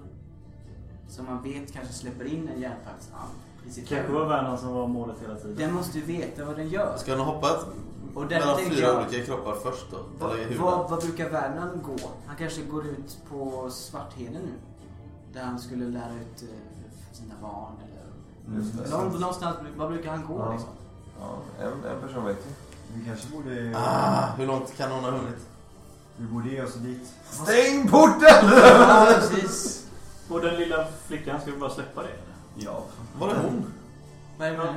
som 1.07 1.25
man 1.25 1.43
vet 1.43 1.73
kanske 1.73 1.93
släpper 1.93 2.25
in 2.25 2.49
en 2.55 2.61
järnpakts 2.61 3.11
alv 3.13 3.67
i 3.67 3.71
sitt 3.71 3.89
Kanske 3.89 4.11
var 4.11 4.25
Vernon 4.25 4.57
som 4.57 4.73
var 4.73 4.87
målet 4.87 5.21
hela 5.21 5.35
tiden. 5.35 5.55
Den 5.55 5.73
måste 5.73 5.99
ju 5.99 6.05
veta 6.05 6.45
vad 6.45 6.55
den 6.55 6.69
gör. 6.69 6.97
Ska 6.97 7.11
den 7.11 7.25
hoppa 7.25 7.47
Och 8.15 8.25
mellan 8.25 8.57
fyra 8.57 8.79
jag- 8.79 9.07
olika 9.07 9.25
kroppar 9.25 9.53
först 9.55 9.91
då? 9.91 9.97
Vad, 10.59 10.89
vad, 10.89 10.99
brukar 11.01 11.29
Vernon 11.29 11.81
gå? 11.83 12.09
Han 12.25 12.35
kanske 12.35 12.61
går 12.61 12.87
ut 12.87 13.17
på 13.29 13.69
Svartheden 13.69 14.41
nu. 14.41 14.53
Där 15.33 15.43
han 15.43 15.59
skulle 15.59 15.85
lära 15.85 16.13
ut 16.13 16.43
eh, 16.43 17.15
sina 17.15 17.33
barn. 17.41 17.73
Just 18.55 18.77
det. 18.77 18.89
Någon, 18.89 19.19
någonstans, 19.21 19.57
vad 19.77 19.89
brukar 19.89 20.11
han 20.11 20.25
gå 20.25 20.39
Ja. 20.39 20.51
liksom? 20.51 20.69
Ja, 21.19 21.37
en, 21.65 21.91
en 21.91 22.01
person 22.01 22.25
vet 22.25 22.37
ju. 22.37 22.51
Vi 22.93 23.05
kanske 23.05 23.27
borde... 23.27 23.73
Ah, 23.75 24.25
hur 24.37 24.47
långt 24.47 24.77
kan 24.77 24.91
hon 24.91 25.03
ha 25.03 25.11
hunnit? 25.11 25.47
Vi 26.17 26.25
borde 26.27 26.49
ge 26.49 26.63
oss 26.63 26.73
dit. 26.73 27.13
Stäng 27.29 27.87
porten! 27.87 28.49
Ja, 28.51 29.07
precis. 29.15 29.85
Och 30.29 30.41
den 30.41 30.55
lilla 30.55 30.87
flickan, 31.07 31.41
ska 31.41 31.51
vi 31.51 31.57
bara 31.57 31.69
släppa 31.69 32.01
det? 32.01 32.07
eller? 32.07 32.23
Ja. 32.55 32.83
Var 33.19 33.29
är 33.29 33.35
hon? 33.35 33.65
Med 34.37 34.51
henne? 34.57 34.75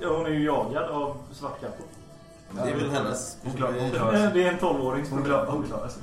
Ja, 0.00 0.16
hon 0.16 0.26
är 0.26 0.30
ju 0.30 0.44
jagad 0.44 0.84
av 0.90 1.16
svartkappor. 1.32 1.86
Det 2.50 2.70
är 2.70 2.76
väl 2.76 2.90
hennes... 2.90 3.36
Hon 3.42 3.52
klarar, 3.52 3.72
sig. 4.12 4.30
Det 4.34 4.44
är 4.44 4.52
en 4.52 4.58
12-åring 4.58 5.06
Hon 5.10 5.24
klarar, 5.24 5.46
hon 5.46 5.62
klarar 5.62 5.88
sig. 5.88 6.02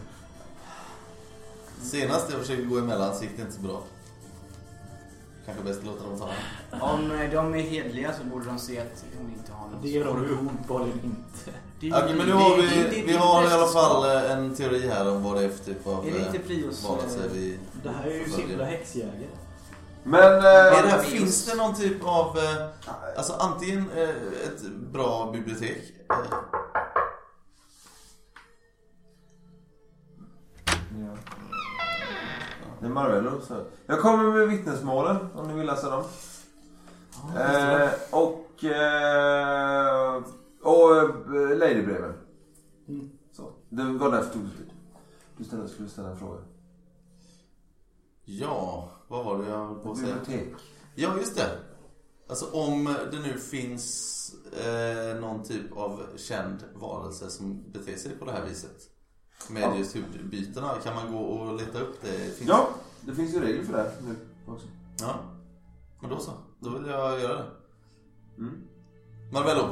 Senast 1.82 2.32
jag 2.32 2.40
försökte 2.40 2.64
gå 2.64 2.78
emellan 2.78 3.16
så 3.16 3.24
gick 3.24 3.36
det 3.36 3.42
inte 3.42 3.54
så 3.54 3.62
bra. 3.62 3.82
Kanske 5.46 5.64
bäst 5.64 5.80
att 5.80 5.86
låta 5.86 6.04
dem 6.04 6.20
ta. 6.20 6.30
Om 6.86 7.12
eh, 7.12 7.30
de 7.32 7.56
är 7.56 7.60
hedliga 7.62 8.14
så 8.14 8.24
borde 8.24 8.46
de 8.46 8.60
se 8.60 8.80
att 8.80 9.06
hon 9.18 9.34
inte 9.40 9.52
har 9.52 9.68
något. 9.70 9.84
Det 9.84 9.98
är 9.98 10.06
de 10.06 10.26
uppenbarligen 10.26 11.00
inte. 11.04 11.52
Okej, 11.98 12.16
men 12.16 12.28
nu 12.28 12.34
har 12.34 12.58
vi, 12.58 12.62
det- 12.68 12.90
det- 12.90 13.02
vi 13.08 13.14
har 13.18 13.44
i 13.44 13.48
alla 13.54 13.68
fall 13.68 14.16
eh, 14.16 14.32
en 14.32 14.56
teori 14.56 14.88
här 14.88 15.10
om 15.12 15.24
vad 15.24 15.36
det 15.38 15.44
är 15.46 15.50
för 15.50 15.66
typ 15.66 15.88
av 15.88 16.08
Är 16.08 16.12
det 16.12 16.18
inte 16.20 16.38
eh, 16.38 16.44
Prios... 16.48 16.88
vi 17.34 17.58
Det 17.84 17.90
här 17.90 18.08
är 18.08 18.14
ju 18.16 18.30
simpla 18.30 18.66
häxjägare. 18.66 19.28
Men... 20.04 20.22
Är 20.24 20.84
det 20.84 20.90
här, 20.90 21.04
finns 21.04 21.46
det 21.46 21.56
någon 21.56 21.76
typ 21.76 22.04
av, 22.04 22.38
eh, 22.38 22.68
alltså 23.18 23.34
antingen 23.34 23.90
eh, 23.98 24.10
ett 24.10 24.62
bra 24.94 25.32
bibliotek. 25.32 25.82
Ja. 31.00 31.18
Det 32.86 32.90
är 32.90 32.94
Marvello. 32.94 33.42
Så. 33.42 33.64
Jag 33.86 34.02
kommer 34.02 34.32
med 34.32 34.48
vittnesmålen 34.48 35.18
om 35.36 35.48
ni 35.48 35.54
vill 35.54 35.66
läsa 35.66 35.90
dem. 35.90 36.04
Eh, 37.38 37.90
och... 38.12 38.64
Eh, 38.64 40.24
och 40.62 40.98
eh, 41.36 41.58
Ladybreven. 41.58 42.14
Så. 43.32 43.52
Det 43.70 43.84
var 43.84 44.12
därför 44.12 44.34
tog 44.34 44.44
det 44.44 44.50
slut. 44.50 44.70
Du 45.38 45.44
ställde, 45.44 45.68
skulle 45.68 45.90
ställa 45.90 46.10
en 46.10 46.18
fråga. 46.18 46.40
ja, 48.26 48.90
vad 49.08 49.26
var 49.26 49.38
det 49.38 49.50
jag 49.50 49.68
höll 49.68 49.80
på 49.80 49.92
att 49.92 49.98
säga? 49.98 50.16
Bibliotek. 50.26 50.54
Ja, 50.96 51.18
just 51.18 51.36
det. 51.36 51.50
Alltså 52.30 52.46
om 52.52 52.96
det 53.12 53.20
nu 53.20 53.40
finns 53.40 54.36
eh, 54.66 55.20
någon 55.22 55.44
typ 55.44 55.78
av 55.78 56.04
känd 56.16 56.64
varelse 56.74 57.30
som 57.30 57.72
beter 57.72 57.96
sig 57.96 58.12
på 58.18 58.26
det 58.26 58.32
här 58.32 58.46
viset. 58.46 58.95
Med 59.50 59.78
just 59.78 59.96
hudbytena. 59.96 60.70
Kan 60.84 60.96
man 60.96 61.12
gå 61.14 61.20
och 61.20 61.56
leta 61.56 61.80
upp 61.80 62.02
det? 62.02 62.38
Finns 62.38 62.50
Ja, 62.50 62.70
det 63.02 63.16
finns 63.16 63.36
ju 63.36 63.42
regler 63.42 63.64
för 63.64 63.74
det 63.74 63.92
nu 64.08 64.16
också. 64.54 64.68
Ja. 65.02 65.16
Men 66.00 66.10
då 66.10 66.20
så. 66.20 66.32
Då 66.60 66.70
vill 66.70 66.86
jag 66.88 67.20
göra 67.20 67.34
det. 67.34 67.46
Mm. 68.38 68.62
Marvello, 69.32 69.70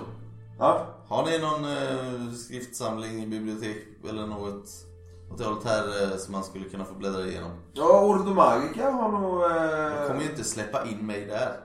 Ja, 0.60 0.88
har 1.07 1.26
ni 1.26 1.40
någon 1.40 1.65
eh, 1.65 2.34
skriftsamling, 2.34 3.30
bibliotek 3.30 3.77
eller 4.10 4.27
något 4.27 4.69
åt 5.31 5.38
det 5.38 5.45
hållet 5.45 5.64
här 5.64 6.03
eh, 6.03 6.18
som 6.18 6.31
man 6.31 6.44
skulle 6.44 6.69
kunna 6.69 6.85
få 6.85 6.94
bläddra 6.94 7.26
igenom? 7.26 7.52
ja 7.73 8.06
Ordo 8.06 8.34
Magica 8.34 8.91
har 8.91 9.11
nog... 9.11 9.44
Eh, 9.44 10.07
kommer 10.07 10.22
ju 10.22 10.30
inte 10.30 10.44
släppa 10.44 10.88
in 10.88 11.06
mig 11.06 11.26
där. 11.26 11.60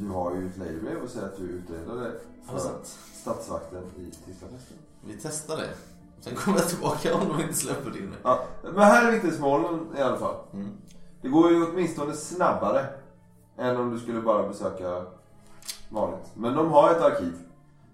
Du 0.00 0.08
har 0.08 0.34
ju 0.34 0.48
ett 0.48 0.58
ladybrev 0.58 1.02
och 1.02 1.10
säger 1.10 1.26
att 1.26 1.36
du 1.36 1.62
du 1.68 2.20
för 2.46 2.80
statsvakten 3.14 3.84
i 3.96 4.10
Tysklandfesten. 4.26 4.76
Vi 5.04 5.18
testar 5.22 5.56
det. 5.56 5.74
Sen 6.20 6.34
kommer 6.34 6.58
jag 6.58 6.68
tillbaka 6.68 7.14
om 7.14 7.28
de 7.28 7.42
inte 7.42 7.54
släpper 7.54 7.96
in 7.96 8.04
mig. 8.04 8.18
Ja, 8.22 8.44
men 8.62 8.82
här 8.82 9.08
är 9.08 9.12
vittnesmålen 9.12 9.96
i 9.96 10.00
alla 10.00 10.18
fall. 10.18 10.36
Mm. 10.52 10.68
Det 11.22 11.28
går 11.28 11.50
ju 11.50 11.66
åtminstone 11.66 12.14
snabbare 12.14 12.86
än 13.56 13.76
om 13.76 13.90
du 13.90 13.98
skulle 13.98 14.20
bara 14.20 14.48
besöka 14.48 15.06
vanligt. 15.88 16.32
Men 16.34 16.54
de 16.54 16.70
har 16.70 16.90
ett 16.90 17.02
arkiv. 17.02 17.38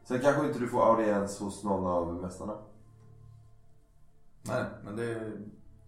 Sen 0.04 0.20
kanske 0.20 0.46
inte 0.46 0.58
du 0.58 0.68
får 0.68 0.90
audiens 0.90 1.38
hos 1.38 1.62
någon 1.62 1.86
av 1.86 2.14
mästarna. 2.14 2.54
Nej, 4.42 4.64
men 4.84 4.96
det, 4.96 5.32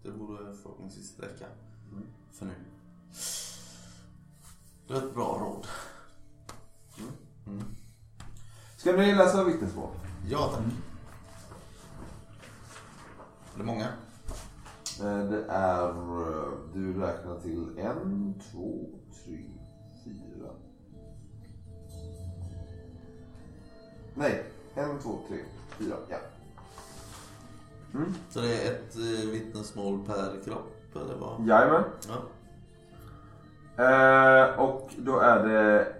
det 0.03 0.11
borde 0.11 0.53
förhoppningsvis 0.63 1.19
räcka 1.19 1.45
för 2.31 2.45
nu. 2.45 2.53
Det 4.87 4.93
var 4.93 5.01
ett 5.01 5.13
bra 5.13 5.37
råd. 5.41 5.67
Mm. 7.47 7.63
Ska 8.77 8.91
ni 8.91 9.15
läsa 9.15 9.43
vittnesmål? 9.43 9.89
Ja, 10.29 10.51
tack. 10.53 10.63
Det 13.57 13.63
många? 13.63 13.87
Eh, 15.01 15.29
Det 15.29 15.45
är... 15.49 15.89
eh, 15.89 16.53
Du 16.73 16.93
räknar 17.01 17.39
till 17.39 17.77
en, 17.79 18.33
två, 18.51 18.85
tre, 19.25 19.37
fyra. 20.05 20.49
Nej, 24.15 24.43
en, 24.75 24.99
två, 24.99 25.19
tre, 25.27 25.37
fyra. 25.79 25.95
Ja. 26.09 26.17
Mm. 27.93 28.13
Så 28.29 28.39
det 28.41 28.53
är 28.67 28.71
ett 28.71 28.95
eh, 28.95 29.29
vittnesmål 29.31 30.05
per 30.05 30.43
kropp, 30.45 30.95
eller 30.95 31.15
vad? 31.15 31.47
Jajamän. 31.47 31.83
Ja. 32.07 32.15
Eh, 33.83 34.59
och 34.59 34.91
då 34.97 35.19
är 35.19 35.47
det 35.47 35.93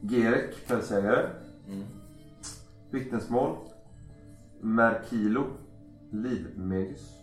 Gerek, 0.00 0.66
pälsjägare. 0.68 1.26
Mm. 1.68 1.84
Vittnesmål. 2.90 3.56
Merkilo, 4.60 5.46
livmegus. 6.12 7.18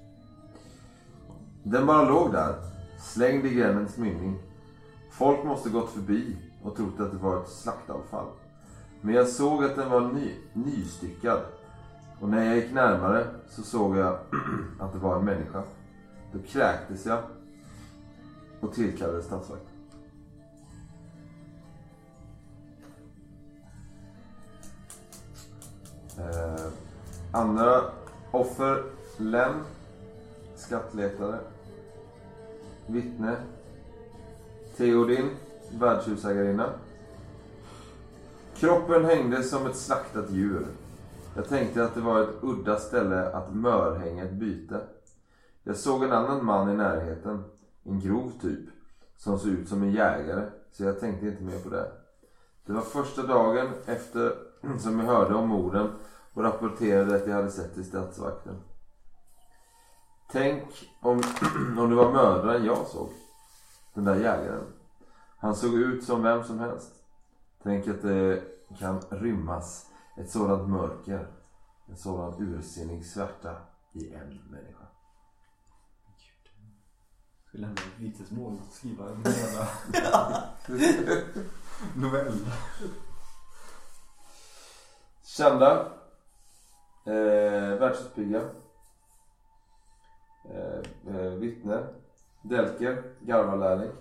Den 1.63 1.85
bara 1.85 2.09
låg 2.09 2.31
där, 2.31 2.55
slängd 2.99 3.45
i 3.45 3.53
grännens 3.53 3.97
mynning. 3.97 4.39
Folk 5.11 5.43
måste 5.43 5.69
gått 5.69 5.89
förbi 5.89 6.37
och 6.63 6.75
trott 6.75 6.99
att 6.99 7.11
det 7.11 7.17
var 7.17 7.41
ett 7.41 7.49
slaktavfall. 7.49 8.27
Men 9.01 9.15
jag 9.15 9.27
såg 9.27 9.63
att 9.63 9.75
den 9.75 9.89
var 9.89 10.01
ny, 10.01 10.35
nystyckad. 10.53 11.41
Och 12.19 12.29
när 12.29 12.45
jag 12.45 12.55
gick 12.55 12.71
närmare 12.71 13.27
så 13.49 13.61
såg 13.61 13.97
jag 13.97 14.13
att 14.79 14.93
det 14.93 14.99
var 14.99 15.19
en 15.19 15.25
människa. 15.25 15.63
Då 16.31 16.39
kräktes 16.47 17.05
jag 17.05 17.19
och 18.59 18.73
tillkallade 18.73 19.23
statsvakt. 19.23 19.63
Eh, 26.17 26.65
andra 27.31 27.81
offer. 28.31 28.83
Len. 29.17 29.53
Skattletare. 30.55 31.39
Vittne. 32.85 33.35
Theodin. 34.77 35.29
Värdshusägarinna. 35.71 36.69
Kroppen 38.55 39.05
hängde 39.05 39.43
som 39.43 39.65
ett 39.65 39.75
slaktat 39.75 40.31
djur. 40.31 40.67
Jag 41.35 41.47
tänkte 41.47 41.83
att 41.83 41.95
det 41.95 42.01
var 42.01 42.21
ett 42.21 42.35
udda 42.41 42.79
ställe 42.79 43.29
att 43.29 43.55
mörhänga 43.55 44.23
ett 44.23 44.33
byte. 44.33 44.81
Jag 45.63 45.75
såg 45.75 46.03
en 46.03 46.11
annan 46.11 46.45
man 46.45 46.69
i 46.69 46.73
närheten. 46.73 47.43
En 47.83 47.99
grov 47.99 48.31
typ. 48.41 48.69
Som 49.17 49.39
såg 49.39 49.51
ut 49.51 49.69
som 49.69 49.83
en 49.83 49.91
jägare. 49.91 50.45
Så 50.71 50.83
jag 50.83 50.99
tänkte 50.99 51.27
inte 51.27 51.43
mer 51.43 51.59
på 51.59 51.69
det. 51.69 51.91
Det 52.65 52.73
var 52.73 52.81
första 52.81 53.23
dagen 53.23 53.67
efter 53.85 54.33
som 54.79 54.99
jag 54.99 55.05
hörde 55.05 55.35
om 55.35 55.47
morden 55.47 55.89
och 56.39 56.45
rapporterade 56.45 57.15
att 57.15 57.27
jag 57.27 57.35
hade 57.35 57.51
sett 57.51 57.73
till 57.73 57.85
statsvakten. 57.85 58.61
Tänk 60.31 60.89
om, 61.01 61.17
om 61.77 61.89
det 61.89 61.95
var 61.95 62.11
mördaren 62.11 62.65
jag 62.65 62.87
såg. 62.87 63.09
Den 63.93 64.03
där 64.03 64.15
jägaren. 64.15 64.73
Han 65.37 65.55
såg 65.55 65.73
ut 65.73 66.03
som 66.03 66.23
vem 66.23 66.43
som 66.43 66.59
helst. 66.59 66.91
Tänk 67.63 67.87
att 67.87 68.01
det 68.01 68.43
kan 68.79 69.01
rymmas 69.09 69.89
ett 70.17 70.31
sådant 70.31 70.69
mörker. 70.69 71.27
En 71.87 71.97
sådan 71.97 72.41
ursinnig 72.41 73.05
svärta 73.05 73.55
i 73.93 74.13
en 74.13 74.39
människa. 74.49 74.85
Ska 77.47 77.57
lämna 77.57 77.73
ett 77.73 77.99
vittnesmål 77.99 78.59
och 78.67 78.73
skriva 78.73 79.09
en 79.09 79.23
hela 79.25 79.67
novell. 81.95 82.45
Kända. 85.23 85.98
Eh, 87.05 87.79
Världshusbygga. 87.79 88.41
Eh, 90.49 91.15
eh, 91.15 91.33
vittne. 91.33 91.83
Delker. 92.41 93.03
Garvarlärling. 93.19 93.91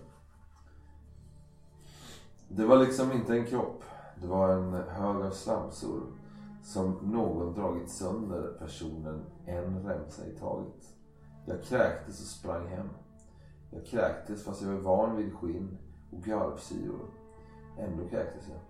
Det 2.49 2.65
var 2.65 2.77
liksom 2.77 3.13
inte 3.13 3.35
en 3.35 3.47
kropp. 3.47 3.85
Det 4.21 4.27
var 4.27 4.49
en 4.49 4.73
hög 4.73 5.17
av 5.17 5.31
slamsor. 5.31 6.03
Som 6.65 6.99
någon 7.03 7.55
dragit 7.55 7.91
sönder 7.91 8.57
personen 8.59 9.25
en 9.47 9.89
remsa 9.89 10.27
i 10.27 10.31
taget. 10.31 10.89
Jag 11.47 11.63
kräktes 11.63 12.21
och 12.21 12.27
sprang 12.27 12.67
hem. 12.67 12.89
Jag 13.71 13.87
kräktes 13.87 14.45
fast 14.45 14.63
jag 14.63 14.69
var 14.69 14.81
van 14.81 15.17
vid 15.17 15.35
skinn 15.35 15.79
och 16.13 16.23
garvsyror. 16.23 17.07
Ändå 17.79 18.09
kräktes 18.09 18.49
jag. 18.49 18.68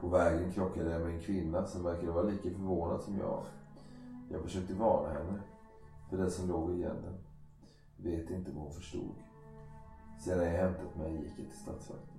På 0.00 0.08
vägen 0.08 0.52
krockade 0.52 0.90
jag 0.90 1.00
med 1.00 1.14
en 1.14 1.20
kvinna 1.20 1.66
som 1.66 1.84
verkade 1.84 2.12
vara 2.12 2.24
lika 2.24 2.50
förvånad 2.50 3.02
som 3.02 3.18
jag. 3.18 3.44
Jag 4.28 4.42
försökte 4.42 4.74
varna 4.74 5.08
henne 5.08 5.40
för 6.10 6.16
det 6.16 6.30
som 6.30 6.48
låg 6.48 6.70
i 6.70 6.80
gänden. 6.80 7.14
Vet 7.96 8.30
inte 8.30 8.50
vad 8.52 8.62
hon 8.64 8.72
förstod. 8.72 9.14
Sedan 10.18 10.44
jag 10.44 10.50
hämtat 10.50 10.96
mig 10.96 11.12
gick 11.12 11.38
jag 11.38 11.46
till 11.48 11.58
stadsvakten. 11.58 12.18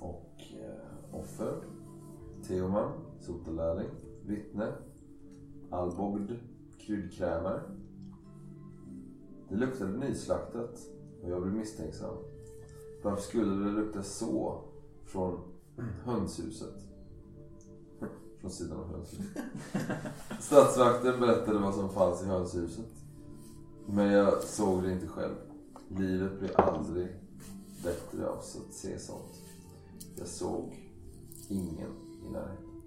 Och 0.00 0.42
eh, 0.60 1.20
offer. 1.20 1.62
Teoman, 2.46 2.92
sotarlärling, 3.20 3.88
vittne, 4.26 4.72
Albogd, 5.70 6.32
kryddkrämare. 6.78 7.62
Det 9.48 9.56
luktade 9.56 9.98
nyslaktat 9.98 10.78
och 11.22 11.30
jag 11.30 11.42
blev 11.42 11.54
misstänksam. 11.54 12.31
Varför 13.02 13.22
skulle 13.22 13.64
det 13.64 13.70
lukta 13.70 14.02
så 14.02 14.60
från 15.04 15.40
hönshuset? 16.04 16.74
Från 18.40 18.50
sidan 18.50 18.78
av 18.78 18.88
hönshuset. 18.88 19.26
Stadsvakten 20.40 21.20
berättade 21.20 21.58
vad 21.58 21.74
som 21.74 21.88
fanns 21.88 22.22
i 22.22 22.26
hönshuset. 22.26 22.86
Men 23.86 24.12
jag 24.12 24.42
såg 24.42 24.82
det 24.82 24.92
inte 24.92 25.06
själv. 25.06 25.34
Livet 25.88 26.38
blir 26.38 26.60
aldrig 26.60 27.08
bättre 27.84 28.28
av 28.28 28.38
att 28.38 28.74
se 28.74 28.98
sånt. 28.98 29.42
Jag 30.16 30.26
såg 30.26 30.90
ingen 31.48 31.90
i 32.28 32.32
närheten. 32.32 32.82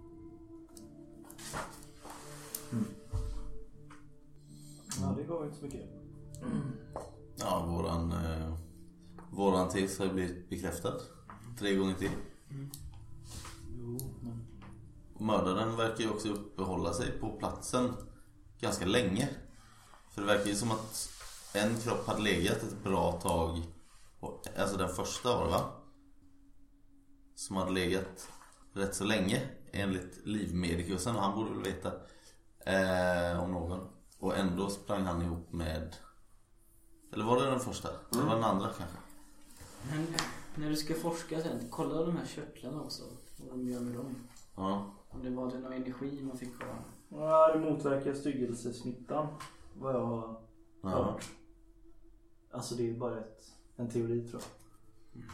Ja, 5.02 5.16
det 5.18 5.24
gav 5.24 5.46
inte 5.46 5.58
så 5.58 5.66
mycket. 5.66 5.90
Ja, 7.36 7.66
våran, 7.70 8.12
eh, 8.12 8.54
våran 9.36 9.70
tes 9.70 9.99
har 9.99 10.06
ju 10.06 10.14
blivit 10.14 10.49
bekräftad. 10.49 10.94
Tre 11.60 11.76
gånger 11.76 11.94
till. 11.94 12.12
Jo, 13.80 13.98
men... 14.22 14.48
Mördaren 15.20 15.76
verkar 15.76 16.03
ju 16.03 16.10
också 16.10 16.30
uppehålla 16.30 16.94
sig 16.94 17.12
på 17.20 17.30
platsen 17.30 17.94
ganska 18.60 18.86
länge. 18.86 19.30
För 20.12 20.22
det 20.22 20.28
verkar 20.28 20.45
ju 20.45 20.56
som 20.56 20.72
att 20.72 21.10
en 21.53 21.78
kropp 21.78 22.07
hade 22.07 22.22
legat 22.22 22.64
ett 22.64 22.84
bra 22.84 23.12
tag. 23.12 23.62
Alltså 24.57 24.78
den 24.78 24.90
första 24.90 25.38
var 25.38 25.45
det 25.45 25.52
va? 25.52 25.72
Som 27.36 27.56
hade 27.56 27.72
legat 27.72 28.30
rätt 28.74 28.95
så 28.95 29.03
länge 29.03 29.41
enligt 29.72 30.20
livmedikusen. 30.24 31.16
Han 31.16 31.36
borde 31.36 31.49
väl 31.49 31.64
veta 31.64 31.91
eh, 32.60 33.44
om 33.44 33.52
någon. 33.52 33.88
Och 34.20 34.38
ändå 34.38 34.70
sprang 34.70 35.03
han 35.03 35.22
ihop 35.22 35.53
med... 35.53 35.95
Eller 37.14 37.26
var 37.26 37.41
det 37.41 37.49
den 37.49 37.60
första? 37.60 37.90
Eller 38.12 38.24
var 38.24 38.30
det 38.30 38.36
den 38.36 38.44
andra 38.44 38.68
kanske? 38.78 38.98
Men 39.91 40.06
när 40.56 40.70
du 40.70 40.76
ska 40.76 40.94
forska 40.94 41.41
sen, 41.41 41.70
kolla 41.70 42.03
de 42.03 42.18
här 42.18 42.26
körtlarna 42.26 42.82
också. 42.82 43.03
Vad 43.38 43.49
de 43.49 43.70
gör 43.70 43.80
med 43.80 43.94
dem. 43.95 44.16
Ja. 44.56 44.94
Om 45.10 45.24
det 45.24 45.30
var 45.30 45.52
det 45.52 45.60
någon 45.60 45.74
energi 45.74 46.22
man 46.24 46.38
fick 46.38 46.60
kvar. 46.60 46.82
Ja, 47.10 47.53
det 47.53 47.60
motverkar 47.60 48.14
styggelsesmittan. 48.14 49.28
Vad 49.74 49.95
jag 49.95 50.06
har 50.06 50.41
ja. 50.82 50.90
hört. 50.90 51.26
Alltså 52.52 52.76
det 52.76 52.90
är 52.90 52.94
bara 52.94 53.20
ett, 53.20 53.53
en 53.76 53.90
teori 53.90 54.28
tror 54.28 54.41
jag. 54.41 54.52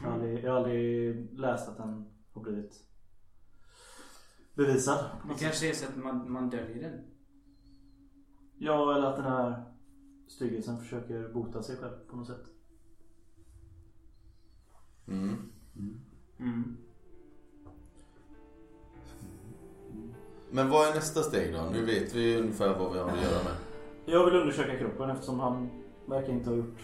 Jag 0.04 0.08
har, 0.08 0.14
aldrig, 0.14 0.44
jag 0.44 0.52
har 0.52 0.58
aldrig 0.58 1.40
läst 1.40 1.70
att 1.70 1.78
den 1.78 2.06
har 2.34 2.42
blivit 2.42 2.84
bevisad. 4.54 5.06
Det 5.28 5.44
kanske 5.44 5.70
är 5.70 5.74
så 5.74 5.86
att 5.86 5.98
man, 5.98 6.32
man 6.32 6.50
döljer 6.50 6.90
den. 6.90 7.06
Ja, 8.58 8.96
eller 8.96 9.08
att 9.08 9.16
den 9.16 9.26
här 9.26 9.64
styggelsen 10.28 10.80
försöker 10.80 11.34
bota 11.34 11.64
sig 11.64 11.78
själv 11.78 11.96
på 12.10 12.16
något 12.16 12.28
sätt. 12.28 12.46
Mm. 15.08 15.52
Mm. 16.40 16.78
Men 20.52 20.70
vad 20.70 20.90
är 20.90 20.96
nästa 20.96 21.22
steg 21.22 21.54
då? 21.54 21.62
Nu 21.72 21.86
vet 21.86 22.16
vi 22.16 22.38
ungefär 22.38 22.80
vad 22.80 22.94
vi 22.94 23.00
har 23.00 23.10
att 23.10 23.22
göra 23.22 23.44
med. 23.44 23.54
Jag 24.06 24.26
vill 24.26 24.36
undersöka 24.36 24.78
kroppen 24.78 25.10
eftersom 25.10 25.40
han 25.40 25.70
verkar 26.06 26.34
inte 26.34 26.50
ha 26.50 26.58
gjort 26.58 26.82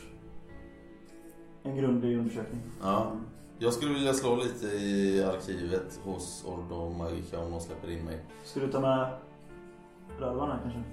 en 1.63 1.75
grundlig 1.75 2.17
undersökning. 2.17 2.61
Ja. 2.81 3.11
Jag 3.59 3.73
skulle 3.73 3.93
vilja 3.93 4.13
slå 4.13 4.35
lite 4.35 4.67
i 4.67 5.23
arkivet 5.23 5.99
hos 6.03 6.45
Ordo 6.47 6.89
Magica 6.89 7.39
om 7.39 7.51
de 7.51 7.59
släpper 7.59 7.91
in 7.91 8.05
mig. 8.05 8.25
Ska 8.43 8.59
du 8.59 8.71
ta 8.71 8.79
med 8.79 9.17
rövarna 10.19 10.59
kanske? 10.63 10.83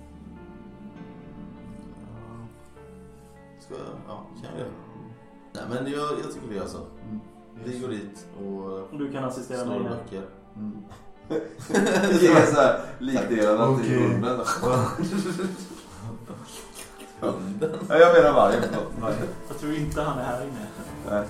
Ska 3.61 3.75
jag? 3.75 3.85
Ja, 4.09 4.27
kan 4.43 4.51
jag 4.51 4.59
göra. 4.61 4.71
Nej 5.55 5.63
men 5.71 5.93
jag, 5.93 6.01
jag 6.25 6.33
tycker 6.35 6.49
vi 6.49 6.57
gör 6.57 6.67
så. 6.67 6.79
Vi 7.65 7.79
går 7.79 7.89
dit 7.89 8.27
och 8.39 8.99
Du 8.99 9.13
kan 9.13 9.25
assistera 9.25 9.65
mig 9.65 9.83
här. 9.83 9.89
böcker. 9.91 10.23
Det 12.21 12.27
är 12.27 12.47
såhär 12.47 12.81
likdelarna 12.99 13.77
till 13.79 13.85
Okej. 13.85 14.09
hunden. 14.09 14.41
Hunden. 17.21 17.71
Ja, 17.89 17.97
jag 17.99 18.15
menar. 18.15 18.33
Vargen. 18.33 18.63
Jag 19.49 19.59
tror 19.59 19.75
inte 19.75 20.03
han 20.03 20.19
är 20.19 20.25
här 20.25 20.43
inne. 20.43 20.67
Nej. 21.11 21.25